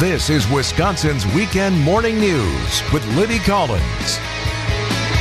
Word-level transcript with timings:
This 0.00 0.28
is 0.28 0.50
Wisconsin's 0.50 1.24
Weekend 1.34 1.80
Morning 1.80 2.18
News 2.18 2.82
with 2.92 3.06
Libby 3.16 3.38
Collins. 3.38 4.18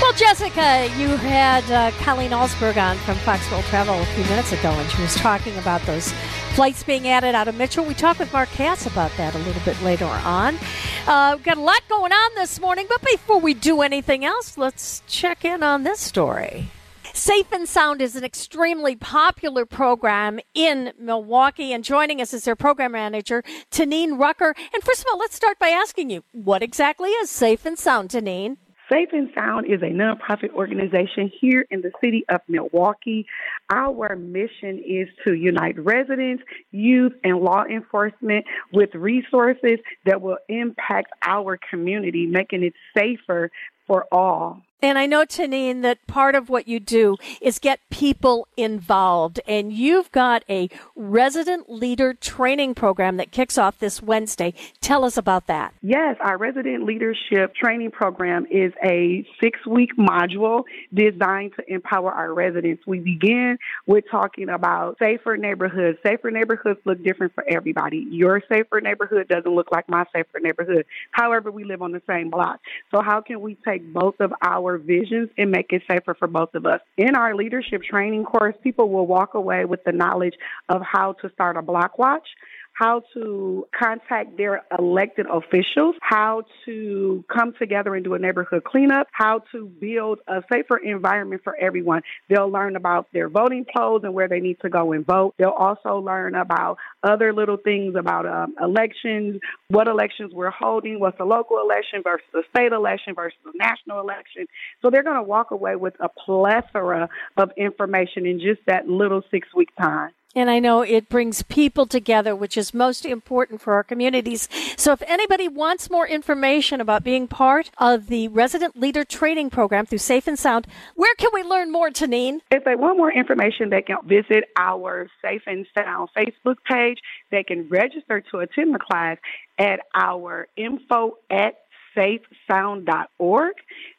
Well, 0.01 0.13
Jessica, 0.13 0.89
you 0.97 1.09
had 1.09 1.63
uh, 1.69 1.91
Colleen 1.99 2.31
Alsberg 2.31 2.75
on 2.77 2.97
from 2.97 3.15
Foxville 3.17 3.61
Travel 3.69 4.01
a 4.01 4.05
few 4.05 4.23
minutes 4.23 4.51
ago, 4.51 4.71
and 4.71 4.89
she 4.89 4.99
was 5.03 5.13
talking 5.13 5.55
about 5.59 5.83
those 5.83 6.11
flights 6.55 6.81
being 6.81 7.07
added 7.07 7.35
out 7.35 7.47
of 7.47 7.53
Mitchell. 7.53 7.85
We 7.85 7.93
talked 7.93 8.17
with 8.19 8.33
Mark 8.33 8.49
Kass 8.49 8.87
about 8.87 9.11
that 9.17 9.35
a 9.35 9.37
little 9.37 9.61
bit 9.63 9.79
later 9.83 10.05
on. 10.05 10.57
Uh, 11.05 11.33
we've 11.35 11.45
got 11.45 11.57
a 11.57 11.61
lot 11.61 11.81
going 11.87 12.11
on 12.11 12.31
this 12.33 12.59
morning, 12.59 12.87
but 12.89 12.99
before 13.03 13.39
we 13.39 13.53
do 13.53 13.83
anything 13.83 14.25
else, 14.25 14.57
let's 14.57 15.03
check 15.05 15.45
in 15.45 15.61
on 15.61 15.83
this 15.83 15.99
story. 15.99 16.71
Safe 17.15 17.51
and 17.51 17.69
Sound 17.69 18.01
is 18.01 18.15
an 18.15 18.23
extremely 18.23 18.95
popular 18.95 19.67
program 19.67 20.39
in 20.55 20.93
Milwaukee, 20.97 21.71
and 21.71 21.83
joining 21.83 22.19
us 22.19 22.33
is 22.33 22.43
their 22.43 22.55
program 22.55 22.93
manager, 22.93 23.43
Tanine 23.69 24.17
Rucker. 24.17 24.55
And 24.73 24.83
first 24.83 25.01
of 25.01 25.05
all, 25.11 25.19
let's 25.19 25.35
start 25.35 25.59
by 25.59 25.69
asking 25.69 26.09
you, 26.09 26.23
what 26.31 26.63
exactly 26.63 27.11
is 27.11 27.29
Safe 27.29 27.67
and 27.67 27.77
Sound, 27.77 28.09
Tanine? 28.09 28.57
Safe 28.91 29.09
and 29.11 29.29
Sound 29.37 29.67
is 29.67 29.83
a 29.83 29.93
nonprofit 29.93 30.53
organization 30.55 31.31
here 31.39 31.67
in 31.69 31.81
the 31.81 31.91
city 32.03 32.25
of 32.29 32.41
Milwaukee. 32.47 33.27
Our 33.71 34.15
mission 34.15 34.83
is 34.83 35.07
to 35.23 35.35
unite 35.35 35.77
residents, 35.77 36.43
youth, 36.71 37.13
and 37.23 37.37
law 37.37 37.63
enforcement 37.63 38.45
with 38.73 38.89
resources 38.95 39.77
that 40.07 40.19
will 40.19 40.37
impact 40.49 41.11
our 41.21 41.59
community, 41.69 42.25
making 42.25 42.63
it 42.63 42.73
safer 42.97 43.51
for 43.85 44.05
all. 44.11 44.63
And 44.83 44.99
I 44.99 45.05
know, 45.05 45.23
Tanine, 45.23 45.79
that 45.83 46.05
part 46.07 46.35
of 46.35 46.49
what 46.49 46.67
you 46.67 46.77
do 46.77 47.15
is 47.39 47.57
get 47.57 47.79
people 47.89 48.49
involved. 48.57 49.39
And 49.47 49.71
you've 49.71 50.11
got 50.11 50.43
a 50.49 50.69
resident 50.93 51.71
leader 51.71 52.13
training 52.13 52.75
program 52.75 53.15
that 53.15 53.31
kicks 53.31 53.57
off 53.57 53.79
this 53.79 54.01
Wednesday. 54.01 54.53
Tell 54.81 55.05
us 55.05 55.15
about 55.15 55.47
that. 55.47 55.73
Yes, 55.81 56.17
our 56.19 56.37
resident 56.37 56.83
leadership 56.83 57.55
training 57.55 57.91
program 57.91 58.45
is 58.51 58.73
a 58.83 59.25
six 59.41 59.65
week 59.65 59.91
module 59.97 60.63
designed 60.93 61.53
to 61.55 61.73
empower 61.73 62.11
our 62.11 62.33
residents. 62.33 62.85
We 62.85 62.99
begin 62.99 63.59
with 63.87 64.03
talking 64.11 64.49
about 64.49 64.97
safer 64.99 65.37
neighborhoods. 65.37 65.97
Safer 66.05 66.29
neighborhoods 66.29 66.81
look 66.83 67.01
different 67.01 67.33
for 67.35 67.45
everybody. 67.47 68.05
Your 68.09 68.41
safer 68.51 68.81
neighborhood 68.81 69.29
doesn't 69.29 69.49
look 69.49 69.71
like 69.71 69.87
my 69.87 70.03
safer 70.13 70.41
neighborhood. 70.41 70.85
However, 71.11 71.51
we 71.51 71.63
live 71.63 71.81
on 71.81 71.93
the 71.93 72.01
same 72.05 72.29
block. 72.29 72.59
So, 72.93 73.01
how 73.01 73.21
can 73.21 73.39
we 73.39 73.55
take 73.65 73.81
both 73.93 74.19
of 74.19 74.33
our 74.41 74.72
visions 74.77 75.29
and 75.37 75.51
make 75.51 75.71
it 75.71 75.83
safer 75.89 76.13
for 76.13 76.27
both 76.27 76.53
of 76.55 76.65
us. 76.65 76.81
In 76.97 77.15
our 77.15 77.35
leadership 77.35 77.83
training 77.83 78.23
course, 78.23 78.55
people 78.63 78.89
will 78.89 79.07
walk 79.07 79.33
away 79.33 79.65
with 79.65 79.83
the 79.83 79.91
knowledge 79.91 80.35
of 80.69 80.81
how 80.81 81.13
to 81.13 81.29
start 81.31 81.57
a 81.57 81.61
block 81.61 81.97
watch, 81.97 82.27
how 82.73 83.03
to 83.13 83.67
contact 83.77 84.37
their 84.37 84.63
elected 84.77 85.27
officials, 85.27 85.95
how 86.01 86.43
to 86.65 87.23
come 87.33 87.53
together 87.59 87.95
and 87.95 88.03
do 88.03 88.13
a 88.15 88.19
neighborhood 88.19 88.63
cleanup, 88.63 89.07
how 89.11 89.41
to 89.51 89.67
build 89.79 90.19
a 90.27 90.41
safer 90.51 90.77
environment 90.77 91.41
for 91.43 91.55
everyone. 91.55 92.01
They'll 92.29 92.49
learn 92.49 92.75
about 92.75 93.07
their 93.13 93.29
voting 93.29 93.65
polls 93.75 94.01
and 94.03 94.13
where 94.13 94.27
they 94.27 94.39
need 94.39 94.59
to 94.61 94.69
go 94.69 94.91
and 94.91 95.05
vote. 95.05 95.35
They'll 95.37 95.49
also 95.49 95.99
learn 95.99 96.35
about 96.35 96.77
other 97.03 97.33
little 97.33 97.57
things 97.57 97.95
about 97.95 98.25
um, 98.25 98.55
elections, 98.61 99.39
what 99.67 99.87
elections 99.87 100.33
we're 100.33 100.51
holding, 100.51 100.99
what's 100.99 101.19
a 101.19 101.25
local 101.25 101.59
election 101.59 102.01
versus 102.03 102.27
a 102.33 102.41
state 102.49 102.71
election 102.71 103.13
versus 103.13 103.37
a 103.45 103.57
national 103.57 103.99
election. 103.99 104.47
So 104.81 104.89
they're 104.89 105.03
going 105.03 105.17
to 105.17 105.23
walk 105.23 105.51
away 105.51 105.75
with 105.75 105.93
a 105.99 106.09
plethora 106.09 107.09
of 107.37 107.51
information 107.55 108.25
in 108.25 108.39
just 108.39 108.61
that 108.65 108.87
little 108.87 109.21
six 109.29 109.47
week 109.53 109.69
time. 109.79 110.11
And 110.35 110.49
I 110.49 110.59
know 110.59 110.81
it 110.81 111.09
brings 111.09 111.43
people 111.43 111.85
together, 111.85 112.35
which 112.35 112.57
is 112.57 112.73
most 112.73 113.05
important 113.05 113.61
for 113.61 113.73
our 113.73 113.83
communities. 113.83 114.49
So 114.77 114.91
if 114.91 115.03
anybody 115.03 115.47
wants 115.47 115.91
more 115.91 116.07
information 116.07 116.81
about 116.81 117.03
being 117.03 117.27
part 117.27 117.69
of 117.77 118.07
the 118.07 118.27
resident 118.29 118.79
leader 118.79 119.03
training 119.03 119.51
program 119.51 119.85
through 119.85 119.99
Safe 119.99 120.27
and 120.27 120.39
Sound, 120.39 120.65
where 120.95 121.13
can 121.15 121.29
we 121.33 121.43
learn 121.43 121.71
more, 121.71 121.91
Tanine? 121.91 122.41
If 122.49 122.63
they 122.63 122.75
want 122.75 122.97
more 122.97 123.11
information, 123.11 123.69
they 123.69 123.83
can 123.83 123.97
visit 124.05 124.45
our 124.57 125.07
Safe 125.21 125.43
and 125.45 125.67
Sound 125.75 126.09
Facebook 126.17 126.55
page. 126.67 126.99
They 127.29 127.43
can 127.43 127.69
register 127.69 128.23
to 128.31 128.39
attend 128.39 128.73
the 128.73 128.79
class 128.79 129.17
at 129.59 129.81
our 129.93 130.47
info 130.57 131.17
at 131.29 131.62
safesound.org. 131.95 133.53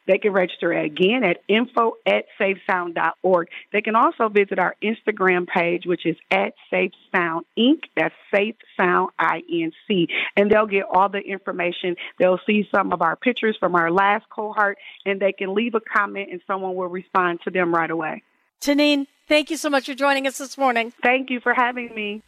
They 0.07 0.17
can 0.17 0.33
register 0.33 0.71
again 0.71 1.23
at 1.23 1.37
info 1.47 1.93
at 2.05 2.25
safesound.org. 2.39 3.47
They 3.71 3.81
can 3.81 3.95
also 3.95 4.29
visit 4.29 4.59
our 4.59 4.75
Instagram 4.83 5.47
page, 5.47 5.85
which 5.85 6.05
is 6.05 6.15
at 6.29 6.53
Safe 6.69 6.91
Sound 7.13 7.45
Inc. 7.57 7.83
That's 7.95 8.13
Safe 8.33 8.55
Sound 8.77 9.09
INC. 9.19 10.07
And 10.37 10.51
they'll 10.51 10.67
get 10.67 10.85
all 10.91 11.09
the 11.09 11.19
information. 11.19 11.95
They'll 12.19 12.39
see 12.45 12.67
some 12.73 12.93
of 12.93 13.01
our 13.01 13.15
pictures 13.15 13.57
from 13.59 13.75
our 13.75 13.91
last 13.91 14.25
cohort, 14.29 14.77
and 15.05 15.19
they 15.19 15.31
can 15.31 15.53
leave 15.53 15.75
a 15.75 15.81
comment, 15.81 16.29
and 16.31 16.41
someone 16.45 16.75
will 16.75 16.87
respond 16.87 17.39
to 17.45 17.51
them 17.51 17.73
right 17.73 17.89
away. 17.89 18.23
Tanine, 18.59 19.07
thank 19.27 19.49
you 19.49 19.57
so 19.57 19.69
much 19.69 19.85
for 19.85 19.95
joining 19.95 20.27
us 20.27 20.37
this 20.37 20.57
morning. 20.57 20.93
Thank 21.01 21.29
you 21.29 21.39
for 21.39 21.53
having 21.53 21.93
me. 21.93 22.21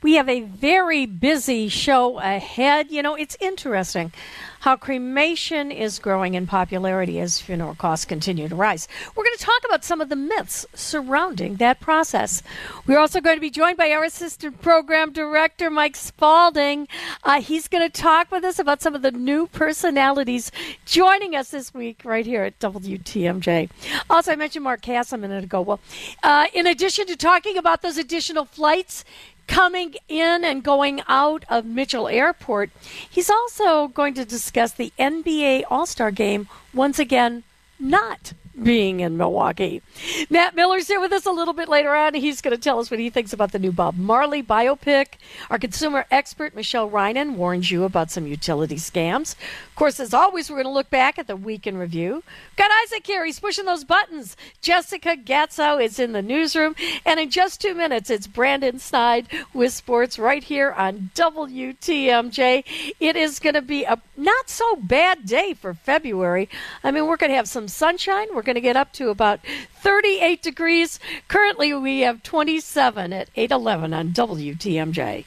We 0.00 0.14
have 0.14 0.28
a 0.28 0.42
very 0.42 1.06
busy 1.06 1.68
show 1.68 2.18
ahead. 2.20 2.90
You 2.90 3.02
know, 3.02 3.14
it's 3.16 3.36
interesting 3.40 4.12
how 4.60 4.76
cremation 4.76 5.70
is 5.70 5.98
growing 5.98 6.34
in 6.34 6.46
popularity 6.46 7.20
as 7.20 7.40
funeral 7.40 7.74
costs 7.74 8.04
continue 8.04 8.48
to 8.48 8.54
rise. 8.54 8.88
We're 9.14 9.24
going 9.24 9.36
to 9.36 9.44
talk 9.44 9.62
about 9.64 9.84
some 9.84 10.00
of 10.00 10.08
the 10.08 10.16
myths 10.16 10.66
surrounding 10.74 11.56
that 11.56 11.80
process. 11.80 12.42
We're 12.86 12.98
also 12.98 13.20
going 13.20 13.36
to 13.36 13.40
be 13.40 13.50
joined 13.50 13.76
by 13.76 13.90
our 13.92 14.04
assistant 14.04 14.60
program 14.60 15.12
director, 15.12 15.70
Mike 15.70 15.96
Spalding. 15.96 16.88
Uh, 17.24 17.40
he's 17.40 17.68
going 17.68 17.88
to 17.88 18.02
talk 18.02 18.30
with 18.30 18.44
us 18.44 18.58
about 18.58 18.82
some 18.82 18.94
of 18.94 19.02
the 19.02 19.12
new 19.12 19.46
personalities 19.46 20.50
joining 20.84 21.34
us 21.34 21.50
this 21.50 21.72
week 21.72 22.02
right 22.04 22.26
here 22.26 22.44
at 22.44 22.58
WTMJ. 22.58 23.70
Also, 24.10 24.32
I 24.32 24.36
mentioned 24.36 24.64
Mark 24.64 24.82
Kass 24.82 25.12
a 25.12 25.18
minute 25.18 25.44
ago. 25.44 25.60
Well, 25.60 25.80
uh, 26.22 26.46
in 26.52 26.66
addition 26.66 27.06
to 27.06 27.16
talking 27.16 27.56
about 27.56 27.82
those 27.82 27.96
additional 27.96 28.44
flights, 28.44 29.04
coming 29.48 29.96
in 30.08 30.44
and 30.44 30.62
going 30.62 31.02
out 31.08 31.44
of 31.48 31.64
Mitchell 31.64 32.06
Airport. 32.06 32.70
He's 33.10 33.28
also 33.28 33.88
going 33.88 34.14
to 34.14 34.24
discuss 34.24 34.72
the 34.72 34.92
NBA 34.98 35.64
All 35.68 35.86
Star 35.86 36.12
game 36.12 36.48
once 36.72 37.00
again, 37.00 37.42
not 37.80 38.34
being 38.62 39.00
in 39.00 39.16
Milwaukee. 39.16 39.82
Matt 40.30 40.54
Miller's 40.54 40.88
here 40.88 41.00
with 41.00 41.12
us 41.12 41.26
a 41.26 41.30
little 41.30 41.54
bit 41.54 41.68
later 41.68 41.94
on. 41.94 42.14
He's 42.14 42.40
going 42.40 42.56
to 42.56 42.62
tell 42.62 42.78
us 42.78 42.90
what 42.90 43.00
he 43.00 43.10
thinks 43.10 43.32
about 43.32 43.52
the 43.52 43.58
new 43.58 43.72
Bob 43.72 43.96
Marley 43.96 44.42
biopic. 44.42 45.14
Our 45.50 45.58
consumer 45.58 46.06
expert, 46.10 46.54
Michelle 46.54 46.90
Reinen, 46.90 47.34
warns 47.34 47.70
you 47.70 47.84
about 47.84 48.10
some 48.10 48.26
utility 48.26 48.76
scams. 48.76 49.34
Of 49.68 49.74
course, 49.76 50.00
as 50.00 50.12
always, 50.12 50.50
we're 50.50 50.56
going 50.56 50.66
to 50.66 50.70
look 50.70 50.90
back 50.90 51.18
at 51.18 51.26
the 51.26 51.36
week 51.36 51.66
in 51.66 51.76
review. 51.76 52.22
Got 52.56 52.70
Isaac 52.84 53.06
here. 53.06 53.24
He's 53.24 53.40
pushing 53.40 53.64
those 53.64 53.84
buttons. 53.84 54.36
Jessica 54.60 55.16
Gatso 55.16 55.82
is 55.82 55.98
in 55.98 56.12
the 56.12 56.22
newsroom. 56.22 56.74
And 57.04 57.20
in 57.20 57.30
just 57.30 57.60
two 57.60 57.74
minutes, 57.74 58.10
it's 58.10 58.26
Brandon 58.26 58.78
Snide 58.78 59.28
with 59.54 59.72
sports 59.72 60.18
right 60.18 60.42
here 60.42 60.72
on 60.72 61.10
WTMJ. 61.14 62.64
It 62.98 63.16
is 63.16 63.38
going 63.38 63.54
to 63.54 63.62
be 63.62 63.84
a 63.84 64.00
not 64.16 64.50
so 64.50 64.76
bad 64.76 65.26
day 65.26 65.54
for 65.54 65.74
February. 65.74 66.48
I 66.82 66.90
mean, 66.90 67.06
we're 67.06 67.16
going 67.16 67.30
to 67.30 67.36
have 67.36 67.48
some 67.48 67.68
sunshine. 67.68 68.26
We're 68.34 68.42
going 68.48 68.54
to 68.54 68.60
get 68.62 68.78
up 68.78 68.92
to 68.94 69.10
about 69.10 69.40
38 69.82 70.40
degrees. 70.40 70.98
Currently, 71.28 71.74
we 71.74 72.00
have 72.00 72.22
27 72.22 73.12
at 73.12 73.28
811 73.36 73.92
on 73.92 74.08
WTMJ. 74.12 75.26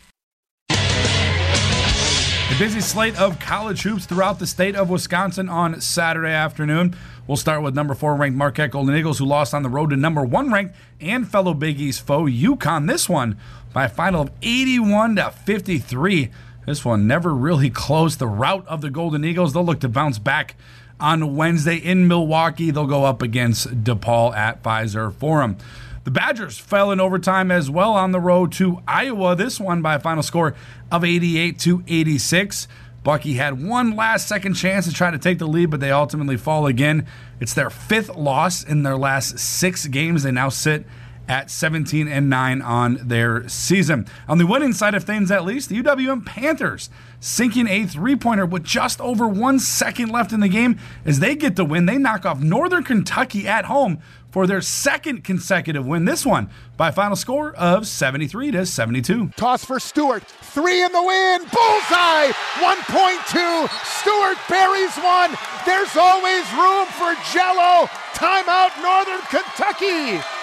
A 0.71 2.57
busy 2.57 2.81
slate 2.81 3.19
of 3.19 3.39
college 3.39 3.83
hoops 3.83 4.07
throughout 4.07 4.39
the 4.39 4.47
state 4.47 4.75
of 4.75 4.89
Wisconsin 4.89 5.49
on 5.49 5.79
Saturday 5.81 6.33
afternoon. 6.33 6.95
We'll 7.27 7.37
start 7.37 7.61
with 7.61 7.75
number 7.75 7.93
four 7.93 8.15
ranked 8.15 8.37
Marquette 8.37 8.71
Golden 8.71 8.95
Eagles, 8.95 9.19
who 9.19 9.25
lost 9.25 9.53
on 9.53 9.61
the 9.61 9.69
road 9.69 9.91
to 9.91 9.95
number 9.95 10.25
one 10.25 10.51
ranked 10.51 10.75
and 10.99 11.27
fellow 11.27 11.53
Big 11.53 11.79
East 11.79 12.01
foe 12.01 12.23
UConn. 12.23 12.87
This 12.87 13.07
one 13.07 13.37
by 13.71 13.85
a 13.85 13.89
final 13.89 14.21
of 14.23 14.31
81 14.41 15.17
to 15.17 15.29
53. 15.29 16.31
This 16.65 16.83
one 16.83 17.05
never 17.05 17.35
really 17.35 17.69
closed 17.69 18.17
the 18.17 18.27
route 18.27 18.67
of 18.67 18.81
the 18.81 18.89
Golden 18.89 19.23
Eagles. 19.23 19.53
They'll 19.53 19.63
look 19.63 19.79
to 19.81 19.89
bounce 19.89 20.17
back 20.17 20.55
on 21.01 21.35
Wednesday 21.35 21.75
in 21.75 22.07
Milwaukee. 22.07 22.71
They'll 22.71 22.85
go 22.85 23.03
up 23.03 23.21
against 23.21 23.83
DePaul 23.83 24.35
at 24.35 24.63
Fiserv 24.63 25.15
Forum. 25.15 25.57
The 26.03 26.11
Badgers 26.11 26.57
fell 26.57 26.91
in 26.91 26.99
overtime 26.99 27.51
as 27.51 27.69
well 27.69 27.93
on 27.93 28.11
the 28.11 28.19
road 28.19 28.51
to 28.53 28.81
Iowa. 28.87 29.35
This 29.35 29.59
one 29.59 29.81
by 29.81 29.95
a 29.95 29.99
final 29.99 30.23
score 30.23 30.55
of 30.91 31.03
88 31.03 31.59
to 31.59 31.83
86. 31.87 32.67
Bucky 33.03 33.33
had 33.33 33.63
one 33.63 33.95
last 33.95 34.27
second 34.27 34.53
chance 34.53 34.87
to 34.87 34.93
try 34.93 35.11
to 35.11 35.17
take 35.17 35.39
the 35.39 35.47
lead, 35.47 35.71
but 35.71 35.79
they 35.79 35.91
ultimately 35.91 36.37
fall 36.37 36.67
again. 36.67 37.07
It's 37.39 37.53
their 37.53 37.69
fifth 37.69 38.15
loss 38.15 38.63
in 38.63 38.83
their 38.83 38.97
last 38.97 39.39
six 39.39 39.87
games. 39.87 40.23
They 40.23 40.31
now 40.31 40.49
sit 40.49 40.85
at 41.31 41.49
17 41.49 42.09
and 42.09 42.29
9 42.29 42.61
on 42.61 42.99
their 43.01 43.47
season. 43.47 44.05
On 44.27 44.37
the 44.37 44.45
winning 44.45 44.73
side 44.73 44.93
of 44.95 45.05
things, 45.05 45.31
at 45.31 45.45
least, 45.45 45.69
the 45.69 45.81
UWM 45.81 46.25
Panthers 46.25 46.89
sinking 47.21 47.69
a 47.69 47.85
three 47.85 48.17
pointer 48.17 48.45
with 48.45 48.65
just 48.65 48.99
over 48.99 49.25
one 49.29 49.57
second 49.57 50.09
left 50.09 50.33
in 50.33 50.41
the 50.41 50.49
game 50.49 50.77
as 51.05 51.21
they 51.21 51.35
get 51.35 51.55
the 51.55 51.63
win. 51.63 51.85
They 51.85 51.97
knock 51.97 52.25
off 52.25 52.41
Northern 52.41 52.83
Kentucky 52.83 53.47
at 53.47 53.63
home 53.63 53.99
for 54.29 54.45
their 54.45 54.59
second 54.59 55.23
consecutive 55.23 55.85
win. 55.85 56.03
This 56.03 56.25
one 56.25 56.49
by 56.75 56.91
final 56.91 57.15
score 57.15 57.53
of 57.53 57.87
73 57.87 58.51
to 58.51 58.65
72. 58.65 59.29
Toss 59.37 59.63
for 59.63 59.79
Stewart. 59.79 60.23
Three 60.23 60.83
in 60.83 60.91
the 60.91 61.01
win. 61.01 61.39
Bullseye. 61.43 62.31
1.2. 62.59 63.69
Stewart 63.85 64.37
buries 64.49 64.97
one. 64.97 65.31
There's 65.65 65.95
always 65.95 66.43
room 66.51 66.87
for 66.87 67.15
Jello. 67.31 67.87
Timeout, 68.15 68.81
Northern 68.81 69.21
Kentucky. 69.29 70.40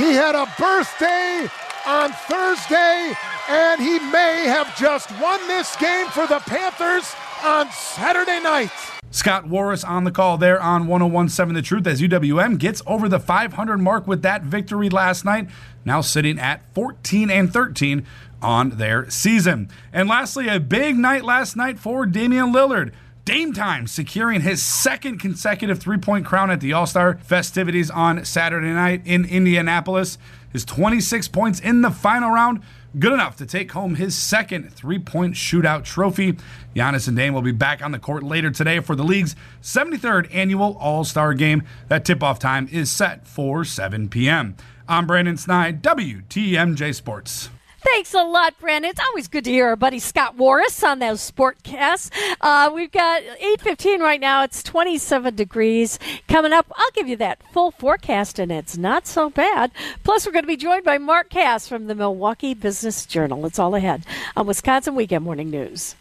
He 0.00 0.14
had 0.14 0.34
a 0.34 0.46
birthday 0.58 1.46
on 1.86 2.10
Thursday, 2.12 3.12
and 3.50 3.82
he 3.82 3.98
may 3.98 4.46
have 4.46 4.74
just 4.74 5.10
won 5.20 5.46
this 5.46 5.76
game 5.76 6.06
for 6.06 6.26
the 6.26 6.38
Panthers 6.38 7.14
on 7.44 7.70
Saturday 7.70 8.40
night. 8.40 8.70
Scott 9.10 9.46
Warras 9.46 9.84
on 9.84 10.04
the 10.04 10.10
call 10.10 10.38
there 10.38 10.58
on 10.58 10.86
1017 10.86 11.54
The 11.54 11.60
Truth 11.60 11.86
as 11.86 12.00
UWM 12.00 12.56
gets 12.56 12.80
over 12.86 13.10
the 13.10 13.20
500 13.20 13.76
mark 13.76 14.06
with 14.06 14.22
that 14.22 14.42
victory 14.42 14.88
last 14.88 15.26
night, 15.26 15.50
now 15.84 16.00
sitting 16.00 16.38
at 16.38 16.62
14 16.74 17.30
and 17.30 17.52
13 17.52 18.06
on 18.40 18.70
their 18.70 19.10
season. 19.10 19.68
And 19.92 20.08
lastly, 20.08 20.48
a 20.48 20.58
big 20.58 20.96
night 20.96 21.24
last 21.24 21.56
night 21.56 21.78
for 21.78 22.06
Damian 22.06 22.54
Lillard. 22.54 22.92
Dame 23.30 23.52
time 23.52 23.86
securing 23.86 24.40
his 24.40 24.60
second 24.60 25.18
consecutive 25.18 25.78
three 25.78 25.98
point 25.98 26.26
crown 26.26 26.50
at 26.50 26.60
the 26.60 26.72
All 26.72 26.84
Star 26.84 27.16
festivities 27.18 27.88
on 27.88 28.24
Saturday 28.24 28.72
night 28.72 29.02
in 29.04 29.24
Indianapolis. 29.24 30.18
His 30.52 30.64
26 30.64 31.28
points 31.28 31.60
in 31.60 31.82
the 31.82 31.92
final 31.92 32.32
round, 32.32 32.60
good 32.98 33.12
enough 33.12 33.36
to 33.36 33.46
take 33.46 33.70
home 33.70 33.94
his 33.94 34.18
second 34.18 34.72
three 34.72 34.98
point 34.98 35.34
shootout 35.34 35.84
trophy. 35.84 36.38
Giannis 36.74 37.06
and 37.06 37.16
Dame 37.16 37.32
will 37.32 37.40
be 37.40 37.52
back 37.52 37.84
on 37.84 37.92
the 37.92 38.00
court 38.00 38.24
later 38.24 38.50
today 38.50 38.80
for 38.80 38.96
the 38.96 39.04
league's 39.04 39.36
73rd 39.62 40.34
annual 40.34 40.76
All 40.80 41.04
Star 41.04 41.32
game. 41.32 41.62
That 41.86 42.04
tip 42.04 42.24
off 42.24 42.40
time 42.40 42.68
is 42.72 42.90
set 42.90 43.28
for 43.28 43.64
7 43.64 44.08
p.m. 44.08 44.56
I'm 44.88 45.06
Brandon 45.06 45.36
Snide, 45.36 45.84
WTMJ 45.84 46.92
Sports. 46.96 47.48
Thanks 47.82 48.12
a 48.12 48.22
lot, 48.22 48.58
Brandon. 48.60 48.90
It's 48.90 49.00
always 49.00 49.26
good 49.26 49.44
to 49.44 49.50
hear 49.50 49.68
our 49.68 49.76
buddy 49.76 49.98
Scott 49.98 50.36
Warras 50.36 50.82
on 50.84 50.98
those 50.98 51.28
sportcasts. 51.28 52.10
Uh, 52.40 52.70
we've 52.74 52.92
got 52.92 53.22
8.15 53.22 54.00
right 54.00 54.20
now. 54.20 54.42
It's 54.42 54.62
27 54.62 55.34
degrees. 55.34 55.98
Coming 56.28 56.52
up, 56.52 56.70
I'll 56.76 56.90
give 56.94 57.08
you 57.08 57.16
that 57.16 57.42
full 57.52 57.70
forecast, 57.70 58.38
and 58.38 58.52
it's 58.52 58.76
not 58.76 59.06
so 59.06 59.30
bad. 59.30 59.70
Plus, 60.04 60.26
we're 60.26 60.32
going 60.32 60.44
to 60.44 60.48
be 60.48 60.58
joined 60.58 60.84
by 60.84 60.98
Mark 60.98 61.30
Kass 61.30 61.66
from 61.68 61.86
the 61.86 61.94
Milwaukee 61.94 62.52
Business 62.52 63.06
Journal. 63.06 63.46
It's 63.46 63.58
all 63.58 63.74
ahead 63.74 64.04
on 64.36 64.46
Wisconsin 64.46 64.94
Weekend 64.94 65.24
Morning 65.24 65.48
News. 65.50 65.94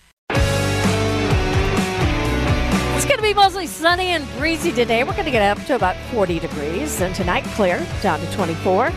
It's 2.99 3.05
going 3.05 3.17
to 3.17 3.23
be 3.23 3.33
mostly 3.33 3.67
sunny 3.67 4.07
and 4.07 4.27
breezy 4.37 4.73
today. 4.73 5.05
We're 5.05 5.13
going 5.13 5.23
to 5.23 5.31
get 5.31 5.57
up 5.57 5.65
to 5.67 5.75
about 5.75 5.95
40 6.11 6.39
degrees, 6.39 6.99
and 6.99 7.15
tonight 7.15 7.45
clear 7.55 7.87
down 8.01 8.19
to 8.19 8.29
24. 8.33 8.91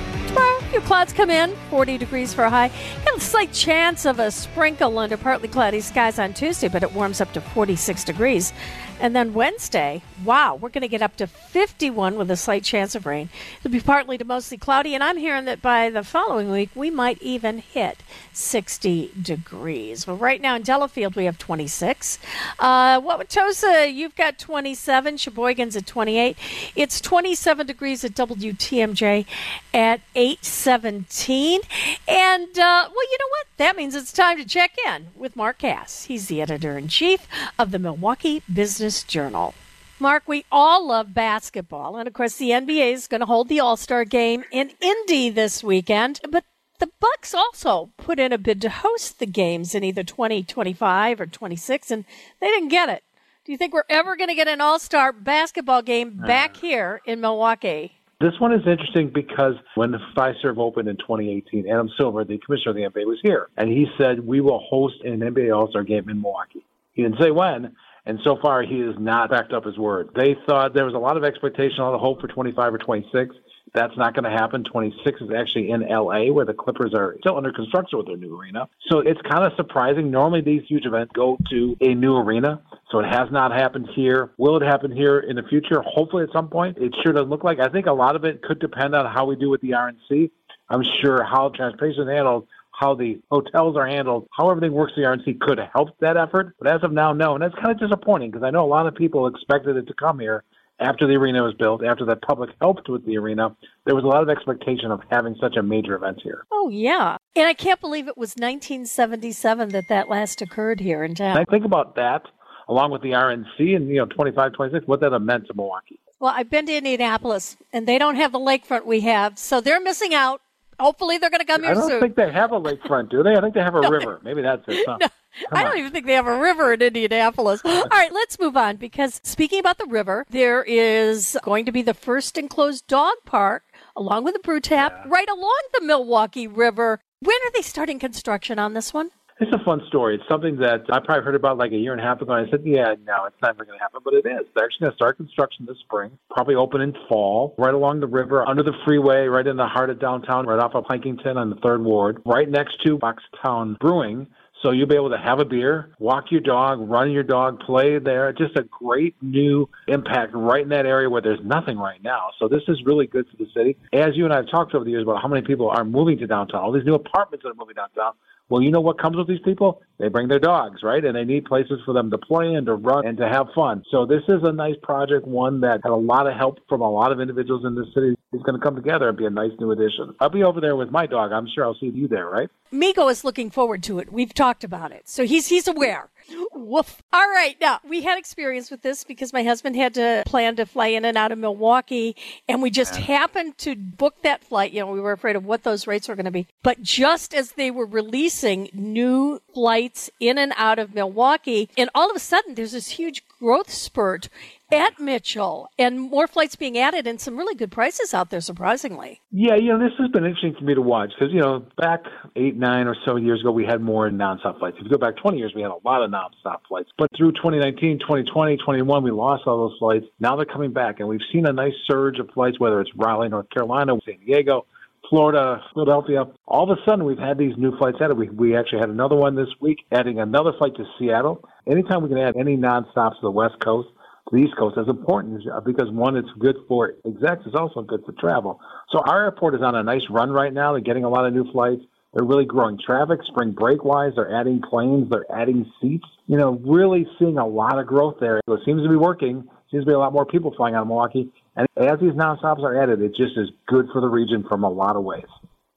Few 0.72 0.80
clouds 0.80 1.12
come 1.12 1.28
in, 1.28 1.54
40 1.69 1.98
degrees 1.98 2.32
for 2.32 2.44
a 2.44 2.48
high. 2.48 2.70
Got 3.04 3.19
a 3.19 3.20
slight 3.20 3.52
chance 3.52 4.06
of 4.06 4.19
a 4.19 4.30
sprinkle 4.30 4.98
under 4.98 5.19
partly 5.19 5.46
cloudy 5.46 5.82
skies 5.82 6.19
on 6.19 6.32
Tuesday, 6.32 6.69
but 6.69 6.82
it 6.82 6.94
warms 6.94 7.20
up 7.20 7.30
to 7.34 7.42
46 7.42 8.04
degrees. 8.04 8.54
And 9.02 9.16
then 9.16 9.34
Wednesday, 9.34 10.00
wow, 10.25 10.54
we're 10.54 10.69
going 10.69 10.82
to 10.82 10.88
get 10.88 11.02
up 11.02 11.16
to 11.16 11.26
51 11.26 12.14
with 12.14 12.31
a 12.31 12.37
slight 12.37 12.62
chance 12.62 12.94
of 12.94 13.04
rain. 13.04 13.31
It'll 13.58 13.72
be 13.72 13.81
partly 13.81 14.16
to 14.16 14.25
mostly 14.25 14.56
cloudy, 14.56 14.94
and 14.94 15.02
I'm 15.02 15.16
hearing 15.16 15.44
that 15.46 15.60
by 15.60 15.90
the 15.90 16.04
following 16.04 16.52
week, 16.52 16.70
we 16.76 16.88
might 16.88 17.20
even 17.20 17.58
hit 17.58 18.04
60 18.32 19.10
degrees. 19.20 20.06
Well, 20.06 20.16
right 20.16 20.40
now 20.40 20.54
in 20.54 20.62
Delafield, 20.62 21.16
we 21.16 21.25
have 21.25 21.37
26. 21.37 22.20
Uh, 22.60 23.00
Wauwatosa, 23.00 23.93
you've 23.93 24.14
got 24.14 24.38
27. 24.38 25.16
Sheboygan's 25.16 25.75
at 25.75 25.84
28. 25.84 26.37
It's 26.76 27.00
27 27.00 27.66
degrees 27.66 28.05
at 28.05 28.12
WTMJ 28.12 29.26
at 29.75 30.00
817. 30.14 31.60
And, 32.06 32.56
uh, 32.56 32.88
well, 32.88 33.10
you 33.10 33.19
know 33.19 33.31
what? 33.31 33.46
That 33.56 33.76
means 33.76 33.96
it's 33.96 34.12
time 34.12 34.38
to 34.38 34.44
check 34.44 34.76
in 34.87 35.08
with 35.16 35.34
Mark 35.34 35.58
Kass. 35.58 36.05
He's 36.05 36.28
the 36.28 36.40
editor 36.40 36.78
in 36.78 36.87
chief 36.87 37.26
of 37.58 37.72
the 37.72 37.81
Milwaukee 37.81 38.43
Business 38.52 38.91
Journal. 39.00 39.54
Mark, 40.00 40.24
we 40.26 40.44
all 40.50 40.88
love 40.88 41.14
basketball, 41.14 41.96
and 41.96 42.08
of 42.08 42.14
course, 42.14 42.34
the 42.36 42.50
NBA 42.50 42.92
is 42.92 43.06
going 43.06 43.20
to 43.20 43.26
hold 43.26 43.48
the 43.48 43.60
All 43.60 43.76
Star 43.76 44.04
Game 44.04 44.42
in 44.50 44.72
Indy 44.80 45.30
this 45.30 45.62
weekend. 45.62 46.20
But 46.28 46.44
the 46.80 46.90
Bucks 46.98 47.32
also 47.32 47.90
put 47.96 48.18
in 48.18 48.32
a 48.32 48.38
bid 48.38 48.60
to 48.62 48.68
host 48.68 49.20
the 49.20 49.26
games 49.26 49.72
in 49.72 49.84
either 49.84 50.02
2025 50.02 51.20
or 51.20 51.26
26, 51.26 51.92
and 51.92 52.04
they 52.40 52.48
didn't 52.48 52.70
get 52.70 52.88
it. 52.88 53.04
Do 53.44 53.52
you 53.52 53.58
think 53.58 53.72
we're 53.72 53.84
ever 53.88 54.16
going 54.16 54.28
to 54.28 54.34
get 54.34 54.48
an 54.48 54.60
All 54.60 54.80
Star 54.80 55.12
basketball 55.12 55.82
game 55.82 56.20
uh. 56.22 56.26
back 56.26 56.56
here 56.56 57.00
in 57.06 57.20
Milwaukee? 57.20 57.92
This 58.20 58.34
one 58.40 58.52
is 58.52 58.66
interesting 58.66 59.10
because 59.12 59.54
when 59.76 59.90
the 59.92 59.98
Fiserv 60.16 60.58
opened 60.58 60.88
in 60.88 60.96
2018, 60.96 61.68
Adam 61.68 61.90
Silver, 61.96 62.24
the 62.24 62.38
commissioner 62.38 62.70
of 62.70 62.76
the 62.76 63.00
NBA, 63.00 63.06
was 63.06 63.18
here, 63.22 63.48
and 63.56 63.68
he 63.68 63.86
said 63.98 64.18
we 64.26 64.40
will 64.40 64.60
host 64.68 64.96
an 65.04 65.20
NBA 65.20 65.56
All 65.56 65.68
Star 65.68 65.84
game 65.84 66.08
in 66.08 66.20
Milwaukee. 66.20 66.64
He 66.92 67.02
didn't 67.02 67.20
say 67.20 67.30
when, 67.30 67.76
and 68.04 68.19
so 68.25 68.37
far, 68.43 68.62
he 68.62 68.81
has 68.81 68.96
not 68.99 69.31
backed 69.31 69.52
up 69.52 69.64
his 69.64 69.78
word. 69.78 70.10
They 70.14 70.37
thought 70.46 70.75
there 70.75 70.84
was 70.84 70.94
a 70.94 70.99
lot 70.99 71.16
of 71.16 71.25
expectation, 71.25 71.81
a 71.81 71.84
lot 71.84 71.94
of 71.94 72.00
hope 72.00 72.20
for 72.20 72.26
25 72.26 72.75
or 72.75 72.78
26. 72.78 73.34
That's 73.75 73.96
not 73.96 74.14
going 74.14 74.25
to 74.25 74.31
happen. 74.31 74.64
26 74.64 75.22
is 75.22 75.31
actually 75.34 75.70
in 75.70 75.81
LA, 75.88 76.31
where 76.32 76.44
the 76.44 76.52
Clippers 76.52 76.93
are 76.94 77.16
still 77.20 77.37
under 77.37 77.52
construction 77.52 77.96
with 77.96 78.06
their 78.06 78.16
new 78.16 78.37
arena. 78.37 78.69
So 78.90 78.99
it's 78.99 79.20
kind 79.22 79.44
of 79.44 79.52
surprising. 79.56 80.10
Normally, 80.10 80.43
these 80.43 80.62
huge 80.69 80.84
events 80.84 81.12
go 81.14 81.38
to 81.50 81.76
a 81.81 81.94
new 81.94 82.16
arena. 82.16 82.60
So 82.90 82.99
it 82.99 83.06
has 83.06 83.31
not 83.31 83.52
happened 83.52 83.88
here. 83.94 84.32
Will 84.37 84.56
it 84.56 84.62
happen 84.62 84.90
here 84.90 85.20
in 85.20 85.37
the 85.37 85.43
future? 85.44 85.81
Hopefully, 85.87 86.25
at 86.25 86.32
some 86.32 86.48
point. 86.48 86.76
It 86.78 86.94
sure 87.02 87.12
doesn't 87.12 87.31
look 87.31 87.44
like. 87.44 87.60
I 87.60 87.69
think 87.69 87.87
a 87.87 87.93
lot 87.93 88.16
of 88.16 88.25
it 88.25 88.43
could 88.43 88.58
depend 88.58 88.94
on 88.94 89.06
how 89.06 89.25
we 89.25 89.37
do 89.37 89.48
with 89.48 89.60
the 89.62 89.70
RNC. 89.70 90.31
I'm 90.69 90.82
sure 91.00 91.22
how 91.22 91.50
transportation 91.50 92.08
handled 92.08 92.48
how 92.82 92.94
the 92.94 93.20
hotels 93.31 93.76
are 93.76 93.87
handled, 93.87 94.29
how 94.37 94.50
everything 94.50 94.73
works 94.73 94.93
the 94.96 95.02
RNC 95.02 95.38
could 95.40 95.61
help 95.73 95.90
that 96.00 96.17
effort. 96.17 96.55
But 96.58 96.73
as 96.73 96.82
of 96.82 96.93
now, 96.93 97.12
no. 97.12 97.34
And 97.34 97.43
that's 97.43 97.55
kind 97.55 97.70
of 97.70 97.79
disappointing 97.79 98.31
because 98.31 98.44
I 98.44 98.50
know 98.50 98.64
a 98.64 98.67
lot 98.67 98.87
of 98.87 98.94
people 98.94 99.29
expected 99.29 99.76
it 99.76 99.87
to 99.87 99.94
come 99.94 100.19
here 100.19 100.43
after 100.81 101.06
the 101.06 101.14
arena 101.14 101.44
was 101.44 101.55
built, 101.55 101.84
after 101.84 102.05
the 102.05 102.17
public 102.17 102.50
helped 102.61 102.88
with 102.88 103.06
the 103.06 103.17
arena. 103.17 103.55
There 103.87 103.94
was 103.94 104.02
a 104.02 104.08
lot 104.08 104.23
of 104.23 104.29
expectation 104.29 104.90
of 104.90 105.00
having 105.11 105.37
such 105.40 105.56
a 105.56 105.62
major 105.62 105.94
event 105.94 106.20
here. 106.25 106.44
Oh, 106.50 106.70
yeah. 106.70 107.19
And 107.37 107.46
I 107.46 107.55
can't 107.55 107.81
believe 107.81 108.08
it 108.08 108.19
was 108.19 108.31
1977 108.31 109.69
that 109.69 109.84
that 109.88 110.08
last 110.08 110.43
occurred 110.43 110.81
here 110.81 111.05
in 111.05 111.14
town. 111.14 111.37
And 111.37 111.38
I 111.38 111.44
think 111.50 111.64
about 111.64 111.94
that 111.96 112.23
along 112.69 112.90
with 112.90 113.02
the 113.02 113.11
RNC 113.11 113.76
and, 113.76 113.88
you 113.88 113.96
know, 113.96 114.06
25, 114.06 114.55
26, 114.55 114.87
what 114.87 115.00
that 115.00 115.19
meant 115.20 115.46
to 115.46 115.55
Milwaukee. 115.55 116.00
Well, 116.19 116.32
I've 116.34 116.50
been 116.50 116.67
to 116.67 116.76
Indianapolis, 116.76 117.56
and 117.73 117.87
they 117.87 117.99
don't 117.99 118.17
have 118.17 118.32
the 118.32 118.38
lakefront 118.38 118.87
we 118.87 119.00
have, 119.00 119.38
so 119.38 119.61
they're 119.61 119.81
missing 119.81 120.14
out. 120.14 120.40
Hopefully, 120.82 121.17
they're 121.19 121.31
going 121.31 121.40
to 121.40 121.46
come 121.46 121.62
here 121.62 121.75
soon. 121.75 121.79
I 121.79 121.81
don't 121.82 121.90
soon. 121.90 122.00
think 122.00 122.17
they 122.17 122.31
have 122.32 122.52
a 122.52 122.61
lakefront, 122.61 123.08
do 123.11 123.23
they? 123.23 123.34
I 123.37 123.40
think 123.40 123.55
they 123.55 123.62
have 123.62 123.75
a 123.76 123.81
No, 123.82 123.90
river. 123.90 124.20
Maybe 124.23 124.43
that's 124.43 124.64
it. 124.69 124.87
No, 125.50 125.58
I 125.58 125.62
don't 125.62 125.73
on. 125.73 125.79
even 125.79 125.93
think 125.93 126.05
they 126.05 126.12
have 126.12 126.27
a 126.27 126.39
river 126.39 126.74
in 126.74 126.82
Indianapolis. 126.82 127.62
All 127.65 127.84
right, 127.91 128.12
let's 128.12 128.39
move 128.39 128.55
on 128.55 128.77
because 128.77 129.19
speaking 129.24 129.60
about 129.60 129.79
the 129.79 129.86
river, 129.86 130.27
there 130.29 130.62
is 130.62 131.39
going 131.43 131.65
to 131.65 131.72
be 131.72 131.81
the 131.81 131.94
first 131.94 132.36
enclosed 132.36 132.86
dog 132.86 133.15
park 133.24 133.62
along 133.96 134.24
with 134.24 134.34
the 134.34 134.41
brew 134.41 134.60
tap 134.60 135.06
right 135.06 135.29
along 135.31 135.58
the 135.72 135.86
Milwaukee 135.86 136.46
River. 136.46 137.01
When 137.20 137.36
are 137.46 137.53
they 137.55 137.62
starting 137.62 137.98
construction 137.98 138.58
on 138.58 138.74
this 138.74 138.93
one? 138.93 139.10
It's 139.43 139.51
a 139.53 139.65
fun 139.65 139.82
story. 139.89 140.15
It's 140.15 140.29
something 140.29 140.58
that 140.58 140.82
I 140.93 141.01
probably 141.01 141.25
heard 141.25 141.34
about 141.34 141.58
like 141.58 141.72
a 141.72 141.77
year 141.77 141.91
and 141.91 142.01
a 142.01 142.05
half 142.05 142.20
ago. 142.20 142.32
And 142.32 142.46
I 142.46 142.51
said, 142.53 142.61
yeah, 142.65 142.94
no, 143.05 143.25
it's 143.27 143.34
never 143.43 143.65
going 143.65 143.77
to 143.77 143.82
happen. 143.82 144.01
But 144.05 144.15
it 144.15 144.25
is. 144.25 144.46
They're 144.55 144.65
actually 144.65 144.84
going 144.84 144.93
to 144.93 144.94
start 144.94 145.17
construction 145.17 145.67
this 145.67 145.79
spring, 145.81 146.17
probably 146.31 146.55
open 146.55 146.81
in 146.81 146.94
fall, 147.08 147.56
right 147.58 147.75
along 147.75 147.99
the 147.99 148.06
river, 148.06 148.49
under 148.49 148.63
the 148.63 148.72
freeway, 148.84 149.27
right 149.27 149.44
in 149.44 149.56
the 149.56 149.67
heart 149.67 149.91
of 149.91 149.99
downtown, 149.99 150.46
right 150.46 150.61
off 150.61 150.77
of 150.77 150.84
Plankinton 150.84 151.37
on 151.37 151.51
the 151.51 151.56
third 151.56 151.82
ward, 151.82 152.22
right 152.25 152.49
next 152.49 152.81
to 152.87 152.99
Boxtown 152.99 153.77
Brewing. 153.81 154.29
So 154.62 154.70
you'll 154.70 154.86
be 154.86 154.94
able 154.94 155.10
to 155.10 155.19
have 155.19 155.40
a 155.40 155.44
beer, 155.44 155.90
walk 155.98 156.26
your 156.31 156.40
dog, 156.40 156.78
run 156.88 157.10
your 157.10 157.24
dog, 157.24 157.58
play 157.60 157.98
there. 157.98 158.32
Just 158.32 158.56
a 158.56 158.62
great 158.62 159.16
new 159.20 159.69
impact 159.88 160.32
right 160.34 160.62
in 160.62 160.69
that 160.69 160.86
area 160.86 161.10
where 161.10 161.20
there's 161.20 161.40
nothing 161.42 161.76
right 161.76 162.00
now. 162.02 162.28
So 162.38 162.46
this 162.46 162.62
is 162.69 162.81
really 162.86 163.08
good 163.08 163.26
for 163.28 163.36
the 163.38 163.50
city. 163.52 163.76
As 163.92 164.10
you 164.14 164.24
and 164.24 164.32
I 164.32 164.36
have 164.36 164.50
talked 164.50 164.72
over 164.74 164.84
the 164.84 164.92
years 164.92 165.02
about 165.02 165.20
how 165.20 165.26
many 165.26 165.44
people 165.44 165.69
are 165.69 165.84
moving 165.84 166.16
to 166.19 166.28
downtown, 166.28 166.60
all 166.60 166.70
these 166.70 166.84
new 166.84 166.94
apartments 166.94 167.42
that 167.42 167.50
are 167.50 167.54
moving 167.54 167.74
downtown. 167.74 168.12
Well, 168.48 168.62
you 168.62 168.70
know 168.70 168.81
what 168.81 169.00
comes 169.00 169.16
with 169.16 169.26
these 169.26 169.40
people? 169.44 169.82
They 169.98 170.08
bring 170.08 170.28
their 170.28 170.38
dogs, 170.38 170.82
right? 170.82 171.04
And 171.04 171.16
they 171.16 171.24
need 171.24 171.46
places 171.46 171.81
for 171.84 171.94
them 171.94 172.10
to 172.10 172.19
play 172.19 172.54
and 172.54 172.66
to 172.66 172.74
run 172.74 173.06
and 173.06 173.16
to 173.19 173.28
have 173.28 173.46
fun. 173.54 173.82
So 173.90 174.06
this 174.06 174.22
is 174.28 174.42
a 174.44 174.52
nice 174.52 174.76
project, 174.82 175.26
one 175.26 175.60
that 175.62 175.81
had 175.82 175.90
a 175.90 175.96
lot 175.96 176.26
of 176.26 176.34
help 176.36 176.58
from 176.69 176.82
a 176.82 176.90
lot 176.90 177.12
of 177.12 177.20
individuals 177.20 177.64
in 177.64 177.74
the 177.74 177.86
city. 177.94 178.14
Is 178.32 178.43
going 178.43 178.58
to 178.58 178.65
come 178.65 178.77
together 178.77 179.08
and 179.08 179.17
be 179.17 179.27
a 179.27 179.31
nice 179.31 179.53
new 179.58 179.70
addition. 179.70 180.15
I'll 180.20 180.31
be 180.31 180.43
over 180.43 180.60
there 180.60 180.77
with 180.77 180.91
my 180.91 181.06
dog. 181.06 181.32
I'm 181.32 181.46
sure 181.55 181.65
I'll 181.65 181.77
see 181.79 181.86
you 181.86 182.08
there, 182.08 182.29
right? 182.29 182.48
Migo 182.72 183.10
is 183.10 183.24
looking 183.24 183.51
forward 183.51 183.82
to 183.84 183.98
it. 183.98 184.12
We've 184.12 184.32
talked 184.32 184.65
about 184.65 184.93
it. 184.93 185.08
So 185.08 185.27
he's 185.27 185.48
he's 185.48 185.69
aware. 185.69 186.08
Woof. 186.55 187.03
All 187.12 187.29
right. 187.29 187.56
Now, 187.60 187.81
we 187.86 188.03
had 188.03 188.19
experience 188.19 188.70
with 188.70 188.82
this 188.82 189.05
because 189.05 189.32
my 189.32 189.43
husband 189.43 189.77
had 189.77 189.94
to 189.94 190.22
plan 190.24 190.56
to 190.56 190.65
fly 190.65 190.86
in 190.89 191.05
and 191.05 191.19
out 191.19 191.32
of 191.32 191.39
Milwaukee 191.39 192.17
and 192.48 192.62
we 192.62 192.70
just 192.70 192.94
yeah. 192.94 193.01
happened 193.01 193.58
to 193.58 193.74
book 193.74 194.22
that 194.22 194.43
flight. 194.44 194.72
You 194.72 194.81
know, 194.81 194.91
we 194.91 195.01
were 195.01 195.12
afraid 195.12 195.36
of 195.36 195.44
what 195.44 195.65
those 195.65 195.86
rates 195.86 196.08
were 196.08 196.15
going 196.15 196.24
to 196.24 196.31
be. 196.31 196.46
But 196.62 196.82
just 196.82 197.34
as 197.34 197.53
they 197.53 197.70
were 197.70 197.84
releasing 197.86 198.70
new 198.72 199.41
flights 199.53 200.10
in 200.20 200.39
and 200.39 200.53
out 200.56 200.79
of 200.79 200.94
Milwaukee, 200.94 201.69
and 201.77 201.91
all 201.94 202.08
of 202.08 202.17
a 202.17 202.20
sudden 202.20 202.55
there's 202.55 202.72
this 202.72 202.89
huge 202.91 203.22
growth 203.43 203.70
spurt 203.70 204.29
at 204.70 205.01
Mitchell 205.01 205.69
and 205.77 206.01
more 206.01 206.29
flights 206.29 206.55
being 206.55 206.79
added 206.79 207.08
and 207.08 207.20
some 207.20 207.37
really 207.37 207.56
good 207.56 207.72
prices 207.72 208.15
out 208.15 208.31
there, 208.31 208.41
surprisingly. 208.41 209.20
Yeah, 209.32 209.56
you 209.56 209.72
know, 209.72 209.81
this 209.81 209.91
has 209.99 210.11
been 210.13 210.25
interesting 210.25 210.55
for 210.56 210.65
me 210.65 210.75
to 210.77 210.81
watch 210.81 211.11
because, 211.19 211.34
you 211.34 211.41
know, 211.41 211.67
back 211.77 212.05
eight, 212.37 212.56
nine 212.56 212.87
or 212.87 212.94
so 213.05 213.17
years 213.17 213.41
ago, 213.41 213.51
we 213.51 213.67
had 213.67 213.81
more 213.81 214.08
nonstop 214.11 214.61
flights. 214.61 214.77
If 214.79 214.84
you 214.84 214.91
go 214.91 214.96
back 214.96 215.17
20 215.17 215.39
years, 215.39 215.53
we 215.56 215.63
had 215.63 215.72
a 215.72 215.79
lot 215.84 216.05
of 216.05 216.11
nonstop 216.13 216.61
flights. 216.69 216.91
But 216.96 217.08
through 217.17 217.32
2019, 217.32 217.99
2020, 217.99 218.58
21, 218.58 219.03
we 219.03 219.11
lost 219.11 219.43
all 219.46 219.69
those 219.69 219.79
flights. 219.81 220.06
Now 220.20 220.37
they're 220.37 220.46
coming 220.46 220.72
back, 220.72 221.01
and 221.01 221.08
we've 221.08 221.20
seen 221.32 221.44
a 221.46 221.53
nice 221.53 221.75
surge 221.91 222.20
of 222.20 222.31
flights, 222.31 222.61
whether 222.61 222.81
it's 222.81 222.91
Raleigh, 222.94 223.29
North 223.29 223.51
Carolina, 223.51 223.94
San 224.06 224.19
Diego. 224.25 224.67
Florida, 225.12 225.62
Philadelphia. 225.74 226.24
All 226.46 226.72
of 226.72 226.78
a 226.78 226.81
sudden, 226.88 227.04
we've 227.04 227.19
had 227.19 227.36
these 227.36 227.52
new 227.58 227.76
flights 227.76 227.98
added. 228.00 228.16
We, 228.16 228.31
we 228.31 228.56
actually 228.56 228.78
had 228.78 228.88
another 228.88 229.14
one 229.14 229.34
this 229.36 229.50
week, 229.60 229.84
adding 229.92 230.19
another 230.19 230.54
flight 230.56 230.74
to 230.76 230.86
Seattle. 230.98 231.46
Anytime 231.66 232.02
we 232.02 232.08
can 232.08 232.16
add 232.16 232.34
any 232.38 232.56
nonstops 232.56 233.16
to 233.16 233.20
the 233.20 233.31
West 233.31 233.60
Coast, 233.60 233.90
to 233.90 234.36
the 234.36 234.42
East 234.42 234.56
Coast 234.56 234.78
is 234.78 234.88
important 234.88 235.46
uh, 235.46 235.60
because 235.60 235.90
one, 235.90 236.16
it's 236.16 236.31
good 236.38 236.56
for 236.66 236.94
execs, 237.04 237.42
it's 237.44 237.54
also 237.54 237.82
good 237.82 238.02
for 238.06 238.12
travel. 238.12 238.58
So 238.90 239.00
our 239.00 239.24
airport 239.24 239.54
is 239.54 239.60
on 239.60 239.74
a 239.74 239.82
nice 239.82 240.08
run 240.08 240.31
right 240.31 240.52
now. 240.52 240.72
They're 240.72 240.81
getting 240.81 241.04
a 241.04 241.10
lot 241.10 241.26
of 241.26 241.34
new 241.34 241.44
flights. 241.52 241.82
They're 242.14 242.24
really 242.24 242.46
growing 242.46 242.78
traffic, 242.78 243.20
spring 243.26 243.50
break 243.50 243.84
wise. 243.84 244.12
They're 244.16 244.34
adding 244.34 244.62
planes. 244.62 245.10
They're 245.10 245.31
adding 245.31 245.70
seats. 245.82 246.06
You 246.26 246.38
know, 246.38 246.52
really 246.64 247.06
seeing 247.19 247.36
a 247.36 247.46
lot 247.46 247.78
of 247.78 247.86
growth 247.86 248.16
there. 248.19 248.38
It 248.38 248.60
seems 248.64 248.82
to 248.82 248.88
be 248.88 248.96
working. 248.96 249.46
Seems 249.70 249.84
to 249.84 249.88
be 249.88 249.94
a 249.94 249.98
lot 249.98 250.14
more 250.14 250.24
people 250.24 250.54
flying 250.56 250.74
out 250.74 250.82
of 250.82 250.88
Milwaukee. 250.88 251.31
And 251.56 251.66
as 251.76 252.00
these 252.00 252.12
nonstops 252.12 252.60
are 252.62 252.82
added, 252.82 253.00
it 253.02 253.14
just 253.14 253.36
is 253.36 253.50
good 253.66 253.88
for 253.92 254.00
the 254.00 254.08
region 254.08 254.44
from 254.48 254.64
a 254.64 254.70
lot 254.70 254.96
of 254.96 255.04
ways. 255.04 255.24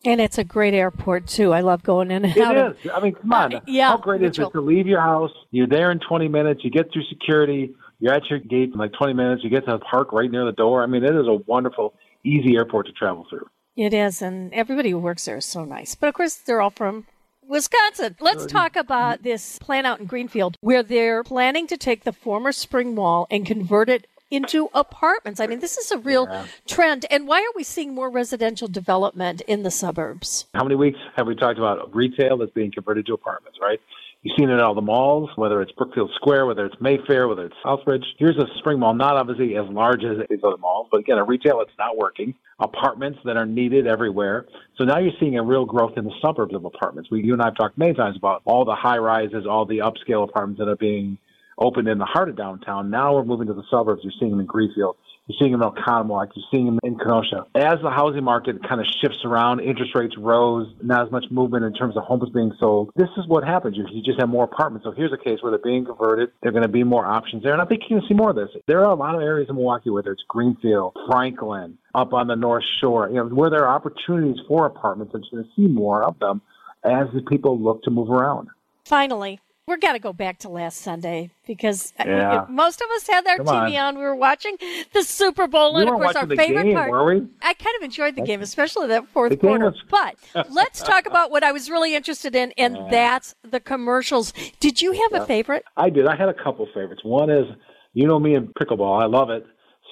And 0.06 0.22
it's 0.22 0.38
a 0.38 0.44
great 0.44 0.74
airport 0.74 1.28
too. 1.28 1.52
I 1.52 1.62
love 1.62 1.82
going 1.84 2.12
in 2.12 2.26
and 2.26 2.38
it 2.38 2.42
out. 2.42 2.56
It 2.56 2.78
is. 2.86 2.92
I 2.94 3.00
mean, 3.02 3.16
come 3.16 3.34
on. 3.34 3.56
Uh, 3.56 3.62
yeah, 3.66 3.90
How 3.90 3.98
great 3.98 4.22
Mitchell. 4.22 4.46
is 4.46 4.50
it 4.50 4.54
to 4.54 4.62
leave 4.62 4.88
your 4.88 5.02
house? 5.02 5.32
You're 5.52 5.68
there 5.68 5.92
in 5.92 6.00
20 6.00 6.28
minutes. 6.28 6.62
You 6.64 6.70
get 6.70 6.94
through 6.94 7.04
security. 7.10 7.74
You're 8.00 8.14
at 8.14 8.30
your 8.30 8.40
gate 8.40 8.72
in 8.72 8.78
like 8.78 8.94
20 8.94 9.14
minutes. 9.14 9.44
You 9.44 9.50
get 9.50 9.66
to 9.66 9.72
the 9.72 9.80
park 9.80 10.12
right 10.12 10.30
near 10.30 10.46
the 10.46 10.52
door. 10.52 10.84
I 10.84 10.86
mean, 10.86 11.04
it 11.04 11.16
is 11.16 11.28
a 11.28 11.40
wonderful, 11.48 11.96
easy 12.24 12.56
airport 12.56 12.86
to 12.88 12.92
travel 12.92 13.26
through. 13.30 13.48
It 13.76 13.94
is, 13.94 14.22
and 14.22 14.54
everybody 14.54 14.92
who 14.92 15.00
works 15.00 15.26
there 15.26 15.38
is 15.38 15.46
so 15.46 15.66
nice. 15.66 15.96
But 15.96 16.08
of 16.08 16.14
course, 16.14 16.36
they're 16.36 16.62
all 16.62 16.70
from 16.70 17.08
Wisconsin. 17.48 18.16
Let's 18.20 18.46
talk 18.46 18.76
about 18.76 19.24
this 19.24 19.60
plan 19.60 19.86
out 19.86 20.00
in 20.00 20.06
Greenfield 20.06 20.56
where 20.62 20.84
they're 20.84 21.24
planning 21.24 21.68
to 21.68 21.78
take 21.78 22.04
the 22.04 22.14
former 22.14 22.52
spring 22.52 22.96
mall 22.96 23.28
and 23.30 23.46
convert 23.46 23.90
it 23.90 24.08
into 24.36 24.70
apartments. 24.74 25.40
I 25.40 25.48
mean, 25.48 25.60
this 25.60 25.78
is 25.78 25.92
a 25.92 25.98
real 25.98 26.28
yeah. 26.30 26.46
trend. 26.68 27.06
And 27.10 27.28
why 27.28 27.40
are 27.40 27.54
we 27.56 27.64
seeing 27.64 27.96
more 27.96 28.10
residential 28.10 28.68
development 28.68 29.42
in 29.42 29.64
the 29.64 29.72
suburbs? 29.72 30.46
How 30.54 30.64
many 30.64 30.76
weeks 30.76 31.00
have 31.16 31.28
we 31.28 31.36
talked 31.36 31.58
about 31.58 31.96
retail 31.96 32.38
that's 32.38 32.52
being 32.52 32.72
converted 32.72 33.06
to 33.08 33.14
apartments, 33.14 33.58
right? 33.62 33.80
You've 34.26 34.36
seen 34.40 34.50
it 34.50 34.54
at 34.54 34.60
all 34.60 34.74
the 34.74 34.82
malls, 34.82 35.30
whether 35.36 35.62
it's 35.62 35.72
Brookfield 35.74 36.10
Square, 36.16 36.48
whether 36.48 36.66
it's 36.66 36.76
Mayfair, 36.82 37.28
whether 37.28 37.46
it's 37.46 37.56
Southridge. 37.64 38.04
Here's 38.18 38.38
a 38.38 38.48
spring 38.58 38.80
mall, 38.80 38.96
not 38.96 39.18
obviously 39.18 39.56
as 39.56 39.68
large 39.70 40.04
as 40.04 40.18
these 40.28 40.40
other 40.44 40.58
malls, 40.58 40.88
but 40.90 41.00
again, 41.00 41.20
a 41.20 41.24
retail 41.24 41.60
that's 41.60 41.78
not 41.78 41.96
working. 41.96 42.34
Apartments 42.60 43.20
that 43.26 43.38
are 43.38 43.46
needed 43.46 43.86
everywhere. 43.86 44.48
So 44.78 44.84
now 44.84 44.98
you're 44.98 45.14
seeing 45.20 45.38
a 45.38 45.44
real 45.44 45.66
growth 45.66 45.94
in 45.96 46.06
the 46.06 46.14
suburbs 46.24 46.56
of 46.56 46.66
apartments. 46.66 47.12
We, 47.12 47.24
you 47.24 47.34
and 47.34 47.42
I 47.42 47.46
have 47.46 47.56
talked 47.56 47.78
many 47.78 47.94
times 47.94 48.18
about 48.18 48.42
all 48.46 48.66
the 48.66 48.74
high 48.74 48.98
rises, 48.98 49.46
all 49.48 49.64
the 49.64 49.78
upscale 49.78 50.28
apartments 50.28 50.58
that 50.58 50.70
are 50.70 50.76
being 50.76 51.20
opened 51.58 51.88
in 51.88 51.98
the 51.98 52.06
heart 52.06 52.30
of 52.30 52.36
downtown. 52.36 52.90
Now 52.90 53.16
we're 53.16 53.26
moving 53.26 53.48
to 53.48 53.54
the 53.54 53.64
suburbs. 53.70 54.02
You're 54.04 54.14
seeing 54.20 54.32
them 54.32 54.40
in 54.40 54.46
Greenfield. 54.46 54.98
You're 55.28 55.38
seeing 55.40 55.54
them 55.54 55.64
in 55.64 55.70
Oconomowoc. 55.70 56.30
You're 56.36 56.46
seeing 56.52 56.66
them 56.68 56.80
in 56.84 57.00
Kenosha. 57.00 57.48
As 57.56 57.82
the 57.82 57.90
housing 57.90 58.24
market 58.24 58.58
kind 58.68 58.80
of 58.80 58.86
shifts 59.02 59.26
around, 59.26 59.60
interest 59.60 59.96
rates 59.96 60.16
rose, 60.18 60.68
not 60.84 61.08
as 61.08 61.12
much 61.12 61.26
movement 61.32 61.66
in 61.66 61.74
terms 61.74 61.98
of 61.98 62.04
homes 62.04 62.30
being 62.30 62.54
sold. 62.60 62.92
This 62.96 63.10
is 63.18 63.26
what 63.28 63.44
happens. 63.44 63.76
You, 63.76 64.04
just 64.04 64.20
have 64.20 64.30
more 64.30 64.44
apartments. 64.44 64.86
So 64.86 64.92
here's 64.92 65.14
a 65.14 65.18
case 65.18 65.40
where 65.42 65.50
they're 65.50 65.60
being 65.64 65.86
converted. 65.86 66.30
There 66.42 66.50
are 66.50 66.52
going 66.52 66.62
to 66.62 66.70
be 66.70 66.84
more 66.84 67.06
options 67.06 67.42
there. 67.42 67.54
And 67.54 67.62
I 67.62 67.66
think 67.66 67.82
you're 67.90 68.00
going 68.00 68.08
to 68.08 68.14
see 68.14 68.18
more 68.18 68.30
of 68.30 68.36
this. 68.36 68.50
There 68.68 68.86
are 68.86 68.92
a 68.92 68.96
lot 68.96 69.16
of 69.16 69.22
areas 69.22 69.50
in 69.50 69.56
Milwaukee, 69.56 69.90
whether 69.90 70.12
it's 70.12 70.24
Greenfield, 70.28 70.96
Franklin, 71.10 71.80
up 71.96 72.14
on 72.14 72.28
the 72.28 72.36
North 72.36 72.64
Shore, 72.80 73.10
you 73.10 73.16
know, 73.16 73.26
where 73.26 73.50
there 73.50 73.66
are 73.66 73.76
opportunities 73.76 74.44
for 74.48 74.68
apartments. 74.68 75.16
You're 75.32 75.42
going 75.42 75.44
to 75.44 75.50
see 75.56 75.68
more 75.68 76.04
of 76.04 76.20
them 76.20 76.42
as 76.84 77.08
the 77.16 77.22
people 77.22 77.60
look 77.60 77.82
to 77.84 77.90
move 77.90 78.12
around. 78.12 78.50
Finally, 78.84 79.40
we're 79.68 79.78
got 79.78 79.94
to 79.94 80.00
go 80.00 80.14
back 80.14 80.40
to 80.40 80.50
last 80.50 80.78
Sunday 80.78 81.32
because 81.48 81.92
uh, 82.00 82.04
yeah. 82.06 82.46
most 82.50 82.82
of 82.82 82.88
us 82.96 83.08
had 83.08 83.26
our 83.26 83.38
Come 83.38 83.48
TV 83.48 83.80
on. 83.80 83.96
on. 83.96 83.98
We 83.98 84.04
were 84.04 84.16
watching 84.16 84.58
the 84.94 85.02
Super 85.02 85.48
Bowl, 85.48 85.76
we 85.76 85.82
and 85.82 85.90
of 85.90 85.96
course, 85.96 86.16
our 86.16 86.28
favorite 86.28 86.64
game, 86.64 86.76
part. 86.76 87.24
I 87.42 87.54
kind 87.54 87.76
of 87.78 87.84
enjoyed 87.84 88.16
the 88.16 88.22
game, 88.22 88.42
especially 88.42 88.88
that 88.88 89.08
fourth 89.08 89.40
quarter. 89.40 89.66
Was... 89.66 89.84
but 89.90 90.52
let's 90.52 90.82
talk 90.84 91.06
about 91.08 91.32
what 91.32 91.44
I 91.44 91.52
was 91.52 91.70
really 91.70 91.96
interested 91.96 92.36
in, 92.36 92.54
and 92.58 92.76
yeah. 92.76 92.88
that's 92.92 93.36
the 93.44 93.60
commercials. 93.60 94.34
Did 94.60 94.82
you 94.82 94.92
have 94.92 95.12
yeah. 95.12 95.24
a 95.24 95.26
favorite? 95.26 95.64
I 95.76 95.90
did. 95.90 96.08
I 96.08 96.16
had 96.16 96.30
a 96.30 96.34
couple 96.34 96.68
favorites. 96.68 97.02
One 97.04 97.30
is, 97.30 97.46
you 97.94 98.08
know 98.08 98.20
me 98.20 98.36
in 98.36 98.48
pickleball. 98.48 99.02
I 99.02 99.06
love 99.06 99.30
it. 99.30 99.46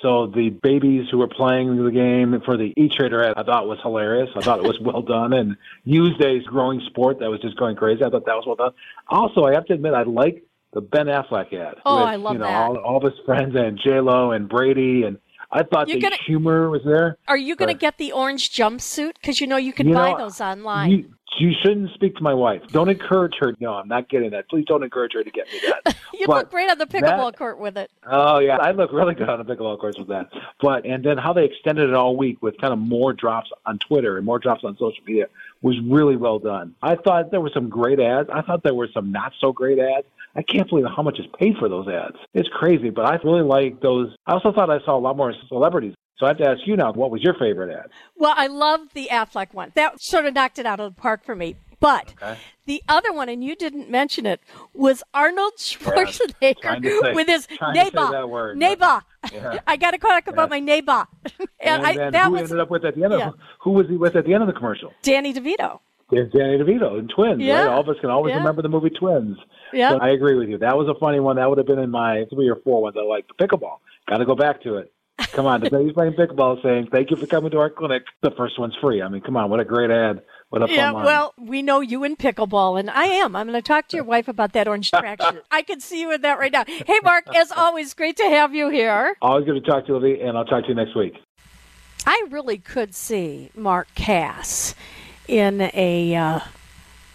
So 0.04 0.28
the 0.28 0.50
babies 0.50 1.08
who 1.10 1.18
were 1.18 1.30
playing 1.30 1.82
the 1.82 1.90
game 1.90 2.40
for 2.44 2.58
the 2.58 2.74
E-Trader 2.76 3.24
ad, 3.24 3.36
I 3.38 3.44
thought 3.44 3.68
was 3.68 3.80
hilarious. 3.82 4.30
I 4.36 4.42
thought 4.42 4.60
it 4.60 4.68
was 4.68 4.78
well 4.82 5.02
done 5.02 5.32
and 5.32 5.56
used 5.86 6.22
a 6.22 6.40
growing 6.42 6.82
sport 6.88 7.20
that 7.20 7.30
was 7.30 7.40
just 7.40 7.58
going 7.58 7.78
crazy. 7.78 8.04
I 8.04 8.10
thought 8.10 8.26
that 8.26 8.36
was 8.36 8.46
well 8.46 8.58
done. 8.58 8.74
Also, 9.08 9.46
I 9.46 9.54
have 9.54 9.66
to 9.68 9.74
admit, 9.74 9.94
I 9.94 10.04
like 10.04 10.44
the 10.74 10.82
Ben 10.82 11.06
Affleck 11.06 11.54
ad. 11.54 11.76
Oh, 11.86 12.00
with, 12.00 12.06
I 12.06 12.16
love 12.18 12.34
you 12.34 12.40
know, 12.40 12.46
that. 12.46 12.54
All, 12.54 12.78
all 12.78 12.98
of 12.98 13.04
his 13.04 13.26
friends 13.26 13.56
and 13.56 13.80
J 13.82 14.02
Lo 14.02 14.32
and 14.32 14.50
Brady 14.50 15.04
and 15.04 15.20
I 15.54 15.64
thought 15.64 15.88
You're 15.88 15.98
the 15.98 16.02
gonna, 16.02 16.18
humor 16.26 16.70
was 16.70 16.82
there. 16.84 17.18
Are 17.28 17.38
you 17.38 17.56
going 17.56 17.70
to 17.70 17.80
get 17.80 18.00
the 18.00 18.12
orange 18.12 18.52
jumpsuit? 18.52 19.14
Because 19.22 19.40
you 19.40 19.46
know 19.46 19.58
you 19.58 19.72
can 19.72 19.88
you 19.88 19.94
buy 19.94 20.12
know, 20.12 20.18
those 20.18 20.42
online. 20.42 20.92
You, 20.92 21.14
you 21.40 21.54
shouldn't 21.62 21.94
speak 21.94 22.16
to 22.16 22.24
my 22.24 22.34
wife. 22.34 22.62
Don't 22.70 22.90
encourage 22.90 23.36
her. 23.40 23.54
No, 23.60 23.74
I'm 23.74 23.88
not 23.88 24.10
getting 24.10 24.32
that. 24.32 24.50
Please 24.50 24.66
don't 24.66 24.84
encourage 24.84 25.14
her 25.14 25.24
to 25.24 25.32
get 25.32 25.48
me 25.52 25.60
that. 25.68 25.96
you 26.14 26.28
look 26.28 26.52
great 26.52 26.70
on 26.70 26.78
the 26.78 26.86
pickleball 26.86 27.32
that, 27.32 27.38
court 27.38 27.60
with 27.60 27.78
it. 27.78 27.92
Oh 28.06 28.40
yeah, 28.40 28.58
I 28.58 28.72
look 28.72 28.92
really 28.92 29.16
good 29.16 29.30
on 29.30 29.44
the 29.44 29.46
pickleball 29.46 29.80
court 29.80 29.98
with 29.98 30.08
that. 30.08 30.30
But 30.62 30.86
and 30.86 31.04
then 31.04 31.18
how 31.18 31.34
they 31.34 31.46
extended 31.46 31.90
it 31.90 31.96
all 31.96 32.16
week 32.16 32.42
with 32.42 32.58
kind 32.60 32.74
of 32.74 32.80
more 32.80 33.14
drops 33.14 33.50
on 33.66 33.80
Twitter 33.80 34.18
and 34.18 34.26
more 34.26 34.40
drops 34.40 34.64
on 34.64 34.78
social 34.78 35.04
media 35.06 35.28
was 35.62 35.80
really 35.88 36.18
well 36.18 36.40
done. 36.40 36.76
I 36.82 36.96
thought 36.96 37.32
there 37.32 37.42
were 37.42 37.52
some 37.54 37.70
great 37.70 38.00
ads. 38.00 38.30
I 38.32 38.42
thought 38.42 38.64
there 38.64 38.76
were 38.76 38.90
some 38.94 39.12
not 39.12 39.34
so 39.40 39.52
great 39.52 39.80
ads. 39.80 40.08
I 40.36 40.42
can't 40.42 40.68
believe 40.68 40.86
how 40.86 41.04
much 41.04 41.20
is 41.20 41.26
paid 41.38 41.58
for 41.58 41.70
those 41.70 41.88
ads. 41.88 42.18
It's 42.34 42.50
crazy, 42.50 42.90
but 42.90 43.06
I 43.06 43.16
really 43.24 43.44
like 43.44 43.82
those. 43.82 44.16
I 44.26 44.34
also 44.34 44.52
thought 44.52 44.70
I 44.70 44.80
saw 44.84 44.98
a 44.98 45.00
lot 45.00 45.16
more 45.16 45.34
celebrities 45.48 45.94
so 46.18 46.26
I 46.26 46.30
have 46.30 46.38
to 46.38 46.48
ask 46.48 46.62
you 46.66 46.76
now, 46.76 46.94
what 46.94 47.12
was 47.12 47.22
your 47.22 47.34
favorite 47.34 47.74
ad? 47.74 47.90
Well, 48.16 48.34
I 48.36 48.48
loved 48.48 48.94
the 48.94 49.10
Affleck 49.12 49.54
one. 49.54 49.72
That 49.76 50.02
sort 50.02 50.26
of 50.26 50.34
knocked 50.34 50.60
it 50.60 50.66
out 50.66 50.80
of 50.80 50.96
the 50.96 51.02
park 51.02 51.24
for 51.26 51.36
me. 51.36 51.56
But 51.84 52.14
okay. 52.22 52.38
the 52.66 52.82
other 52.88 53.12
one, 53.12 53.28
and 53.28 53.44
you 53.44 53.58
didn't 53.58 53.90
mention 53.90 54.26
it, 54.26 54.40
was 54.74 55.04
Arnold 55.14 55.58
Schwarzenegger 55.58 56.82
say, 56.82 57.14
with 57.14 57.28
his. 57.28 57.46
Neighbor. 58.56 59.02
Yeah. 59.34 59.60
I 59.68 59.76
got 59.76 59.92
to 59.92 59.98
talk 59.98 60.28
about 60.28 60.50
my 60.50 60.62
neighbor. 60.62 61.06
and, 61.40 61.50
and 61.60 61.86
I, 61.86 62.10
that 62.12 62.28
who 62.28 62.32
was, 62.32 62.42
ended 62.44 62.60
up 62.62 62.70
with 62.70 62.86
at 62.86 62.96
the 62.96 63.04
end 63.04 63.12
of 63.12 63.20
yeah. 63.20 63.32
who 63.60 63.72
was 63.72 63.88
he 63.90 63.98
with 63.98 64.16
at 64.16 64.26
the 64.26 64.34
end 64.34 64.44
of 64.44 64.48
the 64.48 64.54
commercial? 64.54 64.94
Danny 65.02 65.34
DeVito. 65.34 65.80
It's 66.10 66.32
Danny 66.32 66.58
DeVito 66.58 67.00
in 67.00 67.10
Twins, 67.10 67.42
yeah. 67.42 67.64
right? 67.64 67.74
All 67.74 67.82
of 67.82 67.90
us 67.90 67.96
can 68.00 68.10
always 68.10 68.32
yeah. 68.32 68.38
remember 68.38 68.62
the 68.62 68.70
movie 68.70 68.90
Twins. 68.90 69.38
Yeah. 69.74 69.90
So 69.90 69.98
I 69.98 70.12
agree 70.12 70.36
with 70.38 70.48
you. 70.48 70.60
That 70.60 70.78
was 70.78 70.88
a 70.88 70.98
funny 70.98 71.20
one. 71.20 71.36
That 71.36 71.50
would 71.50 71.58
have 71.58 71.68
been 71.68 71.80
in 71.80 71.90
my 71.90 72.24
three 72.34 72.48
or 72.48 72.56
four 72.64 72.82
ones. 72.82 72.96
I 72.98 73.04
like 73.04 73.26
pickleball. 73.38 73.80
Got 74.08 74.20
to 74.20 74.26
go 74.26 74.36
back 74.36 74.64
to 74.64 74.78
it. 74.78 74.93
Come 75.34 75.48
on, 75.48 75.62
baby's 75.62 75.94
playing 75.94 76.14
pickleball 76.14 76.62
saying, 76.62 76.90
thank 76.92 77.10
you 77.10 77.18
for 77.18 77.26
coming 77.26 77.50
to 77.52 77.58
our 77.58 77.70
clinic. 77.72 78.04
The 78.22 78.30
first 78.32 78.60
one's 78.60 78.76
free. 78.80 79.02
I 79.02 79.08
mean, 79.08 79.22
come 79.22 79.36
on, 79.36 79.50
what 79.50 79.60
a 79.60 79.66
great 79.66 79.90
ad. 79.90 80.22
What 80.50 80.70
a 80.70 80.72
yeah, 80.72 80.92
well, 80.92 81.34
we 81.40 81.64
know 81.64 81.82
you 81.82 82.04
in 82.04 82.16
pickleball, 82.16 82.80
and 82.80 82.88
I 82.92 83.06
am. 83.06 83.36
I'm 83.36 83.48
going 83.48 83.60
to 83.60 83.68
talk 83.68 83.88
to 83.88 83.98
your 83.98 84.06
wife 84.06 84.28
about 84.28 84.54
that 84.54 84.68
orange 84.68 84.92
traction. 84.92 85.42
I 85.52 85.64
can 85.64 85.80
see 85.80 86.02
you 86.02 86.12
in 86.12 86.22
that 86.22 86.38
right 86.38 86.52
now. 86.52 86.66
Hey, 86.68 87.00
Mark, 87.04 87.26
as 87.36 87.52
always, 87.52 87.96
great 87.96 88.18
to 88.18 88.26
have 88.26 88.54
you 88.54 88.70
here. 88.70 89.18
Always 89.24 89.46
good 89.46 89.56
to 89.56 89.62
talk 89.62 89.88
to 89.88 89.94
you, 89.94 90.16
and 90.22 90.38
I'll 90.38 90.46
talk 90.46 90.64
to 90.66 90.70
you 90.70 90.76
next 90.76 90.96
week. 90.96 91.16
I 92.06 92.28
really 92.30 92.60
could 92.60 92.94
see 92.94 93.50
Mark 93.56 93.88
Kass 93.96 94.76
in 95.28 95.72
a 95.74 96.16
uh, 96.16 96.40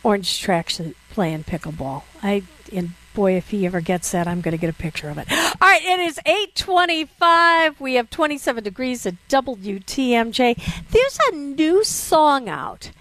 orange 0.02 0.40
traction 0.40 0.96
playing 1.10 1.44
pickleball. 1.44 2.02
I 2.20 2.42
in 2.72 2.94
boy, 3.18 3.34
if 3.36 3.50
he 3.50 3.66
ever 3.66 3.80
gets 3.80 4.12
that, 4.12 4.28
I'm 4.28 4.40
going 4.40 4.52
to 4.52 4.60
get 4.60 4.70
a 4.70 4.72
picture 4.72 5.10
of 5.10 5.18
it. 5.18 5.26
All 5.32 5.56
right, 5.60 5.82
it 5.82 5.98
is 5.98 6.20
825. 6.24 7.80
We 7.80 7.94
have 7.94 8.10
27 8.10 8.62
degrees 8.62 9.04
at 9.06 9.16
WTMJ. 9.28 10.84
There's 10.92 11.18
a 11.32 11.34
new 11.34 11.82
song 11.82 12.48
out, 12.48 12.92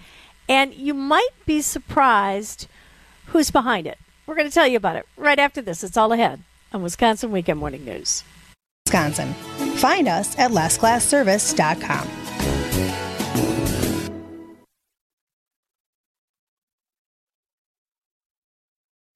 and 0.48 0.74
you 0.74 0.92
might 0.92 1.30
be 1.46 1.62
surprised 1.62 2.66
who's 3.26 3.52
behind 3.52 3.86
it. 3.86 3.96
We're 4.26 4.34
going 4.34 4.48
to 4.48 4.54
tell 4.54 4.66
you 4.66 4.76
about 4.76 4.96
it 4.96 5.06
right 5.16 5.38
after 5.38 5.62
this. 5.62 5.84
It's 5.84 5.96
all 5.96 6.12
ahead 6.12 6.42
on 6.72 6.82
Wisconsin 6.82 7.30
Weekend 7.30 7.60
Morning 7.60 7.84
News. 7.84 8.24
Wisconsin. 8.86 9.32
Find 9.76 10.08
us 10.08 10.36
at 10.36 10.50
lastclassservice.com. 10.50 12.08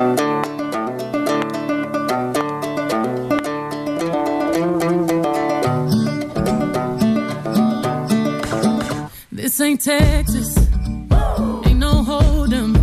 Thank 0.03 0.47
you. 0.47 0.52
This 9.53 9.61
ain't 9.61 9.81
Texas. 9.83 10.57
Ain't 10.57 11.77
no 11.77 12.03
hold'em. 12.03 12.75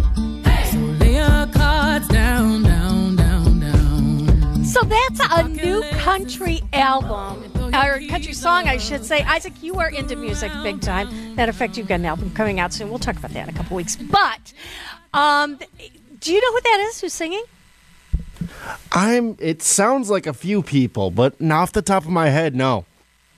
So 0.72 0.78
lay 1.04 1.16
your 1.16 1.48
cards 1.48 2.08
down, 2.10 2.62
down, 2.62 3.16
down, 3.16 3.60
down. 3.60 4.64
So 4.66 4.82
that's 4.84 5.20
a 5.32 5.48
new 5.48 5.82
country 5.94 6.62
album, 6.74 7.52
or 7.74 8.00
country 8.08 8.34
song, 8.34 8.68
I 8.68 8.78
should 8.78 9.04
say. 9.04 9.24
Isaac, 9.24 9.64
you 9.64 9.80
are 9.80 9.90
into 9.90 10.16
music 10.16 10.52
big 10.62 10.80
time. 10.80 11.34
Matter 11.34 11.50
of 11.50 11.56
fact, 11.56 11.76
you've 11.76 11.88
got 11.88 12.02
an 12.02 12.06
album 12.06 12.30
coming 12.36 12.60
out 12.60 12.72
soon. 12.72 12.90
We'll 12.92 13.00
talk 13.00 13.18
about 13.18 13.32
that 13.32 13.50
in 13.50 13.56
a 13.56 13.58
couple 13.58 13.76
weeks. 13.76 13.96
But 13.96 14.54
um, 15.12 15.58
do 16.20 16.32
you 16.32 16.40
know 16.40 16.52
who 16.52 16.62
that 16.62 16.86
is 16.92 17.02
who's 17.02 17.14
singing? 17.14 17.46
I'm. 18.92 19.38
It 19.40 19.64
sounds 19.64 20.12
like 20.12 20.28
a 20.28 20.34
few 20.34 20.62
people, 20.62 21.10
but 21.10 21.42
not 21.42 21.64
off 21.64 21.72
the 21.72 21.82
top 21.82 22.04
of 22.04 22.12
my 22.12 22.30
head, 22.30 22.54
no. 22.54 22.86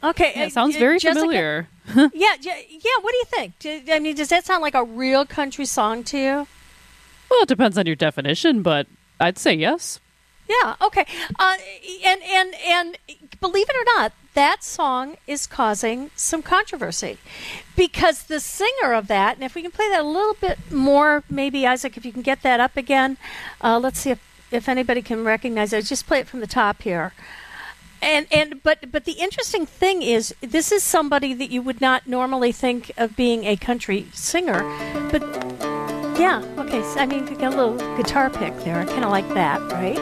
Okay, 0.03 0.33
Yeah, 0.35 0.47
it 0.47 0.51
sounds 0.51 0.75
very 0.75 0.99
Jessica? 0.99 1.21
familiar. 1.21 1.67
yeah, 2.13 2.35
yeah, 2.41 2.57
yeah. 2.69 2.97
What 3.01 3.11
do 3.11 3.17
you 3.17 3.25
think? 3.25 3.59
Do- 3.59 3.81
I 3.89 3.99
mean, 3.99 4.15
does 4.15 4.29
that 4.29 4.45
sound 4.45 4.61
like 4.61 4.75
a 4.75 4.83
real 4.83 5.25
country 5.25 5.65
song 5.65 6.03
to 6.05 6.17
you? 6.17 6.47
Well, 7.29 7.43
it 7.43 7.47
depends 7.47 7.77
on 7.77 7.85
your 7.85 7.95
definition, 7.95 8.61
but 8.61 8.87
I'd 9.19 9.37
say 9.37 9.53
yes. 9.53 9.99
Yeah. 10.49 10.75
Okay. 10.81 11.05
Uh, 11.39 11.55
and 12.05 12.21
and 12.23 12.55
and 12.67 12.97
believe 13.39 13.69
it 13.69 13.75
or 13.75 13.85
not, 13.95 14.11
that 14.33 14.63
song 14.63 15.15
is 15.27 15.47
causing 15.47 16.11
some 16.15 16.41
controversy 16.41 17.17
because 17.75 18.23
the 18.23 18.39
singer 18.39 18.93
of 18.93 19.07
that, 19.07 19.35
and 19.35 19.43
if 19.43 19.55
we 19.55 19.61
can 19.61 19.71
play 19.71 19.89
that 19.89 20.01
a 20.01 20.07
little 20.07 20.35
bit 20.41 20.57
more, 20.71 21.23
maybe 21.29 21.65
Isaac, 21.65 21.95
if 21.95 22.05
you 22.05 22.11
can 22.11 22.21
get 22.21 22.41
that 22.41 22.59
up 22.59 22.75
again, 22.75 23.17
uh, 23.61 23.79
let's 23.79 23.99
see 23.99 24.11
if 24.11 24.19
if 24.51 24.67
anybody 24.67 25.01
can 25.01 25.23
recognize 25.23 25.71
it. 25.71 25.85
Just 25.85 26.05
play 26.07 26.19
it 26.19 26.27
from 26.27 26.41
the 26.41 26.47
top 26.47 26.81
here. 26.81 27.13
And 28.01 28.25
and 28.31 28.63
but 28.63 28.91
but 28.91 29.05
the 29.05 29.13
interesting 29.13 29.65
thing 29.65 30.01
is 30.01 30.33
this 30.41 30.71
is 30.71 30.81
somebody 30.81 31.33
that 31.35 31.51
you 31.51 31.61
would 31.61 31.81
not 31.81 32.07
normally 32.07 32.51
think 32.51 32.91
of 32.97 33.15
being 33.15 33.45
a 33.45 33.55
country 33.55 34.07
singer, 34.11 34.61
but 35.11 35.21
yeah, 36.19 36.43
okay. 36.57 36.81
So, 36.83 36.99
I 36.99 37.05
mean, 37.05 37.27
you 37.27 37.35
got 37.35 37.53
a 37.53 37.55
little 37.55 37.95
guitar 37.97 38.29
pick 38.29 38.55
there. 38.59 38.79
I 38.79 38.85
kind 38.85 39.03
of 39.03 39.09
like 39.09 39.27
that, 39.29 39.59
right? 39.71 39.97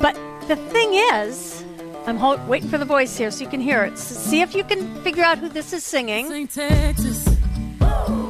But 0.00 0.14
the 0.48 0.56
thing 0.56 0.94
is, 0.94 1.64
I'm 2.06 2.16
ho- 2.16 2.44
waiting 2.46 2.68
for 2.68 2.78
the 2.78 2.84
voice 2.84 3.16
here 3.16 3.30
so 3.30 3.44
you 3.44 3.50
can 3.50 3.60
hear 3.60 3.84
it. 3.84 3.92
S 3.92 4.02
see 4.08 4.40
if 4.40 4.54
you 4.54 4.64
can 4.64 5.02
figure 5.02 5.22
out 5.22 5.38
who 5.38 5.48
this 5.48 5.72
is 5.72 5.84
singing. 5.84 6.48
Texas. 6.48 7.28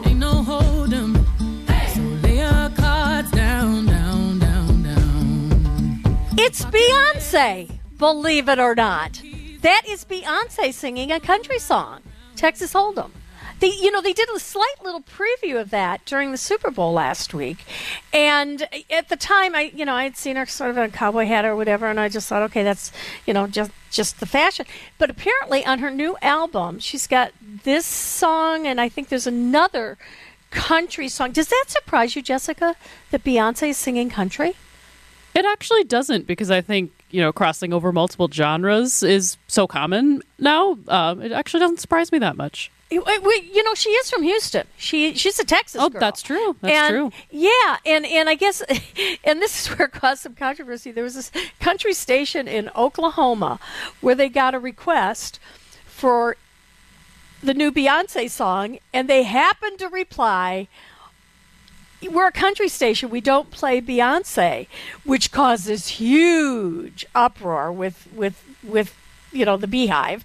Ain't 0.07 0.19
no 0.19 0.43
hold'em. 0.43 1.17
So 1.95 2.03
lay 2.23 2.39
your 2.39 2.69
cards 2.77 3.31
down, 3.31 3.87
down, 3.87 4.39
down, 4.39 4.83
down. 4.83 6.03
It's 6.37 6.65
Beyonce, 6.67 7.80
believe 8.01 8.49
it 8.49 8.59
or 8.59 8.75
not. 8.75 9.23
That 9.61 9.83
is 9.87 10.07
Beyonce 10.07 10.73
singing 10.73 11.13
a 11.13 11.21
country 11.21 11.59
song, 11.59 12.01
Texas 12.35 12.73
Hold'em. 12.73 13.11
They, 13.61 13.75
you 13.75 13.91
know, 13.91 14.01
they 14.01 14.15
did 14.15 14.31
a 14.35 14.41
slight 14.41 14.77
little 14.83 15.03
preview 15.03 15.61
of 15.61 15.69
that 15.69 16.07
during 16.07 16.33
the 16.33 16.39
Super 16.39 16.71
Bowl 16.71 16.95
last 16.95 17.35
week, 17.35 17.59
and 18.11 18.67
at 18.91 19.11
the 19.11 19.17
time, 19.17 19.55
I, 19.55 19.71
you 19.75 19.85
know, 19.85 19.93
I 19.93 20.05
had 20.05 20.17
seen 20.17 20.37
her 20.37 20.47
sort 20.47 20.71
of 20.71 20.79
in 20.79 20.85
a 20.85 20.89
cowboy 20.89 21.27
hat 21.27 21.45
or 21.45 21.55
whatever, 21.55 21.89
and 21.89 22.01
I 22.01 22.09
just 22.09 22.27
thought, 22.27 22.41
okay, 22.45 22.63
that's, 22.63 22.91
you 23.27 23.35
know, 23.35 23.47
just 23.47 23.71
just 23.91 24.19
the 24.19 24.25
fashion. 24.25 24.65
But 24.97 25.11
apparently, 25.11 25.67
on 25.67 25.81
her 25.81 25.91
new 25.91 26.17
album, 26.23 26.79
she's 26.79 27.07
got 27.07 27.33
this 27.43 27.85
song, 27.85 28.67
and 28.67 28.81
I 28.81 28.89
think 28.89 29.11
there's 29.11 29.27
another 29.27 29.99
country 30.51 31.09
song. 31.09 31.33
Does 31.33 31.49
that 31.49 31.67
surprise 31.69 32.17
you, 32.17 32.23
Jessica, 32.23 32.77
that 33.11 33.25
Beyonce 33.25 33.69
is 33.69 33.77
singing 33.77 34.09
country? 34.09 34.55
It 35.35 35.45
actually 35.45 35.85
doesn't 35.85 36.27
because 36.27 36.51
I 36.51 36.61
think 36.61 36.93
you 37.11 37.21
know 37.21 37.33
crossing 37.33 37.73
over 37.73 37.93
multiple 37.93 38.29
genres 38.31 39.03
is 39.03 39.37
so 39.47 39.67
common 39.67 40.23
now. 40.39 40.79
Um, 40.89 41.23
it 41.23 41.33
actually 41.33 41.61
doesn't 41.61 41.81
surprise 41.81 42.11
me 42.13 42.19
that 42.19 42.37
much. 42.37 42.71
You, 42.91 43.05
uh, 43.05 43.13
you 43.53 43.63
know, 43.63 43.75
she 43.75 43.91
is 43.91 44.11
from 44.11 44.25
Houston. 44.25 44.67
She 44.77 45.15
she's 45.15 45.39
a 45.39 45.45
Texas 45.45 45.81
Oh, 45.81 45.89
girl. 45.89 46.01
that's 46.01 46.23
true. 46.23 46.57
That's 46.61 46.75
and, 46.75 46.91
true. 46.93 47.13
Yeah, 47.31 47.77
and 47.87 48.05
and 48.05 48.29
I 48.29 48.35
guess, 48.35 48.61
and 49.25 49.41
this 49.41 49.61
is 49.61 49.79
where 49.79 49.87
it 49.87 49.93
caused 49.93 50.23
some 50.23 50.35
controversy. 50.35 50.91
There 50.91 51.05
was 51.05 51.15
this 51.15 51.31
country 51.61 51.95
station 51.95 52.49
in 52.49 52.69
Oklahoma 52.75 53.61
where 54.01 54.17
they 54.17 54.29
got 54.29 54.55
a 54.55 54.59
request 54.59 55.39
for 55.87 56.37
the 57.43 57.55
new 57.55 57.71
Beyonce 57.71 58.29
song, 58.29 58.79
and 58.93 59.09
they 59.09 59.23
happened 59.23 59.79
to 59.79 59.89
reply. 59.89 60.67
We're 62.09 62.29
a 62.29 62.33
country 62.33 62.69
station. 62.69 63.11
We 63.11 63.21
don't 63.21 63.51
play 63.51 63.81
Beyonce, 63.81 64.67
which 65.05 65.33
causes 65.33 65.89
huge 65.89 67.07
uproar 67.15 67.71
with 67.73 68.09
with 68.15 68.43
with 68.63 68.95
you 69.33 69.45
know 69.45 69.57
the 69.57 69.67
BeyHive. 69.67 70.23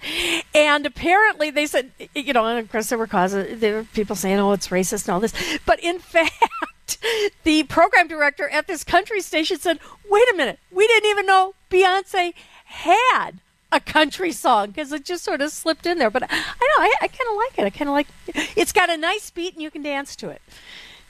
And 0.54 0.86
apparently 0.86 1.50
they 1.50 1.66
said 1.66 1.92
you 2.14 2.34
know 2.34 2.46
and 2.46 2.60
of 2.60 2.72
course 2.72 2.90
there 2.90 2.98
were 2.98 3.08
causes 3.08 3.60
there 3.60 3.76
were 3.76 3.84
people 3.84 4.16
saying 4.16 4.40
oh 4.40 4.54
it's 4.54 4.70
racist 4.70 5.08
and 5.08 5.14
all 5.14 5.20
this. 5.20 5.34
But 5.66 5.80
in 5.82 6.00
fact 6.16 6.98
the 7.44 7.64
program 7.64 8.08
director 8.08 8.50
at 8.50 8.68
this 8.68 8.84
country 8.84 9.22
station 9.22 9.60
said 9.60 9.80
wait 10.10 10.28
a 10.34 10.38
minute 10.38 10.60
we 10.72 10.88
didn't 10.88 11.10
even 11.10 11.26
know 11.26 11.54
beyonce 11.70 12.34
had 12.66 13.32
a 13.72 13.80
country 13.80 14.32
song 14.32 14.68
because 14.68 14.92
it 14.92 15.04
just 15.04 15.24
sort 15.24 15.42
of 15.42 15.52
slipped 15.52 15.86
in 15.86 15.98
there. 15.98 16.10
But 16.10 16.24
i 16.24 16.36
know 16.36 16.84
i, 16.84 16.96
I 17.02 17.08
kind 17.08 17.30
of 17.30 17.36
like 17.38 17.60
it. 17.60 17.66
I 17.66 17.70
kind 17.70 17.90
of 17.90 17.94
like 17.94 18.08
it's 18.56 18.72
got 18.72 18.90
a 18.90 18.98
nice 18.98 19.30
beat 19.30 19.54
and 19.54 19.62
you 19.62 19.72
can 19.72 19.84
dance 19.84 20.16
to 20.18 20.30
it 20.30 20.42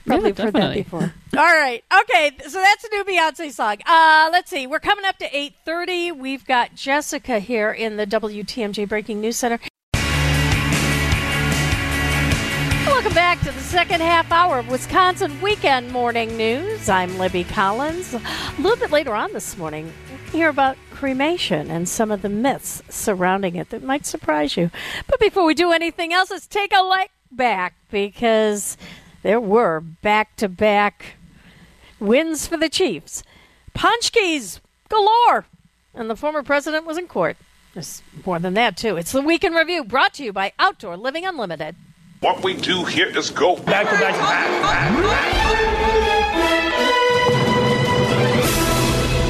Probably 0.06 0.32
Yeah, 0.36 0.42
heard 0.44 0.54
that 0.54 0.74
before. 0.74 1.12
All 1.36 1.44
right. 1.44 1.82
Okay. 2.02 2.30
So 2.46 2.60
that's 2.60 2.84
a 2.84 2.88
new 2.90 3.04
Beyonce 3.04 3.52
song. 3.52 3.76
Uh, 3.84 4.28
let's 4.32 4.50
see. 4.50 4.66
We're 4.66 4.78
coming 4.78 5.04
up 5.04 5.18
to 5.18 5.28
8.30. 5.28 6.16
We've 6.16 6.44
got 6.46 6.74
Jessica 6.74 7.40
here 7.40 7.72
in 7.72 7.96
the 7.96 8.06
WTMJ 8.06 8.88
Breaking 8.88 9.20
News 9.20 9.36
Center. 9.36 9.58
Welcome 12.86 13.14
back 13.14 13.40
to 13.40 13.46
the 13.46 13.60
second 13.60 14.00
half 14.00 14.30
hour 14.30 14.60
of 14.60 14.68
Wisconsin 14.68 15.40
Weekend 15.42 15.90
Morning 15.90 16.36
News. 16.36 16.88
I'm 16.88 17.18
Libby 17.18 17.42
Collins. 17.44 18.14
A 18.14 18.20
little 18.58 18.78
bit 18.78 18.92
later 18.92 19.14
on 19.14 19.32
this 19.32 19.58
morning, 19.58 19.92
we'll 20.08 20.30
hear 20.30 20.48
about 20.48 20.76
cremation 20.90 21.70
and 21.70 21.88
some 21.88 22.10
of 22.12 22.22
the 22.22 22.28
myths 22.28 22.82
surrounding 22.88 23.56
it 23.56 23.70
that 23.70 23.82
might 23.82 24.06
surprise 24.06 24.56
you. 24.56 24.70
But 25.08 25.18
before 25.18 25.44
we 25.44 25.52
do 25.52 25.72
anything 25.72 26.12
else, 26.12 26.30
let's 26.30 26.46
take 26.46 26.72
a 26.72 26.82
look 26.82 27.10
back 27.30 27.74
because 27.90 28.76
there 29.26 29.40
were 29.40 29.80
back 29.80 30.36
to 30.36 30.48
back 30.48 31.16
wins 31.98 32.46
for 32.46 32.56
the 32.56 32.68
Chiefs. 32.68 33.24
Paczki 33.74 34.60
galore. 34.88 35.46
And 35.92 36.08
the 36.08 36.14
former 36.14 36.44
president 36.44 36.86
was 36.86 36.96
in 36.96 37.08
court. 37.08 37.36
There's 37.74 38.04
more 38.24 38.38
than 38.38 38.54
that, 38.54 38.76
too. 38.76 38.96
It's 38.96 39.10
the 39.10 39.20
Week 39.20 39.42
in 39.42 39.52
Review 39.52 39.82
brought 39.82 40.14
to 40.14 40.24
you 40.24 40.32
by 40.32 40.52
Outdoor 40.60 40.96
Living 40.96 41.26
Unlimited. 41.26 41.74
What 42.20 42.44
we 42.44 42.54
do 42.54 42.84
here 42.84 43.08
is 43.08 43.30
go 43.30 43.56
back 43.56 43.90
to 43.90 43.98
back 43.98 44.14
to 44.14 44.20
back. 44.20 44.90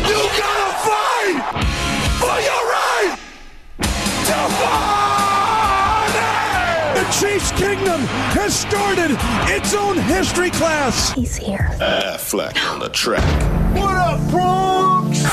You 0.06 0.18
gotta 0.36 0.72
fight 0.84 1.40
for 2.20 2.38
your 2.44 2.62
right 2.68 3.16
to 4.26 4.34
party! 4.62 5.15
The 7.06 7.12
Chiefs 7.12 7.52
Kingdom 7.52 8.00
has 8.34 8.58
started 8.58 9.16
its 9.48 9.74
own 9.74 9.96
history 9.96 10.50
class. 10.50 11.12
He's 11.12 11.36
here. 11.36 11.70
Affleck 11.78 12.60
on 12.68 12.80
the 12.80 12.88
track. 12.88 13.22
What 13.76 13.94
up, 13.94 14.18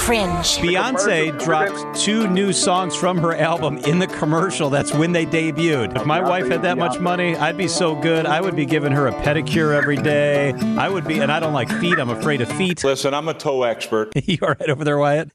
Bronx? 0.06 0.58
Beyonce 0.58 1.38
dropped 1.44 2.00
two 2.00 2.28
new 2.28 2.52
songs 2.52 2.96
from 2.96 3.18
her 3.20 3.36
album 3.36 3.78
in 3.80 4.00
the 4.00 4.08
commercial. 4.08 4.70
That's 4.70 4.94
when 4.94 5.12
they 5.12 5.26
debuted. 5.26 5.96
If 5.96 6.06
my 6.06 6.22
wife 6.22 6.48
had 6.50 6.62
that 6.64 6.78
much 6.78 7.00
money, 7.00 7.36
I'd 7.36 7.58
be 7.58 7.68
so 7.68 7.96
good. 7.96 8.26
I 8.26 8.42
would 8.42 8.56
be 8.56 8.66
giving 8.66 8.92
her 8.92 9.08
a 9.08 9.14
pedicure 9.14 9.74
every 9.76 9.98
day. 9.98 10.54
I 10.78 10.90
would 10.90 11.06
be, 11.08 11.20
and 11.20 11.32
I 11.32 11.40
don't 11.40 11.54
like 11.54 11.70
feet. 11.80 12.00
I'm 12.00 12.10
afraid 12.10 12.42
of 12.42 12.50
feet. 12.54 12.84
Listen, 12.84 13.14
I'm 13.14 13.28
a 13.30 13.34
toe 13.34 13.64
expert. 13.64 14.12
you 14.28 14.38
all 14.42 14.50
right 14.50 14.70
over 14.70 14.84
there, 14.84 14.98
Wyatt? 14.98 15.30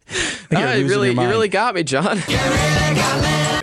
You're 0.50 0.60
Ah, 0.60 0.72
you 0.72 0.82
losing 0.82 0.88
really, 0.88 1.12
your 1.12 1.22
you 1.22 1.28
really 1.28 1.48
got 1.48 1.74
me, 1.74 1.82
John. 1.84 2.18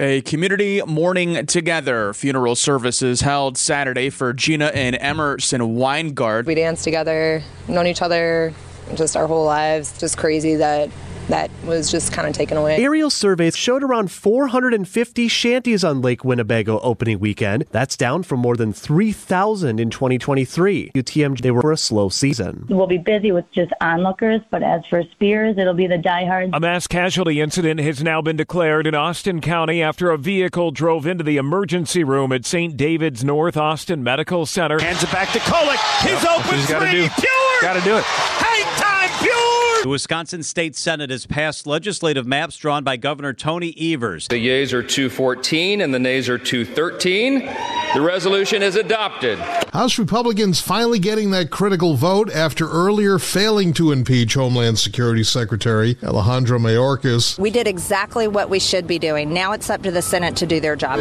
A 0.02 0.22
community 0.26 0.82
mourning 0.86 1.46
together 1.46 2.14
funeral 2.14 2.56
services 2.56 3.22
held 3.22 3.58
Saturday 3.58 4.10
for 4.10 4.34
Gina 4.34 4.66
and 4.74 4.98
Emerson 5.00 5.62
Weingard. 5.62 6.46
We 6.46 6.56
danced 6.56 6.84
together, 6.84 7.42
known 7.70 7.88
each 7.88 8.02
other 8.02 8.54
just 8.96 9.16
our 9.18 9.28
whole 9.28 9.46
lives. 9.46 9.98
Just 10.00 10.18
crazy 10.18 10.56
that 10.56 10.90
that 11.28 11.50
was 11.66 11.90
just 11.90 12.14
kind 12.14 12.28
of 12.28 12.36
taken 12.36 12.58
away. 12.58 12.78
Aerial 12.78 13.10
surveys 13.10 13.56
showed 13.56 13.84
around 13.84 14.12
450 14.12 15.28
shanties 15.28 15.84
on 15.84 16.02
Lake 16.02 16.24
Winnebago 16.24 16.80
opening 16.82 17.20
weekend. 17.20 17.66
That's 17.72 17.98
down 17.98 18.24
from 18.24 18.40
more 18.42 18.56
than 18.56 18.74
3,000 18.74 19.80
in 19.80 19.90
2023. 19.90 20.92
UTM, 20.94 21.42
they 21.42 21.52
were 21.52 21.62
for 21.62 21.72
a 21.72 21.78
slow 21.78 22.10
season. 22.10 22.68
We'll 22.70 22.88
be 22.88 22.98
busy 22.98 23.32
with 23.32 23.52
just 23.52 23.72
onlookers, 23.82 24.42
but 24.52 24.62
as 24.62 24.86
for 24.86 25.04
spears, 25.14 25.58
it'll 25.58 25.74
be 25.74 25.88
the 25.88 25.98
diehards. 25.98 26.52
A 26.54 26.60
mass 26.60 26.88
casualty 26.88 27.42
incident 27.42 27.80
has 27.80 28.04
now 28.04 28.22
been 28.22 28.38
declared 28.38 28.86
in 28.86 28.94
Austin 28.94 29.42
County 29.42 29.82
after 29.82 30.12
a 30.12 30.18
vehicle 30.18 30.72
drove 30.72 31.08
into 31.08 31.24
the 31.24 31.38
emergency 31.38 32.04
room 32.04 32.32
at 32.32 32.46
St. 32.46 32.78
David's 32.78 33.24
North 33.24 33.58
Austin 33.58 34.04
Medical 34.04 34.46
Center. 34.46 34.80
Hands 34.80 35.02
it 35.02 35.12
back 35.12 35.32
to 35.32 35.40
Kolick. 35.40 35.80
He's 36.08 36.24
open 36.26 36.56
He's 36.60 36.68
gotta 36.70 36.86
three. 36.88 37.08
do. 37.20 37.28
Gotta 37.62 37.82
do 37.82 37.98
it. 37.98 38.45
The 39.86 39.90
Wisconsin 39.90 40.42
State 40.42 40.76
Senate 40.76 41.12
has 41.12 41.28
passed 41.28 41.68
legislative 41.68 42.26
maps 42.26 42.58
drawn 42.58 42.84
by 42.84 42.98
Governor 42.98 43.34
Tony 43.34 43.72
Evers. 43.80 44.28
The 44.28 44.40
yeas 44.40 44.74
are 44.74 44.82
214 44.82 45.80
and 45.80 45.94
the 45.94 46.00
nays 46.00 46.28
are 46.28 46.40
213. 46.40 47.48
The 47.96 48.02
resolution 48.02 48.62
is 48.62 48.76
adopted. 48.76 49.40
House 49.72 49.98
Republicans 49.98 50.60
finally 50.60 51.00
getting 51.00 51.32
that 51.32 51.50
critical 51.50 51.96
vote 51.96 52.30
after 52.30 52.70
earlier 52.70 53.18
failing 53.20 53.72
to 53.76 53.94
impeach 53.94 54.34
Homeland 54.34 54.80
Security 54.80 55.24
Secretary 55.24 55.98
Alejandro 56.04 56.60
Mayorkas. 56.60 57.40
We 57.40 57.52
did 57.52 57.68
exactly 57.68 58.28
what 58.28 58.50
we 58.50 58.60
should 58.60 58.86
be 58.86 59.00
doing. 59.00 59.34
Now 59.34 59.54
it's 59.54 59.70
up 59.70 59.82
to 59.84 59.92
the 59.92 60.02
Senate 60.02 60.36
to 60.38 60.46
do 60.46 60.60
their 60.60 60.76
job. 60.76 61.00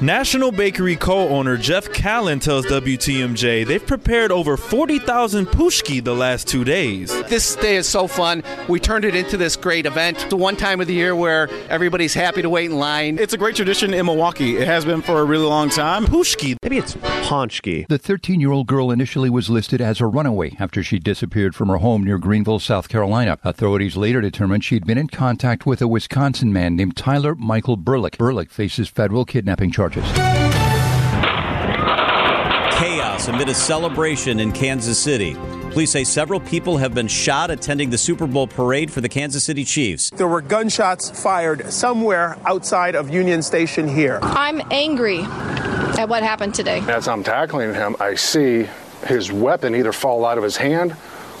National 0.00 0.50
Bakery 0.50 0.96
co-owner 0.96 1.58
Jeff 1.58 1.90
Callen 1.90 2.40
tells 2.40 2.64
WTMJ 2.64 3.66
they've 3.66 3.86
prepared 3.86 4.32
over 4.32 4.56
40,000 4.56 5.44
pushki 5.44 6.02
the 6.02 6.14
last 6.14 6.48
two 6.48 6.64
days. 6.64 7.10
This 7.24 7.54
day 7.56 7.76
is 7.76 7.86
so 7.86 8.06
fun. 8.06 8.42
We 8.66 8.80
turned 8.80 9.04
it 9.04 9.14
into 9.14 9.36
this 9.36 9.56
great 9.56 9.84
event. 9.84 10.22
It's 10.22 10.30
the 10.30 10.38
one 10.38 10.56
time 10.56 10.80
of 10.80 10.86
the 10.86 10.94
year 10.94 11.14
where 11.14 11.50
everybody's 11.68 12.14
happy 12.14 12.40
to 12.40 12.48
wait 12.48 12.70
in 12.70 12.78
line. 12.78 13.18
It's 13.18 13.34
a 13.34 13.38
great 13.38 13.56
tradition 13.56 13.92
in 13.92 14.06
Milwaukee. 14.06 14.56
It 14.56 14.66
has 14.66 14.86
been 14.86 15.02
for 15.02 15.20
a 15.20 15.24
really 15.24 15.44
long 15.44 15.68
time. 15.68 16.06
Pushki. 16.06 16.29
Maybe 16.62 16.78
it's 16.78 16.94
Ponchki. 16.94 17.88
The 17.88 17.98
13 17.98 18.40
year 18.40 18.52
old 18.52 18.66
girl 18.68 18.90
initially 18.90 19.28
was 19.28 19.50
listed 19.50 19.80
as 19.80 20.00
a 20.00 20.06
runaway 20.06 20.54
after 20.60 20.82
she 20.82 20.98
disappeared 20.98 21.54
from 21.56 21.68
her 21.68 21.78
home 21.78 22.04
near 22.04 22.18
Greenville, 22.18 22.60
South 22.60 22.88
Carolina. 22.88 23.36
Authorities 23.42 23.96
later 23.96 24.20
determined 24.20 24.64
she'd 24.64 24.86
been 24.86 24.98
in 24.98 25.08
contact 25.08 25.66
with 25.66 25.82
a 25.82 25.88
Wisconsin 25.88 26.52
man 26.52 26.76
named 26.76 26.96
Tyler 26.96 27.34
Michael 27.34 27.76
Burlick. 27.76 28.16
Burlick 28.16 28.50
faces 28.50 28.88
federal 28.88 29.24
kidnapping 29.24 29.72
charges. 29.72 30.04
Chaos 33.20 33.28
amid 33.28 33.48
a 33.48 33.54
celebration 33.54 34.40
in 34.40 34.52
Kansas 34.52 34.98
City. 34.98 35.34
Police 35.72 35.90
say 35.90 36.04
several 36.04 36.40
people 36.40 36.78
have 36.78 36.94
been 36.94 37.06
shot 37.06 37.50
attending 37.50 37.90
the 37.90 37.98
Super 37.98 38.26
Bowl 38.26 38.46
parade 38.46 38.90
for 38.90 39.00
the 39.00 39.08
Kansas 39.08 39.44
City 39.44 39.64
Chiefs. 39.64 40.10
There 40.10 40.26
were 40.26 40.40
gunshots 40.40 41.10
fired 41.22 41.70
somewhere 41.70 42.38
outside 42.44 42.94
of 42.94 43.10
Union 43.10 43.42
Station 43.42 43.86
here. 43.88 44.18
I'm 44.22 44.62
angry 44.70 45.20
at 45.20 46.08
what 46.08 46.22
happened 46.22 46.54
today. 46.54 46.80
As 46.88 47.08
I'm 47.08 47.22
tackling 47.22 47.74
him, 47.74 47.94
I 48.00 48.14
see 48.14 48.66
his 49.06 49.30
weapon 49.30 49.74
either 49.74 49.92
fall 49.92 50.24
out 50.24 50.38
of 50.38 50.44
his 50.44 50.56
hand 50.56 50.96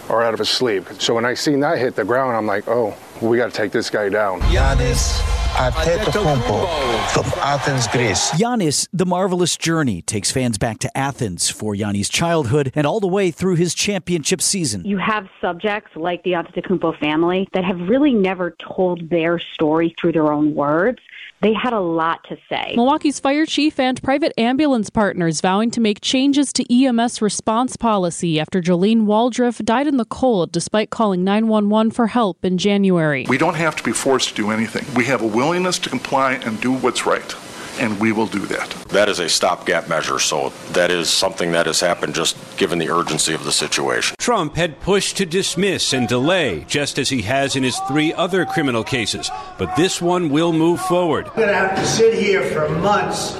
or 0.08 0.22
out 0.22 0.34
of 0.34 0.38
his 0.38 0.50
sleeve. 0.50 1.00
So 1.00 1.14
when 1.14 1.24
I 1.24 1.34
seen 1.34 1.60
that 1.60 1.78
hit 1.78 1.96
the 1.96 2.04
ground, 2.04 2.36
I'm 2.36 2.46
like, 2.46 2.68
oh, 2.68 2.94
we 3.20 3.36
got 3.36 3.50
to 3.50 3.56
take 3.56 3.72
this 3.72 3.90
guy 3.90 4.08
down. 4.08 4.40
Giannis 4.42 5.39
Antetokounmpo 5.54 7.08
from 7.10 7.24
Athens, 7.42 7.86
Greece. 7.88 8.30
Giannis, 8.30 8.88
The 8.92 9.04
Marvelous 9.04 9.56
Journey 9.56 10.00
takes 10.02 10.30
fans 10.30 10.58
back 10.58 10.78
to 10.78 10.96
Athens 10.96 11.50
for 11.50 11.74
Giannis' 11.74 12.10
childhood 12.10 12.72
and 12.74 12.86
all 12.86 13.00
the 13.00 13.08
way 13.08 13.30
through 13.30 13.56
his 13.56 13.74
championship 13.74 14.40
season. 14.40 14.84
You 14.84 14.98
have 14.98 15.28
subjects 15.40 15.90
like 15.96 16.22
the 16.22 16.32
Antetokounmpo 16.32 16.98
family 16.98 17.48
that 17.52 17.64
have 17.64 17.78
really 17.88 18.14
never 18.14 18.56
told 18.58 19.10
their 19.10 19.38
story 19.38 19.94
through 20.00 20.12
their 20.12 20.32
own 20.32 20.54
words. 20.54 21.00
They 21.40 21.54
had 21.54 21.72
a 21.72 21.80
lot 21.80 22.22
to 22.28 22.36
say. 22.50 22.74
Milwaukee's 22.76 23.18
fire 23.18 23.46
chief 23.46 23.80
and 23.80 24.02
private 24.02 24.32
ambulance 24.38 24.90
partners 24.90 25.40
vowing 25.40 25.70
to 25.70 25.80
make 25.80 26.00
changes 26.02 26.52
to 26.52 26.84
EMS 26.84 27.22
response 27.22 27.76
policy 27.76 28.38
after 28.38 28.60
Jolene 28.60 29.06
Waldriff 29.06 29.64
died 29.64 29.86
in 29.86 29.96
the 29.96 30.04
cold 30.04 30.52
despite 30.52 30.90
calling 30.90 31.24
911 31.24 31.92
for 31.92 32.08
help 32.08 32.44
in 32.44 32.58
January. 32.58 33.24
We 33.28 33.38
don't 33.38 33.54
have 33.54 33.74
to 33.76 33.82
be 33.82 33.92
forced 33.92 34.30
to 34.30 34.34
do 34.34 34.50
anything. 34.50 34.84
We 34.94 35.06
have 35.06 35.22
a 35.22 35.26
willingness 35.26 35.78
to 35.80 35.88
comply 35.88 36.34
and 36.34 36.60
do 36.60 36.72
what's 36.72 37.06
right 37.06 37.34
and 37.80 37.98
we 37.98 38.12
will 38.12 38.26
do 38.26 38.40
that. 38.46 38.70
That 38.90 39.08
is 39.08 39.18
a 39.18 39.28
stopgap 39.28 39.88
measure, 39.88 40.18
so 40.18 40.52
that 40.72 40.90
is 40.90 41.08
something 41.08 41.52
that 41.52 41.66
has 41.66 41.80
happened 41.80 42.14
just 42.14 42.36
given 42.56 42.78
the 42.78 42.90
urgency 42.90 43.34
of 43.34 43.44
the 43.44 43.52
situation. 43.52 44.14
Trump 44.18 44.54
had 44.56 44.80
pushed 44.80 45.16
to 45.16 45.26
dismiss 45.26 45.92
and 45.92 46.06
delay, 46.06 46.64
just 46.68 46.98
as 46.98 47.08
he 47.08 47.22
has 47.22 47.56
in 47.56 47.62
his 47.62 47.78
three 47.88 48.12
other 48.12 48.44
criminal 48.44 48.84
cases, 48.84 49.30
but 49.58 49.74
this 49.76 50.00
one 50.00 50.28
will 50.28 50.52
move 50.52 50.80
forward. 50.80 51.26
We're 51.28 51.46
going 51.46 51.48
to 51.48 51.54
have 51.54 51.76
to 51.76 51.86
sit 51.86 52.14
here 52.14 52.42
for 52.50 52.68
months 52.68 53.32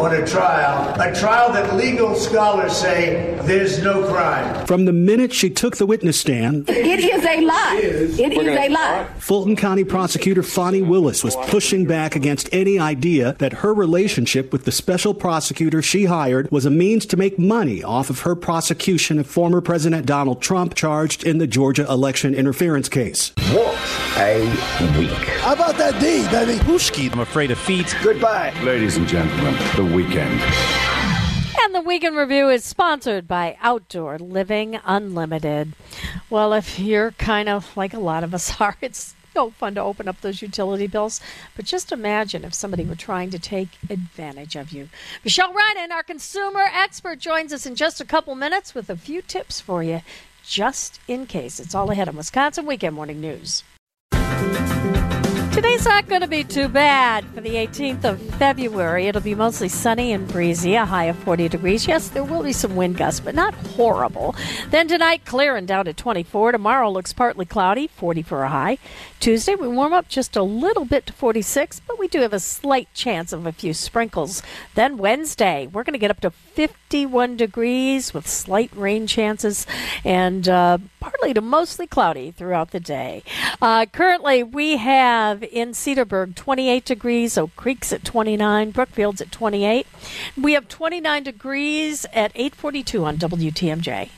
on 0.00 0.14
a 0.14 0.24
trial, 0.26 1.00
a 1.00 1.14
trial 1.14 1.52
that 1.52 1.74
legal 1.74 2.14
scholars 2.14 2.72
say 2.72 3.36
there's 3.42 3.82
no 3.82 4.06
crime. 4.06 4.66
From 4.66 4.84
the 4.84 4.92
minute 4.92 5.32
she 5.32 5.50
took 5.50 5.76
the 5.76 5.86
witness 5.86 6.20
stand, 6.20 6.68
it 6.68 7.00
is 7.00 7.24
a 7.24 7.40
lie. 7.40 7.80
It 7.82 8.32
is 8.32 8.46
a 8.46 8.68
lie. 8.68 9.06
Fulton 9.18 9.56
County 9.56 9.84
prosecutor 9.84 10.42
Fani 10.42 10.82
Willis 10.82 11.24
was 11.24 11.34
pushing 11.48 11.84
back 11.84 12.14
against 12.14 12.48
any 12.52 12.78
idea 12.78 13.34
that 13.38 13.54
her 13.54 13.74
relationship 13.74 14.52
with 14.52 14.64
the 14.64 14.72
special 14.72 15.14
prosecutor 15.14 15.82
she 15.82 16.04
hired 16.04 16.50
was 16.50 16.64
a 16.64 16.70
means 16.70 17.04
to 17.06 17.16
make 17.16 17.38
money 17.38 17.82
off 17.82 18.08
of 18.08 18.20
her 18.20 18.36
prosecution 18.36 19.18
of 19.18 19.26
former 19.26 19.60
President 19.60 20.06
Donald 20.06 20.40
Trump 20.40 20.74
charged 20.74 21.24
in 21.24 21.38
the 21.38 21.46
Georgia 21.46 21.84
election 21.90 22.34
interference 22.34 22.88
case. 22.88 23.32
What 23.50 23.76
a 24.18 24.40
week. 24.98 25.10
How 25.40 25.54
about 25.54 25.76
that 25.78 26.00
D, 26.00 26.26
baby? 26.28 26.58
Pushki, 26.60 27.12
I'm 27.12 27.20
afraid 27.20 27.50
of 27.50 27.58
feet. 27.58 27.96
Goodbye. 28.02 28.52
Ladies 28.62 28.96
and 28.96 29.06
gentlemen, 29.08 29.54
the 29.76 29.87
weekend. 29.94 30.40
And 31.60 31.74
the 31.74 31.80
Weekend 31.80 32.16
Review 32.16 32.48
is 32.48 32.64
sponsored 32.64 33.26
by 33.26 33.56
Outdoor 33.60 34.18
Living 34.18 34.78
Unlimited. 34.84 35.74
Well, 36.30 36.52
if 36.52 36.78
you're 36.78 37.12
kind 37.12 37.48
of 37.48 37.76
like 37.76 37.94
a 37.94 37.98
lot 37.98 38.24
of 38.24 38.32
us 38.32 38.60
are, 38.60 38.76
it's 38.80 39.14
no 39.34 39.50
fun 39.50 39.74
to 39.74 39.82
open 39.82 40.08
up 40.08 40.20
those 40.20 40.42
utility 40.42 40.86
bills. 40.86 41.20
But 41.56 41.64
just 41.64 41.92
imagine 41.92 42.44
if 42.44 42.54
somebody 42.54 42.84
were 42.84 42.94
trying 42.94 43.30
to 43.30 43.38
take 43.38 43.68
advantage 43.88 44.56
of 44.56 44.72
you. 44.72 44.88
Michelle 45.24 45.52
Reinen, 45.52 45.90
our 45.90 46.02
consumer 46.02 46.64
expert, 46.72 47.18
joins 47.18 47.52
us 47.52 47.66
in 47.66 47.74
just 47.74 48.00
a 48.00 48.04
couple 48.04 48.34
minutes 48.34 48.74
with 48.74 48.90
a 48.90 48.96
few 48.96 49.22
tips 49.22 49.60
for 49.60 49.82
you, 49.82 50.02
just 50.44 51.00
in 51.08 51.26
case. 51.26 51.60
It's 51.60 51.74
all 51.74 51.90
ahead 51.90 52.08
on 52.08 52.16
Wisconsin 52.16 52.66
Weekend 52.66 52.94
Morning 52.94 53.20
News. 53.20 53.62
Today's 55.58 55.86
not 55.86 56.06
going 56.06 56.20
to 56.20 56.28
be 56.28 56.44
too 56.44 56.68
bad 56.68 57.24
for 57.34 57.40
the 57.40 57.56
18th 57.56 58.04
of 58.04 58.20
February. 58.36 59.08
It'll 59.08 59.20
be 59.20 59.34
mostly 59.34 59.68
sunny 59.68 60.12
and 60.12 60.28
breezy, 60.28 60.76
a 60.76 60.84
high 60.84 61.06
of 61.06 61.16
40 61.16 61.48
degrees. 61.48 61.88
Yes, 61.88 62.10
there 62.10 62.22
will 62.22 62.44
be 62.44 62.52
some 62.52 62.76
wind 62.76 62.96
gusts, 62.96 63.18
but 63.18 63.34
not 63.34 63.54
horrible. 63.54 64.36
Then 64.70 64.86
tonight, 64.86 65.24
clear 65.24 65.56
and 65.56 65.66
down 65.66 65.86
to 65.86 65.92
24. 65.92 66.52
Tomorrow 66.52 66.92
looks 66.92 67.12
partly 67.12 67.44
cloudy, 67.44 67.88
40 67.88 68.22
for 68.22 68.44
a 68.44 68.48
high. 68.48 68.78
Tuesday, 69.18 69.56
we 69.56 69.66
warm 69.66 69.92
up 69.92 70.06
just 70.06 70.36
a 70.36 70.44
little 70.44 70.84
bit 70.84 71.06
to 71.06 71.12
46, 71.12 71.80
but 71.88 71.98
we 71.98 72.06
do 72.06 72.20
have 72.20 72.32
a 72.32 72.38
slight 72.38 72.86
chance 72.94 73.32
of 73.32 73.44
a 73.44 73.50
few 73.50 73.74
sprinkles. 73.74 74.44
Then 74.76 74.96
Wednesday, 74.96 75.66
we're 75.66 75.82
going 75.82 75.94
to 75.94 75.98
get 75.98 76.12
up 76.12 76.20
to 76.20 76.30
51 76.30 77.36
degrees 77.36 78.14
with 78.14 78.28
slight 78.28 78.70
rain 78.76 79.08
chances 79.08 79.66
and 80.04 80.48
uh, 80.48 80.78
partly 81.00 81.34
to 81.34 81.40
mostly 81.40 81.86
cloudy 81.86 82.30
throughout 82.30 82.70
the 82.70 82.80
day. 82.80 83.22
Uh, 83.60 83.86
currently, 83.86 84.42
we 84.42 84.76
have 84.76 85.42
in 85.42 85.70
Cedarburg 85.70 86.34
28 86.34 86.84
degrees, 86.84 87.38
Oak 87.38 87.54
Creek's 87.56 87.92
at 87.92 88.04
29, 88.04 88.70
Brookfield's 88.70 89.20
at 89.20 89.32
28. 89.32 89.86
We 90.40 90.52
have 90.52 90.68
29 90.68 91.22
degrees 91.22 92.06
at 92.12 92.32
842 92.34 93.04
on 93.04 93.16
WTMJ. 93.16 94.10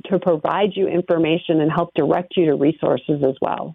211 0.00 0.02
to 0.10 0.18
provide 0.18 0.70
you 0.74 0.88
information 0.88 1.60
and 1.60 1.70
help 1.70 1.90
direct 1.94 2.36
you 2.36 2.46
to 2.46 2.54
resources 2.54 3.22
as 3.22 3.34
well. 3.40 3.74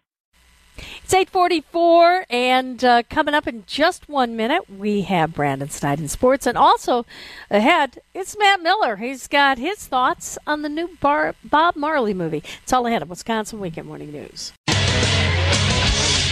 It's 1.03 1.13
844, 1.13 2.25
and 2.29 2.83
uh, 2.83 3.03
coming 3.09 3.33
up 3.33 3.47
in 3.47 3.63
just 3.65 4.07
one 4.07 4.35
minute, 4.35 4.69
we 4.69 5.01
have 5.03 5.33
Brandon 5.33 5.69
Snyden 5.69 6.07
Sports. 6.07 6.45
And 6.45 6.55
also 6.55 7.05
ahead, 7.49 7.99
it's 8.13 8.37
Matt 8.37 8.61
Miller. 8.61 8.97
He's 8.97 9.27
got 9.27 9.57
his 9.57 9.87
thoughts 9.87 10.37
on 10.45 10.61
the 10.61 10.69
new 10.69 10.89
Bar- 11.01 11.33
Bob 11.43 11.75
Marley 11.75 12.13
movie. 12.13 12.43
It's 12.61 12.71
all 12.71 12.85
ahead 12.85 13.01
of 13.01 13.09
Wisconsin 13.09 13.59
Weekend 13.59 13.87
Morning 13.87 14.11
News. 14.11 14.53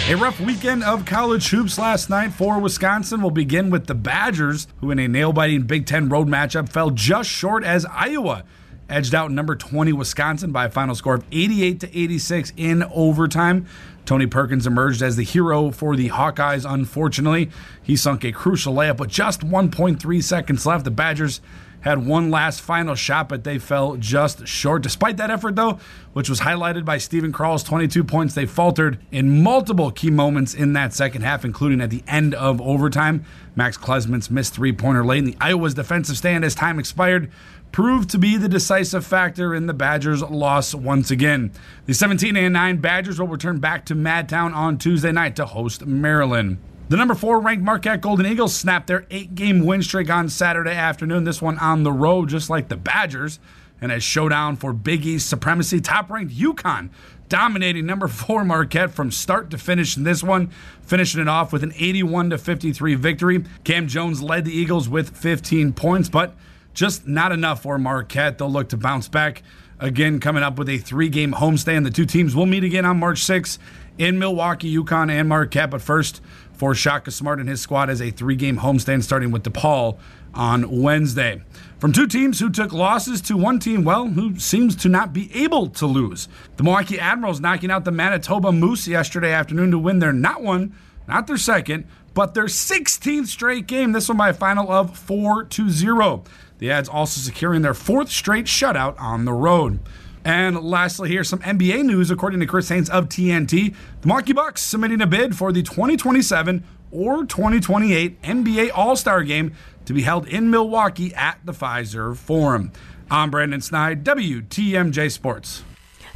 A 0.07 0.13
rough 0.13 0.39
weekend 0.39 0.83
of 0.83 1.05
college 1.05 1.49
hoops 1.49 1.79
last 1.79 2.11
night 2.11 2.31
for 2.31 2.59
Wisconsin 2.59 3.23
will 3.23 3.31
begin 3.31 3.71
with 3.71 3.87
the 3.87 3.95
Badgers, 3.95 4.67
who 4.77 4.91
in 4.91 4.99
a 4.99 5.07
nail 5.07 5.33
biting 5.33 5.63
Big 5.63 5.87
Ten 5.87 6.09
road 6.09 6.27
matchup 6.27 6.69
fell 6.69 6.91
just 6.91 7.27
short 7.27 7.63
as 7.63 7.85
Iowa 7.85 8.43
edged 8.89 9.15
out 9.15 9.31
number 9.31 9.55
20 9.55 9.93
Wisconsin 9.93 10.51
by 10.51 10.65
a 10.65 10.69
final 10.69 10.95
score 10.95 11.15
of 11.15 11.25
88 11.31 11.79
to 11.81 11.97
86 11.97 12.53
in 12.57 12.83
overtime. 12.83 13.65
Tony 14.05 14.27
Perkins 14.27 14.67
emerged 14.67 15.01
as 15.01 15.15
the 15.15 15.23
hero 15.23 15.71
for 15.71 15.95
the 15.95 16.09
Hawkeyes, 16.09 16.69
unfortunately. 16.71 17.49
He 17.81 17.95
sunk 17.95 18.23
a 18.23 18.31
crucial 18.31 18.73
layup 18.73 18.99
with 18.99 19.09
just 19.09 19.41
1.3 19.41 20.23
seconds 20.23 20.65
left. 20.65 20.85
The 20.85 20.91
Badgers 20.91 21.41
had 21.85 22.03
one 22.03 22.31
last 22.31 22.61
final 22.61 22.95
shot, 22.95 23.29
but 23.29 23.43
they 23.43 23.59
fell 23.59 23.95
just 23.95 24.47
short. 24.47 24.81
Despite 24.81 25.17
that 25.17 25.29
effort, 25.29 25.55
though, 25.55 25.79
which 26.13 26.27
was 26.27 26.39
highlighted 26.39 26.83
by 26.83 26.97
Steven 26.97 27.31
Crowl's 27.31 27.61
22 27.61 28.03
points, 28.03 28.33
they 28.33 28.47
faltered 28.47 28.97
in 29.11 29.43
multiple 29.43 29.91
key 29.91 30.09
moments 30.09 30.55
in 30.55 30.73
that 30.73 30.93
second 30.93 31.21
half, 31.21 31.45
including 31.45 31.81
at 31.81 31.91
the 31.91 32.03
end 32.07 32.33
of 32.33 32.59
overtime. 32.59 33.23
Max 33.55 33.77
Klesmit's 33.77 34.31
missed 34.31 34.55
three 34.55 34.73
pointer 34.73 35.05
late, 35.05 35.19
and 35.19 35.27
the 35.27 35.37
Iowa's 35.39 35.75
defensive 35.75 36.17
stand 36.17 36.43
as 36.43 36.55
time 36.55 36.79
expired 36.79 37.31
proved 37.75 38.09
to 38.09 38.17
be 38.17 38.37
the 38.37 38.47
decisive 38.47 39.05
factor 39.05 39.53
in 39.53 39.65
the 39.65 39.73
Badgers' 39.73 40.21
loss 40.21 40.73
once 40.73 41.11
again. 41.11 41.51
The 41.87 41.93
17 41.93 42.37
and 42.37 42.53
9 42.53 42.77
Badgers 42.77 43.19
will 43.19 43.27
return 43.27 43.59
back 43.59 43.83
to 43.87 43.95
Madtown 43.95 44.55
on 44.55 44.77
Tuesday 44.77 45.11
night 45.11 45.35
to 45.35 45.45
host 45.45 45.85
Maryland. 45.85 46.57
The 46.87 46.95
number 46.95 47.15
four 47.15 47.41
ranked 47.41 47.65
Marquette 47.65 47.99
Golden 47.99 48.27
Eagles 48.27 48.55
snapped 48.55 48.87
their 48.87 49.05
eight 49.11 49.35
game 49.35 49.65
win 49.65 49.83
streak 49.83 50.09
on 50.09 50.29
Saturday 50.29 50.71
afternoon, 50.71 51.25
this 51.25 51.41
one 51.41 51.57
on 51.59 51.83
the 51.83 51.91
road, 51.91 52.29
just 52.29 52.49
like 52.49 52.69
the 52.69 52.77
Badgers. 52.77 53.39
And 53.81 53.91
a 53.91 53.99
showdown 53.99 54.55
for 54.55 54.71
Big 54.71 55.05
East 55.05 55.27
supremacy, 55.27 55.81
top 55.81 56.09
ranked 56.09 56.33
UConn 56.33 56.91
dominating 57.27 57.85
number 57.85 58.07
four 58.07 58.45
Marquette 58.45 58.91
from 58.91 59.11
start 59.11 59.49
to 59.49 59.57
finish 59.57 59.97
in 59.97 60.03
this 60.03 60.23
one, 60.23 60.47
finishing 60.81 61.19
it 61.19 61.27
off 61.27 61.51
with 61.51 61.61
an 61.61 61.73
81 61.75 62.29
to 62.29 62.37
53 62.37 62.95
victory. 62.95 63.43
Cam 63.65 63.87
Jones 63.87 64.21
led 64.21 64.45
the 64.45 64.57
Eagles 64.57 64.87
with 64.87 65.17
15 65.17 65.73
points, 65.73 66.07
but 66.07 66.35
just 66.75 67.07
not 67.07 67.31
enough 67.31 67.63
for 67.63 67.79
Marquette. 67.79 68.37
They'll 68.37 68.51
look 68.51 68.69
to 68.69 68.77
bounce 68.77 69.07
back 69.07 69.41
again, 69.79 70.19
coming 70.19 70.43
up 70.43 70.57
with 70.57 70.69
a 70.69 70.77
three 70.77 71.09
game 71.09 71.33
homestand. 71.33 71.83
The 71.83 71.91
two 71.91 72.05
teams 72.05 72.35
will 72.35 72.45
meet 72.45 72.63
again 72.63 72.85
on 72.85 72.99
March 72.99 73.21
6th 73.21 73.57
in 73.97 74.19
Milwaukee, 74.19 74.75
UConn, 74.77 75.09
and 75.09 75.27
Marquette. 75.27 75.71
But 75.71 75.81
first, 75.81 76.21
for 76.53 76.73
Shaka 76.73 77.11
Smart 77.11 77.39
and 77.39 77.49
his 77.49 77.61
squad 77.61 77.89
as 77.89 78.01
a 78.01 78.11
three 78.11 78.35
game 78.35 78.57
homestand 78.57 79.03
starting 79.03 79.31
with 79.31 79.43
DePaul 79.43 79.97
on 80.33 80.81
Wednesday. 80.81 81.41
From 81.79 81.91
two 81.91 82.07
teams 82.07 82.39
who 82.39 82.49
took 82.49 82.73
losses 82.73 83.21
to 83.21 83.37
one 83.37 83.59
team, 83.59 83.83
well, 83.83 84.07
who 84.07 84.37
seems 84.39 84.75
to 84.77 84.89
not 84.89 85.13
be 85.13 85.33
able 85.33 85.67
to 85.67 85.85
lose. 85.85 86.27
The 86.57 86.63
Milwaukee 86.63 86.99
Admirals 86.99 87.39
knocking 87.39 87.71
out 87.71 87.85
the 87.85 87.91
Manitoba 87.91 88.51
Moose 88.51 88.87
yesterday 88.87 89.31
afternoon 89.31 89.71
to 89.71 89.79
win 89.79 89.99
their 89.99 90.13
not 90.13 90.41
one, 90.41 90.75
not 91.07 91.27
their 91.27 91.37
second, 91.37 91.85
but 92.13 92.33
their 92.33 92.45
16th 92.45 93.27
straight 93.27 93.67
game. 93.67 93.91
This 93.91 94.07
one 94.07 94.17
by 94.17 94.29
a 94.29 94.33
final 94.33 94.71
of 94.71 94.97
4 94.97 95.43
to 95.43 95.69
0. 95.69 96.23
The 96.59 96.71
Ads 96.71 96.89
also 96.89 97.21
securing 97.21 97.61
their 97.61 97.73
fourth 97.73 98.09
straight 98.09 98.45
shutout 98.45 98.99
on 98.99 99.25
the 99.25 99.33
road. 99.33 99.79
And 100.23 100.59
lastly, 100.63 101.09
here's 101.09 101.29
some 101.29 101.39
NBA 101.39 101.83
news. 101.83 102.09
According 102.09 102.39
to 102.39 102.45
Chris 102.47 102.69
Haynes 102.69 102.89
of 102.89 103.09
TNT, 103.09 103.75
the 104.01 104.07
Milwaukee 104.07 104.33
Bucks 104.33 104.61
submitting 104.61 105.01
a 105.01 105.07
bid 105.07 105.35
for 105.35 105.51
the 105.51 105.61
2027 105.61 106.63
or 106.91 107.25
2028 107.25 108.21
NBA 108.21 108.71
All 108.73 108.95
Star 108.95 109.23
Game 109.23 109.53
to 109.85 109.93
be 109.93 110.01
held 110.01 110.27
in 110.27 110.49
Milwaukee 110.49 111.13
at 111.13 111.39
the 111.45 111.51
Fiserv 111.51 112.17
Forum. 112.17 112.71
I'm 113.11 113.29
Brandon 113.29 113.61
Snide, 113.61 114.03
WTMJ 114.03 115.11
Sports. 115.11 115.63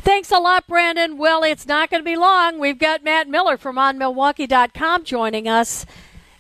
Thanks 0.02 0.32
a 0.32 0.40
lot, 0.40 0.66
Brandon. 0.66 1.18
Well, 1.18 1.44
it's 1.44 1.68
not 1.68 1.92
going 1.92 2.02
to 2.02 2.06
be 2.06 2.16
long. 2.16 2.58
We've 2.58 2.80
got 2.80 3.04
Matt 3.04 3.28
Miller 3.28 3.58
from 3.58 3.76
OnMilwaukee.com 3.76 5.04
joining 5.04 5.48
us. 5.48 5.86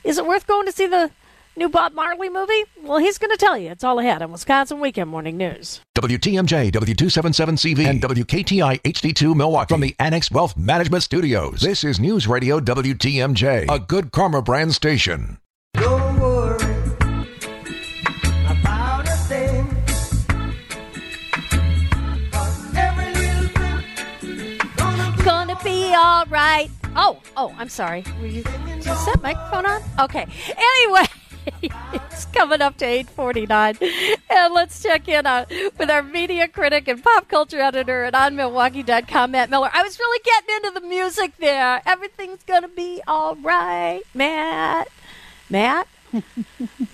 Is 0.03 0.17
it 0.17 0.25
worth 0.25 0.47
going 0.47 0.65
to 0.65 0.71
see 0.71 0.87
the 0.87 1.11
new 1.55 1.69
Bob 1.69 1.93
Marley 1.93 2.29
movie? 2.29 2.63
Well, 2.83 2.97
he's 2.99 3.17
going 3.17 3.31
to 3.31 3.37
tell 3.37 3.57
you. 3.57 3.69
It's 3.69 3.83
all 3.83 3.99
ahead 3.99 4.21
on 4.21 4.31
Wisconsin 4.31 4.79
Weekend 4.79 5.09
Morning 5.09 5.37
News. 5.37 5.81
WTMJ, 5.97 6.71
W277CV, 6.71 7.85
and 7.85 8.01
WKTI 8.01 8.81
HD2 8.81 9.35
Milwaukee 9.35 9.73
from 9.73 9.81
the 9.81 9.95
Annex 9.99 10.31
Wealth 10.31 10.55
Management 10.57 11.03
Studios. 11.03 11.61
This 11.61 11.83
is 11.83 11.99
News 11.99 12.27
Radio 12.27 12.59
WTMJ, 12.59 13.69
a 13.69 13.79
good 13.79 14.11
karma 14.11 14.41
brand 14.41 14.73
station. 14.73 15.37
Don't 15.73 16.19
worry. 16.19 16.59
Gonna 25.23 25.57
be 25.63 25.93
all 25.95 26.25
right. 26.25 26.69
Oh, 26.95 27.19
oh, 27.37 27.53
I'm 27.57 27.69
sorry. 27.69 28.03
Were 28.19 28.27
you, 28.27 28.43
did 28.43 28.85
you 28.85 28.95
set 28.95 29.21
microphone 29.21 29.65
on? 29.65 29.81
Okay. 29.99 30.25
Anyway. 30.57 31.05
It's 31.61 32.25
coming 32.25 32.61
up 32.61 32.77
to 32.77 32.85
849 32.85 33.77
and 34.29 34.53
let's 34.53 34.81
check 34.81 35.07
in 35.07 35.25
on, 35.25 35.45
with 35.77 35.89
our 35.89 36.03
media 36.03 36.47
critic 36.47 36.87
and 36.87 37.03
pop 37.03 37.27
culture 37.27 37.59
editor 37.59 38.03
at 38.03 38.13
onmilwaukee.com 38.13 39.31
matt 39.31 39.49
miller. 39.49 39.69
I 39.73 39.83
was 39.83 39.99
really 39.99 40.21
getting 40.23 40.55
into 40.55 40.79
the 40.79 40.87
music 40.87 41.37
there. 41.37 41.81
Everything's 41.85 42.43
gonna 42.43 42.67
be 42.67 43.01
all 43.07 43.35
right 43.35 44.03
matt. 44.13 44.89
Matt? 45.49 45.87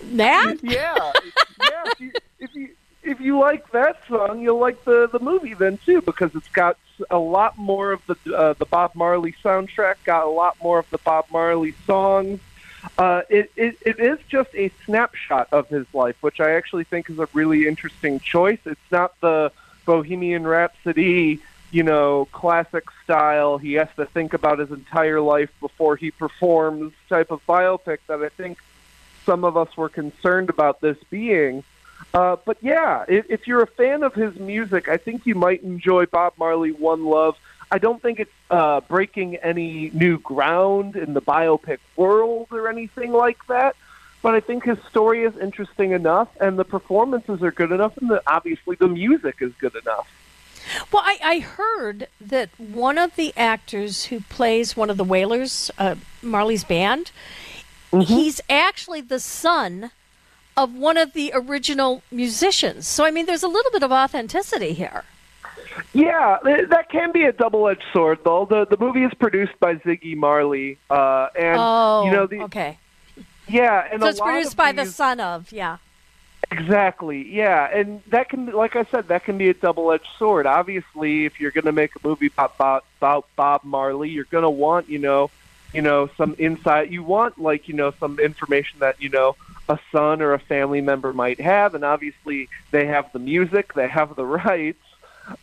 Matt? 0.04 0.58
Yeah. 0.62 1.12
Yeah 1.60 1.82
if 1.86 2.00
you, 2.00 2.12
if 2.38 2.54
you 2.54 2.68
if 3.02 3.20
you 3.20 3.38
like 3.38 3.70
that 3.70 4.00
song 4.08 4.40
you'll 4.40 4.58
like 4.58 4.84
the 4.84 5.08
the 5.12 5.18
movie 5.18 5.54
then 5.54 5.78
too 5.78 6.02
because 6.02 6.34
it's 6.34 6.48
got 6.48 6.76
a 7.10 7.18
lot 7.18 7.56
more 7.56 7.92
of 7.92 8.00
the 8.06 8.34
uh, 8.34 8.52
the 8.54 8.66
bob 8.66 8.94
marley 8.94 9.34
soundtrack 9.44 9.94
got 10.04 10.24
a 10.24 10.28
lot 10.28 10.56
more 10.62 10.78
of 10.78 10.90
the 10.90 10.98
bob 10.98 11.24
marley 11.30 11.74
songs 11.86 12.40
uh, 12.98 13.22
it, 13.28 13.50
it, 13.56 13.78
it 13.82 13.98
is 14.00 14.18
just 14.28 14.50
a 14.54 14.70
snapshot 14.84 15.48
of 15.52 15.68
his 15.68 15.86
life, 15.92 16.16
which 16.20 16.40
I 16.40 16.52
actually 16.52 16.84
think 16.84 17.10
is 17.10 17.18
a 17.18 17.28
really 17.32 17.66
interesting 17.66 18.20
choice. 18.20 18.58
It's 18.64 18.80
not 18.90 19.18
the 19.20 19.52
Bohemian 19.84 20.46
Rhapsody, 20.46 21.40
you 21.70 21.82
know, 21.82 22.26
classic 22.32 22.84
style. 23.04 23.58
He 23.58 23.74
has 23.74 23.88
to 23.96 24.06
think 24.06 24.34
about 24.34 24.58
his 24.58 24.70
entire 24.70 25.20
life 25.20 25.50
before 25.60 25.96
he 25.96 26.10
performs 26.10 26.92
type 27.08 27.30
of 27.30 27.44
biopic 27.46 27.98
that 28.06 28.22
I 28.22 28.28
think 28.28 28.58
some 29.24 29.44
of 29.44 29.56
us 29.56 29.76
were 29.76 29.88
concerned 29.88 30.50
about 30.50 30.80
this 30.80 30.96
being. 31.10 31.64
Uh, 32.14 32.36
but 32.44 32.56
yeah, 32.62 33.04
if, 33.08 33.26
if 33.30 33.46
you're 33.46 33.62
a 33.62 33.66
fan 33.66 34.02
of 34.02 34.14
his 34.14 34.38
music, 34.38 34.88
I 34.88 34.96
think 34.96 35.26
you 35.26 35.34
might 35.34 35.62
enjoy 35.62 36.06
Bob 36.06 36.34
Marley 36.38 36.72
One 36.72 37.04
Love. 37.04 37.36
I 37.70 37.78
don't 37.78 38.00
think 38.00 38.20
it's 38.20 38.32
uh, 38.50 38.80
breaking 38.82 39.36
any 39.36 39.90
new 39.92 40.18
ground 40.18 40.96
in 40.96 41.14
the 41.14 41.22
biopic 41.22 41.78
world 41.96 42.48
or 42.50 42.68
anything 42.68 43.12
like 43.12 43.44
that. 43.48 43.76
But 44.22 44.34
I 44.34 44.40
think 44.40 44.64
his 44.64 44.78
story 44.88 45.24
is 45.24 45.36
interesting 45.36 45.92
enough, 45.92 46.28
and 46.40 46.58
the 46.58 46.64
performances 46.64 47.42
are 47.42 47.52
good 47.52 47.70
enough, 47.70 47.96
and 47.98 48.10
the, 48.10 48.22
obviously 48.26 48.76
the 48.76 48.88
music 48.88 49.36
is 49.40 49.52
good 49.60 49.74
enough. 49.76 50.08
Well, 50.92 51.02
I, 51.04 51.18
I 51.22 51.38
heard 51.38 52.08
that 52.20 52.50
one 52.58 52.98
of 52.98 53.14
the 53.14 53.32
actors 53.36 54.06
who 54.06 54.20
plays 54.20 54.76
one 54.76 54.90
of 54.90 54.96
the 54.96 55.04
Wailers, 55.04 55.70
uh, 55.78 55.94
Marley's 56.22 56.64
band, 56.64 57.12
mm-hmm. 57.92 58.00
he's 58.00 58.40
actually 58.50 59.00
the 59.00 59.20
son 59.20 59.92
of 60.56 60.74
one 60.74 60.96
of 60.96 61.12
the 61.12 61.30
original 61.34 62.02
musicians. 62.10 62.88
So, 62.88 63.04
I 63.04 63.10
mean, 63.10 63.26
there's 63.26 63.42
a 63.42 63.48
little 63.48 63.70
bit 63.70 63.82
of 63.82 63.92
authenticity 63.92 64.72
here. 64.72 65.04
Yeah, 65.96 66.38
that 66.68 66.90
can 66.90 67.10
be 67.12 67.24
a 67.24 67.32
double-edged 67.32 67.82
sword, 67.92 68.18
though. 68.22 68.44
The 68.44 68.66
the 68.66 68.76
movie 68.76 69.04
is 69.04 69.14
produced 69.14 69.58
by 69.58 69.76
Ziggy 69.76 70.14
Marley, 70.14 70.76
uh, 70.90 71.28
and 71.34 71.58
oh, 71.58 72.04
you 72.04 72.10
know 72.12 72.26
the 72.26 72.42
okay. 72.42 72.78
Yeah, 73.48 73.88
and 73.90 74.02
so 74.02 74.08
it's 74.08 74.20
produced 74.20 74.56
by 74.56 74.72
these, 74.72 74.88
the 74.88 74.92
son 74.92 75.20
of 75.20 75.50
yeah. 75.52 75.78
Exactly. 76.50 77.26
Yeah, 77.32 77.68
and 77.74 78.02
that 78.08 78.28
can, 78.28 78.46
like 78.46 78.76
I 78.76 78.84
said, 78.84 79.08
that 79.08 79.24
can 79.24 79.38
be 79.38 79.48
a 79.48 79.54
double-edged 79.54 80.06
sword. 80.18 80.46
Obviously, 80.46 81.24
if 81.24 81.40
you're 81.40 81.50
going 81.50 81.64
to 81.64 81.72
make 81.72 81.96
a 81.96 82.06
movie 82.06 82.26
about, 82.26 82.54
about 82.56 82.84
about 82.98 83.26
Bob 83.34 83.64
Marley, 83.64 84.10
you're 84.10 84.24
going 84.24 84.44
to 84.44 84.50
want, 84.50 84.88
you 84.88 84.98
know, 84.98 85.30
you 85.72 85.80
know, 85.80 86.10
some 86.16 86.36
insight. 86.38 86.90
You 86.90 87.02
want, 87.02 87.40
like, 87.40 87.68
you 87.68 87.74
know, 87.74 87.92
some 87.98 88.18
information 88.20 88.80
that 88.80 89.00
you 89.00 89.08
know 89.08 89.34
a 89.68 89.78
son 89.90 90.20
or 90.20 90.34
a 90.34 90.38
family 90.38 90.82
member 90.82 91.14
might 91.14 91.40
have, 91.40 91.74
and 91.74 91.84
obviously 91.84 92.48
they 92.70 92.86
have 92.86 93.10
the 93.12 93.18
music, 93.18 93.72
they 93.72 93.88
have 93.88 94.14
the 94.14 94.26
rights. 94.44 94.82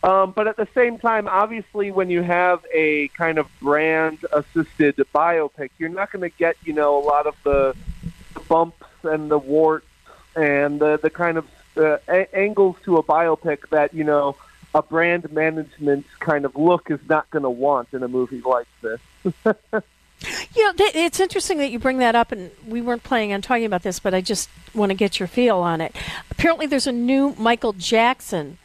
Um, 0.03 0.31
but 0.31 0.47
at 0.47 0.57
the 0.57 0.67
same 0.73 0.97
time, 0.97 1.27
obviously, 1.27 1.91
when 1.91 2.09
you 2.09 2.21
have 2.21 2.65
a 2.73 3.09
kind 3.09 3.37
of 3.37 3.47
brand-assisted 3.61 4.95
biopic, 5.13 5.71
you're 5.77 5.89
not 5.89 6.11
going 6.11 6.29
to 6.29 6.35
get, 6.37 6.55
you 6.63 6.73
know, 6.73 6.97
a 6.97 7.03
lot 7.03 7.27
of 7.27 7.35
the 7.43 7.75
bumps 8.47 8.85
and 9.03 9.29
the 9.29 9.37
warts 9.37 9.85
and 10.35 10.79
the 10.79 10.99
the 11.01 11.09
kind 11.09 11.37
of 11.37 11.47
uh, 11.77 11.97
a- 12.07 12.35
angles 12.35 12.75
to 12.83 12.97
a 12.97 13.03
biopic 13.03 13.69
that 13.69 13.93
you 13.93 14.03
know 14.03 14.35
a 14.73 14.81
brand 14.81 15.31
management 15.31 16.05
kind 16.19 16.45
of 16.45 16.55
look 16.55 16.89
is 16.89 16.99
not 17.07 17.29
going 17.29 17.43
to 17.43 17.49
want 17.49 17.89
in 17.93 18.01
a 18.03 18.07
movie 18.07 18.41
like 18.41 18.67
this. 18.81 18.99
Know, 20.55 20.71
th- 20.71 20.95
it's 20.95 21.19
interesting 21.19 21.57
that 21.57 21.71
you 21.71 21.79
bring 21.79 21.97
that 21.97 22.15
up, 22.15 22.31
and 22.31 22.49
we 22.65 22.81
weren't 22.81 23.03
planning 23.03 23.33
on 23.33 23.41
talking 23.41 23.65
about 23.65 23.83
this, 23.83 23.99
but 23.99 24.13
I 24.13 24.21
just 24.21 24.49
want 24.73 24.91
to 24.91 24.93
get 24.95 25.19
your 25.19 25.27
feel 25.27 25.57
on 25.57 25.81
it. 25.81 25.93
Apparently, 26.31 26.65
there's 26.65 26.87
a 26.87 26.93
new 26.93 27.35
Michael 27.37 27.73
Jackson 27.73 28.57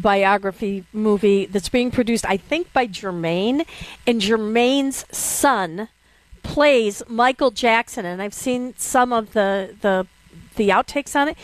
biography 0.00 0.84
movie 0.92 1.46
that's 1.46 1.68
being 1.68 1.90
produced, 1.90 2.24
I 2.26 2.36
think, 2.36 2.72
by 2.72 2.86
Jermaine, 2.86 3.66
and 4.06 4.20
Jermaine's 4.20 5.04
son 5.16 5.88
plays 6.42 7.02
Michael 7.08 7.50
Jackson, 7.50 8.04
and 8.04 8.22
I've 8.22 8.34
seen 8.34 8.74
some 8.76 9.12
of 9.12 9.32
the 9.32 9.74
the 9.80 10.06
the 10.56 10.68
outtakes 10.68 11.14
on 11.14 11.28
it. 11.28 11.36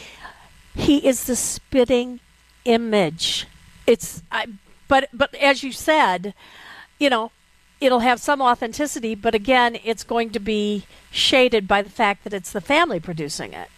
He 0.74 1.06
is 1.06 1.24
the 1.24 1.36
spitting 1.36 2.20
image. 2.64 3.46
It's, 3.86 4.22
I, 4.30 4.46
but 4.88 5.08
but 5.12 5.34
as 5.34 5.62
you 5.62 5.72
said, 5.72 6.34
you 6.98 7.10
know, 7.10 7.32
it'll 7.80 8.00
have 8.00 8.20
some 8.20 8.40
authenticity, 8.40 9.14
but 9.14 9.34
again, 9.34 9.78
it's 9.84 10.04
going 10.04 10.30
to 10.30 10.40
be 10.40 10.84
shaded 11.10 11.66
by 11.66 11.82
the 11.82 11.90
fact 11.90 12.24
that 12.24 12.32
it's 12.32 12.52
the 12.52 12.60
family 12.60 13.00
producing 13.00 13.52
it. 13.52 13.68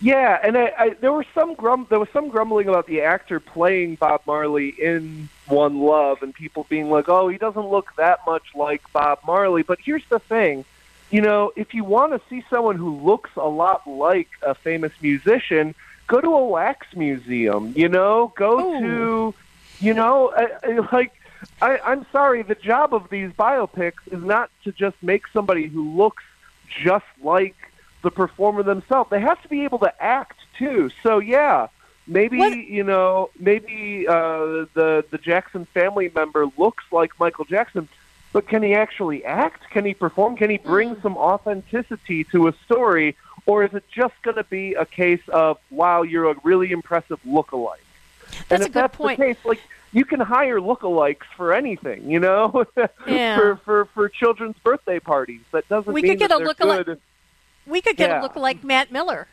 Yeah, 0.00 0.38
and 0.42 0.58
I, 0.58 0.72
I, 0.78 0.88
there 0.90 1.12
were 1.12 1.24
some 1.34 1.54
grum 1.54 1.86
there 1.88 1.98
was 1.98 2.08
some 2.12 2.28
grumbling 2.28 2.68
about 2.68 2.86
the 2.86 3.00
actor 3.00 3.40
playing 3.40 3.94
Bob 3.94 4.20
Marley 4.26 4.68
in 4.68 5.28
One 5.46 5.78
Love, 5.80 6.22
and 6.22 6.34
people 6.34 6.66
being 6.68 6.90
like, 6.90 7.08
"Oh, 7.08 7.28
he 7.28 7.38
doesn't 7.38 7.68
look 7.68 7.94
that 7.96 8.20
much 8.26 8.44
like 8.54 8.82
Bob 8.92 9.20
Marley." 9.26 9.62
But 9.62 9.78
here's 9.82 10.04
the 10.10 10.18
thing: 10.18 10.66
you 11.10 11.22
know, 11.22 11.52
if 11.56 11.72
you 11.72 11.82
want 11.82 12.12
to 12.12 12.20
see 12.28 12.44
someone 12.50 12.76
who 12.76 12.96
looks 12.96 13.30
a 13.36 13.48
lot 13.48 13.86
like 13.86 14.28
a 14.42 14.54
famous 14.54 14.92
musician, 15.00 15.74
go 16.08 16.20
to 16.20 16.28
a 16.28 16.46
wax 16.46 16.86
museum. 16.94 17.72
You 17.74 17.88
know, 17.88 18.34
go 18.36 18.78
to, 18.80 19.34
you 19.80 19.94
know, 19.94 20.32
I, 20.36 20.48
I, 20.62 20.78
like. 20.92 21.12
I, 21.60 21.78
I'm 21.84 22.06
sorry. 22.12 22.42
The 22.42 22.54
job 22.54 22.94
of 22.94 23.08
these 23.10 23.30
biopics 23.30 24.00
is 24.10 24.22
not 24.22 24.50
to 24.64 24.72
just 24.72 24.96
make 25.02 25.26
somebody 25.28 25.66
who 25.66 25.94
looks 25.94 26.24
just 26.82 27.04
like 27.22 27.54
the 28.06 28.10
performer 28.12 28.62
themselves. 28.62 29.10
They 29.10 29.20
have 29.20 29.42
to 29.42 29.48
be 29.48 29.64
able 29.64 29.80
to 29.80 29.92
act 30.02 30.38
too. 30.56 30.90
So 31.02 31.18
yeah, 31.18 31.66
maybe 32.06 32.38
you 32.70 32.84
know, 32.84 33.30
maybe 33.36 34.06
uh, 34.06 34.66
the 34.78 35.04
the 35.10 35.18
Jackson 35.18 35.64
family 35.74 36.08
member 36.14 36.46
looks 36.56 36.84
like 36.92 37.10
Michael 37.18 37.46
Jackson, 37.46 37.88
but 38.32 38.46
can 38.46 38.62
he 38.62 38.74
actually 38.74 39.24
act? 39.24 39.68
Can 39.70 39.84
he 39.84 39.92
perform? 39.92 40.36
Can 40.36 40.50
he 40.50 40.58
bring 40.58 40.94
some 41.02 41.16
authenticity 41.16 42.22
to 42.30 42.46
a 42.46 42.52
story, 42.64 43.16
or 43.44 43.64
is 43.64 43.74
it 43.74 43.82
just 43.92 44.14
going 44.22 44.36
to 44.36 44.44
be 44.44 44.74
a 44.74 44.86
case 44.86 45.26
of 45.30 45.58
wow, 45.72 46.02
you're 46.02 46.30
a 46.30 46.36
really 46.44 46.70
impressive 46.70 47.18
lookalike? 47.26 47.82
and 48.30 48.44
That's 48.48 48.62
if 48.62 48.68
a 48.68 48.70
good 48.70 48.82
that's 48.84 48.96
point. 48.96 49.18
the 49.18 49.24
case, 49.24 49.38
like 49.44 49.60
you 49.92 50.04
can 50.04 50.20
hire 50.20 50.60
lookalikes 50.60 51.26
for 51.36 51.52
anything, 51.52 52.08
you 52.08 52.20
know, 52.20 52.66
Yeah. 53.08 53.36
for 53.36 53.56
for 53.64 53.84
for 53.86 54.08
children's 54.08 54.58
birthday 54.62 55.00
parties. 55.00 55.40
That 55.50 55.68
doesn't 55.68 55.92
We 55.92 56.02
mean 56.02 56.12
could 56.12 56.20
get 56.20 56.30
a 56.30 56.36
lookalike- 56.38 56.84
good. 56.86 57.00
We 57.66 57.80
could 57.80 57.96
get 57.96 58.10
Yeah. 58.10 58.20
a 58.20 58.22
look 58.22 58.36
like 58.36 58.62
Matt 58.64 58.90
Miller. 58.92 59.26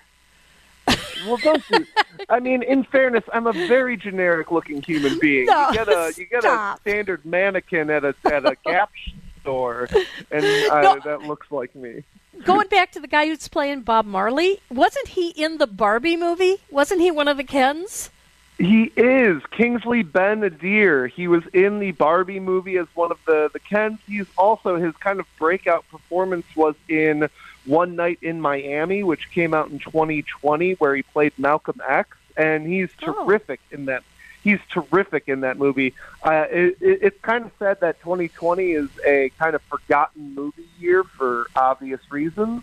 Well, 1.25 1.37
don't 1.37 1.63
you? 1.69 1.85
I 2.27 2.41
mean, 2.41 2.63
in 2.63 2.83
fairness, 2.83 3.23
I'm 3.31 3.47
a 3.47 3.53
very 3.53 3.95
generic-looking 3.95 4.81
human 4.81 5.17
being. 5.19 5.45
No, 5.45 5.69
you 5.69 5.73
get 5.75 5.87
a 5.87 6.13
you 6.17 6.25
get 6.25 6.41
stop. 6.41 6.77
a 6.77 6.81
standard 6.81 7.23
mannequin 7.23 7.89
at 7.89 8.03
a 8.03 8.13
at 8.25 8.45
a 8.45 8.57
Gap 8.65 8.91
store, 9.39 9.87
and 10.31 10.43
uh, 10.69 10.81
No. 10.81 10.99
that 11.05 11.21
looks 11.21 11.49
like 11.49 11.73
me. 11.75 12.03
Going 12.43 12.67
back 12.67 12.91
to 12.93 12.99
the 12.99 13.07
guy 13.07 13.27
who's 13.27 13.47
playing 13.47 13.81
Bob 13.83 14.05
Marley, 14.05 14.59
wasn't 14.69 15.09
he 15.09 15.29
in 15.29 15.59
the 15.59 15.67
Barbie 15.67 16.17
movie? 16.17 16.57
Wasn't 16.69 16.99
he 16.99 17.09
one 17.11 17.29
of 17.29 17.37
the 17.37 17.43
Kens? 17.45 18.09
He 18.57 18.91
is 18.97 19.41
Kingsley 19.51 20.03
Ben 20.03 20.41
Adir. 20.41 21.09
He 21.09 21.29
was 21.29 21.43
in 21.53 21.79
the 21.79 21.91
Barbie 21.91 22.41
movie 22.41 22.77
as 22.77 22.87
one 22.95 23.11
of 23.11 23.19
the 23.25 23.49
the 23.53 23.59
Kens. 23.59 23.99
He's 24.07 24.25
also 24.37 24.75
his 24.75 24.93
kind 24.97 25.21
of 25.21 25.25
breakout 25.39 25.87
performance 25.89 26.45
was 26.57 26.75
in 26.89 27.29
One 27.65 27.95
Night 27.95 28.19
in 28.21 28.41
Miami, 28.41 29.03
which 29.03 29.29
came 29.31 29.53
out 29.53 29.69
in 29.69 29.79
2020, 29.79 30.73
where 30.73 30.95
he 30.95 31.03
played 31.03 31.33
Malcolm 31.37 31.81
X, 31.87 32.17
and 32.35 32.67
he's 32.67 32.89
terrific 32.99 33.61
in 33.71 33.85
that. 33.85 34.03
He's 34.43 34.59
terrific 34.69 35.29
in 35.29 35.41
that 35.41 35.57
movie. 35.57 35.93
Uh, 36.21 36.45
it, 36.51 36.77
it, 36.81 36.99
it's 37.01 37.21
kind 37.21 37.45
of 37.45 37.51
sad 37.59 37.79
that 37.79 38.01
2020 38.01 38.71
is 38.71 38.89
a 39.07 39.31
kind 39.39 39.55
of 39.55 39.61
forgotten 39.63 40.35
movie 40.35 40.67
year 40.77 41.05
for 41.05 41.47
obvious 41.55 42.01
reasons. 42.11 42.61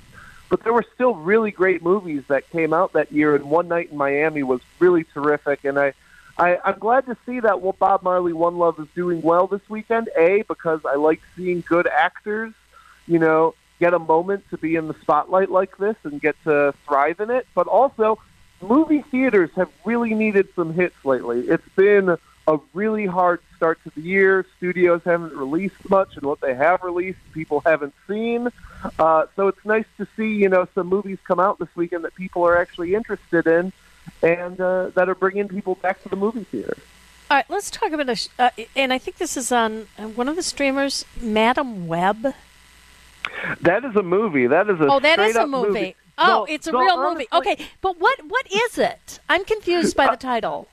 But 0.51 0.65
there 0.65 0.75
were 0.75 0.85
still 0.95 1.15
really 1.15 1.53
great 1.53 1.83
movies 1.83 2.25
that 2.29 2.51
came 2.51 2.75
out 2.75 2.93
that 2.93 3.13
year, 3.13 3.35
and 3.35 3.49
One 3.49 3.69
Night 3.69 3.93
in 3.93 3.97
Miami 3.97 4.43
was 4.43 4.61
really 4.79 5.05
terrific. 5.05 5.65
And 5.65 5.79
I, 5.79 5.95
I, 6.37 6.59
I'm 6.65 6.79
glad 6.79 7.07
to 7.07 7.17
see 7.25 7.41
that 7.41 7.63
what 7.63 7.79
Bob 7.79 8.03
Marley 8.03 8.33
One 8.33 8.59
Love 8.59 8.79
is 8.81 8.89
doing 8.95 9.23
well 9.23 9.47
this 9.47 9.63
weekend. 9.71 10.11
A 10.19 10.43
because 10.43 10.81
I 10.85 10.97
like 10.97 11.23
seeing 11.37 11.63
good 11.63 11.87
actors, 11.87 12.53
you 13.07 13.19
know, 13.21 13.55
get 13.81 13.95
a 13.95 13.99
moment 13.99 14.45
to 14.51 14.59
be 14.59 14.77
in 14.77 14.87
the 14.87 14.95
spotlight 15.01 15.51
like 15.51 15.77
this 15.79 15.97
and 16.05 16.21
get 16.21 16.37
to 16.45 16.73
thrive 16.87 17.19
in 17.19 17.31
it. 17.31 17.47
But 17.55 17.67
also, 17.67 18.21
movie 18.61 19.03
theaters 19.03 19.51
have 19.57 19.71
really 19.85 20.15
needed 20.15 20.49
some 20.55 20.73
hits 20.73 21.05
lately. 21.05 21.41
It's 21.41 21.69
been 21.75 22.17
a 22.47 22.61
really 22.75 23.07
hard 23.07 23.41
start 23.57 23.83
to 23.85 23.91
the 23.91 24.03
year. 24.03 24.45
Studios 24.59 25.03
haven't 25.05 25.35
released 25.35 25.89
much, 25.89 26.17
and 26.17 26.25
what 26.25 26.41
they 26.41 26.55
have 26.55 26.83
released, 26.83 27.19
people 27.33 27.61
haven't 27.61 27.95
seen. 28.07 28.49
Uh, 28.99 29.27
so 29.37 29.49
it's 29.49 29.65
nice 29.65 29.87
to 29.97 30.07
see, 30.17 30.35
you 30.35 30.49
know, 30.49 30.67
some 30.75 30.87
movies 30.87 31.19
come 31.25 31.41
out 31.41 31.59
this 31.59 31.75
weekend 31.75 32.05
that 32.05 32.15
people 32.15 32.45
are 32.47 32.57
actually 32.57 32.95
interested 32.95 33.47
in, 33.47 33.73
and 34.23 34.61
uh, 34.61 34.91
that 34.95 35.09
are 35.09 35.15
bringing 35.15 35.49
people 35.49 35.75
back 35.77 36.03
to 36.03 36.09
the 36.09 36.17
movie 36.17 36.45
theater. 36.45 36.77
All 37.31 37.37
right, 37.37 37.49
let's 37.49 37.71
talk 37.71 37.93
about 37.93 38.09
a. 38.09 38.29
Uh, 38.39 38.51
and 38.75 38.93
I 38.93 38.99
think 38.99 39.19
this 39.19 39.37
is 39.37 39.53
on 39.53 39.87
uh, 39.97 40.09
one 40.09 40.29
of 40.29 40.37
the 40.37 40.43
streamers, 40.43 41.05
Madame 41.21 41.87
Web. 41.87 42.35
That 43.63 43.85
is 43.85 43.97
a 43.97 44.03
movie. 44.03 44.47
That 44.47 44.69
is 44.69 44.81
a 44.81 44.87
oh, 44.87 45.01
that 45.01 45.19
is 45.19 45.37
a 45.37 45.43
up 45.43 45.49
movie. 45.49 45.97
Oh, 46.19 46.27
No, 46.27 46.45
it's 46.45 46.67
a 46.67 46.73
no, 46.73 46.81
real 46.81 46.91
honestly- 46.97 47.27
movie. 47.33 47.51
Okay, 47.51 47.67
but 47.81 47.99
what 47.99 48.21
what 48.27 48.47
is 48.53 48.79
it? 48.79 49.21
I'm 49.29 49.45
confused 49.45 49.97
by 49.97 50.09
the 50.11 50.17
title. 50.17 50.69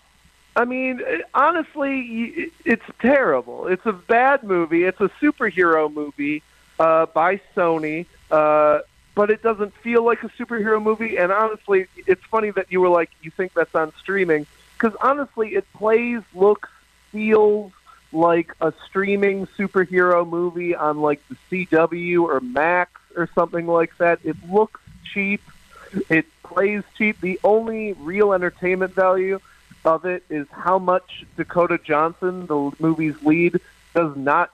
I 0.55 0.65
mean, 0.65 1.01
honestly, 1.35 2.51
it's 2.65 2.83
terrible. 2.99 3.67
It's 3.67 3.85
a 3.85 3.93
bad 3.93 4.43
movie. 4.43 4.85
It's 4.85 4.99
a 4.99 5.09
superhero 5.21 5.93
movie 5.93 6.41
uh, 6.79 7.05
by 7.05 7.39
Sony, 7.55 8.07
uh, 8.31 8.79
but 9.13 9.29
it 9.29 9.43
doesn't 9.43 9.73
feel 9.75 10.03
like 10.03 10.23
a 10.23 10.29
superhero 10.29 10.81
movie. 10.81 11.17
And 11.17 11.31
honestly, 11.31 11.85
it's 12.07 12.23
funny 12.25 12.49
that 12.51 12.71
you 12.71 12.81
were 12.81 12.89
like, 12.89 13.11
you 13.21 13.29
think 13.29 13.53
that's 13.53 13.75
on 13.75 13.93
streaming, 13.99 14.47
because 14.73 14.95
honestly, 14.99 15.53
it 15.53 15.71
plays, 15.73 16.21
looks, 16.33 16.69
feels 17.11 17.71
like 18.11 18.53
a 18.61 18.73
streaming 18.85 19.47
superhero 19.47 20.27
movie 20.27 20.75
on 20.75 21.01
like 21.01 21.21
the 21.29 21.65
CW 21.65 22.23
or 22.23 22.39
Max 22.39 22.91
or 23.15 23.29
something 23.35 23.67
like 23.67 23.97
that. 23.97 24.19
It 24.23 24.37
looks 24.49 24.79
cheap. 25.13 25.41
It 26.09 26.25
plays 26.43 26.83
cheap. 26.97 27.19
The 27.21 27.39
only 27.43 27.93
real 27.93 28.33
entertainment 28.33 28.93
value 28.93 29.39
of 29.85 30.05
it 30.05 30.23
is 30.29 30.47
how 30.51 30.79
much 30.79 31.25
Dakota 31.35 31.79
Johnson, 31.83 32.45
the 32.45 32.71
movie's 32.79 33.21
lead, 33.23 33.59
does 33.93 34.15
not 34.15 34.51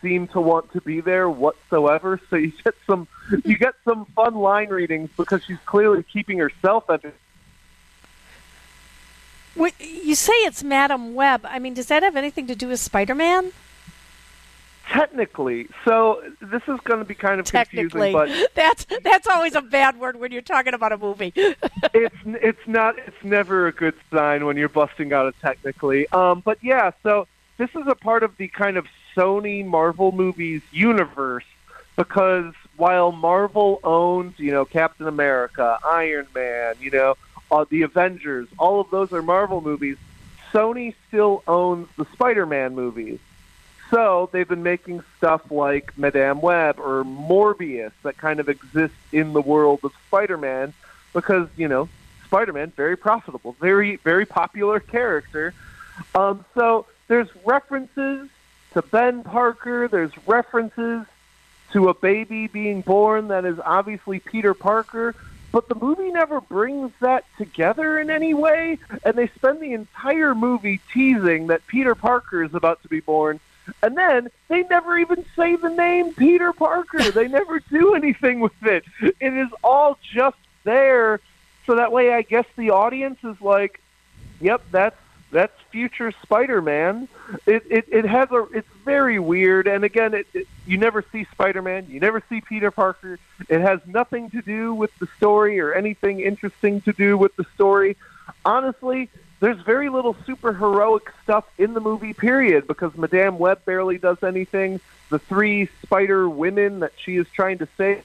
seem 0.00 0.28
to 0.28 0.40
want 0.40 0.72
to 0.72 0.80
be 0.80 1.00
there 1.00 1.28
whatsoever. 1.28 2.20
So 2.30 2.36
you 2.36 2.52
get 2.64 2.74
some 2.86 3.08
you 3.44 3.58
get 3.58 3.74
some 3.84 4.04
fun 4.06 4.34
line 4.34 4.68
readings 4.68 5.10
because 5.16 5.44
she's 5.44 5.58
clearly 5.66 6.02
keeping 6.02 6.38
herself 6.38 6.88
entertained. 6.88 7.14
You 9.58 10.14
say 10.14 10.32
it's 10.44 10.62
Madame 10.62 11.14
Web. 11.14 11.44
I 11.44 11.58
mean, 11.58 11.74
does 11.74 11.86
that 11.86 12.02
have 12.02 12.16
anything 12.16 12.46
to 12.46 12.54
do 12.54 12.68
with 12.68 12.80
Spider-Man? 12.80 13.52
Technically, 14.88 15.68
so 15.84 16.22
this 16.40 16.62
is 16.66 16.80
going 16.80 16.98
to 17.00 17.04
be 17.04 17.14
kind 17.14 17.40
of 17.40 17.44
Technically, 17.44 18.12
confusing, 18.12 18.12
but 18.12 18.50
that's 18.54 18.86
that's 19.02 19.26
always 19.26 19.54
a 19.54 19.60
bad 19.60 20.00
word 20.00 20.18
when 20.18 20.32
you're 20.32 20.40
talking 20.40 20.72
about 20.72 20.92
a 20.92 20.96
movie. 20.96 21.32
it's 21.36 22.16
it's 22.24 22.66
not 22.66 22.98
it's 22.98 23.22
never 23.22 23.66
a 23.66 23.72
good 23.72 23.92
sign 24.10 24.46
when 24.46 24.56
you're 24.56 24.70
busting 24.70 25.12
out 25.12 25.26
a 25.26 25.32
technically. 25.42 26.08
Um, 26.08 26.40
but 26.42 26.56
yeah, 26.62 26.92
so 27.02 27.28
this 27.58 27.68
is 27.74 27.86
a 27.86 27.94
part 27.94 28.22
of 28.22 28.34
the 28.38 28.48
kind 28.48 28.78
of 28.78 28.86
Sony 29.14 29.62
Marvel 29.62 30.10
movies 30.10 30.62
universe 30.72 31.44
because 31.96 32.54
while 32.78 33.12
Marvel 33.12 33.80
owns 33.84 34.38
you 34.38 34.52
know 34.52 34.64
Captain 34.64 35.06
America, 35.06 35.78
Iron 35.84 36.28
Man, 36.34 36.76
you 36.80 36.90
know 36.90 37.16
uh, 37.50 37.64
the 37.68 37.82
Avengers, 37.82 38.48
all 38.58 38.80
of 38.80 38.90
those 38.90 39.12
are 39.12 39.22
Marvel 39.22 39.60
movies. 39.60 39.96
Sony 40.52 40.94
still 41.08 41.42
owns 41.46 41.88
the 41.96 42.06
Spider-Man 42.12 42.74
movies. 42.74 43.18
So 43.90 44.28
they've 44.32 44.48
been 44.48 44.62
making 44.62 45.02
stuff 45.16 45.50
like 45.50 45.96
Madame 45.96 46.40
Web 46.42 46.78
or 46.78 47.04
Morbius 47.04 47.92
that 48.02 48.18
kind 48.18 48.38
of 48.38 48.48
exists 48.48 48.96
in 49.12 49.32
the 49.32 49.40
world 49.40 49.80
of 49.82 49.92
Spider-Man 50.08 50.74
because, 51.14 51.48
you 51.56 51.68
know, 51.68 51.88
Spider-Man 52.26 52.72
very 52.76 52.96
profitable, 52.96 53.56
very 53.60 53.96
very 53.96 54.26
popular 54.26 54.80
character. 54.80 55.54
Um, 56.14 56.44
so 56.54 56.86
there's 57.08 57.28
references 57.46 58.28
to 58.74 58.82
Ben 58.82 59.24
Parker, 59.24 59.88
there's 59.88 60.12
references 60.26 61.06
to 61.72 61.88
a 61.88 61.94
baby 61.94 62.46
being 62.46 62.82
born 62.82 63.28
that 63.28 63.44
is 63.44 63.58
obviously 63.64 64.20
Peter 64.20 64.52
Parker, 64.54 65.14
but 65.52 65.68
the 65.68 65.74
movie 65.74 66.10
never 66.10 66.40
brings 66.40 66.92
that 67.00 67.24
together 67.36 67.98
in 67.98 68.10
any 68.10 68.34
way, 68.34 68.78
and 69.04 69.14
they 69.16 69.28
spend 69.28 69.60
the 69.60 69.72
entire 69.72 70.34
movie 70.34 70.80
teasing 70.92 71.46
that 71.48 71.66
Peter 71.66 71.94
Parker 71.94 72.42
is 72.42 72.54
about 72.54 72.82
to 72.82 72.88
be 72.88 73.00
born, 73.00 73.40
and 73.82 73.96
then 73.96 74.28
they 74.48 74.62
never 74.64 74.98
even 74.98 75.24
say 75.36 75.56
the 75.56 75.70
name 75.70 76.14
Peter 76.14 76.52
Parker. 76.52 77.10
they 77.10 77.28
never 77.28 77.60
do 77.70 77.94
anything 77.94 78.40
with 78.40 78.62
it. 78.62 78.84
It 79.00 79.32
is 79.34 79.48
all 79.64 79.98
just 80.02 80.36
there, 80.64 81.20
so 81.66 81.76
that 81.76 81.92
way 81.92 82.12
I 82.12 82.22
guess 82.22 82.46
the 82.56 82.70
audience 82.70 83.18
is 83.24 83.40
like, 83.40 83.80
"Yep, 84.40 84.62
that's 84.70 84.96
that's 85.30 85.52
future 85.70 86.12
Spider-Man. 86.22 87.08
It, 87.46 87.64
it 87.70 87.84
it 87.88 88.04
has 88.06 88.30
a 88.30 88.46
it's 88.52 88.68
very 88.84 89.18
weird, 89.18 89.66
and 89.66 89.84
again, 89.84 90.14
it, 90.14 90.26
it 90.32 90.46
you 90.66 90.78
never 90.78 91.04
see 91.12 91.26
Spider-Man, 91.32 91.86
you 91.88 92.00
never 92.00 92.22
see 92.28 92.40
Peter 92.40 92.70
Parker. 92.70 93.18
It 93.48 93.60
has 93.60 93.80
nothing 93.86 94.30
to 94.30 94.42
do 94.42 94.74
with 94.74 94.90
the 94.98 95.08
story 95.16 95.60
or 95.60 95.72
anything 95.74 96.20
interesting 96.20 96.80
to 96.82 96.92
do 96.92 97.18
with 97.18 97.36
the 97.36 97.44
story. 97.54 97.96
Honestly, 98.44 99.10
there's 99.40 99.60
very 99.60 99.88
little 99.88 100.16
super 100.26 100.52
heroic 100.52 101.12
stuff 101.22 101.44
in 101.58 101.74
the 101.74 101.80
movie. 101.80 102.14
Period, 102.14 102.66
because 102.66 102.96
Madame 102.96 103.38
Web 103.38 103.64
barely 103.64 103.98
does 103.98 104.22
anything. 104.22 104.80
The 105.10 105.18
three 105.18 105.68
Spider 105.82 106.28
women 106.28 106.80
that 106.80 106.92
she 106.96 107.16
is 107.16 107.26
trying 107.32 107.58
to 107.58 107.68
save 107.76 108.04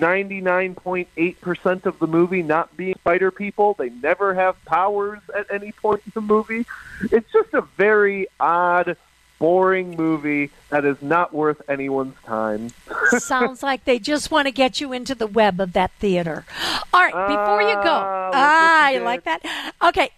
99.8% 0.00 1.86
of 1.86 1.98
the 1.98 2.06
movie 2.06 2.42
not 2.42 2.76
being 2.76 2.94
spider 2.94 3.30
people. 3.30 3.74
They 3.74 3.90
never 3.90 4.34
have 4.34 4.62
powers 4.64 5.20
at 5.36 5.46
any 5.50 5.72
point 5.72 6.02
in 6.06 6.12
the 6.14 6.20
movie. 6.20 6.66
It's 7.12 7.30
just 7.32 7.52
a 7.54 7.62
very 7.62 8.26
odd, 8.40 8.96
boring 9.38 9.96
movie 9.96 10.50
that 10.70 10.84
is 10.84 11.00
not 11.00 11.32
worth 11.32 11.62
anyone's 11.68 12.16
time. 12.24 12.70
Sounds 13.18 13.62
like 13.62 13.84
they 13.84 13.98
just 13.98 14.30
want 14.30 14.46
to 14.46 14.52
get 14.52 14.80
you 14.80 14.92
into 14.92 15.14
the 15.14 15.26
web 15.26 15.60
of 15.60 15.72
that 15.74 15.92
theater. 15.98 16.44
All 16.92 17.00
right, 17.00 17.12
before 17.12 17.62
you 17.62 17.74
go, 17.74 18.02
ah, 18.34 18.86
I 18.86 18.98
like 18.98 19.24
that. 19.24 19.72
Okay, 19.82 20.10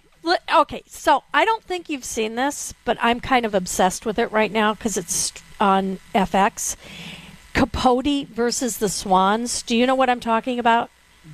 okay, 0.54 0.82
so 0.86 1.24
I 1.32 1.44
don't 1.44 1.62
think 1.64 1.88
you've 1.88 2.04
seen 2.04 2.34
this, 2.34 2.74
but 2.84 2.96
I'm 3.00 3.20
kind 3.20 3.44
of 3.44 3.54
obsessed 3.54 4.06
with 4.06 4.18
it 4.18 4.30
right 4.32 4.52
now 4.52 4.74
because 4.74 4.96
it's 4.96 5.32
on 5.60 5.98
FX. 6.14 6.76
Capote 7.54 8.28
versus 8.28 8.78
the 8.78 8.88
Swans. 8.88 9.62
Do 9.62 9.76
you 9.76 9.86
know 9.86 9.94
what 9.94 10.10
I'm 10.10 10.20
talking 10.20 10.58
about? 10.58 10.90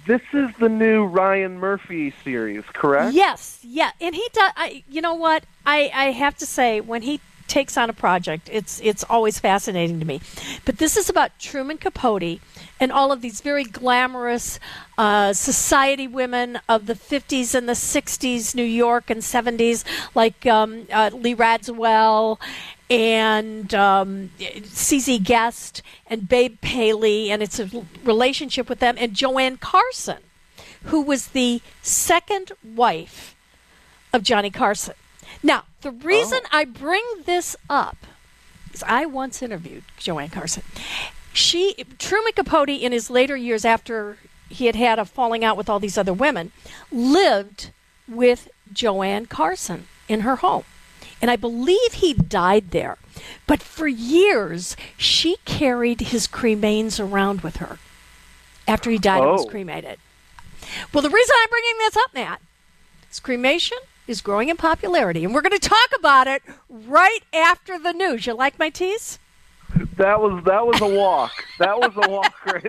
This 0.07 0.23
is 0.33 0.51
the 0.59 0.69
new 0.69 1.05
Ryan 1.05 1.59
Murphy 1.59 2.13
series, 2.25 2.65
correct? 2.73 3.15
Yes, 3.15 3.61
yeah, 3.63 3.93
and 4.01 4.15
he 4.15 4.27
does. 4.33 4.53
I, 4.57 4.83
you 4.89 5.01
know 5.01 5.15
what? 5.15 5.45
I, 5.65 5.91
I 5.95 6.05
have 6.11 6.37
to 6.39 6.47
say, 6.47 6.81
when 6.81 7.03
he 7.03 7.21
takes 7.47 7.77
on 7.77 7.89
a 7.89 7.93
project, 7.93 8.49
it's 8.53 8.81
it's 8.83 9.05
always 9.05 9.39
fascinating 9.39 10.01
to 10.01 10.07
me. 10.07 10.21
But 10.65 10.79
this 10.79 10.97
is 10.97 11.09
about 11.09 11.39
Truman 11.39 11.79
Capote 11.79 12.41
and 12.81 12.93
all 12.93 13.13
of 13.13 13.21
these 13.21 13.41
very 13.41 13.65
glamorous 13.65 14.59
uh, 14.99 15.33
society 15.33 16.09
women 16.09 16.59
of 16.69 16.87
the 16.87 16.95
50s 16.95 17.55
and 17.55 17.69
the 17.69 17.73
60s, 17.73 18.55
New 18.55 18.63
York 18.63 19.09
and 19.09 19.21
70s, 19.23 19.85
like 20.15 20.47
um, 20.47 20.87
uh, 20.93 21.11
Lee 21.13 21.35
Radziwill 21.35 22.39
and 22.89 23.75
um, 23.75 24.31
CZ 24.39 25.23
Guest 25.23 25.83
and 26.07 26.29
Babe 26.29 26.61
Paley, 26.61 27.31
and 27.31 27.43
it's 27.43 27.59
a 27.59 27.69
relationship 28.05 28.69
with 28.69 28.79
them, 28.79 28.97
and 28.99 29.15
Joanne 29.15 29.57
Carson, 29.57 30.19
who 30.85 31.01
was 31.01 31.29
the 31.29 31.61
second 31.83 32.53
wife 32.65 33.35
of 34.13 34.23
Johnny 34.23 34.51
Carson. 34.51 34.95
Now, 35.43 35.65
the 35.81 35.91
reason 35.91 36.41
oh. 36.45 36.49
I 36.53 36.65
bring 36.65 37.05
this 37.25 37.57
up 37.69 37.97
is 38.73 38.83
I 38.85 39.07
once 39.07 39.43
interviewed 39.43 39.85
Joanne 39.99 40.31
Carson. 40.31 40.63
She, 41.33 41.75
Truman 41.99 42.33
Capote, 42.35 42.69
in 42.69 42.93
his 42.93 43.11
later 43.11 43.37
years 43.37 43.65
after 43.65 44.19
he 44.49 44.67
had 44.67 44.77
had 44.77 44.99
a 44.99 45.05
falling 45.05 45.45
out 45.45 45.57
with 45.57 45.69
all 45.69 45.81
these 45.81 45.99
other 45.99 46.13
women, 46.13 46.53
lived 46.93 47.73
with 48.09 48.49
Joanne 48.73 49.27
Carson 49.27 49.89
in 50.09 50.21
her 50.21 50.37
home 50.37 50.65
and 51.21 51.31
I 51.31 51.37
believe 51.37 51.95
he 51.95 52.15
died 52.15 52.71
there. 52.71 52.99
But 53.47 53.63
for 53.63 53.89
years, 53.89 54.77
she 54.97 55.37
carried 55.45 56.01
his 56.01 56.27
cremains 56.27 57.01
around 57.01 57.41
with 57.41 57.57
her 57.57 57.79
after 58.69 58.91
he 58.91 58.99
died 58.99 59.21
oh. 59.21 59.23
and 59.23 59.33
was 59.33 59.47
cremated. 59.47 59.99
Well, 60.93 61.03
the 61.03 61.11
reason 61.11 61.37
I'm 61.39 61.49
bringing 61.49 61.79
this 61.79 61.97
up, 61.97 62.15
Matt, 62.15 62.43
is 63.11 63.21
cremation 63.21 63.79
is 64.07 64.21
growing 64.21 64.49
in 64.49 64.57
popularity, 64.57 65.25
and 65.25 65.35
we're 65.35 65.43
going 65.43 65.59
to 65.59 65.69
talk 65.69 65.89
about 65.99 66.27
it 66.27 66.43
right 66.69 67.21
after 67.33 67.79
the 67.79 67.93
news. 67.93 68.27
You 68.27 68.35
like 68.35 68.59
my 68.59 68.71
tease? 68.71 69.19
That 69.97 70.21
was 70.21 70.45
that 70.45 70.67
was 70.67 70.81
a 70.83 70.87
walk. 70.87 71.33
That 71.59 71.79
was 71.79 71.93
a 71.97 72.11
walk 72.11 72.47
right 72.47 72.63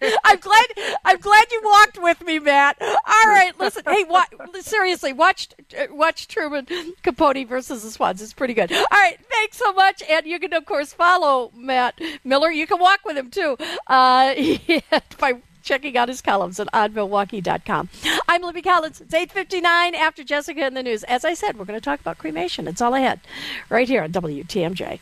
there. 0.00 0.12
I'm 0.24 0.38
glad 0.38 0.66
I'm 1.04 1.18
glad 1.18 1.46
you 1.52 1.60
walked 1.62 1.98
with 2.02 2.24
me, 2.24 2.38
Matt. 2.38 2.78
All 2.80 3.28
right, 3.28 3.52
listen. 3.58 3.82
Hey, 3.86 4.04
wa- 4.04 4.24
seriously, 4.60 5.12
watch 5.12 5.48
watch 5.90 6.26
Truman 6.28 6.66
Capote 7.02 7.46
versus 7.46 7.82
the 7.82 7.90
Swans. 7.90 8.22
It's 8.22 8.32
pretty 8.32 8.54
good. 8.54 8.72
All 8.72 8.86
right, 8.92 9.18
thanks 9.30 9.58
so 9.58 9.72
much, 9.74 10.02
and 10.08 10.26
you 10.26 10.38
can 10.38 10.52
of 10.54 10.64
course 10.64 10.92
follow 10.94 11.50
Matt 11.54 12.00
Miller. 12.24 12.50
You 12.50 12.66
can 12.66 12.80
walk 12.80 13.00
with 13.04 13.16
him 13.16 13.30
too 13.30 13.56
uh, 13.86 14.34
by 15.18 15.34
checking 15.62 15.96
out 15.98 16.08
his 16.08 16.22
columns 16.22 16.58
at 16.58 16.68
onmilwaukee.com. 16.72 17.90
I'm 18.26 18.42
Libby 18.42 18.62
Collins. 18.62 19.00
It's 19.02 19.12
8.59 19.12 19.94
after 19.94 20.24
Jessica 20.24 20.66
in 20.66 20.72
the 20.72 20.82
news. 20.82 21.04
As 21.04 21.24
I 21.24 21.34
said, 21.34 21.58
we're 21.58 21.66
going 21.66 21.78
to 21.78 21.84
talk 21.84 22.00
about 22.00 22.16
cremation. 22.16 22.66
It's 22.66 22.80
all 22.80 22.94
ahead 22.94 23.20
right 23.68 23.86
here 23.86 24.02
on 24.02 24.12
WTMJ. 24.12 25.00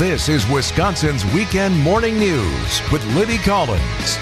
This 0.00 0.28
is 0.28 0.44
Wisconsin's 0.50 1.24
Weekend 1.26 1.78
Morning 1.78 2.18
News 2.18 2.82
with 2.90 3.06
Libby 3.14 3.38
Collins. 3.38 4.18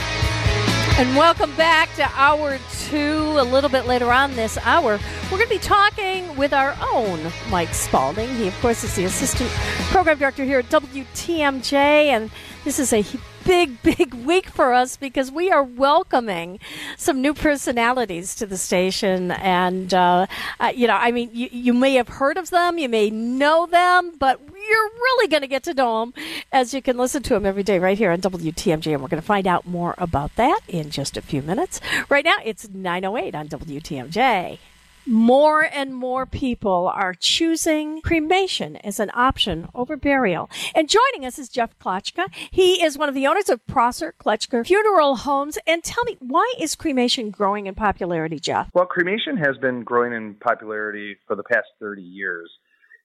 And 0.99 1.17
welcome 1.17 1.57
back 1.57 1.95
to 1.95 2.07
hour 2.13 2.59
two. 2.83 3.37
A 3.39 3.43
little 3.43 3.71
bit 3.71 3.87
later 3.87 4.13
on 4.13 4.37
this 4.37 4.59
hour, 4.59 5.01
we're 5.31 5.39
going 5.39 5.49
to 5.49 5.55
be 5.55 5.59
talking 5.59 6.37
with 6.37 6.53
our 6.53 6.77
own 6.93 7.33
Mike 7.49 7.73
Spalding. 7.73 8.29
He, 8.37 8.49
of 8.49 8.61
course, 8.61 8.85
is 8.85 8.95
the 8.97 9.05
assistant 9.05 9.49
program 9.91 10.19
director 10.19 10.45
here 10.45 10.59
at 10.59 10.69
WTMJ, 10.69 11.73
and 11.73 12.31
this 12.65 12.79
is 12.79 12.93
a 12.93 13.03
big, 13.45 13.83
big 13.97 14.13
week 14.13 14.49
for 14.49 14.75
us 14.75 14.99
because 14.99 15.33
we 15.33 15.51
are 15.51 15.63
welcoming 15.63 16.59
some 16.99 17.23
new 17.23 17.33
personalities 17.33 18.35
to 18.35 18.45
the 18.45 18.59
station. 18.59 19.31
And, 19.31 19.95
uh, 19.95 20.27
uh, 20.61 20.73
you 20.75 20.87
know, 20.87 20.97
I 20.97 21.13
mean, 21.13 21.31
you, 21.33 21.49
you 21.51 21.73
may 21.73 21.95
have 21.95 22.09
heard 22.09 22.37
of 22.37 22.51
them, 22.51 22.77
you 22.77 22.91
may 22.91 23.09
know 23.09 23.65
them, 23.65 24.13
but 24.19 24.52
you're 24.69 24.91
really 24.91 25.29
going 25.29 25.43
to 25.43 25.49
get 25.49 25.63
to 25.65 25.75
know 25.75 26.01
them 26.01 26.15
as 26.53 26.75
you 26.75 26.83
can 26.83 26.97
listen 26.97 27.23
to 27.25 27.35
them 27.35 27.47
every 27.47 27.63
day 27.63 27.79
right 27.79 27.99
here 27.99 28.11
on 28.11 28.21
WTMJ. 28.21 28.93
And 28.93 29.03
we're 29.03 29.09
going 29.09 29.21
to 29.21 29.27
find 29.27 29.47
out 29.47 29.67
more 29.67 29.95
about 29.99 30.35
that 30.37 30.61
in 30.69 30.91
just 30.91 31.17
a 31.17 31.23
few 31.23 31.43
minutes. 31.43 31.81
Right 32.09 32.25
now, 32.25 32.37
it's 32.45 32.69
908 32.69 33.35
on 33.35 33.49
WTMJ 33.49 34.59
more 35.07 35.63
and 35.65 35.95
more 35.95 36.27
people 36.27 36.91
are 36.95 37.15
choosing 37.15 38.01
cremation 38.03 38.77
as 38.77 39.01
an 39.01 39.11
option 39.15 39.69
over 39.75 39.97
burial. 39.97 40.49
And 40.75 40.89
joining 40.89 41.27
us 41.27 41.39
is 41.39 41.49
Jeff 41.49 41.79
Klotchka. 41.79 42.27
He 42.51 42.83
is 42.83 42.97
one 42.97 43.09
of 43.09 43.15
the 43.15 43.27
owners 43.27 43.49
of 43.49 43.67
Prosser 43.67 44.15
Klotchka 44.19 44.67
Funeral 44.67 45.17
Homes. 45.17 45.59
And 45.67 45.83
tell 45.83 46.05
me, 46.05 46.17
why 46.21 46.53
is 46.59 46.77
cremation 46.77 47.31
growing 47.31 47.67
in 47.67 47.75
popularity, 47.75 48.39
Jeff? 48.39 48.71
Well, 48.75 48.87
cremation 48.87 49.37
has 49.37 49.57
been 49.59 49.83
growing 49.83 50.13
in 50.13 50.35
popularity 50.35 51.17
for 51.27 51.37
the 51.37 51.45
past 51.45 51.67
30 51.81 52.03
years. 52.03 52.51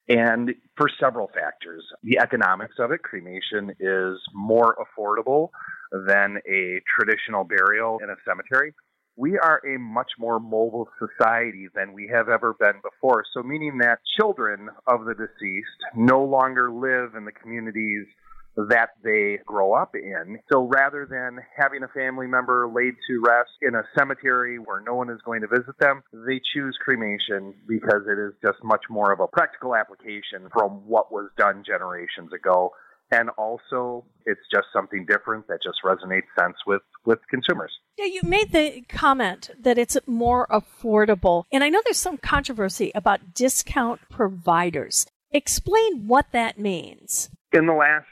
And 0.09 0.55
for 0.77 0.87
several 0.99 1.29
factors. 1.33 1.83
The 2.03 2.19
economics 2.19 2.75
of 2.79 2.91
it, 2.91 3.03
cremation 3.03 3.71
is 3.79 4.17
more 4.33 4.75
affordable 4.77 5.49
than 5.91 6.37
a 6.47 6.81
traditional 6.95 7.43
burial 7.43 7.99
in 8.01 8.09
a 8.09 8.15
cemetery 8.25 8.73
we 9.17 9.37
are 9.39 9.59
a 9.65 9.79
much 9.79 10.11
more 10.19 10.39
mobile 10.39 10.87
society 10.99 11.67
than 11.73 11.91
we 11.91 12.07
have 12.13 12.29
ever 12.29 12.53
been 12.59 12.79
before. 12.83 13.23
So, 13.33 13.41
meaning 13.41 13.79
that 13.79 13.99
children 14.17 14.69
of 14.85 15.05
the 15.05 15.15
deceased 15.15 15.81
no 15.95 16.23
longer 16.23 16.71
live 16.71 17.15
in 17.15 17.25
the 17.25 17.31
communities 17.31 18.05
that 18.69 18.89
they 19.03 19.39
grow 19.45 19.73
up 19.73 19.95
in. 19.95 20.39
So 20.51 20.67
rather 20.67 21.07
than 21.09 21.43
having 21.55 21.83
a 21.83 21.87
family 21.89 22.25
member 22.25 22.67
laid 22.67 22.95
to 23.07 23.21
rest 23.23 23.51
in 23.61 23.75
a 23.75 23.83
cemetery 23.97 24.57
where 24.57 24.81
no 24.81 24.95
one 24.95 25.09
is 25.11 25.19
going 25.23 25.41
to 25.41 25.47
visit 25.47 25.77
them, 25.79 26.01
they 26.11 26.41
choose 26.53 26.75
cremation 26.83 27.53
because 27.67 28.07
it 28.07 28.17
is 28.17 28.33
just 28.43 28.63
much 28.63 28.85
more 28.89 29.11
of 29.11 29.19
a 29.19 29.27
practical 29.27 29.75
application 29.75 30.49
from 30.51 30.87
what 30.87 31.11
was 31.11 31.29
done 31.37 31.63
generations 31.65 32.33
ago 32.33 32.71
And 33.11 33.29
also, 33.37 34.05
it's 34.25 34.41
just 34.53 34.67
something 34.73 35.05
different 35.05 35.47
that 35.47 35.59
just 35.63 35.77
resonates 35.83 36.27
sense 36.37 36.57
with, 36.65 36.81
with 37.05 37.19
consumers. 37.29 37.71
Yeah, 37.97 38.05
you 38.05 38.21
made 38.23 38.51
the 38.51 38.81
comment 38.89 39.51
that 39.59 39.77
it's 39.77 39.97
more 40.05 40.45
affordable. 40.47 41.43
And 41.51 41.63
I 41.63 41.69
know 41.69 41.81
there's 41.85 41.97
some 41.97 42.17
controversy 42.17 42.91
about 42.93 43.33
discount 43.33 44.01
providers. 44.09 45.05
Explain 45.31 46.07
what 46.07 46.31
that 46.33 46.59
means. 46.59 47.29
In 47.53 47.65
the 47.65 47.73
last 47.73 48.07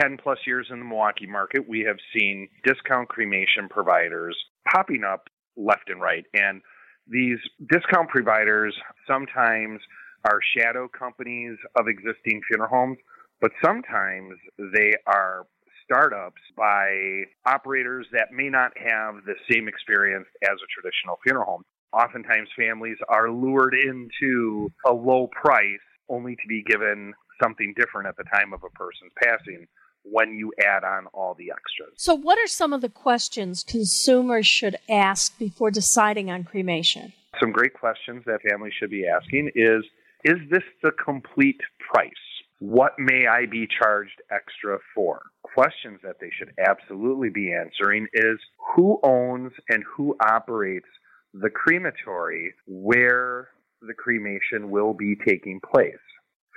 10 0.00 0.18
plus 0.22 0.38
years 0.46 0.68
in 0.70 0.78
the 0.78 0.84
Milwaukee 0.84 1.26
market, 1.26 1.68
we 1.68 1.80
have 1.80 1.96
seen 2.16 2.48
discount 2.64 3.08
cremation 3.08 3.68
providers 3.68 4.36
popping 4.70 5.04
up 5.04 5.28
left 5.56 5.88
and 5.88 6.00
right. 6.00 6.24
And 6.34 6.62
these 7.06 7.38
discount 7.70 8.08
providers 8.08 8.74
sometimes 9.06 9.80
are 10.24 10.40
shadow 10.56 10.88
companies 10.88 11.56
of 11.76 11.86
existing 11.88 12.40
funeral 12.48 12.70
homes, 12.70 12.98
but 13.40 13.50
sometimes 13.64 14.34
they 14.58 14.94
are 15.06 15.46
startups 15.84 16.40
by 16.56 17.24
operators 17.46 18.06
that 18.12 18.28
may 18.32 18.48
not 18.48 18.72
have 18.76 19.16
the 19.26 19.34
same 19.50 19.68
experience 19.68 20.26
as 20.44 20.56
a 20.56 20.80
traditional 20.80 21.18
funeral 21.24 21.44
home. 21.44 21.62
Oftentimes, 21.92 22.48
families 22.56 22.96
are 23.08 23.30
lured 23.30 23.74
into 23.74 24.70
a 24.86 24.92
low 24.92 25.28
price 25.28 25.80
only 26.08 26.36
to 26.36 26.48
be 26.48 26.62
given 26.62 27.12
something 27.42 27.74
different 27.76 28.08
at 28.08 28.16
the 28.16 28.24
time 28.24 28.52
of 28.52 28.62
a 28.64 28.70
person's 28.70 29.12
passing 29.22 29.66
when 30.04 30.34
you 30.34 30.52
add 30.64 30.84
on 30.84 31.06
all 31.12 31.34
the 31.34 31.50
extras. 31.50 31.92
So, 31.96 32.14
what 32.14 32.38
are 32.38 32.46
some 32.46 32.72
of 32.72 32.80
the 32.80 32.88
questions 32.88 33.64
consumers 33.64 34.46
should 34.46 34.76
ask 34.88 35.38
before 35.38 35.70
deciding 35.70 36.30
on 36.30 36.44
cremation? 36.44 37.12
Some 37.40 37.52
great 37.52 37.74
questions 37.74 38.24
that 38.26 38.40
families 38.48 38.74
should 38.78 38.90
be 38.90 39.06
asking 39.06 39.50
is 39.54 39.84
Is 40.24 40.38
this 40.50 40.64
the 40.82 40.92
complete 40.92 41.60
price? 41.92 42.10
What 42.58 42.92
may 42.98 43.26
I 43.26 43.46
be 43.46 43.66
charged 43.66 44.22
extra 44.30 44.78
for? 44.94 45.22
Questions 45.42 45.98
that 46.02 46.16
they 46.20 46.30
should 46.36 46.52
absolutely 46.58 47.28
be 47.28 47.52
answering 47.52 48.06
is 48.12 48.38
Who 48.74 49.00
owns 49.02 49.52
and 49.68 49.84
who 49.96 50.16
operates 50.20 50.88
the 51.34 51.50
crematory 51.50 52.54
where 52.66 53.48
the 53.80 53.94
cremation 53.94 54.70
will 54.70 54.94
be 54.94 55.16
taking 55.26 55.60
place? 55.60 55.94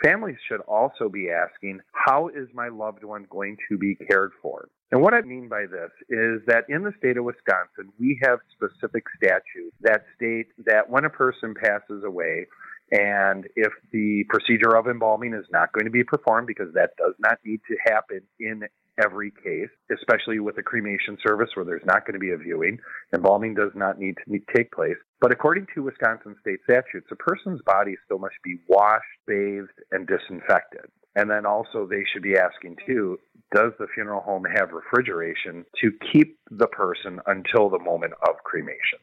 Families 0.03 0.37
should 0.47 0.61
also 0.61 1.09
be 1.09 1.29
asking, 1.29 1.79
how 1.91 2.27
is 2.27 2.47
my 2.53 2.67
loved 2.67 3.03
one 3.03 3.25
going 3.29 3.57
to 3.69 3.77
be 3.77 3.95
cared 3.95 4.31
for? 4.41 4.67
And 4.91 5.01
what 5.01 5.13
I 5.13 5.21
mean 5.21 5.47
by 5.47 5.65
this 5.65 5.91
is 6.09 6.41
that 6.47 6.65
in 6.69 6.83
the 6.83 6.93
state 6.97 7.17
of 7.17 7.23
Wisconsin, 7.23 7.91
we 7.99 8.19
have 8.23 8.39
specific 8.55 9.05
statutes 9.17 9.75
that 9.81 10.05
state 10.15 10.47
that 10.65 10.89
when 10.89 11.05
a 11.05 11.09
person 11.09 11.53
passes 11.53 12.03
away, 12.03 12.45
and 12.91 13.47
if 13.55 13.73
the 13.91 14.23
procedure 14.29 14.75
of 14.75 14.87
embalming 14.87 15.33
is 15.33 15.45
not 15.51 15.71
going 15.73 15.85
to 15.85 15.91
be 15.91 16.03
performed 16.03 16.45
because 16.45 16.71
that 16.75 16.91
does 16.97 17.15
not 17.19 17.39
need 17.43 17.61
to 17.67 17.75
happen 17.91 18.21
in 18.39 18.63
every 19.03 19.31
case, 19.31 19.69
especially 19.91 20.39
with 20.39 20.57
a 20.57 20.63
cremation 20.63 21.17
service 21.25 21.49
where 21.53 21.65
there's 21.65 21.85
not 21.85 22.05
going 22.05 22.13
to 22.13 22.19
be 22.19 22.31
a 22.31 22.37
viewing. 22.37 22.77
Embalming 23.13 23.53
does 23.53 23.71
not 23.75 23.99
need 23.99 24.15
to 24.25 24.39
take 24.55 24.71
place. 24.71 24.97
But 25.21 25.31
according 25.31 25.67
to 25.73 25.83
Wisconsin 25.83 26.35
state 26.41 26.59
statutes, 26.63 27.07
a 27.11 27.15
person's 27.15 27.61
body 27.65 27.95
still 28.05 28.19
must 28.19 28.35
be 28.43 28.57
washed, 28.67 29.03
bathed, 29.27 29.69
and 29.91 30.07
disinfected. 30.07 30.85
And 31.15 31.29
then 31.29 31.45
also 31.45 31.87
they 31.87 32.03
should 32.11 32.23
be 32.23 32.37
asking 32.37 32.77
too, 32.85 33.17
does 33.53 33.71
the 33.79 33.87
funeral 33.93 34.21
home 34.21 34.43
have 34.57 34.71
refrigeration 34.71 35.65
to 35.81 35.91
keep 36.11 36.37
the 36.51 36.67
person 36.67 37.19
until 37.25 37.69
the 37.69 37.79
moment 37.79 38.13
of 38.27 38.35
cremation? 38.43 38.99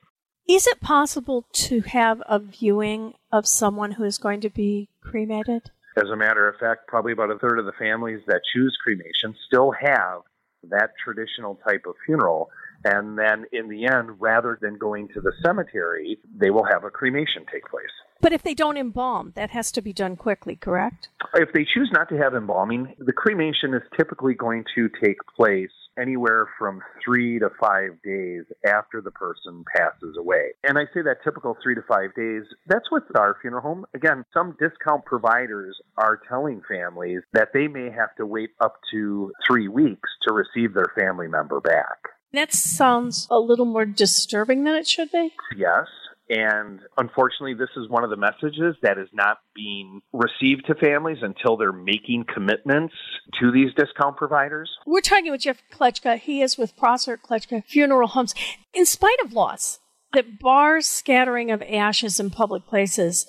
Is 0.48 0.66
it 0.66 0.80
possible 0.80 1.46
to 1.52 1.80
have 1.82 2.22
a 2.26 2.38
viewing 2.38 3.14
of 3.30 3.46
someone 3.46 3.92
who 3.92 4.04
is 4.04 4.18
going 4.18 4.40
to 4.40 4.50
be 4.50 4.88
cremated? 5.00 5.70
As 5.96 6.08
a 6.10 6.16
matter 6.16 6.48
of 6.48 6.56
fact, 6.56 6.86
probably 6.86 7.12
about 7.12 7.30
a 7.30 7.38
third 7.38 7.58
of 7.58 7.66
the 7.66 7.72
families 7.78 8.20
that 8.26 8.40
choose 8.52 8.76
cremation 8.82 9.34
still 9.46 9.72
have 9.72 10.22
that 10.70 10.90
traditional 11.02 11.58
type 11.66 11.84
of 11.86 11.94
funeral. 12.06 12.50
And 12.84 13.18
then 13.18 13.44
in 13.52 13.68
the 13.68 13.86
end, 13.86 14.20
rather 14.20 14.58
than 14.60 14.78
going 14.78 15.08
to 15.08 15.20
the 15.20 15.32
cemetery, 15.44 16.18
they 16.34 16.50
will 16.50 16.64
have 16.64 16.84
a 16.84 16.90
cremation 16.90 17.44
take 17.52 17.66
place. 17.66 17.84
But 18.20 18.32
if 18.32 18.42
they 18.42 18.54
don't 18.54 18.76
embalm, 18.76 19.32
that 19.34 19.50
has 19.50 19.72
to 19.72 19.82
be 19.82 19.92
done 19.92 20.16
quickly, 20.16 20.56
correct? 20.56 21.08
If 21.34 21.52
they 21.52 21.64
choose 21.64 21.90
not 21.92 22.08
to 22.08 22.16
have 22.18 22.34
embalming, 22.34 22.94
the 22.98 23.12
cremation 23.12 23.74
is 23.74 23.82
typically 23.96 24.34
going 24.34 24.64
to 24.74 24.88
take 25.02 25.18
place 25.36 25.70
anywhere 25.98 26.48
from 26.58 26.80
three 27.04 27.38
to 27.38 27.50
five 27.60 28.00
days 28.04 28.44
after 28.66 29.00
the 29.00 29.10
person 29.10 29.64
passes 29.76 30.16
away. 30.18 30.50
And 30.64 30.78
I 30.78 30.84
say 30.94 31.02
that 31.02 31.18
typical 31.24 31.56
three 31.62 31.74
to 31.74 31.82
five 31.82 32.14
days, 32.14 32.42
that's 32.66 32.90
with 32.90 33.04
our 33.16 33.36
funeral 33.40 33.62
home. 33.62 33.86
Again, 33.94 34.24
some 34.32 34.56
discount 34.58 35.04
providers 35.04 35.80
are 35.96 36.20
telling 36.28 36.62
families 36.68 37.20
that 37.32 37.48
they 37.52 37.68
may 37.68 37.90
have 37.90 38.14
to 38.16 38.26
wait 38.26 38.50
up 38.60 38.76
to 38.92 39.32
three 39.46 39.68
weeks 39.68 40.10
to 40.26 40.32
receive 40.32 40.74
their 40.74 40.92
family 40.96 41.28
member 41.28 41.60
back. 41.60 41.98
That 42.32 42.54
sounds 42.54 43.26
a 43.30 43.38
little 43.38 43.66
more 43.66 43.84
disturbing 43.84 44.64
than 44.64 44.74
it 44.74 44.88
should 44.88 45.12
be. 45.12 45.34
Yes. 45.54 45.86
And 46.28 46.80
unfortunately, 46.96 47.54
this 47.54 47.68
is 47.76 47.88
one 47.88 48.04
of 48.04 48.10
the 48.10 48.16
messages 48.16 48.76
that 48.82 48.96
is 48.96 49.08
not 49.12 49.38
being 49.54 50.00
received 50.12 50.66
to 50.66 50.74
families 50.74 51.18
until 51.20 51.56
they're 51.56 51.72
making 51.72 52.24
commitments 52.32 52.94
to 53.40 53.50
these 53.50 53.74
discount 53.74 54.16
providers. 54.16 54.70
We're 54.86 55.00
talking 55.00 55.30
with 55.30 55.42
Jeff 55.42 55.62
Kletchka. 55.72 56.18
He 56.18 56.40
is 56.40 56.56
with 56.56 56.76
Prosser 56.76 57.18
Kletchka 57.18 57.64
Funeral 57.64 58.08
Homes. 58.08 58.34
In 58.72 58.86
spite 58.86 59.18
of 59.24 59.32
laws 59.32 59.80
that 60.14 60.38
bars 60.38 60.86
scattering 60.86 61.50
of 61.50 61.62
ashes 61.62 62.20
in 62.20 62.30
public 62.30 62.66
places, 62.66 63.26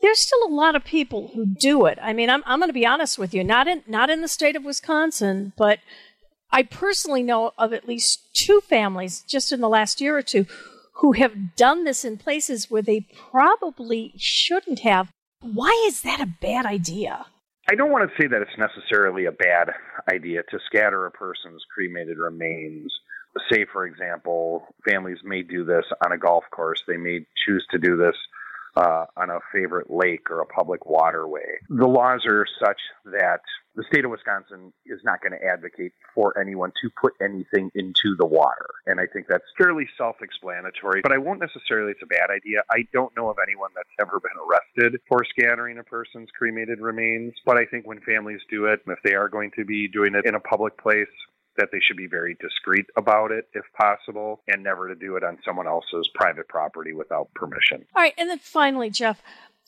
there's 0.00 0.20
still 0.20 0.46
a 0.46 0.52
lot 0.52 0.76
of 0.76 0.84
people 0.84 1.32
who 1.34 1.46
do 1.46 1.86
it. 1.86 1.98
I 2.00 2.12
mean, 2.12 2.30
I'm, 2.30 2.42
I'm 2.46 2.60
going 2.60 2.68
to 2.68 2.74
be 2.74 2.86
honest 2.86 3.18
with 3.18 3.34
you, 3.34 3.42
not 3.42 3.66
in, 3.66 3.82
not 3.86 4.08
in 4.08 4.22
the 4.22 4.28
state 4.28 4.56
of 4.56 4.64
Wisconsin, 4.64 5.52
but 5.58 5.80
I 6.50 6.62
personally 6.62 7.22
know 7.22 7.52
of 7.58 7.72
at 7.72 7.88
least 7.88 8.34
two 8.34 8.60
families 8.60 9.22
just 9.28 9.52
in 9.52 9.60
the 9.60 9.68
last 9.68 10.00
year 10.00 10.16
or 10.16 10.22
two 10.22 10.46
who 10.98 11.12
have 11.12 11.56
done 11.56 11.84
this 11.84 12.04
in 12.04 12.16
places 12.16 12.70
where 12.70 12.82
they 12.82 13.06
probably 13.30 14.12
shouldn't 14.16 14.80
have. 14.80 15.10
Why 15.40 15.84
is 15.86 16.02
that 16.02 16.20
a 16.20 16.26
bad 16.26 16.64
idea? 16.66 17.26
I 17.68 17.74
don't 17.74 17.90
want 17.90 18.08
to 18.08 18.22
say 18.22 18.28
that 18.28 18.42
it's 18.42 18.58
necessarily 18.58 19.26
a 19.26 19.32
bad 19.32 19.70
idea 20.10 20.42
to 20.50 20.58
scatter 20.66 21.04
a 21.06 21.10
person's 21.10 21.62
cremated 21.74 22.16
remains. 22.16 22.92
Say, 23.50 23.66
for 23.70 23.86
example, 23.86 24.66
families 24.88 25.18
may 25.24 25.42
do 25.42 25.64
this 25.64 25.84
on 26.04 26.12
a 26.12 26.18
golf 26.18 26.44
course. 26.50 26.82
They 26.86 26.96
may 26.96 27.26
choose 27.44 27.66
to 27.72 27.78
do 27.78 27.96
this 27.96 28.14
uh, 28.76 29.06
on 29.16 29.30
a 29.30 29.40
favorite 29.52 29.90
lake 29.90 30.30
or 30.30 30.40
a 30.40 30.46
public 30.46 30.86
waterway. 30.86 31.58
The 31.68 31.86
laws 31.86 32.24
are 32.26 32.46
such 32.64 32.80
that 33.04 33.40
the 33.76 33.84
state 33.84 34.04
of 34.04 34.10
Wisconsin 34.10 34.72
is 34.86 35.00
not 35.04 35.20
going 35.20 35.32
to 35.32 35.46
advocate 35.46 35.92
for 36.14 36.38
anyone 36.40 36.72
to 36.82 36.90
put 37.00 37.12
anything 37.20 37.70
into 37.74 38.16
the 38.16 38.24
water. 38.24 38.70
And 38.86 38.98
I 38.98 39.06
think 39.06 39.26
that's 39.28 39.44
fairly 39.56 39.86
self 39.98 40.16
explanatory, 40.22 41.02
but 41.02 41.12
I 41.12 41.18
won't 41.18 41.40
necessarily, 41.40 41.92
it's 41.92 42.02
a 42.02 42.06
bad 42.06 42.30
idea. 42.30 42.62
I 42.70 42.88
don't 42.92 43.14
know 43.16 43.28
of 43.28 43.36
anyone 43.42 43.70
that's 43.76 43.88
ever 44.00 44.18
been 44.20 44.30
arrested 44.48 45.00
for 45.06 45.24
scattering 45.24 45.78
a 45.78 45.84
person's 45.84 46.30
cremated 46.36 46.80
remains, 46.80 47.34
but 47.44 47.58
I 47.58 47.66
think 47.66 47.86
when 47.86 48.00
families 48.00 48.40
do 48.50 48.64
it, 48.64 48.80
if 48.86 48.98
they 49.04 49.14
are 49.14 49.28
going 49.28 49.50
to 49.56 49.64
be 49.64 49.88
doing 49.88 50.14
it 50.14 50.24
in 50.24 50.34
a 50.34 50.40
public 50.40 50.78
place, 50.78 51.06
that 51.58 51.68
they 51.72 51.78
should 51.80 51.96
be 51.96 52.06
very 52.06 52.36
discreet 52.40 52.86
about 52.96 53.30
it 53.32 53.48
if 53.54 53.64
possible 53.78 54.42
and 54.48 54.62
never 54.62 54.88
to 54.88 54.94
do 54.94 55.16
it 55.16 55.24
on 55.24 55.38
someone 55.44 55.66
else's 55.66 56.08
private 56.14 56.48
property 56.48 56.92
without 56.92 57.32
permission. 57.34 57.84
All 57.94 58.02
right, 58.02 58.14
and 58.18 58.28
then 58.28 58.38
finally, 58.38 58.90
Jeff, 58.90 59.22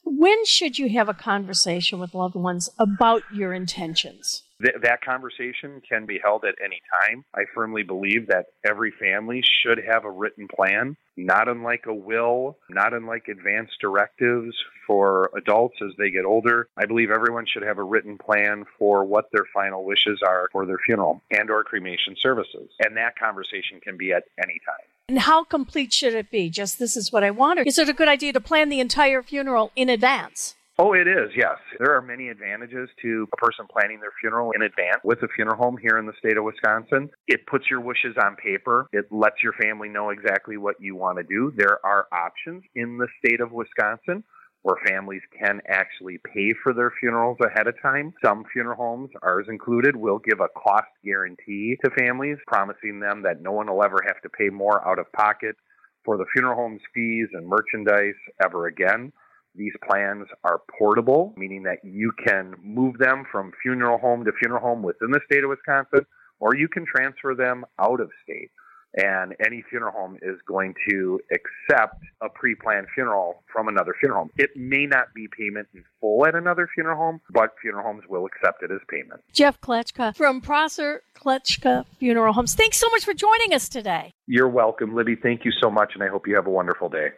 when 0.08 0.44
should 0.44 0.78
you 0.78 0.88
have 0.90 1.08
a 1.08 1.14
conversation 1.14 1.98
with 1.98 2.14
loved 2.14 2.34
ones 2.34 2.70
about 2.78 3.22
your 3.32 3.52
intentions? 3.52 4.42
Th- 4.62 4.74
that 4.82 5.04
conversation 5.04 5.80
can 5.88 6.06
be 6.06 6.18
held 6.22 6.44
at 6.44 6.56
any 6.64 6.80
time. 7.02 7.24
I 7.34 7.44
firmly 7.54 7.82
believe 7.82 8.26
that 8.28 8.46
every 8.68 8.90
family 8.90 9.42
should 9.62 9.78
have 9.86 10.04
a 10.04 10.10
written 10.10 10.48
plan, 10.48 10.96
not 11.16 11.48
unlike 11.48 11.86
a 11.86 11.94
will, 11.94 12.58
not 12.68 12.92
unlike 12.92 13.28
advance 13.28 13.70
directives 13.80 14.56
for 14.86 15.30
adults 15.36 15.76
as 15.82 15.92
they 15.98 16.10
get 16.10 16.24
older. 16.24 16.68
I 16.76 16.86
believe 16.86 17.10
everyone 17.10 17.46
should 17.46 17.62
have 17.62 17.78
a 17.78 17.84
written 17.84 18.18
plan 18.18 18.64
for 18.78 19.04
what 19.04 19.26
their 19.32 19.46
final 19.54 19.84
wishes 19.84 20.20
are 20.26 20.48
for 20.50 20.66
their 20.66 20.80
funeral 20.84 21.22
and 21.30 21.50
or 21.50 21.62
cremation 21.62 22.16
services. 22.20 22.70
And 22.84 22.96
that 22.96 23.18
conversation 23.18 23.80
can 23.80 23.96
be 23.96 24.12
at 24.12 24.24
any 24.42 24.60
time. 24.66 24.86
And 25.08 25.20
how 25.20 25.42
complete 25.42 25.94
should 25.94 26.14
it 26.14 26.30
be? 26.30 26.50
Just 26.50 26.78
this 26.78 26.94
is 26.94 27.10
what 27.10 27.24
I 27.24 27.30
want? 27.30 27.58
Or 27.58 27.62
is 27.62 27.78
it 27.78 27.88
a 27.88 27.94
good 27.94 28.08
idea 28.08 28.34
to 28.34 28.40
plan 28.40 28.68
the 28.68 28.78
entire 28.78 29.22
funeral 29.22 29.72
in 29.74 29.88
advance? 29.88 30.54
Oh, 30.78 30.92
it 30.92 31.08
is, 31.08 31.30
yes. 31.34 31.56
There 31.78 31.96
are 31.96 32.02
many 32.02 32.28
advantages 32.28 32.90
to 33.02 33.26
a 33.32 33.36
person 33.36 33.64
planning 33.72 34.00
their 34.00 34.12
funeral 34.20 34.52
in 34.52 34.60
advance 34.62 35.00
with 35.02 35.22
a 35.22 35.28
funeral 35.34 35.56
home 35.56 35.78
here 35.78 35.98
in 35.98 36.04
the 36.06 36.12
state 36.18 36.36
of 36.36 36.44
Wisconsin. 36.44 37.08
It 37.26 37.46
puts 37.46 37.70
your 37.70 37.80
wishes 37.80 38.16
on 38.22 38.36
paper. 38.36 38.86
It 38.92 39.06
lets 39.10 39.42
your 39.42 39.54
family 39.54 39.88
know 39.88 40.10
exactly 40.10 40.58
what 40.58 40.76
you 40.78 40.94
want 40.94 41.16
to 41.18 41.24
do. 41.24 41.52
There 41.56 41.84
are 41.84 42.06
options 42.12 42.62
in 42.76 42.98
the 42.98 43.08
state 43.18 43.40
of 43.40 43.50
Wisconsin 43.50 44.22
where 44.62 44.76
families 44.86 45.22
can 45.38 45.60
actually 45.68 46.18
pay 46.18 46.52
for 46.62 46.72
their 46.72 46.92
funerals 47.00 47.38
ahead 47.44 47.66
of 47.66 47.80
time. 47.80 48.12
Some 48.24 48.44
funeral 48.52 48.76
homes, 48.76 49.10
ours 49.22 49.46
included, 49.48 49.94
will 49.96 50.18
give 50.18 50.40
a 50.40 50.48
cost 50.58 50.88
guarantee 51.04 51.76
to 51.84 51.90
families, 51.90 52.38
promising 52.46 53.00
them 53.00 53.22
that 53.22 53.40
no 53.40 53.52
one 53.52 53.68
will 53.68 53.84
ever 53.84 54.02
have 54.06 54.20
to 54.22 54.28
pay 54.28 54.48
more 54.48 54.86
out 54.86 54.98
of 54.98 55.10
pocket 55.12 55.56
for 56.04 56.16
the 56.16 56.26
funeral 56.32 56.56
home's 56.56 56.80
fees 56.94 57.28
and 57.32 57.46
merchandise 57.46 58.18
ever 58.44 58.66
again. 58.66 59.12
These 59.54 59.74
plans 59.88 60.26
are 60.44 60.60
portable, 60.78 61.34
meaning 61.36 61.62
that 61.64 61.78
you 61.82 62.12
can 62.24 62.54
move 62.62 62.98
them 62.98 63.24
from 63.30 63.52
funeral 63.62 63.98
home 63.98 64.24
to 64.24 64.32
funeral 64.40 64.62
home 64.62 64.82
within 64.82 65.10
the 65.10 65.20
state 65.30 65.44
of 65.44 65.50
Wisconsin, 65.50 66.06
or 66.40 66.54
you 66.54 66.68
can 66.68 66.84
transfer 66.84 67.34
them 67.34 67.64
out 67.80 68.00
of 68.00 68.10
state 68.22 68.50
and 68.98 69.34
any 69.44 69.62
funeral 69.70 69.92
home 69.92 70.16
is 70.22 70.38
going 70.46 70.74
to 70.90 71.20
accept 71.30 72.02
a 72.20 72.28
pre-planned 72.28 72.88
funeral 72.94 73.42
from 73.50 73.68
another 73.68 73.94
funeral 73.98 74.22
home. 74.22 74.30
It 74.36 74.50
may 74.56 74.86
not 74.86 75.14
be 75.14 75.28
payment 75.28 75.68
in 75.72 75.84
full 76.00 76.26
at 76.26 76.34
another 76.34 76.68
funeral 76.74 76.96
home, 76.96 77.20
but 77.30 77.50
funeral 77.62 77.84
homes 77.84 78.02
will 78.08 78.26
accept 78.26 78.62
it 78.62 78.72
as 78.72 78.80
payment. 78.88 79.22
Jeff 79.32 79.60
Kletchka 79.60 80.16
from 80.16 80.40
Prosser 80.40 81.02
Kletchka 81.14 81.84
Funeral 81.98 82.32
Homes. 82.32 82.54
Thanks 82.54 82.76
so 82.76 82.88
much 82.90 83.04
for 83.04 83.14
joining 83.14 83.54
us 83.54 83.68
today. 83.68 84.12
You're 84.26 84.48
welcome, 84.48 84.94
Libby. 84.94 85.14
Thank 85.14 85.44
you 85.44 85.52
so 85.62 85.70
much, 85.70 85.92
and 85.94 86.02
I 86.02 86.08
hope 86.08 86.26
you 86.26 86.34
have 86.34 86.46
a 86.46 86.50
wonderful 86.50 86.88
day. 86.88 87.10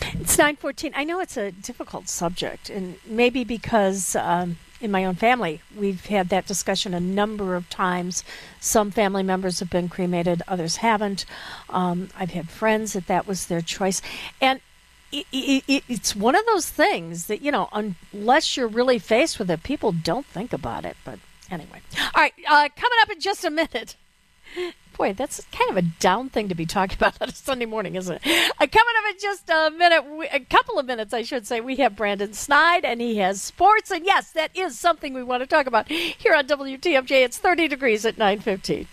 It's 0.00 0.36
9:14. 0.36 0.92
I 0.94 1.04
know 1.04 1.20
it's 1.20 1.38
a 1.38 1.50
difficult 1.50 2.08
subject, 2.08 2.68
and 2.68 2.96
maybe 3.06 3.44
because 3.44 4.14
um, 4.16 4.58
in 4.80 4.90
my 4.90 5.04
own 5.04 5.14
family, 5.14 5.60
we've 5.76 6.06
had 6.06 6.28
that 6.28 6.46
discussion 6.46 6.94
a 6.94 7.00
number 7.00 7.54
of 7.54 7.68
times. 7.70 8.24
Some 8.60 8.90
family 8.90 9.22
members 9.22 9.60
have 9.60 9.70
been 9.70 9.88
cremated, 9.88 10.42
others 10.46 10.76
haven't. 10.76 11.24
Um, 11.68 12.08
I've 12.16 12.30
had 12.30 12.48
friends 12.48 12.92
that 12.92 13.06
that 13.06 13.26
was 13.26 13.46
their 13.46 13.60
choice, 13.60 14.02
and 14.40 14.60
it, 15.12 15.26
it, 15.32 15.84
it's 15.88 16.16
one 16.16 16.34
of 16.34 16.44
those 16.46 16.68
things 16.68 17.26
that 17.26 17.42
you 17.42 17.50
know, 17.50 17.68
unless 18.12 18.56
you're 18.56 18.68
really 18.68 18.98
faced 18.98 19.38
with 19.38 19.50
it, 19.50 19.62
people 19.62 19.92
don't 19.92 20.26
think 20.26 20.52
about 20.52 20.84
it. 20.84 20.96
But 21.04 21.18
anyway, 21.50 21.80
all 21.98 22.22
right, 22.22 22.34
uh, 22.48 22.68
coming 22.76 22.98
up 23.02 23.10
in 23.10 23.20
just 23.20 23.44
a 23.44 23.50
minute. 23.50 23.96
Boy, 24.96 25.12
that's 25.12 25.44
kind 25.52 25.70
of 25.70 25.76
a 25.76 25.82
down 25.82 26.30
thing 26.30 26.48
to 26.48 26.54
be 26.54 26.66
talking 26.66 26.96
about 26.98 27.20
on 27.20 27.28
a 27.28 27.32
Sunday 27.32 27.66
morning, 27.66 27.96
isn't 27.96 28.16
it? 28.16 28.22
Uh, 28.24 28.66
coming 28.66 28.94
up 28.98 29.10
in 29.10 29.18
just 29.20 29.50
a 29.50 29.70
minute, 29.70 30.04
a 30.32 30.40
couple 30.40 30.78
of 30.78 30.86
minutes, 30.86 31.12
I 31.12 31.22
should 31.22 31.46
say, 31.46 31.60
we 31.60 31.76
have 31.76 31.96
Brandon 31.96 32.32
Snide, 32.32 32.84
and 32.84 33.00
he 33.00 33.16
has 33.16 33.42
sports. 33.42 33.90
And 33.90 34.04
yes, 34.04 34.32
that 34.32 34.50
is 34.56 34.78
something 34.78 35.12
we 35.12 35.22
want 35.22 35.42
to 35.42 35.46
talk 35.46 35.66
about 35.66 35.88
here 35.88 36.34
on 36.34 36.46
WTMJ. 36.46 37.24
It's 37.24 37.38
30 37.38 37.68
degrees 37.68 38.06
at 38.06 38.18
915. 38.18 38.86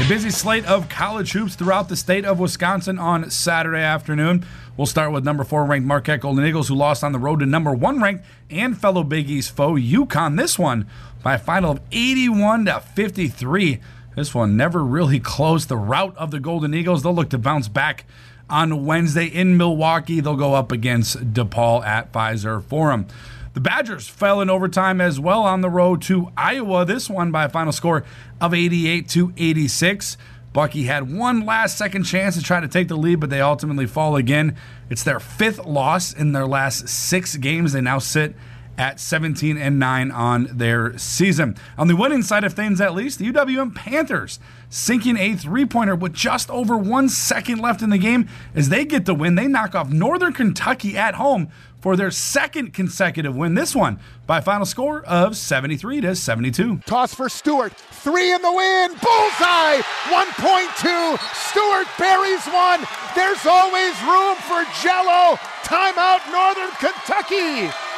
A 0.00 0.08
busy 0.08 0.30
slate 0.30 0.64
of 0.64 0.88
college 0.88 1.32
hoops 1.32 1.54
throughout 1.54 1.90
the 1.90 1.96
state 1.96 2.24
of 2.24 2.40
Wisconsin 2.40 2.98
on 2.98 3.30
Saturday 3.30 3.82
afternoon. 3.82 4.46
We'll 4.78 4.86
start 4.86 5.12
with 5.12 5.26
number 5.26 5.44
four 5.44 5.66
ranked 5.66 5.86
Marquette 5.86 6.20
Golden 6.20 6.46
Eagles, 6.46 6.68
who 6.68 6.74
lost 6.74 7.04
on 7.04 7.12
the 7.12 7.18
road 7.18 7.40
to 7.40 7.46
number 7.46 7.74
one 7.74 8.00
ranked 8.00 8.24
and 8.48 8.80
fellow 8.80 9.04
Big 9.04 9.28
East 9.28 9.54
foe 9.54 9.74
UConn. 9.74 10.38
This 10.38 10.58
one 10.58 10.86
by 11.22 11.34
a 11.34 11.38
final 11.38 11.72
of 11.72 11.80
81 11.92 12.66
to 12.66 12.80
53. 12.80 13.80
This 14.16 14.34
one 14.34 14.56
never 14.56 14.84
really 14.84 15.20
closed 15.20 15.68
the 15.68 15.76
route 15.76 16.16
of 16.16 16.30
the 16.30 16.40
Golden 16.40 16.74
Eagles. 16.74 17.02
They'll 17.02 17.14
look 17.14 17.30
to 17.30 17.38
bounce 17.38 17.68
back 17.68 18.04
on 18.48 18.84
Wednesday 18.84 19.26
in 19.26 19.56
Milwaukee. 19.56 20.20
They'll 20.20 20.36
go 20.36 20.54
up 20.54 20.72
against 20.72 21.32
DePaul 21.32 21.84
at 21.84 22.12
Fiserv 22.12 22.64
Forum. 22.64 23.06
The 23.52 23.60
Badgers 23.60 24.08
fell 24.08 24.40
in 24.40 24.50
overtime 24.50 25.00
as 25.00 25.18
well 25.18 25.42
on 25.42 25.60
the 25.60 25.70
road 25.70 26.02
to 26.02 26.30
Iowa. 26.36 26.84
This 26.84 27.10
one 27.10 27.30
by 27.30 27.44
a 27.44 27.48
final 27.48 27.72
score 27.72 28.04
of 28.40 28.54
88 28.54 29.08
to 29.10 29.32
86. 29.36 30.16
Bucky 30.52 30.84
had 30.84 31.12
one 31.12 31.46
last 31.46 31.78
second 31.78 32.04
chance 32.04 32.36
to 32.36 32.42
try 32.42 32.60
to 32.60 32.68
take 32.68 32.88
the 32.88 32.96
lead, 32.96 33.20
but 33.20 33.30
they 33.30 33.40
ultimately 33.40 33.86
fall 33.86 34.16
again. 34.16 34.56
It's 34.88 35.04
their 35.04 35.20
fifth 35.20 35.64
loss 35.64 36.12
in 36.12 36.32
their 36.32 36.46
last 36.46 36.88
six 36.88 37.36
games. 37.36 37.72
They 37.72 37.80
now 37.80 38.00
sit 38.00 38.34
at 38.80 38.98
17 38.98 39.58
and 39.58 39.78
9 39.78 40.10
on 40.10 40.48
their 40.50 40.96
season. 40.96 41.54
On 41.76 41.86
the 41.86 41.94
winning 41.94 42.22
side 42.22 42.44
of 42.44 42.54
things, 42.54 42.80
at 42.80 42.94
least, 42.94 43.18
the 43.18 43.30
UWM 43.30 43.74
Panthers 43.74 44.40
sinking 44.70 45.18
a 45.18 45.34
three 45.34 45.66
pointer 45.66 45.94
with 45.94 46.14
just 46.14 46.48
over 46.48 46.78
one 46.78 47.10
second 47.10 47.58
left 47.58 47.82
in 47.82 47.90
the 47.90 47.98
game 47.98 48.26
as 48.54 48.70
they 48.70 48.86
get 48.86 49.04
the 49.04 49.14
win. 49.14 49.34
They 49.34 49.48
knock 49.48 49.74
off 49.74 49.90
Northern 49.90 50.32
Kentucky 50.32 50.96
at 50.96 51.16
home 51.16 51.50
for 51.82 51.94
their 51.94 52.10
second 52.10 52.72
consecutive 52.72 53.36
win. 53.36 53.54
This 53.54 53.76
one 53.76 54.00
by 54.26 54.38
a 54.38 54.42
final 54.42 54.64
score 54.64 55.02
of 55.02 55.36
73 55.36 56.00
to 56.00 56.16
72. 56.16 56.78
Toss 56.86 57.12
for 57.12 57.28
Stewart. 57.28 57.74
Three 57.74 58.32
in 58.32 58.40
the 58.40 58.50
win. 58.50 58.92
Bullseye. 58.92 59.82
1.2. 60.08 61.18
Stewart 61.50 61.86
buries 61.98 62.46
one. 62.46 62.80
There's 63.14 63.44
always 63.44 63.92
room 64.04 64.36
for 64.36 64.64
Jello. 64.80 65.36
Timeout, 65.64 66.32
Northern 66.32 66.70
Kentucky. 66.78 67.89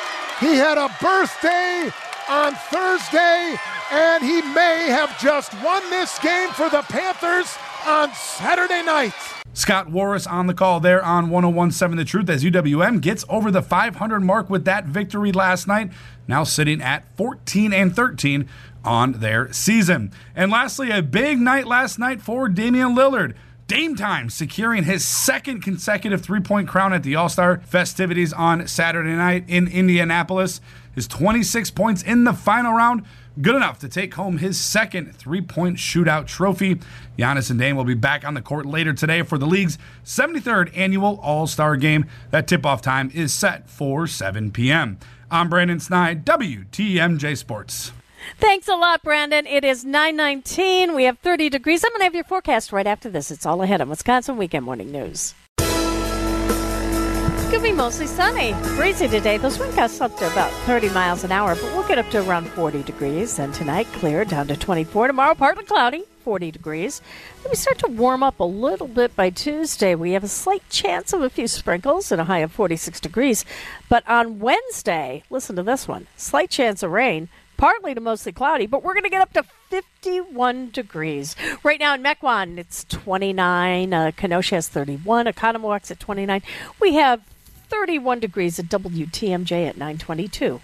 He 0.43 0.57
had 0.57 0.76
a 0.76 0.88
birthday 1.01 1.88
on 2.28 2.55
Thursday, 2.57 3.57
and 3.93 4.24
he 4.24 4.43
may 4.43 4.88
have 4.90 5.16
just 5.20 5.55
won 5.62 5.88
this 5.88 6.18
game 6.18 6.51
for 6.51 6.68
the 6.68 6.82
Panthers 6.82 7.57
on 7.86 8.12
Saturday 8.12 8.82
night. 8.82 9.14
Scott 9.53 9.88
Warras 9.88 10.26
on 10.26 10.49
the 10.49 10.55
call 10.55 10.80
there 10.80 11.01
on 11.01 11.30
1017 11.30 11.97
The 11.97 12.05
Truth 12.05 12.28
as 12.28 12.43
UWM 12.43 13.01
gets 13.01 13.24
over 13.28 13.53
the 13.53 13.62
500 13.62 14.18
mark 14.18 14.51
with 14.51 14.64
that 14.64 14.86
victory 14.86 15.30
last 15.30 15.68
night, 15.68 15.93
now 16.26 16.43
sitting 16.43 16.82
at 16.82 17.05
14 17.16 17.72
and 17.72 17.95
13 17.95 18.49
on 18.84 19.12
their 19.12 19.53
season. 19.53 20.11
And 20.34 20.51
lastly, 20.51 20.90
a 20.90 21.03
big 21.03 21.38
night 21.38 21.68
last 21.68 22.01
night 22.01 22.20
for 22.20 22.49
Damian 22.49 22.97
Lillard. 22.97 23.34
Dame 23.73 23.97
Time 23.97 24.29
securing 24.29 24.85
his 24.85 25.03
second 25.03 25.62
consecutive 25.62 26.20
three 26.20 26.41
point 26.41 26.68
crown 26.68 26.93
at 26.93 27.03
the 27.03 27.16
All 27.16 27.31
Star 27.31 27.62
festivities 27.64 28.31
on 28.31 28.68
Saturday 28.68 29.16
night 29.16 29.47
in 29.49 29.66
Indianapolis. 29.66 30.61
His 30.95 31.09
26 31.09 31.70
points 31.70 32.03
in 32.03 32.25
the 32.25 32.35
final 32.35 32.75
round, 32.75 33.07
good 33.41 33.55
enough 33.55 33.79
to 33.79 33.89
take 33.89 34.12
home 34.12 34.37
his 34.37 34.61
second 34.61 35.16
three 35.16 35.41
point 35.41 35.79
shootout 35.79 36.27
trophy. 36.27 36.81
Giannis 37.18 37.49
and 37.49 37.59
Dame 37.59 37.75
will 37.75 37.85
be 37.85 37.95
back 37.95 38.27
on 38.27 38.35
the 38.35 38.43
court 38.43 38.66
later 38.66 38.93
today 38.93 39.23
for 39.23 39.39
the 39.39 39.47
league's 39.47 39.79
73rd 40.05 40.77
annual 40.77 41.18
All 41.23 41.47
Star 41.47 41.77
game. 41.77 42.05
That 42.31 42.47
tip 42.47 42.66
off 42.66 42.83
time 42.83 43.11
is 43.14 43.33
set 43.33 43.70
for 43.70 44.07
7 44.07 44.51
p.m. 44.51 44.99
I'm 45.31 45.49
Brandon 45.49 45.81
Snide, 45.81 46.27
WTMJ 46.27 47.39
Sports. 47.39 47.93
Thanks 48.39 48.68
a 48.68 48.75
lot, 48.75 49.03
Brandon. 49.03 49.47
It 49.47 49.64
is 49.64 49.85
919. 49.85 50.95
We 50.95 51.05
have 51.05 51.18
30 51.18 51.49
degrees. 51.49 51.85
I'm 51.85 51.91
going 51.91 52.01
to 52.01 52.05
have 52.05 52.14
your 52.14 52.25
forecast 52.25 52.73
right 52.73 52.87
after 52.87 53.09
this. 53.11 53.31
It's 53.31 53.47
all 53.47 53.62
ahead 53.62 53.81
on 53.81 53.89
Wisconsin 53.89 54.37
Weekend 54.37 54.64
Morning 54.64 54.91
News. 54.91 55.35
It's 55.59 57.51
going 57.51 57.62
to 57.62 57.70
be 57.70 57.73
mostly 57.73 58.07
sunny. 58.07 58.55
Breezy 58.77 59.09
today. 59.09 59.37
Those 59.39 59.59
wind 59.59 59.75
gusts 59.77 60.01
up 60.01 60.16
to 60.18 60.31
about 60.31 60.51
30 60.66 60.89
miles 60.91 61.25
an 61.25 61.33
hour, 61.33 61.55
but 61.55 61.64
we'll 61.64 61.87
get 61.87 61.99
up 61.99 62.09
to 62.11 62.27
around 62.27 62.49
40 62.49 62.83
degrees. 62.83 63.39
And 63.39 63.53
tonight, 63.53 63.87
clear 63.93 64.25
down 64.25 64.47
to 64.49 64.57
24. 64.57 65.09
Tomorrow, 65.09 65.35
partly 65.35 65.64
cloudy. 65.64 66.05
40 66.23 66.53
degrees. 66.53 67.03
We 67.49 67.57
start 67.57 67.79
to 67.79 67.89
warm 67.89 68.23
up 68.23 68.39
a 68.41 68.45
little 68.45 68.87
bit 68.87 69.14
by 69.16 69.31
Tuesday. 69.31 69.95
We 69.95 70.12
have 70.12 70.25
a 70.25 70.29
slight 70.29 70.62
chance 70.70 71.12
of 71.12 71.20
a 71.20 71.29
few 71.29 71.49
sprinkles 71.49 72.12
and 72.12 72.20
a 72.20 72.25
high 72.25 72.39
of 72.39 72.53
46 72.53 73.01
degrees. 73.01 73.45
But 73.89 74.09
on 74.09 74.39
Wednesday, 74.39 75.25
listen 75.31 75.57
to 75.57 75.62
this 75.62 75.89
one 75.89 76.07
slight 76.16 76.49
chance 76.51 76.83
of 76.83 76.93
rain, 76.93 77.29
partly 77.57 77.94
to 77.94 78.00
mostly 78.00 78.32
cloudy, 78.32 78.66
but 78.66 78.82
we're 78.82 78.94
going 78.94 79.05
to 79.05 79.11
get 79.11 79.22
up 79.22 79.32
to 79.34 79.44
51 79.70 80.70
degrees. 80.70 81.36
Right 81.62 81.80
now 81.80 81.94
in 81.94 82.03
Mequon, 82.03 82.59
it's 82.59 82.84
29. 82.84 83.94
Uh, 83.94 84.12
Kenosha 84.16 84.57
has 84.57 84.68
31. 84.68 85.26
Oconomowoc 85.26 85.90
at 85.90 86.00
29. 86.00 86.42
We 86.80 86.94
have 86.94 87.22
31 87.68 88.20
degrees 88.20 88.59
at 88.59 88.66
WTMJ 88.66 89.68
at 89.68 89.76
922. 89.76 90.61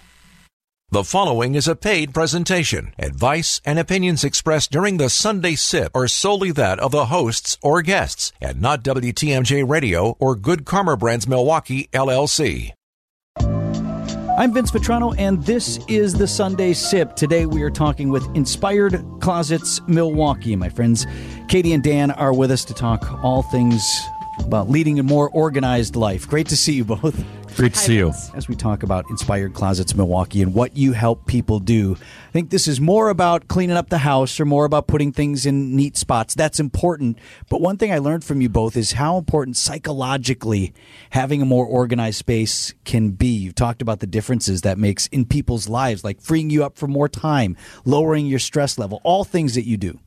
The 0.90 1.04
following 1.04 1.54
is 1.54 1.68
a 1.68 1.76
paid 1.76 2.14
presentation. 2.14 2.94
Advice 2.98 3.60
and 3.66 3.78
opinions 3.78 4.24
expressed 4.24 4.70
during 4.70 4.96
the 4.96 5.10
Sunday 5.10 5.54
Sip 5.54 5.94
are 5.94 6.08
solely 6.08 6.50
that 6.52 6.78
of 6.78 6.92
the 6.92 7.06
hosts 7.06 7.58
or 7.60 7.82
guests 7.82 8.32
and 8.40 8.62
not 8.62 8.82
WTMJ 8.84 9.68
Radio 9.68 10.16
or 10.18 10.34
Good 10.34 10.64
Karma 10.64 10.96
Brands 10.96 11.28
Milwaukee, 11.28 11.90
LLC. 11.92 12.72
I'm 14.38 14.54
Vince 14.54 14.70
Vitrano, 14.70 15.16
and 15.18 15.42
this 15.42 15.80
is 15.88 16.14
the 16.14 16.28
Sunday 16.28 16.72
Sip. 16.72 17.16
Today 17.16 17.44
we 17.44 17.60
are 17.62 17.72
talking 17.72 18.08
with 18.08 18.24
Inspired 18.36 19.04
Closets 19.18 19.80
Milwaukee. 19.88 20.54
My 20.54 20.68
friends 20.68 21.08
Katie 21.48 21.72
and 21.72 21.82
Dan 21.82 22.12
are 22.12 22.32
with 22.32 22.52
us 22.52 22.64
to 22.66 22.72
talk 22.72 23.24
all 23.24 23.42
things 23.42 23.84
about 24.38 24.70
leading 24.70 25.00
a 25.00 25.02
more 25.02 25.28
organized 25.30 25.96
life. 25.96 26.28
Great 26.28 26.46
to 26.50 26.56
see 26.56 26.74
you 26.74 26.84
both. 26.84 27.20
Great 27.58 27.74
to 27.74 27.80
see 27.80 27.96
you. 27.96 28.12
As 28.34 28.46
we 28.46 28.54
talk 28.54 28.84
about 28.84 29.10
Inspired 29.10 29.52
Closets 29.52 29.96
Milwaukee 29.96 30.42
and 30.42 30.54
what 30.54 30.76
you 30.76 30.92
help 30.92 31.26
people 31.26 31.58
do, 31.58 31.96
I 31.98 32.30
think 32.30 32.50
this 32.50 32.68
is 32.68 32.80
more 32.80 33.08
about 33.08 33.48
cleaning 33.48 33.76
up 33.76 33.88
the 33.88 33.98
house 33.98 34.38
or 34.38 34.44
more 34.44 34.64
about 34.64 34.86
putting 34.86 35.10
things 35.10 35.44
in 35.44 35.74
neat 35.74 35.96
spots. 35.96 36.36
That's 36.36 36.60
important. 36.60 37.18
But 37.50 37.60
one 37.60 37.76
thing 37.76 37.92
I 37.92 37.98
learned 37.98 38.22
from 38.22 38.40
you 38.40 38.48
both 38.48 38.76
is 38.76 38.92
how 38.92 39.18
important 39.18 39.56
psychologically 39.56 40.72
having 41.10 41.42
a 41.42 41.46
more 41.46 41.66
organized 41.66 42.18
space 42.18 42.74
can 42.84 43.10
be. 43.10 43.26
You've 43.26 43.56
talked 43.56 43.82
about 43.82 43.98
the 43.98 44.06
differences 44.06 44.60
that 44.60 44.78
makes 44.78 45.08
in 45.08 45.24
people's 45.24 45.68
lives, 45.68 46.04
like 46.04 46.20
freeing 46.20 46.50
you 46.50 46.64
up 46.64 46.78
for 46.78 46.86
more 46.86 47.08
time, 47.08 47.56
lowering 47.84 48.26
your 48.26 48.38
stress 48.38 48.78
level, 48.78 49.00
all 49.02 49.24
things 49.24 49.56
that 49.56 49.66
you 49.66 49.76
do. 49.76 49.98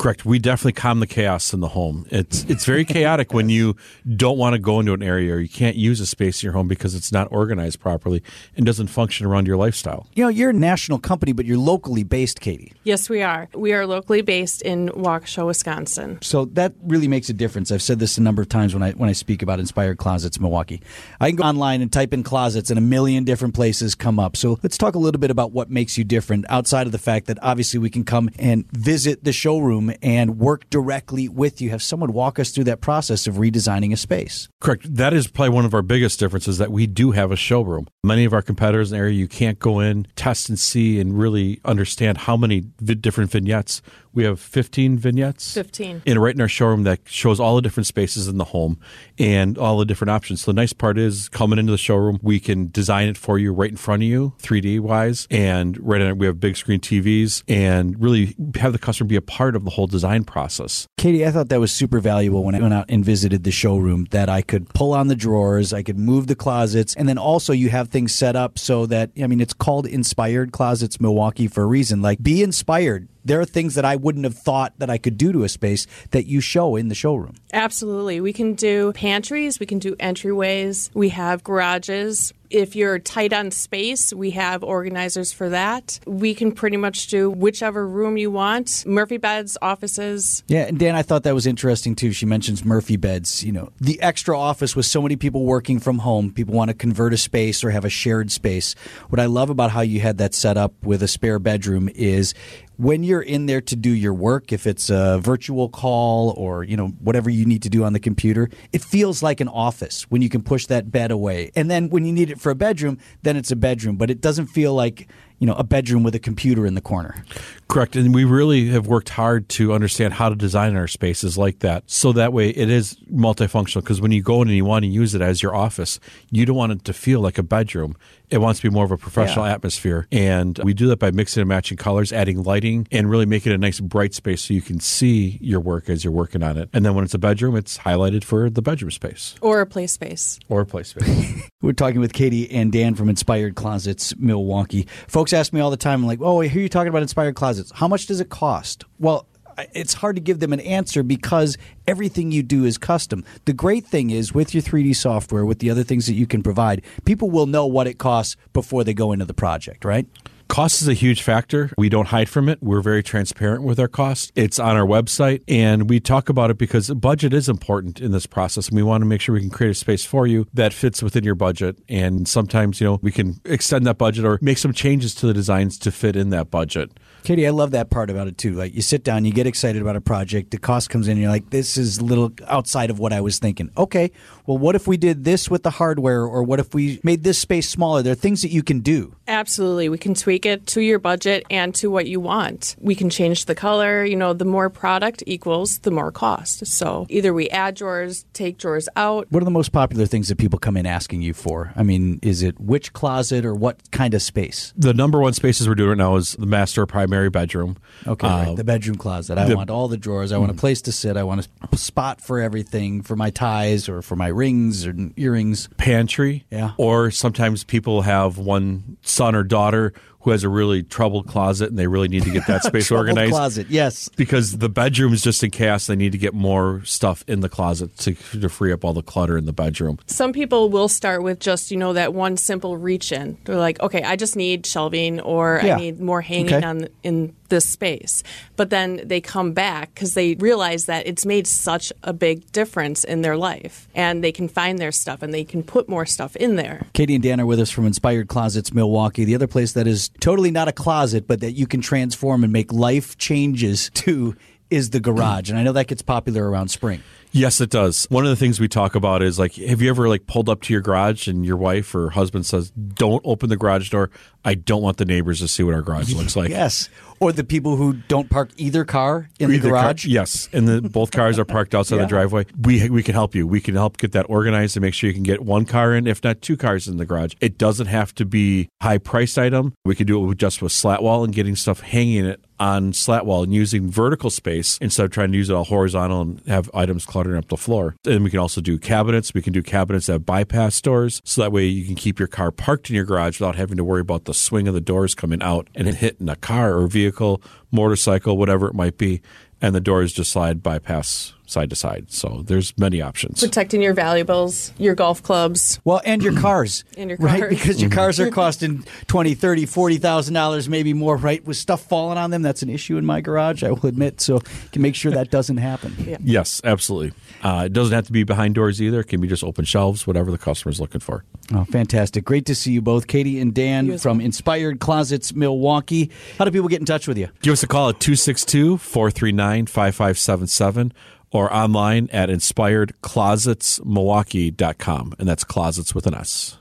Correct. 0.00 0.24
We 0.24 0.38
definitely 0.38 0.72
calm 0.72 1.00
the 1.00 1.06
chaos 1.06 1.52
in 1.52 1.60
the 1.60 1.68
home. 1.68 2.06
It's 2.08 2.44
it's 2.44 2.64
very 2.64 2.84
chaotic 2.86 3.34
when 3.34 3.50
you 3.50 3.76
don't 4.16 4.38
want 4.38 4.54
to 4.54 4.58
go 4.58 4.80
into 4.80 4.94
an 4.94 5.02
area 5.02 5.34
or 5.34 5.40
you 5.40 5.48
can't 5.48 5.76
use 5.76 6.00
a 6.00 6.06
space 6.06 6.42
in 6.42 6.46
your 6.46 6.54
home 6.54 6.68
because 6.68 6.94
it's 6.94 7.12
not 7.12 7.28
organized 7.30 7.80
properly 7.80 8.22
and 8.56 8.64
doesn't 8.64 8.86
function 8.86 9.26
around 9.26 9.46
your 9.46 9.58
lifestyle. 9.58 10.06
You 10.14 10.24
know, 10.24 10.30
you're 10.30 10.50
a 10.50 10.54
national 10.54 11.00
company, 11.00 11.32
but 11.32 11.44
you're 11.44 11.58
locally 11.58 12.02
based, 12.02 12.40
Katie. 12.40 12.72
Yes, 12.82 13.10
we 13.10 13.20
are. 13.20 13.50
We 13.54 13.74
are 13.74 13.86
locally 13.86 14.22
based 14.22 14.62
in 14.62 14.88
Waukesha, 14.88 15.44
Wisconsin. 15.44 16.18
So 16.22 16.46
that 16.46 16.72
really 16.82 17.06
makes 17.06 17.28
a 17.28 17.34
difference. 17.34 17.70
I've 17.70 17.82
said 17.82 17.98
this 17.98 18.16
a 18.16 18.22
number 18.22 18.40
of 18.40 18.48
times 18.48 18.72
when 18.72 18.82
I 18.82 18.92
when 18.92 19.10
I 19.10 19.12
speak 19.12 19.42
about 19.42 19.60
Inspired 19.60 19.98
Closets 19.98 20.40
Milwaukee. 20.40 20.80
I 21.20 21.28
can 21.28 21.36
go 21.36 21.44
online 21.44 21.82
and 21.82 21.92
type 21.92 22.14
in 22.14 22.22
closets 22.22 22.70
and 22.70 22.78
a 22.78 22.82
million 22.82 23.24
different 23.24 23.52
places 23.52 23.94
come 23.94 24.18
up. 24.18 24.34
So 24.34 24.58
let's 24.62 24.78
talk 24.78 24.94
a 24.94 24.98
little 24.98 25.20
bit 25.20 25.30
about 25.30 25.52
what 25.52 25.68
makes 25.68 25.98
you 25.98 26.04
different 26.04 26.46
outside 26.48 26.86
of 26.86 26.92
the 26.92 26.98
fact 26.98 27.26
that 27.26 27.38
obviously 27.42 27.78
we 27.78 27.90
can 27.90 28.04
come 28.04 28.30
and 28.38 28.64
visit 28.72 29.24
the 29.24 29.32
showroom 29.34 29.89
and 30.02 30.38
work 30.38 30.68
directly 30.70 31.28
with 31.28 31.60
you. 31.60 31.70
Have 31.70 31.82
someone 31.82 32.12
walk 32.12 32.38
us 32.38 32.50
through 32.50 32.64
that 32.64 32.80
process 32.80 33.26
of 33.26 33.36
redesigning 33.36 33.92
a 33.92 33.96
space. 33.96 34.48
Correct. 34.60 34.94
That 34.94 35.12
is 35.12 35.26
probably 35.26 35.54
one 35.54 35.64
of 35.64 35.74
our 35.74 35.82
biggest 35.82 36.18
differences 36.18 36.58
that 36.58 36.70
we 36.70 36.86
do 36.86 37.12
have 37.12 37.30
a 37.30 37.36
showroom. 37.36 37.88
Many 38.04 38.24
of 38.24 38.32
our 38.32 38.42
competitors 38.42 38.92
in 38.92 38.96
the 38.96 39.00
area, 39.00 39.14
you 39.14 39.28
can't 39.28 39.58
go 39.58 39.80
in, 39.80 40.06
test 40.16 40.48
and 40.48 40.58
see, 40.58 41.00
and 41.00 41.18
really 41.18 41.60
understand 41.64 42.18
how 42.18 42.36
many 42.36 42.60
different 42.60 43.30
vignettes. 43.30 43.82
We 44.12 44.24
have 44.24 44.40
15 44.40 44.98
vignettes. 44.98 45.54
15. 45.54 46.02
In 46.04 46.18
right 46.18 46.34
in 46.34 46.40
our 46.40 46.48
showroom 46.48 46.82
that 46.84 47.00
shows 47.06 47.38
all 47.38 47.56
the 47.56 47.62
different 47.62 47.86
spaces 47.86 48.28
in 48.28 48.38
the 48.38 48.44
home 48.44 48.78
and 49.18 49.56
all 49.56 49.78
the 49.78 49.84
different 49.84 50.10
options. 50.10 50.42
So 50.42 50.52
the 50.52 50.56
nice 50.56 50.72
part 50.72 50.98
is 50.98 51.28
coming 51.28 51.58
into 51.58 51.72
the 51.72 51.78
showroom, 51.78 52.18
we 52.22 52.40
can 52.40 52.70
design 52.70 53.08
it 53.08 53.16
for 53.16 53.38
you 53.38 53.52
right 53.52 53.70
in 53.70 53.76
front 53.76 54.02
of 54.02 54.08
you, 54.08 54.34
3D 54.38 54.80
wise, 54.80 55.28
and 55.30 55.78
right 55.80 56.00
in 56.00 56.08
it 56.08 56.18
we 56.18 56.26
have 56.26 56.40
big 56.40 56.56
screen 56.56 56.80
TVs 56.80 57.42
and 57.46 58.00
really 58.00 58.34
have 58.56 58.72
the 58.72 58.78
customer 58.78 59.08
be 59.08 59.16
a 59.16 59.22
part 59.22 59.54
of 59.54 59.64
the 59.64 59.70
whole 59.70 59.86
design 59.86 60.24
process. 60.24 60.86
Katie, 60.96 61.24
I 61.26 61.30
thought 61.30 61.48
that 61.48 61.60
was 61.60 61.72
super 61.72 62.00
valuable 62.00 62.44
when 62.44 62.54
I 62.54 62.60
went 62.60 62.74
out 62.74 62.86
and 62.88 63.04
visited 63.04 63.44
the 63.44 63.50
showroom 63.50 64.06
that 64.10 64.28
I 64.28 64.42
could 64.42 64.68
pull 64.70 64.92
on 64.92 65.08
the 65.08 65.16
drawers, 65.16 65.72
I 65.72 65.82
could 65.82 65.98
move 65.98 66.26
the 66.26 66.34
closets, 66.34 66.94
and 66.94 67.08
then 67.08 67.18
also 67.18 67.52
you 67.52 67.70
have 67.70 67.88
things 67.88 68.14
set 68.14 68.36
up 68.36 68.58
so 68.58 68.86
that, 68.86 69.10
I 69.22 69.26
mean, 69.26 69.40
it's 69.40 69.54
called 69.54 69.86
Inspired 69.86 70.52
Closets 70.52 71.00
Milwaukee 71.00 71.46
for 71.46 71.62
a 71.62 71.66
reason. 71.66 72.02
Like, 72.02 72.22
be 72.22 72.42
inspired. 72.42 73.08
There 73.24 73.40
are 73.40 73.44
things 73.44 73.74
that 73.74 73.84
I 73.84 73.96
wouldn't 73.96 74.24
have 74.24 74.36
thought 74.36 74.72
that 74.78 74.90
I 74.90 74.98
could 74.98 75.16
do 75.16 75.32
to 75.32 75.44
a 75.44 75.48
space 75.48 75.86
that 76.10 76.26
you 76.26 76.40
show 76.40 76.76
in 76.76 76.88
the 76.88 76.94
showroom. 76.94 77.36
Absolutely. 77.52 78.20
We 78.20 78.32
can 78.32 78.54
do 78.54 78.92
pantries, 78.92 79.60
we 79.60 79.66
can 79.66 79.78
do 79.78 79.94
entryways, 79.96 80.90
we 80.94 81.10
have 81.10 81.44
garages. 81.44 82.32
If 82.50 82.74
you're 82.74 82.98
tight 82.98 83.32
on 83.32 83.52
space, 83.52 84.12
we 84.12 84.30
have 84.32 84.64
organizers 84.64 85.32
for 85.32 85.50
that. 85.50 86.00
We 86.04 86.34
can 86.34 86.50
pretty 86.50 86.76
much 86.76 87.06
do 87.06 87.30
whichever 87.30 87.86
room 87.86 88.16
you 88.16 88.32
want 88.32 88.84
Murphy 88.84 89.18
beds, 89.18 89.56
offices. 89.62 90.42
Yeah, 90.48 90.62
and 90.62 90.76
Dan, 90.76 90.96
I 90.96 91.02
thought 91.02 91.22
that 91.22 91.34
was 91.34 91.46
interesting 91.46 91.94
too. 91.94 92.10
She 92.10 92.26
mentions 92.26 92.64
Murphy 92.64 92.96
beds. 92.96 93.44
You 93.44 93.52
know, 93.52 93.70
the 93.80 94.02
extra 94.02 94.36
office 94.36 94.74
with 94.74 94.86
so 94.86 95.00
many 95.00 95.14
people 95.14 95.44
working 95.44 95.78
from 95.78 96.00
home, 96.00 96.32
people 96.32 96.54
want 96.54 96.70
to 96.70 96.74
convert 96.74 97.12
a 97.12 97.16
space 97.16 97.62
or 97.62 97.70
have 97.70 97.84
a 97.84 97.88
shared 97.88 98.32
space. 98.32 98.74
What 99.10 99.20
I 99.20 99.26
love 99.26 99.48
about 99.48 99.70
how 99.70 99.82
you 99.82 100.00
had 100.00 100.18
that 100.18 100.34
set 100.34 100.56
up 100.56 100.72
with 100.82 101.04
a 101.04 101.08
spare 101.08 101.38
bedroom 101.38 101.88
is 101.94 102.34
when 102.80 103.02
you're 103.02 103.20
in 103.20 103.44
there 103.44 103.60
to 103.60 103.76
do 103.76 103.90
your 103.90 104.14
work, 104.14 104.52
if 104.52 104.66
it's 104.66 104.88
a 104.88 105.18
virtual 105.22 105.68
call 105.68 106.30
or 106.38 106.64
you 106.64 106.78
know 106.78 106.88
whatever 107.00 107.28
you 107.28 107.44
need 107.44 107.62
to 107.62 107.68
do 107.68 107.84
on 107.84 107.92
the 107.92 108.00
computer, 108.00 108.48
it 108.72 108.82
feels 108.82 109.22
like 109.22 109.40
an 109.40 109.48
office 109.48 110.10
when 110.10 110.22
you 110.22 110.30
can 110.30 110.42
push 110.42 110.64
that 110.66 110.90
bed 110.90 111.10
away. 111.10 111.50
And 111.54 111.70
then 111.70 111.90
when 111.90 112.06
you 112.06 112.12
need 112.12 112.30
it 112.30 112.40
for 112.40 112.50
a 112.50 112.54
bedroom, 112.54 112.98
then 113.22 113.36
it's 113.36 113.50
a 113.50 113.56
bedroom, 113.56 113.96
but 113.96 114.10
it 114.10 114.22
doesn't 114.22 114.46
feel 114.46 114.72
like 114.72 115.08
you 115.38 115.46
know 115.46 115.54
a 115.54 115.64
bedroom 115.64 116.02
with 116.02 116.14
a 116.14 116.18
computer 116.18 116.64
in 116.64 116.74
the 116.74 116.80
corner. 116.80 117.22
Correct. 117.70 117.94
And 117.96 118.12
we 118.14 118.24
really 118.24 118.66
have 118.68 118.86
worked 118.88 119.10
hard 119.10 119.48
to 119.50 119.72
understand 119.72 120.14
how 120.14 120.28
to 120.28 120.34
design 120.34 120.74
our 120.76 120.88
spaces 120.88 121.38
like 121.38 121.60
that. 121.60 121.84
So 121.86 122.12
that 122.12 122.32
way 122.32 122.50
it 122.50 122.68
is 122.68 122.96
multifunctional 123.12 123.76
because 123.82 124.00
when 124.00 124.10
you 124.12 124.22
go 124.22 124.42
in 124.42 124.48
and 124.48 124.56
you 124.56 124.64
want 124.64 124.82
to 124.82 124.88
use 124.88 125.14
it 125.14 125.22
as 125.22 125.42
your 125.42 125.54
office, 125.54 126.00
you 126.30 126.44
don't 126.44 126.56
want 126.56 126.72
it 126.72 126.84
to 126.86 126.92
feel 126.92 127.20
like 127.20 127.38
a 127.38 127.42
bedroom. 127.42 127.96
It 128.28 128.38
wants 128.38 128.60
to 128.60 128.68
be 128.70 128.72
more 128.72 128.84
of 128.84 128.92
a 128.92 128.96
professional 128.96 129.44
Yeah. 129.46 129.54
atmosphere. 129.54 130.06
And 130.12 130.58
we 130.62 130.72
do 130.72 130.86
that 130.88 130.98
by 131.00 131.10
mixing 131.10 131.40
and 131.40 131.48
matching 131.48 131.76
colors, 131.76 132.12
adding 132.12 132.42
lighting, 132.44 132.86
and 132.92 133.10
really 133.10 133.26
making 133.26 133.50
it 133.52 133.56
a 133.56 133.58
nice 133.58 133.80
bright 133.80 134.14
space 134.14 134.42
so 134.42 134.54
you 134.54 134.62
can 134.62 134.78
see 134.78 135.36
your 135.40 135.58
work 135.60 135.88
as 135.90 136.04
you're 136.04 136.12
working 136.12 136.42
on 136.42 136.56
it. 136.56 136.68
And 136.72 136.84
then 136.84 136.94
when 136.94 137.04
it's 137.04 137.14
a 137.14 137.18
bedroom, 137.18 137.56
it's 137.56 137.78
highlighted 137.78 138.22
for 138.22 138.48
the 138.48 138.62
bedroom 138.62 138.92
space 138.92 139.34
Or 139.40 139.60
a 139.60 139.66
play 139.66 139.86
space. 139.88 140.38
or 140.48 140.60
a 140.60 140.66
play 140.66 140.84
space. 140.84 141.42
We're 141.62 141.72
talking 141.72 142.00
with 142.00 142.12
Katie 142.12 142.48
and 142.52 142.70
Dan 142.72 142.94
from 142.94 143.08
Inspired 143.08 143.54
Closets 143.56 144.14
Milwaukee. 144.16 144.86
Folks 145.08 145.32
ask 145.32 145.52
me 145.52 145.60
all 145.60 145.70
the 145.70 145.76
time, 145.76 146.06
like, 146.06 146.20
oh, 146.22 146.40
I 146.40 146.46
hear 146.46 146.62
you 146.62 146.68
talking 146.68 146.88
about 146.88 147.02
Inspired 147.02 147.34
Closets. 147.34 147.59
How 147.74 147.88
much 147.88 148.06
does 148.06 148.20
it 148.20 148.28
cost? 148.28 148.84
Well, 148.98 149.26
it's 149.74 149.94
hard 149.94 150.16
to 150.16 150.22
give 150.22 150.40
them 150.40 150.52
an 150.52 150.60
answer 150.60 151.02
because 151.02 151.58
everything 151.86 152.32
you 152.32 152.42
do 152.42 152.64
is 152.64 152.78
custom. 152.78 153.24
The 153.44 153.52
great 153.52 153.86
thing 153.86 154.10
is 154.10 154.32
with 154.32 154.54
your 154.54 154.62
3D 154.62 154.96
software, 154.96 155.44
with 155.44 155.58
the 155.58 155.70
other 155.70 155.82
things 155.82 156.06
that 156.06 156.14
you 156.14 156.26
can 156.26 156.42
provide, 156.42 156.82
people 157.04 157.30
will 157.30 157.46
know 157.46 157.66
what 157.66 157.86
it 157.86 157.98
costs 157.98 158.36
before 158.52 158.84
they 158.84 158.94
go 158.94 159.12
into 159.12 159.24
the 159.24 159.34
project, 159.34 159.84
right? 159.84 160.06
Cost 160.48 160.82
is 160.82 160.88
a 160.88 160.94
huge 160.94 161.22
factor. 161.22 161.70
We 161.78 161.88
don't 161.88 162.08
hide 162.08 162.28
from 162.28 162.48
it. 162.48 162.58
We're 162.60 162.80
very 162.80 163.04
transparent 163.04 163.62
with 163.62 163.78
our 163.78 163.86
costs. 163.86 164.32
It's 164.34 164.58
on 164.58 164.76
our 164.76 164.84
website, 164.84 165.42
and 165.46 165.88
we 165.88 166.00
talk 166.00 166.28
about 166.28 166.50
it 166.50 166.58
because 166.58 166.90
budget 166.90 167.32
is 167.32 167.48
important 167.48 168.00
in 168.00 168.10
this 168.10 168.26
process, 168.26 168.66
and 168.66 168.74
we 168.74 168.82
want 168.82 169.02
to 169.02 169.06
make 169.06 169.20
sure 169.20 169.32
we 169.32 169.42
can 169.42 169.50
create 169.50 169.70
a 169.70 169.74
space 169.74 170.04
for 170.04 170.26
you 170.26 170.48
that 170.52 170.72
fits 170.72 171.04
within 171.04 171.22
your 171.22 171.36
budget. 171.36 171.78
And 171.88 172.26
sometimes, 172.26 172.80
you 172.80 172.88
know, 172.88 172.98
we 173.00 173.12
can 173.12 173.40
extend 173.44 173.86
that 173.86 173.96
budget 173.96 174.24
or 174.24 174.40
make 174.42 174.58
some 174.58 174.72
changes 174.72 175.14
to 175.16 175.26
the 175.28 175.32
designs 175.32 175.78
to 175.78 175.92
fit 175.92 176.16
in 176.16 176.30
that 176.30 176.50
budget. 176.50 176.98
Katie, 177.22 177.46
I 177.46 177.50
love 177.50 177.70
that 177.72 177.90
part 177.90 178.10
about 178.10 178.28
it 178.28 178.38
too. 178.38 178.54
Like 178.54 178.74
you 178.74 178.82
sit 178.82 179.04
down, 179.04 179.24
you 179.24 179.32
get 179.32 179.46
excited 179.46 179.80
about 179.82 179.96
a 179.96 180.00
project, 180.00 180.50
the 180.50 180.58
cost 180.58 180.90
comes 180.90 181.06
in, 181.08 181.12
and 181.12 181.20
you're 181.20 181.30
like, 181.30 181.50
this 181.50 181.76
is 181.76 181.98
a 181.98 182.04
little 182.04 182.32
outside 182.46 182.90
of 182.90 182.98
what 182.98 183.12
I 183.12 183.20
was 183.20 183.38
thinking. 183.38 183.70
Okay, 183.76 184.10
well, 184.46 184.58
what 184.58 184.74
if 184.74 184.86
we 184.86 184.96
did 184.96 185.24
this 185.24 185.50
with 185.50 185.62
the 185.62 185.70
hardware, 185.70 186.24
or 186.24 186.42
what 186.42 186.60
if 186.60 186.74
we 186.74 187.00
made 187.02 187.22
this 187.22 187.38
space 187.38 187.68
smaller? 187.68 188.02
There 188.02 188.12
are 188.12 188.16
things 188.16 188.42
that 188.42 188.50
you 188.50 188.62
can 188.62 188.80
do. 188.80 189.14
Absolutely. 189.28 189.88
We 189.88 189.98
can 189.98 190.14
tweak 190.14 190.44
it 190.44 190.66
to 190.68 190.80
your 190.80 190.98
budget 190.98 191.46
and 191.50 191.74
to 191.76 191.90
what 191.90 192.06
you 192.06 192.20
want. 192.20 192.74
We 192.80 192.94
can 192.94 193.10
change 193.10 193.44
the 193.44 193.54
color. 193.54 194.04
You 194.04 194.16
know, 194.16 194.32
the 194.32 194.44
more 194.44 194.70
product 194.70 195.22
equals 195.26 195.78
the 195.78 195.90
more 195.90 196.10
cost. 196.10 196.66
So 196.66 197.06
either 197.08 197.32
we 197.32 197.48
add 197.50 197.76
drawers, 197.76 198.24
take 198.32 198.58
drawers 198.58 198.88
out. 198.96 199.26
What 199.30 199.42
are 199.42 199.44
the 199.44 199.50
most 199.50 199.72
popular 199.72 200.06
things 200.06 200.28
that 200.28 200.38
people 200.38 200.58
come 200.58 200.76
in 200.76 200.86
asking 200.86 201.22
you 201.22 201.32
for? 201.32 201.72
I 201.76 201.82
mean, 201.82 202.18
is 202.22 202.42
it 202.42 202.58
which 202.58 202.92
closet 202.92 203.44
or 203.44 203.54
what 203.54 203.90
kind 203.92 204.14
of 204.14 204.22
space? 204.22 204.72
The 204.76 204.94
number 204.94 205.20
one 205.20 205.32
spaces 205.32 205.68
we're 205.68 205.74
doing 205.76 205.90
right 205.90 205.98
now 205.98 206.16
is 206.16 206.32
the 206.32 206.46
master 206.46 206.82
primary 207.10 207.28
bedroom. 207.30 207.76
Okay, 208.06 208.26
Uh, 208.26 208.44
right. 208.46 208.56
the 208.56 208.62
bedroom 208.64 208.96
closet. 208.96 209.36
I 209.36 209.46
the- 209.48 209.56
want 209.56 209.68
all 209.68 209.88
the 209.88 209.96
drawers. 209.96 210.30
I 210.32 210.38
want 210.38 210.50
a 210.52 210.54
place 210.54 210.80
to 210.82 210.92
sit. 210.92 211.16
I 211.16 211.24
want 211.24 211.46
a 211.72 211.76
spot 211.76 212.20
for 212.20 212.40
everything 212.40 213.02
for 213.02 213.16
my 213.16 213.30
ties 213.30 213.88
or 213.88 214.00
for 214.00 214.14
my 214.16 214.28
rings 214.28 214.86
or 214.86 214.94
earrings. 215.16 215.68
pantry. 215.76 216.44
Yeah. 216.50 216.72
Or 216.76 217.10
sometimes 217.10 217.64
people 217.64 218.02
have 218.02 218.38
one 218.38 218.96
son 219.02 219.34
or 219.34 219.42
daughter 219.42 219.92
who 220.22 220.30
has 220.32 220.44
a 220.44 220.48
really 220.48 220.82
troubled 220.82 221.26
closet 221.26 221.70
and 221.70 221.78
they 221.78 221.86
really 221.86 222.08
need 222.08 222.22
to 222.24 222.30
get 222.30 222.46
that 222.46 222.62
space 222.64 222.88
Troubled 222.88 223.08
organized. 223.08 223.32
closet, 223.32 223.66
yes. 223.70 224.08
Because 224.16 224.58
the 224.58 224.68
bedroom 224.68 225.12
is 225.14 225.22
just 225.22 225.42
in 225.42 225.50
chaos. 225.50 225.86
They 225.86 225.96
need 225.96 226.12
to 226.12 226.18
get 226.18 226.34
more 226.34 226.82
stuff 226.84 227.24
in 227.26 227.40
the 227.40 227.48
closet 227.48 227.96
to, 227.98 228.14
to 228.14 228.48
free 228.48 228.72
up 228.72 228.84
all 228.84 228.92
the 228.92 229.02
clutter 229.02 229.38
in 229.38 229.46
the 229.46 229.52
bedroom. 229.52 229.98
Some 230.06 230.32
people 230.34 230.68
will 230.68 230.88
start 230.88 231.22
with 231.22 231.40
just, 231.40 231.70
you 231.70 231.76
know, 231.78 231.94
that 231.94 232.12
one 232.12 232.36
simple 232.36 232.76
reach 232.76 233.12
in. 233.12 233.38
They're 233.44 233.56
like, 233.56 233.80
okay, 233.80 234.02
I 234.02 234.16
just 234.16 234.36
need 234.36 234.66
shelving 234.66 235.20
or 235.20 235.60
Yeah. 235.64 235.76
I 235.76 235.78
need 235.80 236.00
more 236.00 236.20
hanging 236.20 236.54
Okay. 236.54 236.66
on 236.66 236.88
in 237.02 237.34
this 237.50 237.68
space. 237.68 238.22
But 238.56 238.70
then 238.70 239.02
they 239.04 239.20
come 239.20 239.52
back 239.52 239.94
because 239.94 240.14
they 240.14 240.34
realize 240.36 240.86
that 240.86 241.06
it's 241.06 241.26
made 241.26 241.46
such 241.46 241.92
a 242.02 242.12
big 242.12 242.50
difference 242.52 243.04
in 243.04 243.22
their 243.22 243.36
life 243.36 243.88
and 243.94 244.24
they 244.24 244.32
can 244.32 244.48
find 244.48 244.78
their 244.78 244.92
stuff 244.92 245.22
and 245.22 245.34
they 245.34 245.44
can 245.44 245.62
put 245.62 245.88
more 245.88 246.06
stuff 246.06 246.34
in 246.36 246.56
there. 246.56 246.86
Katie 246.94 247.14
and 247.14 247.22
Dan 247.22 247.40
are 247.40 247.46
with 247.46 247.60
us 247.60 247.70
from 247.70 247.86
Inspired 247.86 248.28
Closets 248.28 248.72
Milwaukee. 248.72 249.24
The 249.24 249.34
other 249.34 249.46
place 249.46 249.72
that 249.72 249.86
is 249.86 250.08
totally 250.20 250.50
not 250.50 250.68
a 250.68 250.72
closet, 250.72 251.26
but 251.26 251.40
that 251.40 251.52
you 251.52 251.66
can 251.66 251.80
transform 251.80 252.42
and 252.42 252.52
make 252.52 252.72
life 252.72 253.18
changes 253.18 253.90
to 253.94 254.36
is 254.70 254.90
the 254.90 255.00
garage. 255.00 255.50
And 255.50 255.58
I 255.58 255.62
know 255.62 255.72
that 255.72 255.88
gets 255.88 256.00
popular 256.00 256.48
around 256.48 256.68
spring. 256.68 257.02
Yes, 257.32 257.60
it 257.60 257.70
does. 257.70 258.06
One 258.10 258.24
of 258.24 258.30
the 258.30 258.36
things 258.36 258.58
we 258.58 258.66
talk 258.66 258.94
about 258.94 259.22
is 259.22 259.38
like, 259.38 259.54
have 259.54 259.80
you 259.80 259.88
ever 259.88 260.08
like 260.08 260.26
pulled 260.26 260.48
up 260.48 260.62
to 260.62 260.72
your 260.72 260.82
garage 260.82 261.28
and 261.28 261.46
your 261.46 261.56
wife 261.56 261.94
or 261.94 262.10
husband 262.10 262.44
says, 262.44 262.70
"Don't 262.70 263.22
open 263.24 263.48
the 263.48 263.56
garage 263.56 263.88
door. 263.90 264.10
I 264.44 264.54
don't 264.54 264.82
want 264.82 264.96
the 264.96 265.04
neighbors 265.04 265.38
to 265.40 265.46
see 265.48 265.62
what 265.62 265.74
our 265.74 265.82
garage 265.82 266.12
looks 266.12 266.34
like." 266.34 266.50
yes. 266.50 266.88
Or 267.20 267.32
the 267.32 267.44
people 267.44 267.76
who 267.76 267.92
don't 268.08 268.30
park 268.30 268.50
either 268.56 268.84
car 268.86 269.28
in 269.38 269.50
Either 269.50 269.62
the 269.64 269.68
car- 269.68 269.82
garage. 269.82 270.06
yes, 270.06 270.48
and 270.54 270.66
the, 270.66 270.80
both 270.80 271.10
cars 271.10 271.38
are 271.38 271.44
parked 271.44 271.74
outside 271.74 271.96
Yeah. 271.96 272.02
the 272.02 272.08
driveway. 272.08 272.46
We 272.58 272.88
we 272.88 273.02
can 273.02 273.14
help 273.14 273.34
you. 273.34 273.46
We 273.46 273.60
can 273.60 273.74
help 273.74 273.98
get 273.98 274.12
that 274.12 274.24
organized 274.30 274.74
and 274.76 274.82
make 274.82 274.94
sure 274.94 275.08
you 275.08 275.14
can 275.14 275.22
get 275.22 275.42
one 275.44 275.66
car 275.66 275.94
in, 275.94 276.06
if 276.06 276.24
not 276.24 276.40
two 276.40 276.56
cars 276.56 276.88
in 276.88 276.96
the 276.96 277.04
garage. 277.04 277.34
It 277.42 277.58
doesn't 277.58 277.88
have 277.88 278.14
to 278.14 278.24
be 278.24 278.68
high 278.82 278.96
priced 278.96 279.38
item. 279.38 279.74
We 279.84 279.94
can 279.94 280.06
do 280.06 280.22
it 280.22 280.26
with 280.26 280.38
just 280.38 280.62
with 280.62 280.72
slat 280.72 281.02
wall 281.02 281.22
and 281.22 281.34
getting 281.34 281.56
stuff 281.56 281.80
hanging 281.80 282.24
it 282.24 282.40
on 282.60 282.92
slat 282.92 283.26
wall 283.26 283.42
and 283.42 283.52
using 283.52 283.90
vertical 283.90 284.30
space 284.30 284.78
instead 284.80 285.06
of 285.06 285.10
trying 285.10 285.32
to 285.32 285.38
use 285.38 285.50
it 285.50 285.54
all 285.54 285.64
horizontal 285.64 286.20
and 286.20 286.42
have 286.46 286.70
items 286.72 287.04
cluttering 287.04 287.38
up 287.38 287.48
the 287.48 287.56
floor. 287.56 287.96
And 288.06 288.22
we 288.22 288.30
can 288.30 288.38
also 288.38 288.60
do 288.60 288.78
cabinets. 288.78 289.34
We 289.34 289.42
can 289.42 289.52
do 289.52 289.62
cabinets 289.62 290.06
that 290.06 290.20
bypass 290.20 290.80
doors, 290.80 291.20
so 291.24 291.40
that 291.40 291.50
way 291.50 291.64
you 291.66 291.84
can 291.84 291.96
keep 291.96 292.18
your 292.18 292.28
car 292.28 292.52
parked 292.52 292.90
in 292.90 292.96
your 292.96 293.04
garage 293.04 293.40
without 293.40 293.56
having 293.56 293.78
to 293.78 293.84
worry 293.84 294.02
about 294.02 294.26
the 294.26 294.34
swing 294.34 294.68
of 294.68 294.74
the 294.74 294.80
doors 294.80 295.14
coming 295.14 295.42
out 295.42 295.68
and 295.74 295.88
it 295.88 295.96
hitting 295.96 296.28
a 296.28 296.36
car 296.36 296.76
or 296.76 296.86
vehicle, 296.86 297.42
motorcycle, 297.72 298.36
whatever 298.36 298.68
it 298.68 298.74
might 298.74 298.98
be. 298.98 299.22
and 299.62 299.74
the 299.74 299.80
doors 299.80 300.12
just 300.12 300.32
slide 300.32 300.62
bypass 300.62 301.34
side 301.50 301.70
to 301.70 301.76
side. 301.76 302.06
So 302.10 302.42
there's 302.46 302.76
many 302.78 303.00
options. 303.00 303.40
Protecting 303.40 303.82
your 303.82 303.94
valuables, 303.94 304.72
your 304.78 304.94
golf 304.94 305.22
clubs. 305.22 305.80
Well, 305.84 306.00
and 306.04 306.22
your 306.22 306.38
cars. 306.38 306.84
And 306.96 307.08
your 307.08 307.16
cars. 307.18 307.40
Right? 307.40 307.50
Because 307.50 307.80
your 307.80 307.90
cars 307.90 308.20
are 308.20 308.30
costing 308.30 308.84
twenty, 309.06 309.34
thirty, 309.34 309.64
forty 309.64 309.96
thousand 309.96 310.34
dollars, 310.34 310.68
maybe 310.68 310.92
more, 310.92 311.16
right? 311.16 311.42
With 311.46 311.56
stuff 311.56 311.82
falling 311.82 312.18
on 312.18 312.30
them, 312.30 312.42
that's 312.42 312.62
an 312.62 312.68
issue 312.68 312.98
in 312.98 313.06
my 313.06 313.20
garage, 313.22 313.62
I 313.64 313.70
will 313.70 313.86
admit. 313.86 314.20
So 314.20 314.34
you 314.34 314.68
can 314.72 314.82
make 314.82 314.94
sure 314.94 315.10
that 315.12 315.30
doesn't 315.30 315.56
happen. 315.58 315.96
Yes, 316.22 316.60
absolutely. 316.64 317.12
Uh, 317.42 317.62
it 317.66 317.72
doesn't 317.72 317.94
have 317.94 318.06
to 318.06 318.12
be 318.12 318.24
behind 318.24 318.54
doors 318.54 318.80
either. 318.82 319.00
It 319.00 319.04
can 319.04 319.20
be 319.20 319.28
just 319.28 319.42
open 319.42 319.64
shelves, 319.64 320.06
whatever 320.06 320.30
the 320.30 320.38
customer's 320.38 320.80
looking 320.80 321.00
for. 321.00 321.24
Oh, 321.54 321.64
fantastic. 321.64 322.24
Great 322.24 322.46
to 322.46 322.54
see 322.54 322.72
you 322.72 322.82
both. 322.82 323.06
Katie 323.06 323.40
and 323.40 323.54
Dan 323.54 323.96
from 323.98 324.20
Inspired 324.20 324.80
Closets 324.80 325.34
Milwaukee. 325.34 326.10
How 326.38 326.44
do 326.44 326.50
people 326.50 326.68
get 326.68 326.80
in 326.80 326.86
touch 326.86 327.08
with 327.08 327.16
you? 327.18 327.28
Give 327.42 327.52
us 327.52 327.62
a 327.62 327.66
call 327.66 327.88
at 327.88 328.00
262 328.00 328.78
439 328.78 329.66
5577 329.66 330.92
or 331.32 331.52
online 331.52 332.08
at 332.12 332.28
inspiredclosetsmilwaukee.com. 332.28 335.14
And 335.18 335.28
that's 335.28 335.44
closets 335.44 335.94
with 335.94 336.06
an 336.06 336.14
S. 336.14 336.58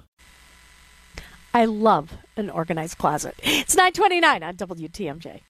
I 1.54 1.66
love 1.66 2.14
an 2.38 2.50
organized 2.50 2.98
closet. 2.98 3.36
It's 3.44 3.76
929 3.76 4.44
on 4.44 4.56
WTMJ. 4.56 5.42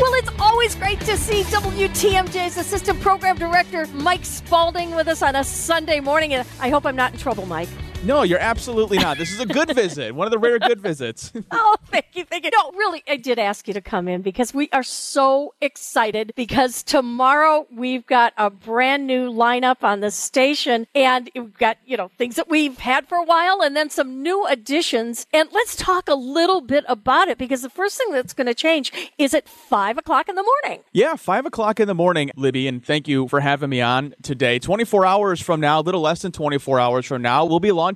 Well, 0.00 0.14
it's 0.14 0.30
always 0.38 0.76
great 0.76 1.00
to 1.00 1.16
see 1.16 1.42
WTMJ's 1.42 2.56
Assistant 2.56 3.00
Program 3.00 3.36
Director 3.36 3.84
Mike 3.94 4.24
Spalding 4.24 4.94
with 4.94 5.08
us 5.08 5.22
on 5.22 5.34
a 5.34 5.42
Sunday 5.42 5.98
morning. 5.98 6.34
And 6.34 6.46
I 6.60 6.68
hope 6.68 6.86
I'm 6.86 6.94
not 6.94 7.14
in 7.14 7.18
trouble, 7.18 7.46
Mike. 7.46 7.68
No, 8.04 8.22
you're 8.22 8.38
absolutely 8.38 8.96
not. 8.98 9.18
This 9.18 9.32
is 9.32 9.40
a 9.40 9.44
good 9.46 9.74
visit, 9.74 10.14
one 10.14 10.26
of 10.26 10.30
the 10.30 10.38
rare 10.38 10.58
good 10.58 10.80
visits. 10.80 11.32
Oh, 11.50 11.76
thank 11.86 12.06
you, 12.12 12.24
thank 12.24 12.44
you. 12.44 12.50
No, 12.54 12.70
really, 12.72 13.02
I 13.08 13.16
did 13.16 13.38
ask 13.38 13.66
you 13.68 13.74
to 13.74 13.80
come 13.80 14.06
in 14.06 14.22
because 14.22 14.52
we 14.52 14.68
are 14.72 14.82
so 14.82 15.54
excited 15.60 16.32
because 16.36 16.82
tomorrow 16.82 17.66
we've 17.74 18.06
got 18.06 18.32
a 18.36 18.50
brand 18.50 19.06
new 19.06 19.30
lineup 19.30 19.82
on 19.82 20.00
the 20.00 20.10
station 20.10 20.86
and 20.94 21.30
we've 21.34 21.56
got, 21.56 21.78
you 21.86 21.96
know, 21.96 22.10
things 22.18 22.36
that 22.36 22.48
we've 22.48 22.78
had 22.78 23.08
for 23.08 23.16
a 23.16 23.24
while 23.24 23.62
and 23.62 23.74
then 23.76 23.88
some 23.90 24.22
new 24.22 24.46
additions. 24.46 25.26
And 25.32 25.48
let's 25.52 25.74
talk 25.74 26.08
a 26.08 26.14
little 26.14 26.60
bit 26.60 26.84
about 26.86 27.28
it 27.28 27.38
because 27.38 27.62
the 27.62 27.70
first 27.70 27.96
thing 27.96 28.12
that's 28.12 28.34
going 28.34 28.46
to 28.46 28.54
change 28.54 28.92
is 29.16 29.32
at 29.34 29.48
five 29.48 29.96
o'clock 29.98 30.28
in 30.28 30.34
the 30.34 30.44
morning. 30.62 30.82
Yeah, 30.92 31.16
five 31.16 31.46
o'clock 31.46 31.80
in 31.80 31.88
the 31.88 31.94
morning, 31.94 32.30
Libby, 32.36 32.68
and 32.68 32.84
thank 32.84 33.08
you 33.08 33.26
for 33.28 33.40
having 33.40 33.70
me 33.70 33.80
on 33.80 34.14
today. 34.22 34.58
24 34.58 35.06
hours 35.06 35.40
from 35.40 35.60
now, 35.60 35.80
a 35.80 35.82
little 35.82 36.02
less 36.02 36.22
than 36.22 36.32
24 36.32 36.78
hours 36.78 37.06
from 37.06 37.22
now, 37.22 37.44
we'll 37.44 37.60
be 37.60 37.72
launching 37.72 37.88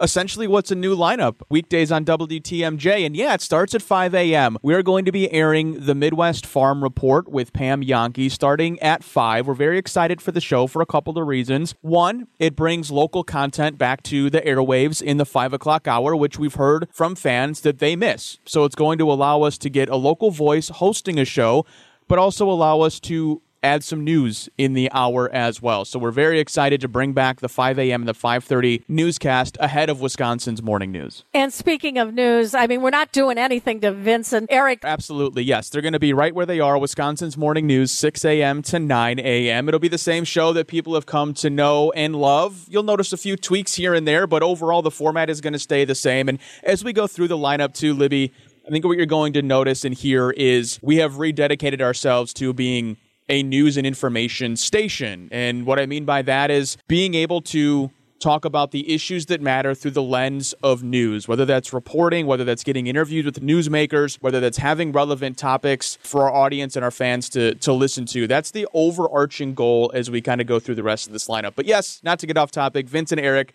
essentially 0.00 0.46
what's 0.46 0.70
a 0.70 0.74
new 0.74 0.96
lineup 0.96 1.36
weekdays 1.48 1.92
on 1.92 2.04
WTMJ. 2.04 3.06
And 3.06 3.16
yeah, 3.16 3.34
it 3.34 3.40
starts 3.40 3.74
at 3.74 3.82
5 3.82 4.14
a.m. 4.14 4.58
We 4.62 4.74
are 4.74 4.82
going 4.82 5.04
to 5.04 5.12
be 5.12 5.30
airing 5.30 5.86
the 5.86 5.94
Midwest 5.94 6.46
Farm 6.46 6.82
Report 6.82 7.28
with 7.28 7.52
Pam 7.52 7.82
Jahnke 7.82 8.30
starting 8.30 8.78
at 8.80 9.04
5. 9.04 9.46
We're 9.46 9.54
very 9.54 9.78
excited 9.78 10.20
for 10.20 10.32
the 10.32 10.40
show 10.40 10.66
for 10.66 10.82
a 10.82 10.86
couple 10.86 11.18
of 11.18 11.26
reasons. 11.26 11.74
One, 11.82 12.26
it 12.38 12.56
brings 12.56 12.90
local 12.90 13.22
content 13.22 13.78
back 13.78 14.02
to 14.04 14.30
the 14.30 14.40
airwaves 14.40 15.02
in 15.02 15.18
the 15.18 15.26
5 15.26 15.52
o'clock 15.52 15.86
hour, 15.86 16.16
which 16.16 16.38
we've 16.38 16.54
heard 16.54 16.88
from 16.90 17.14
fans 17.14 17.60
that 17.60 17.78
they 17.78 17.96
miss. 17.96 18.38
So 18.44 18.64
it's 18.64 18.74
going 18.74 18.98
to 18.98 19.10
allow 19.10 19.42
us 19.42 19.58
to 19.58 19.70
get 19.70 19.88
a 19.88 19.96
local 19.96 20.30
voice 20.30 20.68
hosting 20.68 21.18
a 21.18 21.24
show, 21.24 21.64
but 22.08 22.18
also 22.18 22.50
allow 22.50 22.80
us 22.80 22.98
to 23.00 23.42
add 23.62 23.84
some 23.84 24.04
news 24.04 24.48
in 24.58 24.74
the 24.74 24.90
hour 24.92 25.30
as 25.32 25.62
well. 25.62 25.84
So 25.84 25.98
we're 25.98 26.10
very 26.10 26.40
excited 26.40 26.80
to 26.80 26.88
bring 26.88 27.12
back 27.12 27.40
the 27.40 27.48
5 27.48 27.78
a.m. 27.78 28.02
and 28.02 28.08
the 28.08 28.14
5:30 28.14 28.82
newscast 28.88 29.56
ahead 29.60 29.88
of 29.88 30.00
Wisconsin's 30.00 30.62
morning 30.62 30.92
news. 30.92 31.24
And 31.32 31.52
speaking 31.52 31.98
of 31.98 32.14
news, 32.14 32.54
I 32.54 32.66
mean, 32.66 32.82
we're 32.82 32.90
not 32.90 33.12
doing 33.12 33.38
anything 33.38 33.80
to 33.80 33.92
Vince 33.92 34.32
and 34.32 34.46
Eric. 34.50 34.80
Absolutely, 34.84 35.44
yes. 35.44 35.68
They're 35.68 35.82
going 35.82 35.92
to 35.92 35.98
be 35.98 36.12
right 36.12 36.34
where 36.34 36.46
they 36.46 36.60
are. 36.60 36.78
Wisconsin's 36.78 37.36
morning 37.36 37.66
news, 37.66 37.92
6 37.92 38.24
a.m. 38.24 38.62
to 38.62 38.78
9 38.78 39.18
a.m. 39.20 39.68
It'll 39.68 39.80
be 39.80 39.88
the 39.88 39.98
same 39.98 40.24
show 40.24 40.52
that 40.52 40.66
people 40.66 40.94
have 40.94 41.06
come 41.06 41.34
to 41.34 41.50
know 41.50 41.92
and 41.92 42.16
love. 42.16 42.66
You'll 42.68 42.82
notice 42.82 43.12
a 43.12 43.16
few 43.16 43.36
tweaks 43.36 43.74
here 43.74 43.94
and 43.94 44.06
there, 44.06 44.26
but 44.26 44.42
overall, 44.42 44.82
the 44.82 44.90
format 44.90 45.30
is 45.30 45.40
going 45.40 45.52
to 45.52 45.58
stay 45.58 45.84
the 45.84 45.94
same. 45.94 46.28
And 46.28 46.38
as 46.62 46.82
we 46.82 46.92
go 46.92 47.06
through 47.06 47.28
the 47.28 47.36
lineup, 47.36 47.74
too, 47.74 47.94
Libby, 47.94 48.32
I 48.66 48.70
think 48.70 48.84
what 48.84 48.96
you're 48.96 49.06
going 49.06 49.32
to 49.34 49.42
notice 49.42 49.84
and 49.84 49.94
hear 49.94 50.30
is 50.30 50.78
we 50.82 50.96
have 50.96 51.14
rededicated 51.14 51.80
ourselves 51.80 52.32
to 52.34 52.52
being 52.52 52.96
a 53.32 53.42
news 53.42 53.78
and 53.78 53.86
information 53.86 54.56
station. 54.56 55.28
And 55.32 55.64
what 55.64 55.80
I 55.80 55.86
mean 55.86 56.04
by 56.04 56.20
that 56.22 56.50
is 56.50 56.76
being 56.86 57.14
able 57.14 57.40
to 57.40 57.90
talk 58.20 58.44
about 58.44 58.70
the 58.70 58.94
issues 58.94 59.26
that 59.26 59.40
matter 59.40 59.74
through 59.74 59.90
the 59.90 60.02
lens 60.02 60.52
of 60.62 60.82
news, 60.84 61.26
whether 61.26 61.44
that's 61.44 61.72
reporting, 61.72 62.26
whether 62.26 62.44
that's 62.44 62.62
getting 62.62 62.86
interviewed 62.86 63.24
with 63.24 63.40
newsmakers, 63.40 64.18
whether 64.20 64.38
that's 64.38 64.58
having 64.58 64.92
relevant 64.92 65.38
topics 65.38 65.98
for 66.02 66.22
our 66.22 66.32
audience 66.32 66.76
and 66.76 66.84
our 66.84 66.90
fans 66.90 67.28
to, 67.30 67.54
to 67.56 67.72
listen 67.72 68.04
to. 68.06 68.28
That's 68.28 68.52
the 68.52 68.68
overarching 68.74 69.54
goal 69.54 69.90
as 69.94 70.10
we 70.10 70.20
kind 70.20 70.40
of 70.40 70.46
go 70.46 70.60
through 70.60 70.76
the 70.76 70.84
rest 70.84 71.06
of 71.06 71.14
this 71.14 71.26
lineup. 71.26 71.54
But 71.56 71.64
yes, 71.64 72.00
not 72.04 72.18
to 72.20 72.26
get 72.26 72.36
off 72.36 72.52
topic, 72.52 72.86
Vince 72.86 73.12
and 73.12 73.20
Eric, 73.20 73.54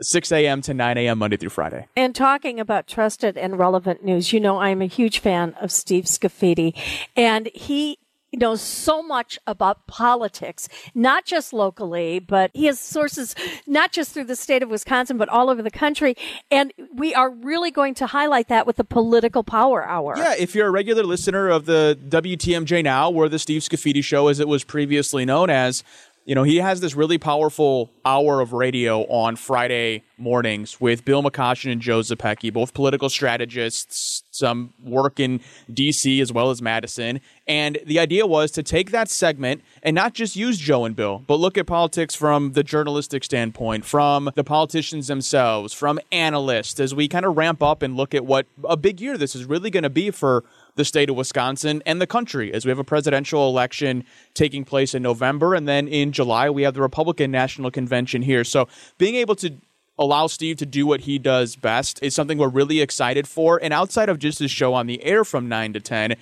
6 0.00 0.30
a.m. 0.30 0.62
to 0.62 0.72
9 0.72 0.96
a.m. 0.96 1.18
Monday 1.18 1.36
through 1.36 1.50
Friday. 1.50 1.86
And 1.96 2.14
talking 2.14 2.60
about 2.60 2.86
trusted 2.86 3.36
and 3.36 3.58
relevant 3.58 4.04
news, 4.04 4.32
you 4.32 4.38
know, 4.38 4.58
I'm 4.58 4.80
a 4.80 4.86
huge 4.86 5.18
fan 5.18 5.54
of 5.60 5.72
Steve 5.72 6.04
Scafidi, 6.04 6.72
and 7.16 7.50
he 7.52 7.98
knows 8.32 8.60
so 8.60 9.02
much 9.02 9.38
about 9.46 9.86
politics, 9.86 10.68
not 10.94 11.24
just 11.24 11.52
locally, 11.52 12.18
but 12.18 12.50
he 12.54 12.66
has 12.66 12.78
sources 12.78 13.34
not 13.66 13.92
just 13.92 14.12
through 14.12 14.24
the 14.24 14.36
state 14.36 14.62
of 14.62 14.68
Wisconsin, 14.68 15.16
but 15.16 15.28
all 15.28 15.48
over 15.48 15.62
the 15.62 15.70
country. 15.70 16.16
And 16.50 16.72
we 16.94 17.14
are 17.14 17.30
really 17.30 17.70
going 17.70 17.94
to 17.94 18.06
highlight 18.06 18.48
that 18.48 18.66
with 18.66 18.76
the 18.76 18.84
political 18.84 19.42
power 19.42 19.86
hour. 19.86 20.14
Yeah, 20.16 20.34
if 20.38 20.54
you're 20.54 20.68
a 20.68 20.70
regular 20.70 21.04
listener 21.04 21.48
of 21.48 21.66
the 21.66 21.98
WTMJ 22.08 22.84
Now, 22.84 23.10
or 23.10 23.28
the 23.28 23.38
Steve 23.38 23.62
Scafidi 23.62 24.04
Show, 24.04 24.28
as 24.28 24.40
it 24.40 24.48
was 24.48 24.64
previously 24.64 25.24
known 25.24 25.50
as, 25.50 25.82
you 26.28 26.34
know, 26.34 26.42
he 26.42 26.56
has 26.58 26.80
this 26.80 26.94
really 26.94 27.16
powerful 27.16 27.90
hour 28.04 28.42
of 28.42 28.52
radio 28.52 29.04
on 29.04 29.34
Friday 29.34 30.02
mornings 30.18 30.78
with 30.78 31.02
Bill 31.06 31.22
McCoshen 31.22 31.72
and 31.72 31.80
Joe 31.80 32.00
Zepecki, 32.00 32.52
both 32.52 32.74
political 32.74 33.08
strategists, 33.08 34.24
some 34.30 34.74
work 34.84 35.18
in 35.18 35.40
DC 35.72 36.20
as 36.20 36.30
well 36.30 36.50
as 36.50 36.60
Madison. 36.60 37.22
And 37.46 37.78
the 37.86 37.98
idea 37.98 38.26
was 38.26 38.50
to 38.52 38.62
take 38.62 38.90
that 38.90 39.08
segment 39.08 39.62
and 39.82 39.94
not 39.94 40.12
just 40.12 40.36
use 40.36 40.58
Joe 40.58 40.84
and 40.84 40.94
Bill, 40.94 41.24
but 41.26 41.36
look 41.36 41.56
at 41.56 41.66
politics 41.66 42.14
from 42.14 42.52
the 42.52 42.62
journalistic 42.62 43.24
standpoint, 43.24 43.86
from 43.86 44.30
the 44.34 44.44
politicians 44.44 45.06
themselves, 45.06 45.72
from 45.72 45.98
analysts, 46.12 46.78
as 46.78 46.94
we 46.94 47.08
kind 47.08 47.24
of 47.24 47.38
ramp 47.38 47.62
up 47.62 47.80
and 47.80 47.96
look 47.96 48.14
at 48.14 48.26
what 48.26 48.44
a 48.64 48.76
big 48.76 49.00
year 49.00 49.16
this 49.16 49.34
is 49.34 49.46
really 49.46 49.70
going 49.70 49.82
to 49.82 49.88
be 49.88 50.10
for 50.10 50.44
the 50.78 50.84
state 50.84 51.10
of 51.10 51.16
Wisconsin 51.16 51.82
and 51.84 52.00
the 52.00 52.06
country 52.06 52.54
as 52.54 52.64
we 52.64 52.70
have 52.70 52.78
a 52.78 52.84
presidential 52.84 53.48
election 53.48 54.04
taking 54.32 54.64
place 54.64 54.94
in 54.94 55.02
November. 55.02 55.54
And 55.54 55.68
then 55.68 55.88
in 55.88 56.12
July, 56.12 56.48
we 56.48 56.62
have 56.62 56.74
the 56.74 56.80
Republican 56.80 57.30
National 57.30 57.70
Convention 57.70 58.22
here. 58.22 58.44
So 58.44 58.68
being 58.96 59.16
able 59.16 59.34
to 59.36 59.52
allow 59.98 60.28
Steve 60.28 60.56
to 60.58 60.66
do 60.66 60.86
what 60.86 61.00
he 61.00 61.18
does 61.18 61.56
best 61.56 62.00
is 62.02 62.14
something 62.14 62.38
we're 62.38 62.48
really 62.48 62.80
excited 62.80 63.26
for. 63.26 63.58
And 63.62 63.74
outside 63.74 64.08
of 64.08 64.20
just 64.20 64.38
his 64.38 64.52
show 64.52 64.72
on 64.72 64.86
the 64.86 65.02
air 65.02 65.24
from 65.24 65.48
9 65.48 65.72
to 65.74 65.80
10, 65.80 66.16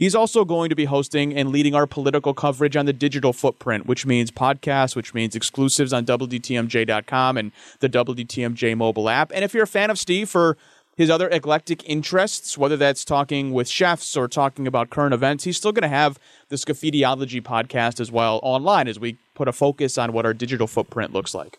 He's 0.00 0.14
also 0.14 0.46
going 0.46 0.70
to 0.70 0.74
be 0.74 0.86
hosting 0.86 1.36
and 1.36 1.50
leading 1.50 1.74
our 1.74 1.86
political 1.86 2.32
coverage 2.32 2.74
on 2.74 2.86
the 2.86 2.92
digital 2.94 3.34
footprint, 3.34 3.84
which 3.84 4.06
means 4.06 4.30
podcasts, 4.30 4.96
which 4.96 5.12
means 5.12 5.36
exclusives 5.36 5.92
on 5.92 6.06
WDTMJ.com 6.06 7.36
and 7.36 7.52
the 7.80 7.88
WDTMJ 7.90 8.78
mobile 8.78 9.10
app. 9.10 9.30
And 9.34 9.44
if 9.44 9.52
you're 9.52 9.64
a 9.64 9.66
fan 9.66 9.90
of 9.90 9.98
Steve 9.98 10.30
for 10.30 10.56
his 10.96 11.10
other 11.10 11.28
eclectic 11.28 11.88
interests, 11.88 12.58
whether 12.58 12.76
that's 12.76 13.04
talking 13.04 13.52
with 13.52 13.68
chefs 13.68 14.16
or 14.16 14.28
talking 14.28 14.66
about 14.66 14.90
current 14.90 15.14
events, 15.14 15.44
he's 15.44 15.56
still 15.56 15.72
going 15.72 15.82
to 15.82 15.88
have 15.88 16.18
the 16.48 16.56
Scafidiology 16.56 17.40
podcast 17.40 18.00
as 18.00 18.12
well 18.12 18.40
online 18.42 18.88
as 18.88 18.98
we 19.00 19.18
put 19.34 19.48
a 19.48 19.52
focus 19.52 19.96
on 19.96 20.12
what 20.12 20.26
our 20.26 20.34
digital 20.34 20.66
footprint 20.66 21.12
looks 21.12 21.34
like. 21.34 21.58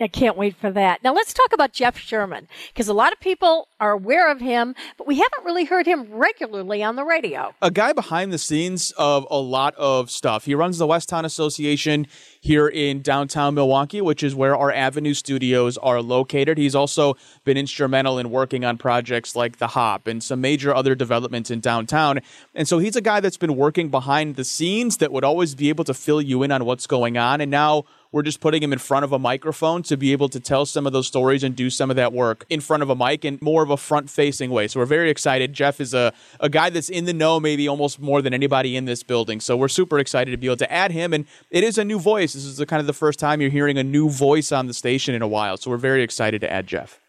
I 0.00 0.08
can't 0.08 0.36
wait 0.36 0.56
for 0.56 0.70
that. 0.72 1.04
Now 1.04 1.14
let's 1.14 1.32
talk 1.32 1.52
about 1.52 1.72
Jeff 1.72 1.96
Sherman 1.96 2.48
because 2.72 2.88
a 2.88 2.94
lot 2.94 3.12
of 3.12 3.20
people 3.20 3.68
are 3.78 3.92
aware 3.92 4.30
of 4.32 4.40
him, 4.40 4.74
but 4.98 5.06
we 5.06 5.16
haven't 5.16 5.44
really 5.44 5.64
heard 5.64 5.86
him 5.86 6.08
regularly 6.10 6.82
on 6.82 6.96
the 6.96 7.04
radio. 7.04 7.54
A 7.62 7.70
guy 7.70 7.92
behind 7.92 8.32
the 8.32 8.38
scenes 8.38 8.90
of 8.92 9.26
a 9.30 9.38
lot 9.38 9.74
of 9.76 10.10
stuff. 10.10 10.46
He 10.46 10.54
runs 10.54 10.78
the 10.78 10.86
Westown 10.86 11.24
Association 11.24 12.06
here 12.44 12.66
in 12.66 13.00
downtown 13.02 13.54
Milwaukee, 13.54 14.00
which 14.00 14.24
is 14.24 14.34
where 14.34 14.56
our 14.56 14.72
Avenue 14.72 15.14
studios 15.14 15.78
are 15.78 16.02
located. 16.02 16.58
He's 16.58 16.74
also 16.74 17.16
been 17.44 17.56
instrumental 17.56 18.18
in 18.18 18.32
working 18.32 18.64
on 18.64 18.78
projects 18.78 19.36
like 19.36 19.58
The 19.58 19.68
Hop 19.68 20.08
and 20.08 20.20
some 20.20 20.40
major 20.40 20.74
other 20.74 20.96
developments 20.96 21.52
in 21.52 21.60
downtown. 21.60 22.18
And 22.52 22.66
so 22.66 22.80
he's 22.80 22.96
a 22.96 23.00
guy 23.00 23.20
that's 23.20 23.36
been 23.36 23.54
working 23.54 23.90
behind 23.90 24.34
the 24.34 24.42
scenes 24.42 24.96
that 24.96 25.12
would 25.12 25.22
always 25.22 25.54
be 25.54 25.68
able 25.68 25.84
to 25.84 25.94
fill 25.94 26.20
you 26.20 26.42
in 26.42 26.50
on 26.50 26.64
what's 26.64 26.88
going 26.88 27.16
on. 27.16 27.40
And 27.40 27.48
now 27.48 27.84
we're 28.12 28.22
just 28.22 28.40
putting 28.40 28.62
him 28.62 28.74
in 28.74 28.78
front 28.78 29.04
of 29.04 29.12
a 29.12 29.18
microphone 29.18 29.82
to 29.84 29.96
be 29.96 30.12
able 30.12 30.28
to 30.28 30.38
tell 30.38 30.66
some 30.66 30.86
of 30.86 30.92
those 30.92 31.06
stories 31.06 31.42
and 31.42 31.56
do 31.56 31.70
some 31.70 31.88
of 31.88 31.96
that 31.96 32.12
work 32.12 32.44
in 32.50 32.60
front 32.60 32.82
of 32.82 32.90
a 32.90 32.94
mic 32.94 33.24
in 33.24 33.38
more 33.40 33.62
of 33.62 33.70
a 33.70 33.76
front 33.78 34.10
facing 34.10 34.50
way. 34.50 34.68
So 34.68 34.80
we're 34.80 34.86
very 34.86 35.10
excited. 35.10 35.54
Jeff 35.54 35.80
is 35.80 35.94
a, 35.94 36.12
a 36.38 36.50
guy 36.50 36.68
that's 36.68 36.90
in 36.90 37.06
the 37.06 37.14
know 37.14 37.40
maybe 37.40 37.66
almost 37.66 37.98
more 37.98 38.20
than 38.20 38.34
anybody 38.34 38.76
in 38.76 38.84
this 38.84 39.02
building. 39.02 39.40
So 39.40 39.56
we're 39.56 39.68
super 39.68 39.98
excited 39.98 40.30
to 40.30 40.36
be 40.36 40.46
able 40.46 40.58
to 40.58 40.70
add 40.70 40.92
him. 40.92 41.14
And 41.14 41.24
it 41.50 41.64
is 41.64 41.78
a 41.78 41.84
new 41.84 41.98
voice. 41.98 42.31
This 42.32 42.44
is 42.44 42.56
the 42.56 42.66
kind 42.66 42.80
of 42.80 42.86
the 42.86 42.92
first 42.92 43.18
time 43.18 43.40
you're 43.40 43.50
hearing 43.50 43.78
a 43.78 43.84
new 43.84 44.08
voice 44.08 44.52
on 44.52 44.66
the 44.66 44.74
station 44.74 45.14
in 45.14 45.22
a 45.22 45.28
while. 45.28 45.56
So 45.56 45.70
we're 45.70 45.76
very 45.76 46.02
excited 46.02 46.40
to 46.40 46.52
add 46.52 46.66
Jeff. 46.66 47.00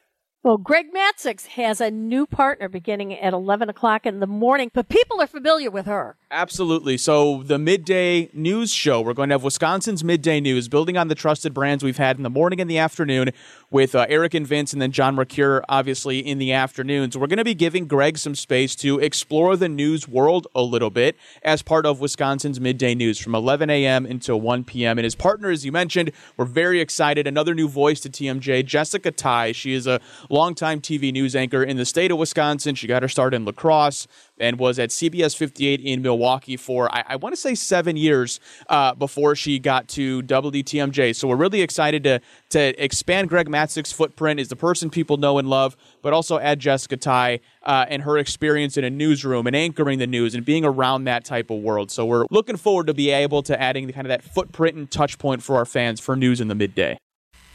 Well, 0.43 0.57
Greg 0.57 0.87
Matzek 0.93 1.45
has 1.47 1.79
a 1.79 1.89
new 1.89 2.25
partner 2.25 2.67
beginning 2.67 3.17
at 3.17 3.31
11 3.31 3.69
o'clock 3.69 4.05
in 4.05 4.19
the 4.19 4.27
morning, 4.27 4.71
but 4.73 4.89
people 4.89 5.21
are 5.21 5.27
familiar 5.27 5.71
with 5.71 5.85
her. 5.85 6.17
Absolutely. 6.29 6.97
So, 6.97 7.43
the 7.43 7.57
midday 7.57 8.29
news 8.33 8.73
show, 8.73 8.99
we're 8.99 9.13
going 9.13 9.29
to 9.29 9.35
have 9.35 9.43
Wisconsin's 9.45 10.03
midday 10.03 10.41
news, 10.41 10.67
building 10.67 10.97
on 10.97 11.07
the 11.07 11.15
trusted 11.15 11.53
brands 11.53 11.81
we've 11.81 11.95
had 11.95 12.17
in 12.17 12.23
the 12.23 12.29
morning 12.29 12.59
and 12.59 12.69
the 12.69 12.77
afternoon 12.77 13.29
with 13.71 13.95
uh, 13.95 14.05
Eric 14.09 14.33
and 14.33 14.45
Vince, 14.45 14.73
and 14.73 14.81
then 14.81 14.91
John 14.91 15.15
Mercure, 15.15 15.63
obviously, 15.69 16.19
in 16.19 16.39
the 16.39 16.51
afternoon. 16.51 17.13
So, 17.13 17.21
we're 17.21 17.27
going 17.27 17.37
to 17.37 17.45
be 17.45 17.55
giving 17.55 17.87
Greg 17.87 18.17
some 18.17 18.35
space 18.35 18.75
to 18.77 18.99
explore 18.99 19.55
the 19.55 19.69
news 19.69 20.09
world 20.09 20.47
a 20.53 20.61
little 20.61 20.89
bit 20.89 21.15
as 21.43 21.61
part 21.61 21.85
of 21.85 22.01
Wisconsin's 22.01 22.59
midday 22.59 22.95
news 22.95 23.17
from 23.17 23.33
11 23.33 23.69
a.m. 23.69 24.05
until 24.05 24.41
1 24.41 24.65
p.m. 24.65 24.97
And 24.97 25.05
his 25.05 25.15
partner, 25.15 25.51
as 25.51 25.65
you 25.65 25.71
mentioned, 25.71 26.11
we're 26.35 26.43
very 26.43 26.81
excited. 26.81 27.27
Another 27.27 27.55
new 27.55 27.69
voice 27.69 28.01
to 28.01 28.09
TMJ, 28.09 28.65
Jessica 28.65 29.09
Tighe. 29.09 29.55
She 29.55 29.71
is 29.71 29.87
a 29.87 30.01
longtime 30.33 30.81
TV 30.81 31.13
news 31.13 31.35
anchor 31.35 31.63
in 31.63 31.77
the 31.77 31.85
state 31.85 32.11
of 32.11 32.17
Wisconsin. 32.17 32.73
She 32.73 32.87
got 32.87 33.03
her 33.03 33.07
start 33.07 33.33
in 33.33 33.45
La 33.45 33.51
Crosse 33.51 34.07
and 34.39 34.57
was 34.57 34.79
at 34.79 34.89
CBS 34.89 35.37
58 35.37 35.79
in 35.79 36.01
Milwaukee 36.01 36.57
for, 36.57 36.93
I, 36.93 37.03
I 37.09 37.15
want 37.17 37.33
to 37.33 37.39
say, 37.39 37.53
seven 37.53 37.95
years 37.95 38.39
uh, 38.67 38.95
before 38.95 39.35
she 39.35 39.59
got 39.59 39.87
to 39.89 40.23
WTMJ. 40.23 41.15
So 41.15 41.27
we're 41.27 41.35
really 41.35 41.61
excited 41.61 42.03
to, 42.03 42.19
to 42.49 42.83
expand 42.83 43.29
Greg 43.29 43.47
Matzek's 43.47 43.91
footprint 43.91 44.39
as 44.39 44.47
the 44.47 44.55
person 44.55 44.89
people 44.89 45.17
know 45.17 45.37
and 45.37 45.47
love, 45.47 45.77
but 46.01 46.13
also 46.13 46.39
add 46.39 46.59
Jessica 46.59 46.97
Tighe 46.97 47.39
uh, 47.61 47.85
and 47.87 48.01
her 48.01 48.17
experience 48.17 48.75
in 48.75 48.83
a 48.83 48.89
newsroom 48.89 49.45
and 49.45 49.55
anchoring 49.55 49.99
the 49.99 50.07
news 50.07 50.33
and 50.33 50.43
being 50.43 50.65
around 50.65 51.03
that 51.03 51.23
type 51.23 51.51
of 51.51 51.59
world. 51.59 51.91
So 51.91 52.05
we're 52.05 52.25
looking 52.31 52.57
forward 52.57 52.87
to 52.87 52.93
be 52.95 53.11
able 53.11 53.43
to 53.43 53.61
adding 53.61 53.91
kind 53.91 54.07
of 54.07 54.09
that 54.09 54.23
footprint 54.23 54.75
and 54.75 54.89
touch 54.89 55.19
point 55.19 55.43
for 55.43 55.57
our 55.57 55.65
fans 55.65 55.99
for 55.99 56.15
news 56.15 56.41
in 56.41 56.47
the 56.47 56.55
midday. 56.55 56.97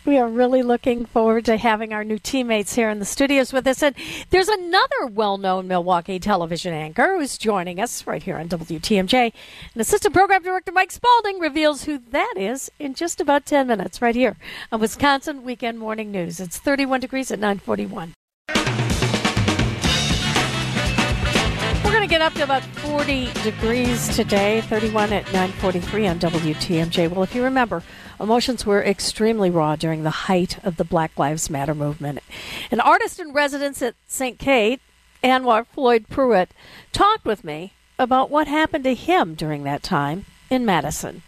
We 0.08 0.16
are 0.16 0.26
really 0.26 0.62
looking 0.62 1.04
forward 1.04 1.44
to 1.44 1.58
having 1.58 1.92
our 1.92 2.02
new 2.02 2.18
teammates 2.18 2.74
here 2.74 2.88
in 2.88 2.98
the 2.98 3.04
studios 3.04 3.52
with 3.52 3.66
us. 3.66 3.82
And 3.82 3.94
there's 4.30 4.48
another 4.48 5.06
well 5.06 5.36
known 5.36 5.68
Milwaukee 5.68 6.18
television 6.18 6.72
anchor 6.72 7.18
who's 7.18 7.36
joining 7.36 7.78
us 7.78 8.06
right 8.06 8.22
here 8.22 8.38
on 8.38 8.48
WTMJ. 8.48 9.32
And 9.74 9.80
Assistant 9.82 10.14
Program 10.14 10.42
Director 10.42 10.72
Mike 10.72 10.92
Spalding 10.92 11.38
reveals 11.40 11.84
who 11.84 11.98
that 12.10 12.32
is 12.38 12.70
in 12.78 12.94
just 12.94 13.20
about 13.20 13.44
10 13.44 13.66
minutes 13.66 14.00
right 14.00 14.16
here 14.16 14.38
on 14.72 14.80
Wisconsin 14.80 15.44
Weekend 15.44 15.78
Morning 15.78 16.10
News. 16.10 16.40
It's 16.40 16.56
31 16.56 17.00
degrees 17.00 17.30
at 17.30 17.38
941. 17.38 18.14
We're 21.84 21.92
going 21.92 22.02
to 22.02 22.08
get 22.08 22.22
up 22.22 22.32
to 22.34 22.44
about 22.44 22.62
40 22.62 23.30
degrees 23.42 24.16
today, 24.16 24.62
31 24.62 25.12
at 25.12 25.24
943 25.26 26.06
on 26.06 26.18
WTMJ. 26.18 27.10
Well, 27.10 27.22
if 27.22 27.34
you 27.34 27.44
remember, 27.44 27.82
emotions 28.20 28.66
were 28.66 28.82
extremely 28.82 29.50
raw 29.50 29.76
during 29.76 30.02
the 30.02 30.10
height 30.10 30.62
of 30.64 30.76
the 30.76 30.84
Black 30.84 31.18
Lives 31.18 31.50
Matter 31.50 31.74
movement. 31.74 32.20
An 32.70 32.80
artist 32.80 33.18
in 33.18 33.32
residence 33.32 33.82
at 33.82 33.94
St. 34.06 34.38
Kate, 34.38 34.80
Anwar 35.22 35.66
Floyd 35.66 36.06
Pruitt, 36.08 36.52
talked 36.92 37.24
with 37.24 37.44
me 37.44 37.72
about 37.98 38.30
what 38.30 38.46
happened 38.46 38.84
to 38.84 38.94
him 38.94 39.34
during 39.34 39.64
that 39.64 39.82
time 39.82 40.24
in 40.50 40.64
Madison. 40.64 41.22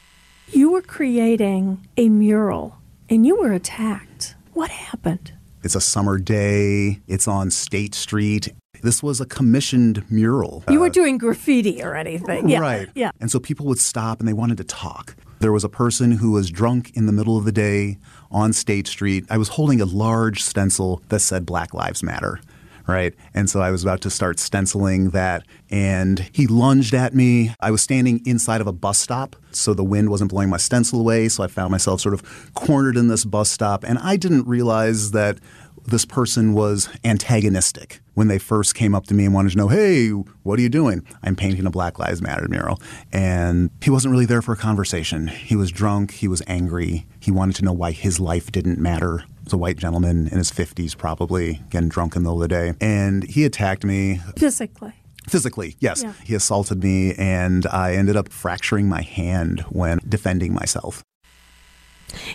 You 0.48 0.72
were 0.72 0.82
creating 0.82 1.86
a 1.96 2.08
mural 2.08 2.78
and 3.08 3.26
you 3.26 3.36
were 3.36 3.52
attacked. 3.52 4.34
What 4.52 4.70
happened? 4.70 5.32
It's 5.62 5.74
a 5.74 5.80
summer 5.80 6.18
day, 6.18 7.00
it's 7.06 7.28
on 7.28 7.50
State 7.50 7.94
Street, 7.94 8.48
this 8.82 9.02
was 9.02 9.20
a 9.20 9.26
commissioned 9.26 10.10
mural. 10.10 10.64
You 10.68 10.80
were 10.80 10.86
uh, 10.86 10.90
doing 10.90 11.18
graffiti 11.18 11.82
or 11.82 11.94
anything. 11.94 12.48
Yeah. 12.48 12.60
Right. 12.60 12.88
Yeah. 12.94 13.10
And 13.20 13.30
so 13.30 13.38
people 13.38 13.66
would 13.66 13.78
stop 13.78 14.20
and 14.20 14.28
they 14.28 14.32
wanted 14.32 14.58
to 14.58 14.64
talk. 14.64 15.16
There 15.40 15.52
was 15.52 15.64
a 15.64 15.70
person 15.70 16.12
who 16.12 16.32
was 16.32 16.50
drunk 16.50 16.92
in 16.94 17.06
the 17.06 17.12
middle 17.12 17.38
of 17.38 17.46
the 17.46 17.52
day 17.52 17.96
on 18.30 18.52
State 18.52 18.86
Street. 18.86 19.24
I 19.30 19.38
was 19.38 19.48
holding 19.48 19.80
a 19.80 19.86
large 19.86 20.42
stencil 20.42 21.02
that 21.08 21.20
said 21.20 21.46
Black 21.46 21.72
Lives 21.72 22.02
Matter. 22.02 22.40
Right. 22.86 23.14
And 23.34 23.48
so 23.48 23.60
I 23.60 23.70
was 23.70 23.82
about 23.82 24.00
to 24.02 24.10
start 24.10 24.38
stenciling 24.38 25.10
that, 25.10 25.46
and 25.70 26.28
he 26.32 26.46
lunged 26.46 26.92
at 26.92 27.14
me. 27.14 27.54
I 27.60 27.70
was 27.70 27.82
standing 27.82 28.20
inside 28.26 28.60
of 28.60 28.66
a 28.66 28.72
bus 28.72 28.98
stop, 28.98 29.36
so 29.50 29.72
the 29.74 29.84
wind 29.84 30.10
wasn't 30.10 30.30
blowing 30.30 30.50
my 30.50 30.56
stencil 30.56 31.00
away. 31.00 31.28
So 31.28 31.44
I 31.44 31.46
found 31.46 31.70
myself 31.70 32.00
sort 32.00 32.14
of 32.14 32.52
cornered 32.54 32.96
in 32.96 33.08
this 33.08 33.24
bus 33.24 33.50
stop, 33.50 33.84
and 33.84 33.98
I 34.00 34.16
didn't 34.16 34.46
realize 34.46 35.12
that 35.12 35.38
this 35.86 36.04
person 36.04 36.52
was 36.52 36.88
antagonistic 37.04 38.00
when 38.14 38.28
they 38.28 38.38
first 38.38 38.74
came 38.74 38.94
up 38.94 39.06
to 39.06 39.14
me 39.14 39.24
and 39.24 39.34
wanted 39.34 39.52
to 39.52 39.58
know, 39.58 39.68
hey, 39.68 40.08
what 40.08 40.58
are 40.58 40.62
you 40.62 40.68
doing? 40.68 41.06
I'm 41.22 41.36
painting 41.36 41.66
a 41.66 41.70
Black 41.70 41.98
Lives 41.98 42.20
Matter 42.20 42.46
mural. 42.48 42.80
And 43.12 43.70
he 43.82 43.90
wasn't 43.90 44.12
really 44.12 44.26
there 44.26 44.42
for 44.42 44.52
a 44.52 44.56
conversation. 44.56 45.28
He 45.28 45.56
was 45.56 45.70
drunk, 45.70 46.12
he 46.12 46.28
was 46.28 46.42
angry, 46.46 47.06
he 47.18 47.30
wanted 47.30 47.56
to 47.56 47.64
know 47.64 47.72
why 47.72 47.92
his 47.92 48.20
life 48.20 48.52
didn't 48.52 48.78
matter. 48.78 49.24
Was 49.44 49.52
a 49.54 49.58
white 49.58 49.78
gentleman 49.78 50.28
in 50.28 50.38
his 50.38 50.50
50s, 50.50 50.96
probably, 50.96 51.62
getting 51.70 51.88
drunk 51.88 52.14
in 52.14 52.22
the 52.22 52.28
middle 52.28 52.42
of 52.42 52.48
the 52.48 52.54
day. 52.54 52.74
And 52.80 53.24
he 53.24 53.44
attacked 53.44 53.84
me. 53.84 54.20
Physically. 54.36 54.92
Physically, 55.28 55.76
yes. 55.80 56.02
Yeah. 56.02 56.12
He 56.24 56.34
assaulted 56.34 56.82
me, 56.82 57.14
and 57.14 57.66
I 57.66 57.94
ended 57.94 58.16
up 58.16 58.30
fracturing 58.30 58.88
my 58.88 59.02
hand 59.02 59.60
when 59.70 60.00
defending 60.06 60.52
myself. 60.52 61.02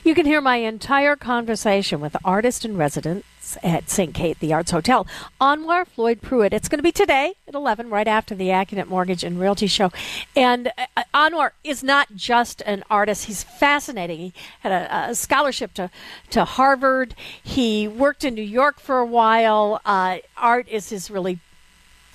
You 0.04 0.16
can 0.16 0.26
hear 0.26 0.42
my 0.42 0.58
entire 0.58 1.16
conversation 1.16 2.00
with 2.00 2.14
the 2.14 2.20
artist 2.24 2.66
in 2.66 2.78
residence 2.78 3.26
at 3.64 3.90
St. 3.90 4.14
Kate, 4.14 4.40
the 4.40 4.54
Arts 4.54 4.72
Hotel, 4.72 5.06
Anwar 5.40 5.86
Floyd 5.86 6.22
Pruitt. 6.22 6.54
It's 6.54 6.68
going 6.68 6.80
to 6.80 6.84
be 6.84 6.92
today 6.92 7.34
at 7.48 7.54
11, 7.54 7.90
right 7.90 8.08
after 8.08 8.34
the 8.36 8.48
Accunet 8.50 8.88
Mortgage 8.88 9.24
and 9.24 9.40
Realty 9.40 9.68
Show. 9.68 9.92
And 10.36 10.72
uh, 10.78 11.04
Anwar 11.14 11.52
is 11.64 11.84
not 11.84 12.16
just 12.16 12.62
an 12.66 12.84
artist, 12.90 13.26
he's 13.26 13.44
fascinating. 13.44 14.20
He 14.20 14.34
had 14.62 14.72
a, 14.72 15.10
a 15.12 15.16
scholarship 15.16 15.74
to, 15.76 15.90
to 16.32 16.46
Harvard, 16.46 17.16
he 17.44 17.88
worked 17.88 18.24
in 18.24 18.34
New 18.34 18.42
York 18.42 18.80
for 18.80 18.98
a 18.98 19.06
while. 19.06 19.82
Uh, 19.86 20.18
art 20.38 20.68
is 20.68 20.90
his 20.90 21.12
really 21.12 21.40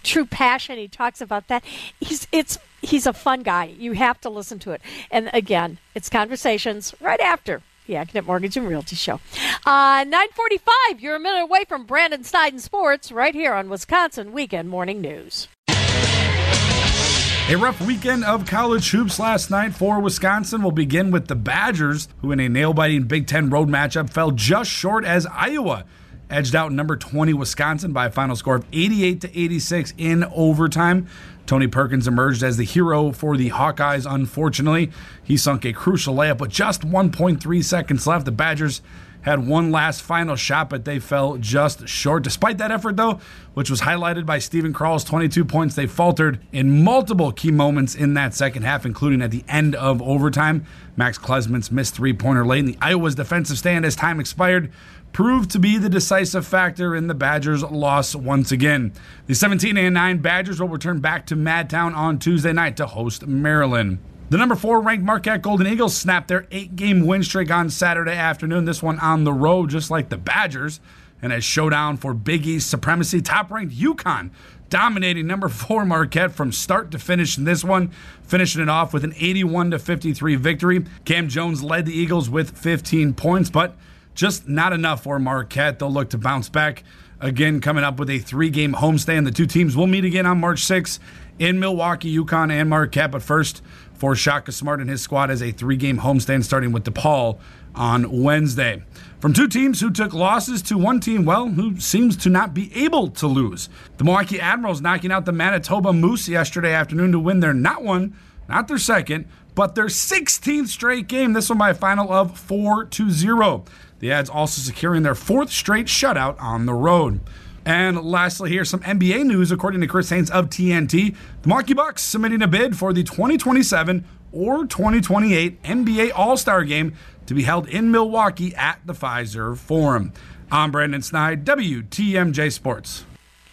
true 0.03 0.27
passion. 0.27 0.79
He 0.79 0.89
talks 0.89 1.21
about 1.21 1.49
that. 1.49 1.65
He's 2.01 2.27
it's 2.33 2.59
he's 2.83 3.07
a 3.07 3.13
fun 3.13 3.43
guy. 3.43 3.65
You 3.79 3.93
have 3.93 4.21
to 4.23 4.31
listen 4.31 4.59
to 4.61 4.73
it. 4.73 4.83
And 5.11 5.31
again, 5.33 5.79
it's 5.95 6.09
conversations 6.09 6.95
right 7.01 7.21
after 7.21 7.63
the 7.87 7.95
Accunet 7.95 8.25
Mortgage 8.25 8.57
and 8.57 8.69
Realty 8.69 8.97
Show. 8.97 9.21
Uh, 9.67 10.05
945, 10.07 11.01
you're 11.01 11.17
a 11.17 11.21
minute 11.21 11.43
away 11.43 11.65
from 11.65 11.85
Brandon 11.85 12.23
Steiden 12.23 12.61
Sports 12.61 13.11
right 13.11 13.35
here 13.35 13.53
on 13.53 13.69
Wisconsin 13.69 14.33
Weekend 14.33 14.69
Morning 14.69 15.01
News. 15.01 15.49
A 15.69 17.57
rough 17.57 17.81
weekend 17.81 18.25
of 18.25 18.47
college 18.47 18.89
hoops 18.91 19.19
last 19.19 19.51
night 19.51 19.75
for 19.75 19.99
Wisconsin 19.99 20.63
will 20.63 20.71
begin 20.71 21.11
with 21.11 21.27
the 21.27 21.35
Badgers, 21.35 22.07
who 22.21 22.31
in 22.31 22.39
a 22.39 22.49
nail 22.49 22.73
biting 22.73 23.03
Big 23.03 23.27
Ten 23.27 23.51
road 23.51 23.69
matchup 23.69 24.09
fell 24.09 24.31
just 24.31 24.71
short 24.71 25.05
as 25.05 25.27
Iowa 25.27 25.85
edged 26.31 26.55
out 26.55 26.73
number 26.73 26.97
20 26.97 27.35
Wisconsin 27.35 27.93
by 27.93 28.07
a 28.07 28.11
final 28.11 28.37
score 28.37 28.57
of 28.57 28.65
88 28.73 29.21
to 29.23 29.39
86 29.39 29.95
in 29.99 30.25
overtime. 30.25 31.09
Tony 31.47 31.67
Perkins 31.67 32.07
emerged 32.07 32.43
as 32.43 32.57
the 32.57 32.65
hero 32.65 33.11
for 33.13 33.37
the 33.37 33.51
Hawkeyes, 33.51 34.07
unfortunately. 34.09 34.93
He 35.23 35.37
sunk 35.37 35.65
a 35.65 35.73
crucial 35.73 36.15
layup 36.15 36.39
with 36.39 36.51
just 36.51 36.83
1.3 36.83 37.65
seconds 37.65 38.07
left. 38.07 38.25
The 38.25 38.31
Badgers 38.31 38.83
had 39.23 39.47
one 39.47 39.71
last 39.71 40.01
final 40.03 40.37
shot, 40.37 40.71
but 40.71 40.85
they 40.85 40.99
fell 40.99 41.37
just 41.37 41.89
short. 41.89 42.23
Despite 42.23 42.59
that 42.59 42.71
effort, 42.71 42.97
though, 42.97 43.21
which 43.55 43.69
was 43.69 43.83
highlighted 43.83 44.25
by 44.25 44.39
Steven 44.39 44.73
Crowl's 44.73 45.05
22 45.05 45.45
points, 45.45 45.75
they 45.75 45.87
faltered 45.87 46.41
in 46.53 46.83
multiple 46.83 47.33
key 47.33 47.51
moments 47.51 47.95
in 47.95 48.15
that 48.15 48.35
second 48.35 48.63
half, 48.63 48.87
including 48.87 49.21
at 49.21 49.31
the 49.31 49.45
end 49.49 49.75
of 49.75 50.01
overtime. 50.01 50.65
Max 50.97 51.19
Klesmit's 51.19 51.71
missed 51.71 51.95
three 51.95 52.13
pointer 52.13 52.47
late 52.47 52.61
in 52.61 52.67
the 52.67 52.79
Iowa's 52.81 53.15
defensive 53.15 53.59
stand 53.59 53.85
as 53.85 53.97
time 53.97 54.21
expired 54.21 54.73
proved 55.13 55.51
to 55.51 55.59
be 55.59 55.79
the 55.79 55.89
decisive 55.89 56.47
factor 56.47 56.95
in 56.95 57.07
the 57.07 57.15
Badgers' 57.15 57.63
loss 57.63 58.15
once 58.15 58.53
again. 58.53 58.93
The 59.27 59.35
17 59.35 59.77
and 59.77 59.95
9 59.95 60.19
Badgers 60.19 60.61
will 60.61 60.69
return 60.69 61.01
back 61.01 61.27
to 61.27 61.37
Madtown 61.37 61.95
on 61.95 62.19
Tuesday 62.19 62.53
night 62.53 62.77
to 62.77 62.87
host 62.87 63.27
Maryland. 63.27 63.99
The 64.31 64.39
number 64.39 64.55
four 64.55 64.81
ranked 64.81 65.05
Marquette 65.05 65.43
Golden 65.43 65.67
Eagles 65.67 65.97
snapped 65.97 66.29
their 66.29 66.47
eight 66.53 66.77
game 66.77 67.05
win 67.07 67.25
streak 67.25 67.51
on 67.51 67.69
Saturday 67.69 68.17
afternoon, 68.17 68.65
this 68.65 68.83
one 68.83 68.99
on 69.01 69.25
the 69.25 69.33
road, 69.33 69.71
just 69.71 69.91
like 69.91 70.09
the 70.09 70.17
Badgers. 70.17 70.81
And 71.23 71.33
a 71.33 71.41
showdown 71.41 71.97
for 71.99 72.15
Big 72.15 72.47
East 72.47 72.71
supremacy, 72.71 73.21
top 73.21 73.51
ranked 73.51 73.75
UConn 73.75 74.31
dominating 74.71 75.27
number 75.27 75.49
four 75.49 75.85
Marquette 75.85 76.33
from 76.33 76.53
start 76.53 76.91
to 76.93 76.99
finish 76.99 77.37
in 77.37 77.45
this 77.45 77.63
one, 77.63 77.91
finishing 78.23 78.63
it 78.63 78.69
off 78.69 78.95
with 78.95 79.05
an 79.05 79.13
81 79.17 79.73
to 79.73 79.79
53 79.79 80.37
victory. 80.37 80.85
Cam 81.05 81.29
Jones 81.29 81.63
led 81.63 81.85
the 81.85 81.93
Eagles 81.93 82.31
with 82.31 82.57
15 82.57 83.13
points, 83.15 83.51
but 83.51 83.77
just 84.15 84.49
not 84.49 84.73
enough 84.73 85.03
for 85.03 85.19
Marquette. 85.19 85.79
They'll 85.79 85.93
look 85.93 86.11
to 86.11 86.19
bounce 86.19 86.49
back 86.49 86.85
again, 87.21 87.61
coming 87.61 87.85
up 87.85 87.99
with 87.99 88.11
a 88.11 88.19
three 88.19 88.51
game 88.51 88.75
homestand. 88.75 89.25
The 89.25 89.31
two 89.31 89.47
teams 89.47 89.77
will 89.77 89.87
meet 89.87 90.05
again 90.05 90.27
on 90.27 90.39
March 90.39 90.63
6th 90.63 90.99
in 91.39 91.59
Milwaukee, 91.61 92.17
UConn, 92.17 92.51
and 92.51 92.69
Marquette. 92.69 93.11
But 93.11 93.23
first, 93.23 93.63
for 93.95 94.17
Shaka 94.17 94.53
Smart 94.53 94.81
and 94.81 94.89
his 94.89 95.03
squad 95.03 95.31
as 95.31 95.43
a 95.43 95.53
three 95.53 95.77
game 95.77 95.99
homestand 95.99 96.45
starting 96.45 96.73
with 96.73 96.85
DePaul 96.85 97.39
on 97.75 98.23
Wednesday. 98.23 98.83
From 99.21 99.35
two 99.35 99.47
teams 99.47 99.81
who 99.81 99.91
took 99.91 100.15
losses 100.15 100.63
to 100.63 100.79
one 100.79 100.99
team, 100.99 101.25
well, 101.25 101.49
who 101.49 101.79
seems 101.79 102.17
to 102.19 102.31
not 102.31 102.55
be 102.55 102.75
able 102.75 103.09
to 103.09 103.27
lose. 103.27 103.69
The 103.99 104.05
Milwaukee 104.05 104.41
Admirals 104.41 104.81
knocking 104.81 105.13
out 105.13 105.27
the 105.27 105.33
Manitoba 105.33 105.93
Moose 105.93 106.29
yesterday 106.29 106.73
afternoon 106.73 107.13
to 107.13 107.19
win 107.19 107.41
their 107.41 107.53
not 107.53 107.85
one, 107.85 108.17
not 108.49 108.67
their 108.67 108.79
second, 108.79 109.27
but 109.55 109.75
their 109.75 109.87
16th 109.87 110.69
straight 110.69 111.07
game. 111.07 111.35
This 111.35 111.51
one 111.51 111.59
by 111.59 111.71
a 111.71 111.75
final 111.75 112.11
of 112.11 112.39
4 112.39 112.87
to 112.87 113.11
0. 113.11 113.65
The 114.01 114.11
Ads 114.13 114.31
also 114.31 114.61
securing 114.61 115.03
their 115.03 115.15
fourth 115.15 115.51
straight 115.51 115.87
shutout 115.87 116.41
on 116.41 116.67
the 116.67 116.75
road. 116.75 117.21
And 117.65 118.03
lastly, 118.03 118.51
here's 118.51 118.71
some 118.71 118.81
NBA 118.81 119.25
news. 119.27 119.53
According 119.53 119.83
to 119.83 119.87
Chris 119.87 120.09
Haynes 120.11 120.31
of 120.31 120.47
TNT, 120.47 121.15
the 121.43 121.49
Milwaukee 121.49 121.75
Bucks 121.75 122.03
submitting 122.03 122.43
a 122.43 122.49
bid 122.49 122.77
for 122.77 122.93
the 122.93 123.05
2027 123.05 124.05
or 124.33 124.67
2028 124.67 125.63
NBA 125.63 126.13
All 126.15 126.37
Star 126.37 126.65
Game 126.65 126.95
to 127.27 127.35
be 127.35 127.43
held 127.43 127.69
in 127.69 127.91
Milwaukee 127.91 128.55
at 128.55 128.81
the 128.87 128.95
Fiserv 128.95 129.59
Forum. 129.59 130.13
I'm 130.51 130.71
Brandon 130.71 131.03
Snide, 131.03 131.45
WTMJ 131.45 132.51
Sports. 132.51 133.05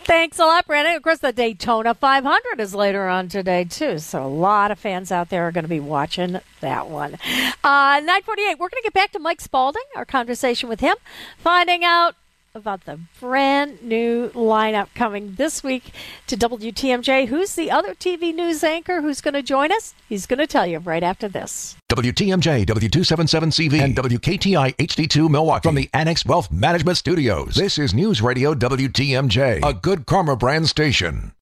Thanks 0.07 0.39
a 0.39 0.45
lot, 0.45 0.65
Brandon. 0.65 0.95
Of 0.95 1.03
course, 1.03 1.19
the 1.19 1.33
Daytona 1.33 1.93
500 1.93 2.61
is 2.61 2.73
later 2.73 3.09
on 3.09 3.27
today, 3.27 3.65
too. 3.65 3.99
So 3.99 4.23
a 4.23 4.25
lot 4.25 4.71
of 4.71 4.79
fans 4.79 5.11
out 5.11 5.27
there 5.27 5.45
are 5.45 5.51
going 5.51 5.65
to 5.65 5.69
be 5.69 5.81
watching 5.81 6.39
that 6.61 6.87
one. 6.87 7.15
Uh, 7.61 7.99
948, 7.99 8.57
we're 8.57 8.69
going 8.69 8.81
to 8.81 8.83
get 8.83 8.93
back 8.93 9.11
to 9.11 9.19
Mike 9.19 9.41
Spalding, 9.41 9.83
our 9.97 10.05
conversation 10.05 10.69
with 10.69 10.79
him, 10.79 10.95
finding 11.37 11.83
out 11.83 12.15
about 12.57 12.85
the 12.85 12.99
brand 13.19 13.81
new 13.83 14.29
lineup 14.29 14.87
coming 14.95 15.35
this 15.35 15.63
week 15.63 15.91
to 16.25 16.35
WTMJ. 16.35 17.27
Who's 17.27 17.55
the 17.55 17.71
other 17.71 17.93
TV 17.93 18.33
news 18.33 18.63
anchor 18.63 19.01
who's 19.01 19.21
going 19.21 19.35
to 19.35 19.43
join 19.43 19.71
us? 19.71 19.93
He's 20.09 20.25
going 20.25 20.39
to 20.39 20.47
tell 20.47 20.65
you 20.65 20.79
right 20.79 21.03
after 21.03 21.29
this. 21.29 21.77
WTMJ, 21.89 22.65
W277CV, 22.65 23.79
and 23.79 23.95
WKTI 23.95 24.75
HD2 24.75 25.29
Milwaukee 25.29 25.69
from 25.69 25.75
the 25.75 25.89
Annex 25.93 26.25
Wealth 26.25 26.51
Management 26.51 26.97
Studios. 26.97 27.55
This 27.55 27.77
is 27.77 27.93
News 27.93 28.21
Radio 28.21 28.53
WTMJ, 28.53 29.63
a 29.63 29.73
good 29.73 30.05
karma 30.05 30.35
brand 30.35 30.67
station. 30.67 31.33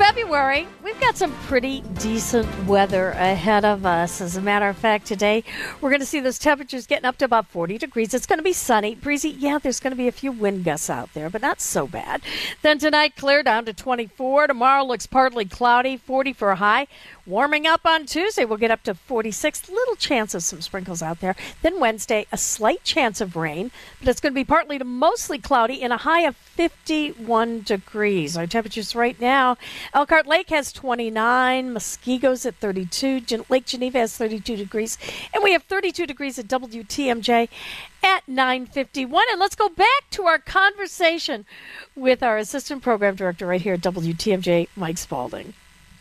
February, 0.00 0.66
we've 0.82 0.98
got 0.98 1.18
some 1.18 1.30
pretty 1.42 1.82
decent 1.98 2.48
weather 2.64 3.10
ahead 3.10 3.66
of 3.66 3.84
us. 3.84 4.22
As 4.22 4.34
a 4.34 4.40
matter 4.40 4.66
of 4.66 4.78
fact, 4.78 5.04
today 5.04 5.44
we're 5.78 5.90
going 5.90 6.00
to 6.00 6.06
see 6.06 6.20
those 6.20 6.38
temperatures 6.38 6.86
getting 6.86 7.04
up 7.04 7.18
to 7.18 7.26
about 7.26 7.46
40 7.48 7.76
degrees. 7.76 8.14
It's 8.14 8.24
going 8.24 8.38
to 8.38 8.42
be 8.42 8.54
sunny, 8.54 8.94
breezy. 8.94 9.28
Yeah, 9.28 9.58
there's 9.58 9.78
going 9.78 9.90
to 9.90 9.98
be 9.98 10.08
a 10.08 10.12
few 10.12 10.32
wind 10.32 10.64
gusts 10.64 10.88
out 10.88 11.12
there, 11.12 11.28
but 11.28 11.42
not 11.42 11.60
so 11.60 11.86
bad. 11.86 12.22
Then 12.62 12.78
tonight, 12.78 13.14
clear 13.14 13.42
down 13.42 13.66
to 13.66 13.74
24. 13.74 14.46
Tomorrow 14.46 14.84
looks 14.84 15.06
partly 15.06 15.44
cloudy, 15.44 15.98
40 15.98 16.32
for 16.32 16.50
a 16.50 16.56
high. 16.56 16.86
Warming 17.30 17.64
up 17.64 17.86
on 17.86 18.06
Tuesday, 18.06 18.44
we'll 18.44 18.58
get 18.58 18.72
up 18.72 18.82
to 18.82 18.92
46. 18.92 19.68
Little 19.70 19.94
chance 19.94 20.34
of 20.34 20.42
some 20.42 20.60
sprinkles 20.60 21.00
out 21.00 21.20
there. 21.20 21.36
Then 21.62 21.78
Wednesday, 21.78 22.26
a 22.32 22.36
slight 22.36 22.82
chance 22.82 23.20
of 23.20 23.36
rain, 23.36 23.70
but 24.00 24.08
it's 24.08 24.20
going 24.20 24.32
to 24.32 24.34
be 24.34 24.44
partly 24.44 24.80
to 24.80 24.84
mostly 24.84 25.38
cloudy 25.38 25.80
and 25.80 25.92
a 25.92 25.98
high 25.98 26.22
of 26.22 26.34
51 26.34 27.62
degrees. 27.62 28.36
Our 28.36 28.48
temperatures 28.48 28.96
right 28.96 29.18
now 29.20 29.56
Elkhart 29.94 30.26
Lake 30.26 30.50
has 30.50 30.72
29, 30.72 31.72
Muskego's 31.72 32.44
at 32.46 32.56
32, 32.56 33.20
Gen- 33.20 33.44
Lake 33.48 33.64
Geneva 33.64 33.98
has 33.98 34.16
32 34.16 34.56
degrees, 34.56 34.98
and 35.32 35.44
we 35.44 35.52
have 35.52 35.62
32 35.62 36.08
degrees 36.08 36.36
at 36.36 36.48
WTMJ 36.48 37.48
at 38.02 38.26
9:51. 38.26 39.22
And 39.30 39.38
let's 39.38 39.54
go 39.54 39.68
back 39.68 40.10
to 40.10 40.24
our 40.24 40.40
conversation 40.40 41.46
with 41.94 42.24
our 42.24 42.38
assistant 42.38 42.82
program 42.82 43.14
director 43.14 43.46
right 43.46 43.60
here 43.60 43.74
at 43.74 43.82
WTMJ, 43.82 44.66
Mike 44.74 44.98
Spalding. 44.98 45.54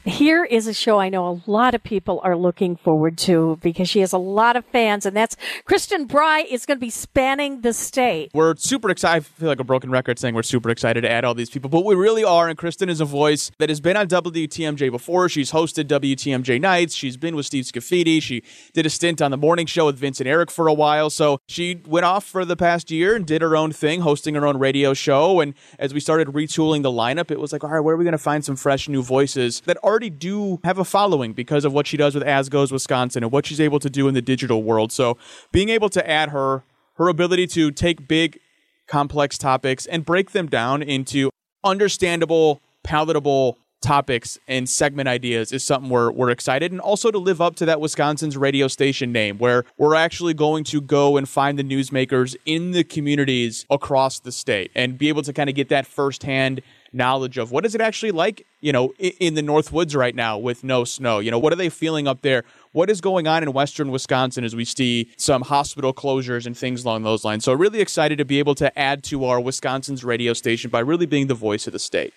Here 0.09 0.43
is 0.43 0.65
a 0.65 0.73
show 0.73 0.99
I 0.99 1.09
know 1.09 1.27
a 1.27 1.51
lot 1.51 1.75
of 1.75 1.83
people 1.83 2.19
are 2.23 2.35
looking 2.35 2.75
forward 2.75 3.15
to 3.19 3.59
because 3.61 3.87
she 3.87 3.99
has 3.99 4.11
a 4.11 4.17
lot 4.17 4.55
of 4.55 4.65
fans, 4.65 5.05
and 5.05 5.15
that's 5.15 5.37
Kristin 5.67 6.07
Brey 6.07 6.47
is 6.49 6.65
going 6.65 6.77
to 6.77 6.81
be 6.81 6.89
spanning 6.89 7.61
the 7.61 7.73
state. 7.73 8.31
We're 8.33 8.55
super 8.55 8.89
excited. 8.89 9.17
I 9.17 9.19
feel 9.19 9.49
like 9.49 9.59
a 9.59 9.63
broken 9.63 9.91
record 9.91 10.17
saying 10.17 10.33
we're 10.33 10.41
super 10.41 10.71
excited 10.71 11.01
to 11.01 11.11
add 11.11 11.25
all 11.25 11.35
these 11.35 11.51
people, 11.51 11.69
but 11.69 11.85
we 11.85 11.93
really 11.93 12.23
are. 12.23 12.49
And 12.49 12.57
Kristen 12.57 12.89
is 12.89 12.99
a 12.99 13.05
voice 13.05 13.51
that 13.59 13.69
has 13.69 13.79
been 13.79 13.95
on 13.95 14.07
WTMJ 14.07 14.89
before. 14.89 15.29
She's 15.29 15.51
hosted 15.51 15.83
WTMJ 15.83 16.59
nights. 16.59 16.95
She's 16.95 17.15
been 17.15 17.35
with 17.35 17.45
Steve 17.45 17.65
Scafidi. 17.65 18.19
She 18.19 18.41
did 18.73 18.87
a 18.87 18.89
stint 18.89 19.21
on 19.21 19.29
the 19.29 19.37
morning 19.37 19.67
show 19.67 19.85
with 19.85 19.97
Vince 19.97 20.19
and 20.19 20.27
Eric 20.27 20.49
for 20.49 20.67
a 20.67 20.73
while. 20.73 21.11
So 21.11 21.39
she 21.47 21.83
went 21.87 22.05
off 22.05 22.25
for 22.25 22.45
the 22.45 22.55
past 22.57 22.89
year 22.89 23.15
and 23.15 23.27
did 23.27 23.43
her 23.43 23.55
own 23.55 23.71
thing, 23.71 24.01
hosting 24.01 24.33
her 24.33 24.47
own 24.47 24.57
radio 24.57 24.95
show. 24.95 25.39
And 25.39 25.53
as 25.77 25.93
we 25.93 25.99
started 25.99 26.29
retooling 26.29 26.81
the 26.81 26.91
lineup, 26.91 27.29
it 27.29 27.39
was 27.39 27.53
like, 27.53 27.63
all 27.63 27.69
right, 27.69 27.79
where 27.79 27.93
are 27.93 27.97
we 27.97 28.05
going 28.05 28.13
to 28.13 28.17
find 28.17 28.43
some 28.43 28.55
fresh 28.55 28.89
new 28.89 29.03
voices 29.03 29.61
that 29.61 29.77
already 29.99 30.09
do 30.09 30.61
have 30.63 30.77
a 30.77 30.85
following 30.85 31.33
because 31.33 31.65
of 31.65 31.73
what 31.73 31.85
she 31.85 31.97
does 31.97 32.15
with 32.15 32.23
As 32.23 32.47
Goes 32.47 32.71
Wisconsin 32.71 33.21
and 33.21 33.33
what 33.33 33.45
she's 33.45 33.59
able 33.59 33.79
to 33.79 33.89
do 33.89 34.07
in 34.07 34.13
the 34.13 34.21
digital 34.21 34.63
world. 34.63 34.93
So 34.93 35.17
being 35.51 35.67
able 35.67 35.89
to 35.89 36.09
add 36.09 36.29
her, 36.29 36.63
her 36.95 37.09
ability 37.09 37.47
to 37.47 37.69
take 37.69 38.07
big, 38.07 38.39
complex 38.87 39.37
topics 39.37 39.85
and 39.85 40.05
break 40.05 40.31
them 40.31 40.47
down 40.47 40.81
into 40.81 41.31
understandable, 41.65 42.61
palatable 42.81 43.57
topics 43.81 44.39
and 44.47 44.69
segment 44.69 45.09
ideas 45.09 45.51
is 45.51 45.65
something 45.65 45.89
we're, 45.89 46.11
we're 46.11 46.29
excited 46.29 46.71
and 46.71 46.79
also 46.79 47.11
to 47.11 47.17
live 47.17 47.41
up 47.41 47.57
to 47.57 47.65
that 47.65 47.81
Wisconsin's 47.81 48.37
radio 48.37 48.69
station 48.69 49.11
name 49.11 49.37
where 49.37 49.65
we're 49.77 49.95
actually 49.95 50.33
going 50.33 50.63
to 50.63 50.79
go 50.79 51.17
and 51.17 51.27
find 51.27 51.59
the 51.59 51.63
newsmakers 51.63 52.37
in 52.45 52.71
the 52.71 52.85
communities 52.85 53.65
across 53.69 54.19
the 54.19 54.31
state 54.31 54.71
and 54.75 54.97
be 54.97 55.09
able 55.09 55.23
to 55.23 55.33
kind 55.33 55.49
of 55.49 55.55
get 55.57 55.67
that 55.67 55.85
firsthand 55.85 56.61
knowledge 56.91 57.37
of 57.37 57.51
what 57.51 57.65
is 57.65 57.75
it 57.75 57.81
actually 57.81 58.11
like, 58.11 58.45
you 58.61 58.71
know, 58.71 58.93
in, 58.97 59.35
the 59.35 59.41
North 59.41 59.71
Woods 59.71 59.95
right 59.95 60.15
now 60.15 60.37
with 60.37 60.63
no 60.63 60.83
snow. 60.83 61.19
You 61.19 61.31
know, 61.31 61.39
what 61.39 61.53
are 61.53 61.55
they 61.55 61.69
feeling 61.69 62.07
up 62.07 62.21
there? 62.21 62.43
What 62.71 62.89
is 62.89 63.01
going 63.01 63.27
on 63.27 63.43
in 63.43 63.53
western 63.53 63.91
Wisconsin 63.91 64.43
as 64.43 64.55
we 64.55 64.65
see 64.65 65.11
some 65.17 65.43
hospital 65.43 65.93
closures 65.93 66.45
and 66.45 66.57
things 66.57 66.83
along 66.83 67.03
those 67.03 67.23
lines? 67.23 67.43
So, 67.43 67.53
really 67.53 67.81
excited 67.81 68.17
to 68.17 68.25
be 68.25 68.39
able 68.39 68.55
to 68.55 68.77
add 68.77 69.03
to 69.05 69.25
our 69.25 69.39
Wisconsin's 69.39 70.03
radio 70.03 70.33
station 70.33 70.69
by 70.69 70.79
really 70.79 71.05
being 71.05 71.27
the 71.27 71.35
voice 71.35 71.67
of 71.67 71.73
the 71.73 71.79
state. 71.79 72.13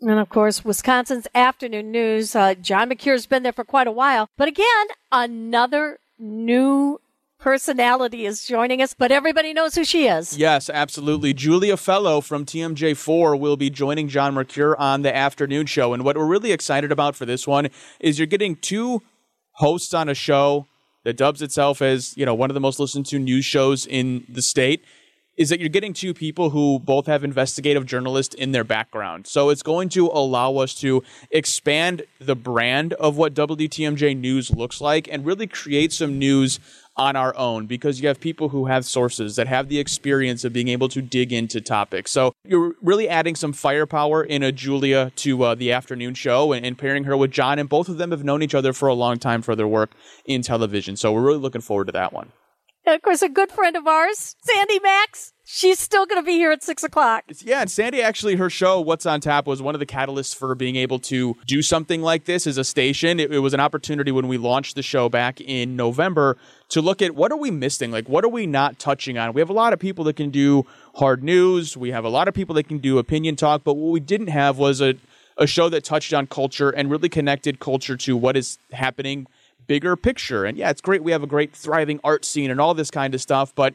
And 0.00 0.18
of 0.18 0.28
course, 0.28 0.64
Wisconsin's 0.64 1.26
afternoon 1.34 1.90
news. 1.90 2.36
Uh, 2.36 2.54
John 2.54 2.88
Mercure's 2.88 3.26
been 3.26 3.42
there 3.42 3.52
for 3.52 3.64
quite 3.64 3.86
a 3.86 3.92
while. 3.92 4.28
But 4.36 4.48
again, 4.48 4.86
another 5.10 5.98
new 6.18 7.00
personality 7.38 8.26
is 8.26 8.44
joining 8.44 8.82
us, 8.82 8.94
but 8.94 9.12
everybody 9.12 9.52
knows 9.52 9.74
who 9.74 9.84
she 9.84 10.06
is. 10.06 10.36
Yes, 10.36 10.68
absolutely. 10.68 11.32
Julia 11.32 11.76
Fello 11.76 12.20
from 12.20 12.44
TMJ4 12.44 13.38
will 13.38 13.56
be 13.56 13.70
joining 13.70 14.08
John 14.08 14.34
Mercure 14.34 14.76
on 14.76 15.02
the 15.02 15.14
afternoon 15.14 15.66
show. 15.66 15.94
And 15.94 16.04
what 16.04 16.16
we're 16.16 16.26
really 16.26 16.52
excited 16.52 16.92
about 16.92 17.16
for 17.16 17.24
this 17.24 17.46
one 17.46 17.68
is 18.00 18.18
you're 18.18 18.26
getting 18.26 18.56
two 18.56 19.02
hosts 19.52 19.94
on 19.94 20.08
a 20.08 20.14
show 20.14 20.66
that 21.04 21.16
dubs 21.16 21.40
itself 21.40 21.80
as, 21.80 22.16
you 22.16 22.26
know, 22.26 22.34
one 22.34 22.50
of 22.50 22.54
the 22.54 22.60
most 22.60 22.78
listened 22.80 23.06
to 23.06 23.18
news 23.18 23.44
shows 23.44 23.86
in 23.86 24.24
the 24.28 24.42
state 24.42 24.84
is 25.38 25.48
that 25.48 25.60
you're 25.60 25.68
getting 25.68 25.94
two 25.94 26.12
people 26.12 26.50
who 26.50 26.80
both 26.80 27.06
have 27.06 27.22
investigative 27.22 27.86
journalists 27.86 28.34
in 28.34 28.50
their 28.52 28.64
background. 28.64 29.26
So 29.26 29.48
it's 29.48 29.62
going 29.62 29.88
to 29.90 30.08
allow 30.08 30.56
us 30.56 30.74
to 30.80 31.02
expand 31.30 32.02
the 32.18 32.34
brand 32.34 32.92
of 32.94 33.16
what 33.16 33.34
WTMJ 33.34 34.18
News 34.18 34.50
looks 34.50 34.80
like 34.80 35.08
and 35.10 35.24
really 35.24 35.46
create 35.46 35.92
some 35.92 36.18
news 36.18 36.58
on 36.96 37.14
our 37.14 37.34
own 37.36 37.66
because 37.66 38.00
you 38.00 38.08
have 38.08 38.18
people 38.18 38.48
who 38.48 38.66
have 38.66 38.84
sources 38.84 39.36
that 39.36 39.46
have 39.46 39.68
the 39.68 39.78
experience 39.78 40.44
of 40.44 40.52
being 40.52 40.66
able 40.66 40.88
to 40.88 41.00
dig 41.00 41.32
into 41.32 41.60
topics. 41.60 42.10
So 42.10 42.32
you're 42.44 42.74
really 42.82 43.08
adding 43.08 43.36
some 43.36 43.52
firepower 43.52 44.24
in 44.24 44.42
a 44.42 44.50
Julia 44.50 45.12
to 45.16 45.42
uh, 45.44 45.54
the 45.54 45.70
afternoon 45.70 46.14
show 46.14 46.52
and, 46.52 46.66
and 46.66 46.76
pairing 46.76 47.04
her 47.04 47.16
with 47.16 47.30
John. 47.30 47.60
And 47.60 47.68
both 47.68 47.88
of 47.88 47.98
them 47.98 48.10
have 48.10 48.24
known 48.24 48.42
each 48.42 48.54
other 48.54 48.72
for 48.72 48.88
a 48.88 48.94
long 48.94 49.18
time 49.18 49.42
for 49.42 49.54
their 49.54 49.68
work 49.68 49.92
in 50.24 50.42
television. 50.42 50.96
So 50.96 51.12
we're 51.12 51.22
really 51.22 51.38
looking 51.38 51.60
forward 51.60 51.86
to 51.86 51.92
that 51.92 52.12
one. 52.12 52.32
And 52.88 52.94
of 52.94 53.02
course, 53.02 53.20
a 53.20 53.28
good 53.28 53.52
friend 53.52 53.76
of 53.76 53.86
ours, 53.86 54.34
Sandy 54.40 54.80
Maxx. 54.80 55.34
She's 55.44 55.78
still 55.78 56.06
going 56.06 56.22
to 56.22 56.24
be 56.24 56.32
here 56.32 56.52
at 56.52 56.62
six 56.62 56.82
o'clock. 56.82 57.24
Yeah, 57.44 57.60
and 57.60 57.70
Sandy 57.70 58.00
actually, 58.00 58.36
her 58.36 58.48
show 58.48 58.80
"What's 58.80 59.04
on 59.04 59.20
Tap" 59.20 59.46
was 59.46 59.60
one 59.60 59.74
of 59.74 59.78
the 59.78 59.84
catalysts 59.84 60.34
for 60.34 60.54
being 60.54 60.76
able 60.76 60.98
to 61.00 61.36
do 61.46 61.60
something 61.60 62.00
like 62.00 62.24
this 62.24 62.46
as 62.46 62.56
a 62.56 62.64
station. 62.64 63.20
It, 63.20 63.30
it, 63.30 63.40
was 63.40 63.52
an 63.52 63.60
opportunity 63.60 64.10
when 64.10 64.26
we 64.26 64.38
launched 64.38 64.74
the 64.74 64.82
show 64.82 65.10
back 65.10 65.38
in 65.38 65.76
November 65.76 66.38
to 66.70 66.80
look 66.80 67.02
at 67.02 67.14
what 67.14 67.30
are 67.30 67.36
we 67.36 67.50
missing, 67.50 67.90
like 67.90 68.08
what 68.08 68.24
are 68.24 68.30
we 68.30 68.46
not 68.46 68.78
touching 68.78 69.18
on. 69.18 69.34
We 69.34 69.42
have 69.42 69.50
a 69.50 69.54
lot 69.54 69.74
of 69.74 69.78
people 69.78 70.04
that 70.04 70.16
can 70.16 70.30
do 70.30 70.64
hard 70.94 71.22
news. 71.22 71.76
We 71.76 71.90
have 71.90 72.06
a 72.06 72.10
lot 72.10 72.26
of 72.26 72.32
people 72.32 72.54
that 72.54 72.68
can 72.68 72.78
do 72.78 72.96
opinion 72.96 73.36
talk, 73.36 73.64
but 73.64 73.74
what 73.74 73.92
we 73.92 74.00
didn't 74.00 74.28
have 74.28 74.56
was 74.56 74.80
a 74.80 74.94
a 75.36 75.46
show 75.46 75.68
that 75.68 75.84
touched 75.84 76.14
on 76.14 76.26
culture 76.26 76.70
and 76.70 76.90
really 76.90 77.10
connected 77.10 77.60
culture 77.60 77.96
to 77.98 78.16
what 78.16 78.36
is 78.36 78.58
happening 78.72 79.26
bigger 79.68 79.94
picture. 79.94 80.44
And 80.44 80.58
yeah, 80.58 80.70
it's 80.70 80.80
great. 80.80 81.04
We 81.04 81.12
have 81.12 81.22
a 81.22 81.28
great 81.28 81.54
thriving 81.54 82.00
art 82.02 82.24
scene 82.24 82.50
and 82.50 82.60
all 82.60 82.74
this 82.74 82.90
kind 82.90 83.14
of 83.14 83.20
stuff, 83.20 83.54
but 83.54 83.74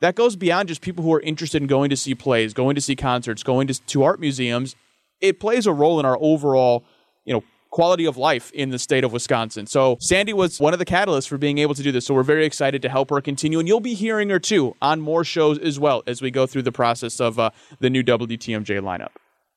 that 0.00 0.14
goes 0.14 0.36
beyond 0.36 0.68
just 0.68 0.80
people 0.80 1.04
who 1.04 1.12
are 1.12 1.20
interested 1.20 1.60
in 1.60 1.68
going 1.68 1.90
to 1.90 1.96
see 1.96 2.14
plays, 2.14 2.54
going 2.54 2.74
to 2.74 2.80
see 2.80 2.96
concerts, 2.96 3.42
going 3.42 3.66
to, 3.66 3.74
to 3.74 4.02
art 4.02 4.20
museums. 4.20 4.74
It 5.20 5.40
plays 5.40 5.66
a 5.66 5.72
role 5.72 6.00
in 6.00 6.06
our 6.06 6.18
overall, 6.20 6.84
you 7.24 7.34
know, 7.34 7.44
quality 7.70 8.04
of 8.04 8.16
life 8.16 8.52
in 8.52 8.70
the 8.70 8.78
state 8.78 9.02
of 9.02 9.12
Wisconsin. 9.12 9.66
So 9.66 9.96
Sandy 9.98 10.32
was 10.32 10.60
one 10.60 10.72
of 10.72 10.78
the 10.78 10.86
catalysts 10.86 11.26
for 11.26 11.38
being 11.38 11.58
able 11.58 11.74
to 11.74 11.82
do 11.82 11.90
this. 11.90 12.06
So 12.06 12.14
we're 12.14 12.22
very 12.22 12.46
excited 12.46 12.82
to 12.82 12.88
help 12.88 13.10
her 13.10 13.20
continue, 13.20 13.58
and 13.58 13.66
you'll 13.66 13.80
be 13.80 13.94
hearing 13.94 14.30
her 14.30 14.38
too 14.38 14.76
on 14.80 15.00
more 15.00 15.24
shows 15.24 15.58
as 15.58 15.80
well 15.80 16.04
as 16.06 16.22
we 16.22 16.30
go 16.30 16.46
through 16.46 16.62
the 16.62 16.72
process 16.72 17.20
of 17.20 17.38
uh, 17.38 17.50
the 17.80 17.90
new 17.90 18.04
WTMJ 18.04 18.80
lineup. 18.80 19.10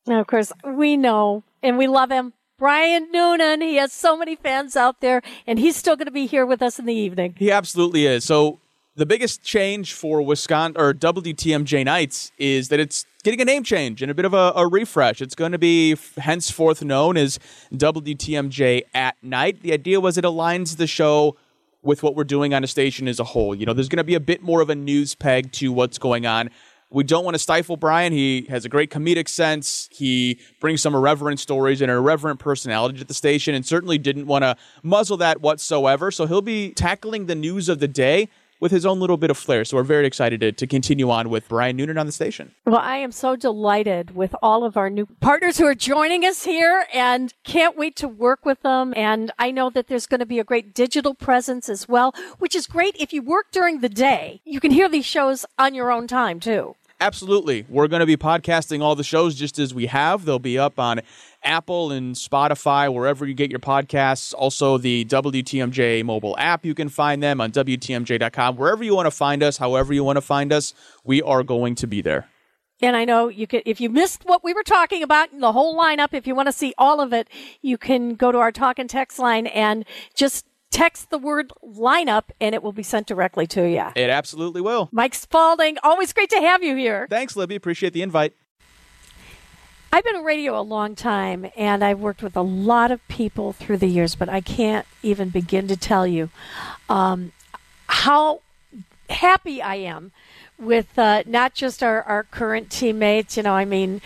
Now, 0.06 0.20
of 0.20 0.26
course, 0.26 0.52
we 0.64 0.96
know 0.96 1.44
and 1.62 1.78
we 1.78 1.86
love 1.86 2.10
him. 2.10 2.32
Brian 2.58 3.06
Noonan, 3.12 3.60
he 3.60 3.76
has 3.76 3.92
so 3.92 4.16
many 4.16 4.34
fans 4.34 4.74
out 4.74 5.00
there, 5.00 5.22
and 5.46 5.60
he's 5.60 5.76
still 5.76 5.94
going 5.94 6.06
to 6.06 6.12
be 6.12 6.26
here 6.26 6.44
with 6.44 6.60
us 6.60 6.80
in 6.80 6.86
the 6.86 6.94
evening. 6.94 7.36
He 7.38 7.52
absolutely 7.52 8.04
is. 8.04 8.24
So 8.24 8.58
the 8.96 9.06
biggest 9.06 9.44
change 9.44 9.92
for 9.92 10.20
Wisconsin 10.20 10.80
or 10.80 10.92
WTMJ 10.92 11.84
Nights 11.84 12.32
is 12.36 12.68
that 12.70 12.80
it's 12.80 13.06
getting 13.22 13.40
a 13.40 13.44
name 13.44 13.62
change 13.62 14.02
and 14.02 14.10
a 14.10 14.14
bit 14.14 14.24
of 14.24 14.34
a, 14.34 14.52
a 14.56 14.66
refresh. 14.66 15.22
It's 15.22 15.36
going 15.36 15.52
to 15.52 15.58
be 15.58 15.96
henceforth 16.16 16.82
known 16.82 17.16
as 17.16 17.38
WTMJ 17.72 18.82
at 18.92 19.14
Night. 19.22 19.62
The 19.62 19.72
idea 19.72 20.00
was 20.00 20.18
it 20.18 20.24
aligns 20.24 20.78
the 20.78 20.88
show 20.88 21.36
with 21.82 22.02
what 22.02 22.16
we're 22.16 22.24
doing 22.24 22.54
on 22.54 22.64
a 22.64 22.66
station 22.66 23.06
as 23.06 23.20
a 23.20 23.24
whole. 23.24 23.54
You 23.54 23.66
know, 23.66 23.72
there's 23.72 23.88
going 23.88 23.98
to 23.98 24.04
be 24.04 24.16
a 24.16 24.20
bit 24.20 24.42
more 24.42 24.60
of 24.60 24.68
a 24.68 24.74
news 24.74 25.14
peg 25.14 25.52
to 25.52 25.72
what's 25.72 25.98
going 25.98 26.26
on. 26.26 26.50
We 26.90 27.04
don't 27.04 27.24
want 27.24 27.34
to 27.34 27.38
stifle 27.38 27.76
Brian. 27.76 28.14
He 28.14 28.46
has 28.48 28.64
a 28.64 28.68
great 28.68 28.90
comedic 28.90 29.28
sense. 29.28 29.88
He 29.92 30.40
brings 30.58 30.80
some 30.80 30.94
irreverent 30.94 31.38
stories 31.38 31.82
and 31.82 31.90
an 31.90 31.98
irreverent 31.98 32.40
personality 32.40 32.98
to 32.98 33.04
the 33.04 33.12
station, 33.12 33.54
and 33.54 33.66
certainly 33.66 33.98
didn't 33.98 34.26
want 34.26 34.42
to 34.42 34.56
muzzle 34.82 35.18
that 35.18 35.42
whatsoever. 35.42 36.10
So 36.10 36.26
he'll 36.26 36.40
be 36.40 36.70
tackling 36.72 37.26
the 37.26 37.34
news 37.34 37.68
of 37.68 37.78
the 37.78 37.88
day 37.88 38.28
with 38.60 38.72
his 38.72 38.84
own 38.86 39.00
little 39.00 39.16
bit 39.16 39.30
of 39.30 39.38
flair. 39.38 39.64
So 39.64 39.76
we're 39.76 39.82
very 39.82 40.06
excited 40.06 40.40
to, 40.40 40.52
to 40.52 40.66
continue 40.66 41.10
on 41.10 41.30
with 41.30 41.48
Brian 41.48 41.76
Noonan 41.76 41.98
on 41.98 42.06
the 42.06 42.12
station. 42.12 42.52
Well, 42.64 42.78
I 42.78 42.96
am 42.96 43.12
so 43.12 43.36
delighted 43.36 44.14
with 44.14 44.34
all 44.42 44.64
of 44.64 44.76
our 44.76 44.90
new 44.90 45.06
partners 45.20 45.58
who 45.58 45.66
are 45.66 45.74
joining 45.74 46.24
us 46.24 46.44
here 46.44 46.86
and 46.92 47.32
can't 47.44 47.76
wait 47.76 47.96
to 47.96 48.08
work 48.08 48.44
with 48.44 48.62
them. 48.62 48.92
And 48.96 49.30
I 49.38 49.50
know 49.50 49.70
that 49.70 49.88
there's 49.88 50.06
going 50.06 50.20
to 50.20 50.26
be 50.26 50.38
a 50.38 50.44
great 50.44 50.74
digital 50.74 51.14
presence 51.14 51.68
as 51.68 51.88
well, 51.88 52.14
which 52.38 52.54
is 52.54 52.66
great 52.66 52.96
if 52.98 53.12
you 53.12 53.22
work 53.22 53.46
during 53.52 53.80
the 53.80 53.88
day. 53.88 54.40
You 54.44 54.60
can 54.60 54.70
hear 54.70 54.88
these 54.88 55.06
shows 55.06 55.46
on 55.58 55.74
your 55.74 55.90
own 55.90 56.06
time 56.06 56.40
too. 56.40 56.74
Absolutely. 57.00 57.64
We're 57.68 57.86
going 57.86 58.00
to 58.00 58.06
be 58.06 58.16
podcasting 58.16 58.82
all 58.82 58.96
the 58.96 59.04
shows 59.04 59.36
just 59.36 59.60
as 59.60 59.72
we 59.72 59.86
have. 59.86 60.24
They'll 60.24 60.40
be 60.40 60.58
up 60.58 60.80
on 60.80 61.00
Apple 61.44 61.92
and 61.92 62.16
Spotify, 62.16 62.92
wherever 62.92 63.24
you 63.24 63.34
get 63.34 63.50
your 63.50 63.60
podcasts. 63.60 64.34
Also, 64.36 64.78
the 64.78 65.04
WTMJ 65.04 66.04
mobile 66.04 66.34
app, 66.38 66.64
you 66.64 66.74
can 66.74 66.88
find 66.88 67.22
them 67.22 67.40
on 67.40 67.52
WTMJ.com. 67.52 68.56
Wherever 68.56 68.82
you 68.82 68.96
want 68.96 69.06
to 69.06 69.12
find 69.12 69.44
us, 69.44 69.58
however 69.58 69.92
you 69.92 70.02
want 70.02 70.16
to 70.16 70.22
find 70.22 70.52
us, 70.52 70.74
we 71.04 71.22
are 71.22 71.44
going 71.44 71.76
to 71.76 71.86
be 71.86 72.02
there. 72.02 72.28
And 72.80 72.96
I 72.96 73.04
know 73.04 73.28
you 73.28 73.46
could, 73.46 73.62
if 73.64 73.80
you 73.80 73.90
missed 73.90 74.24
what 74.24 74.42
we 74.42 74.52
were 74.52 74.64
talking 74.64 75.02
about, 75.02 75.28
the 75.38 75.52
whole 75.52 75.78
lineup, 75.78 76.14
if 76.14 76.26
you 76.26 76.34
want 76.34 76.46
to 76.46 76.52
see 76.52 76.74
all 76.78 77.00
of 77.00 77.12
it, 77.12 77.28
you 77.60 77.78
can 77.78 78.14
go 78.14 78.32
to 78.32 78.38
our 78.38 78.52
talk 78.52 78.78
and 78.78 78.90
text 78.90 79.18
line 79.20 79.46
and 79.48 79.84
just 80.14 80.46
text 80.70 81.10
the 81.10 81.18
word 81.18 81.52
lineup 81.64 82.24
and 82.40 82.54
it 82.54 82.62
will 82.62 82.72
be 82.72 82.82
sent 82.82 83.06
directly 83.06 83.46
to 83.48 83.68
you. 83.68 83.84
It 83.96 84.10
absolutely 84.10 84.60
will. 84.60 84.88
Mike 84.92 85.14
Spalding, 85.14 85.78
always 85.82 86.12
great 86.12 86.30
to 86.30 86.40
have 86.40 86.62
you 86.62 86.76
here. 86.76 87.06
Thanks, 87.08 87.36
Libby. 87.36 87.56
Appreciate 87.56 87.92
the 87.92 88.02
invite. 88.02 88.34
I've 89.90 90.04
been 90.04 90.16
in 90.16 90.24
radio 90.24 90.58
a 90.58 90.60
long 90.60 90.94
time 90.94 91.50
and 91.56 91.82
I've 91.82 91.98
worked 91.98 92.22
with 92.22 92.36
a 92.36 92.42
lot 92.42 92.90
of 92.90 93.06
people 93.08 93.54
through 93.54 93.78
the 93.78 93.86
years, 93.86 94.14
but 94.14 94.28
I 94.28 94.42
can't 94.42 94.86
even 95.02 95.30
begin 95.30 95.66
to 95.68 95.76
tell 95.76 96.06
you 96.06 96.28
um, 96.90 97.32
how 97.86 98.42
happy 99.08 99.62
I 99.62 99.76
am 99.76 100.12
with 100.58 100.98
uh, 100.98 101.22
not 101.26 101.54
just 101.54 101.82
our, 101.82 102.02
our 102.02 102.24
current 102.24 102.70
teammates, 102.70 103.36
you 103.36 103.42
know, 103.42 103.54
I 103.54 103.64
mean, 103.64 104.02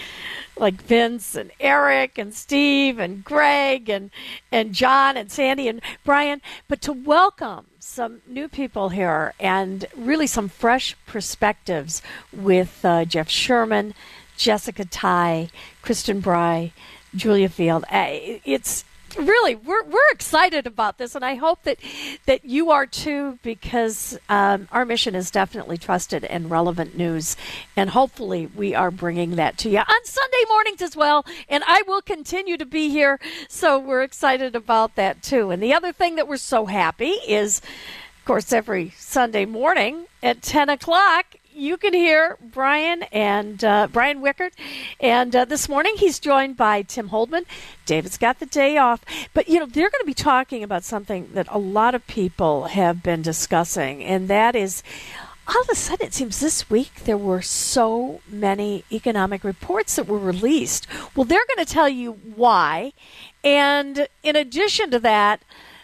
like 0.57 0.81
Vince 0.83 1.35
and 1.35 1.51
Eric 1.61 2.19
and 2.19 2.35
Steve 2.35 2.99
and 2.99 3.24
Greg 3.24 3.89
and, 3.89 4.11
and 4.51 4.73
John 4.73 5.16
and 5.16 5.31
Sandy 5.31 5.69
and 5.69 5.81
Brian, 6.05 6.41
but 6.69 6.81
to 6.83 6.93
welcome 6.93 7.66
some 7.79 8.23
new 8.27 8.49
people 8.49 8.91
here 8.91 9.35
and 9.41 9.87
really 9.97 10.27
some 10.27 10.49
fresh 10.49 10.97
perspectives 11.07 12.03
with 12.33 12.85
uh, 12.85 13.05
Jeff 13.05 13.29
Sherman, 13.29 13.95
Jessica 14.37 14.85
Tighe, 14.85 15.51
Kristin 15.83 16.20
Brey, 16.20 16.73
Julia 17.15 17.49
Fello. 17.49 17.83
Uh, 17.91 18.39
it's 18.45 18.85
really 19.17 19.55
we're 19.55 19.85
we're 19.85 20.11
excited 20.13 20.67
about 20.67 20.99
this, 20.99 21.15
and 21.15 21.25
I 21.25 21.35
hope 21.35 21.63
that 21.65 21.79
that 22.27 22.45
you 22.45 22.71
are 22.71 22.87
too, 22.87 23.39
because 23.43 24.19
um, 24.29 24.69
our 24.73 24.85
mission 24.85 25.15
is 25.15 25.31
definitely 25.31 25.79
trusted 25.79 26.25
and 26.25 26.51
relevant 26.51 26.97
news, 26.97 27.37
and 27.77 27.91
hopefully 27.91 28.47
we 28.47 28.75
are 28.75 28.91
bringing 28.91 29.37
that 29.37 29.59
to 29.59 29.71
you 29.71 29.79
on 29.79 30.05
Sunday 30.05 30.45
mornings 30.49 30.83
as 30.83 30.97
well. 30.97 31.25
And 31.49 31.65
I 31.67 31.83
will 31.87 32.03
continue 32.03 32.57
to 32.57 32.67
be 32.67 32.89
here, 32.89 33.21
so 33.49 33.79
we're 33.79 34.03
excited 34.03 34.55
about 34.57 34.97
that 34.97 35.23
too. 35.23 35.51
And 35.51 35.63
the 35.63 35.75
other 35.75 35.93
thing 35.93 36.17
that 36.17 36.29
we're 36.29 36.37
so 36.37 36.67
happy 36.67 37.11
is. 37.27 37.61
Of 38.19 38.27
course, 38.27 38.53
every 38.53 38.91
Sunday 38.97 39.47
morning 39.47 40.07
at 40.23 40.43
10 40.43 40.69
o'clock, 40.69 41.35
you 41.55 41.77
can 41.77 41.95
hear 41.95 42.37
Brian 42.41 43.03
and 43.05 43.62
uh, 43.62 43.89
Brian 43.93 44.20
Wickert. 44.20 44.53
And 45.01 45.35
uh, 45.35 45.45
this 45.45 45.69
morning 45.69 45.95
he's 45.97 46.19
joined 46.19 46.57
by 46.57 46.83
Tim 46.83 47.11
Holdman. 47.11 47.45
David's 47.87 48.19
got 48.19 48.39
the 48.39 48.47
day 48.47 48.77
off. 48.77 49.05
But, 49.35 49.49
you 49.49 49.59
know, 49.59 49.66
they're 49.66 49.91
going 49.91 50.01
to 50.01 50.07
be 50.07 50.15
talking 50.15 50.62
about 50.62 50.85
something 50.85 51.31
that 51.35 51.47
a 51.51 51.59
lot 51.59 51.95
of 51.95 52.07
people 52.07 52.65
have 52.65 53.03
been 53.03 53.23
discussing, 53.23 54.03
and 54.03 54.29
that 54.29 54.55
is 54.57 54.83
all 55.49 55.61
of 55.62 55.69
a 55.70 55.74
sudden 55.74 56.07
it 56.07 56.15
seems 56.15 56.39
this 56.39 56.70
week 56.70 57.05
there 57.05 57.19
were 57.19 57.43
so 57.43 58.20
many 58.29 58.85
economic 58.93 59.43
reports 59.43 59.97
that 59.97 60.07
were 60.07 60.19
released. 60.19 60.87
Well, 61.16 61.24
they're 61.24 61.45
going 61.55 61.65
to 61.65 61.73
tell 61.73 61.89
you 61.89 62.12
why. 62.12 62.93
And 63.43 64.07
in 64.23 64.37
addition 64.37 64.91
to 64.93 65.01
that, 65.01 65.43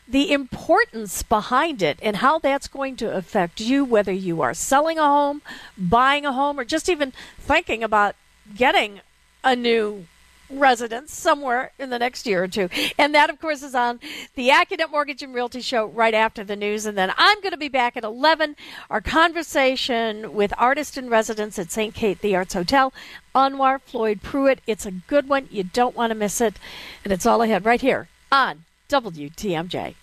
the 0.08 0.32
importance 0.32 1.22
behind 1.22 1.82
it 1.82 1.98
and 2.00 2.16
how 2.16 2.38
that's 2.38 2.66
going 2.66 2.96
to 2.96 3.14
affect 3.14 3.60
you, 3.60 3.84
whether 3.84 4.12
you 4.12 4.40
are 4.40 4.54
selling 4.54 4.98
a 4.98 5.04
home, 5.04 5.42
buying 5.76 6.24
a 6.24 6.32
home, 6.32 6.58
or 6.58 6.64
just 6.64 6.88
even 6.88 7.12
thinking 7.38 7.84
about 7.84 8.16
getting 8.56 9.00
a 9.44 9.54
new 9.54 10.06
residence 10.50 11.12
somewhere 11.12 11.72
in 11.78 11.90
the 11.90 11.98
next 11.98 12.26
year 12.26 12.42
or 12.42 12.48
two. 12.48 12.70
And 12.96 13.14
that, 13.14 13.28
of 13.28 13.38
course, 13.38 13.62
is 13.62 13.74
on 13.74 14.00
the 14.34 14.48
AccuNet 14.48 14.90
Mortgage 14.90 15.22
and 15.22 15.34
Realty 15.34 15.60
Show 15.60 15.86
right 15.86 16.14
after 16.14 16.42
the 16.42 16.56
news. 16.56 16.86
And 16.86 16.96
then 16.96 17.12
I'm 17.18 17.40
going 17.42 17.52
to 17.52 17.58
be 17.58 17.68
back 17.68 17.96
at 17.96 18.04
11. 18.04 18.56
Our 18.88 19.02
conversation 19.02 20.32
with 20.32 20.54
artist 20.56 20.96
in 20.96 21.10
residence 21.10 21.58
at 21.58 21.70
St. 21.70 21.94
Kate 21.94 22.20
the 22.20 22.34
Arts 22.34 22.54
Hotel, 22.54 22.94
Anwar 23.34 23.80
Floyd 23.80 24.22
Pruitt. 24.22 24.60
It's 24.66 24.86
a 24.86 24.90
good 24.90 25.28
one. 25.28 25.48
You 25.50 25.64
don't 25.64 25.96
want 25.96 26.10
to 26.10 26.14
miss 26.14 26.40
it. 26.40 26.56
And 27.04 27.12
it's 27.12 27.26
all 27.26 27.42
ahead 27.42 27.66
right 27.66 27.82
here 27.82 28.08
on 28.32 28.64
WTMJ. 28.88 29.94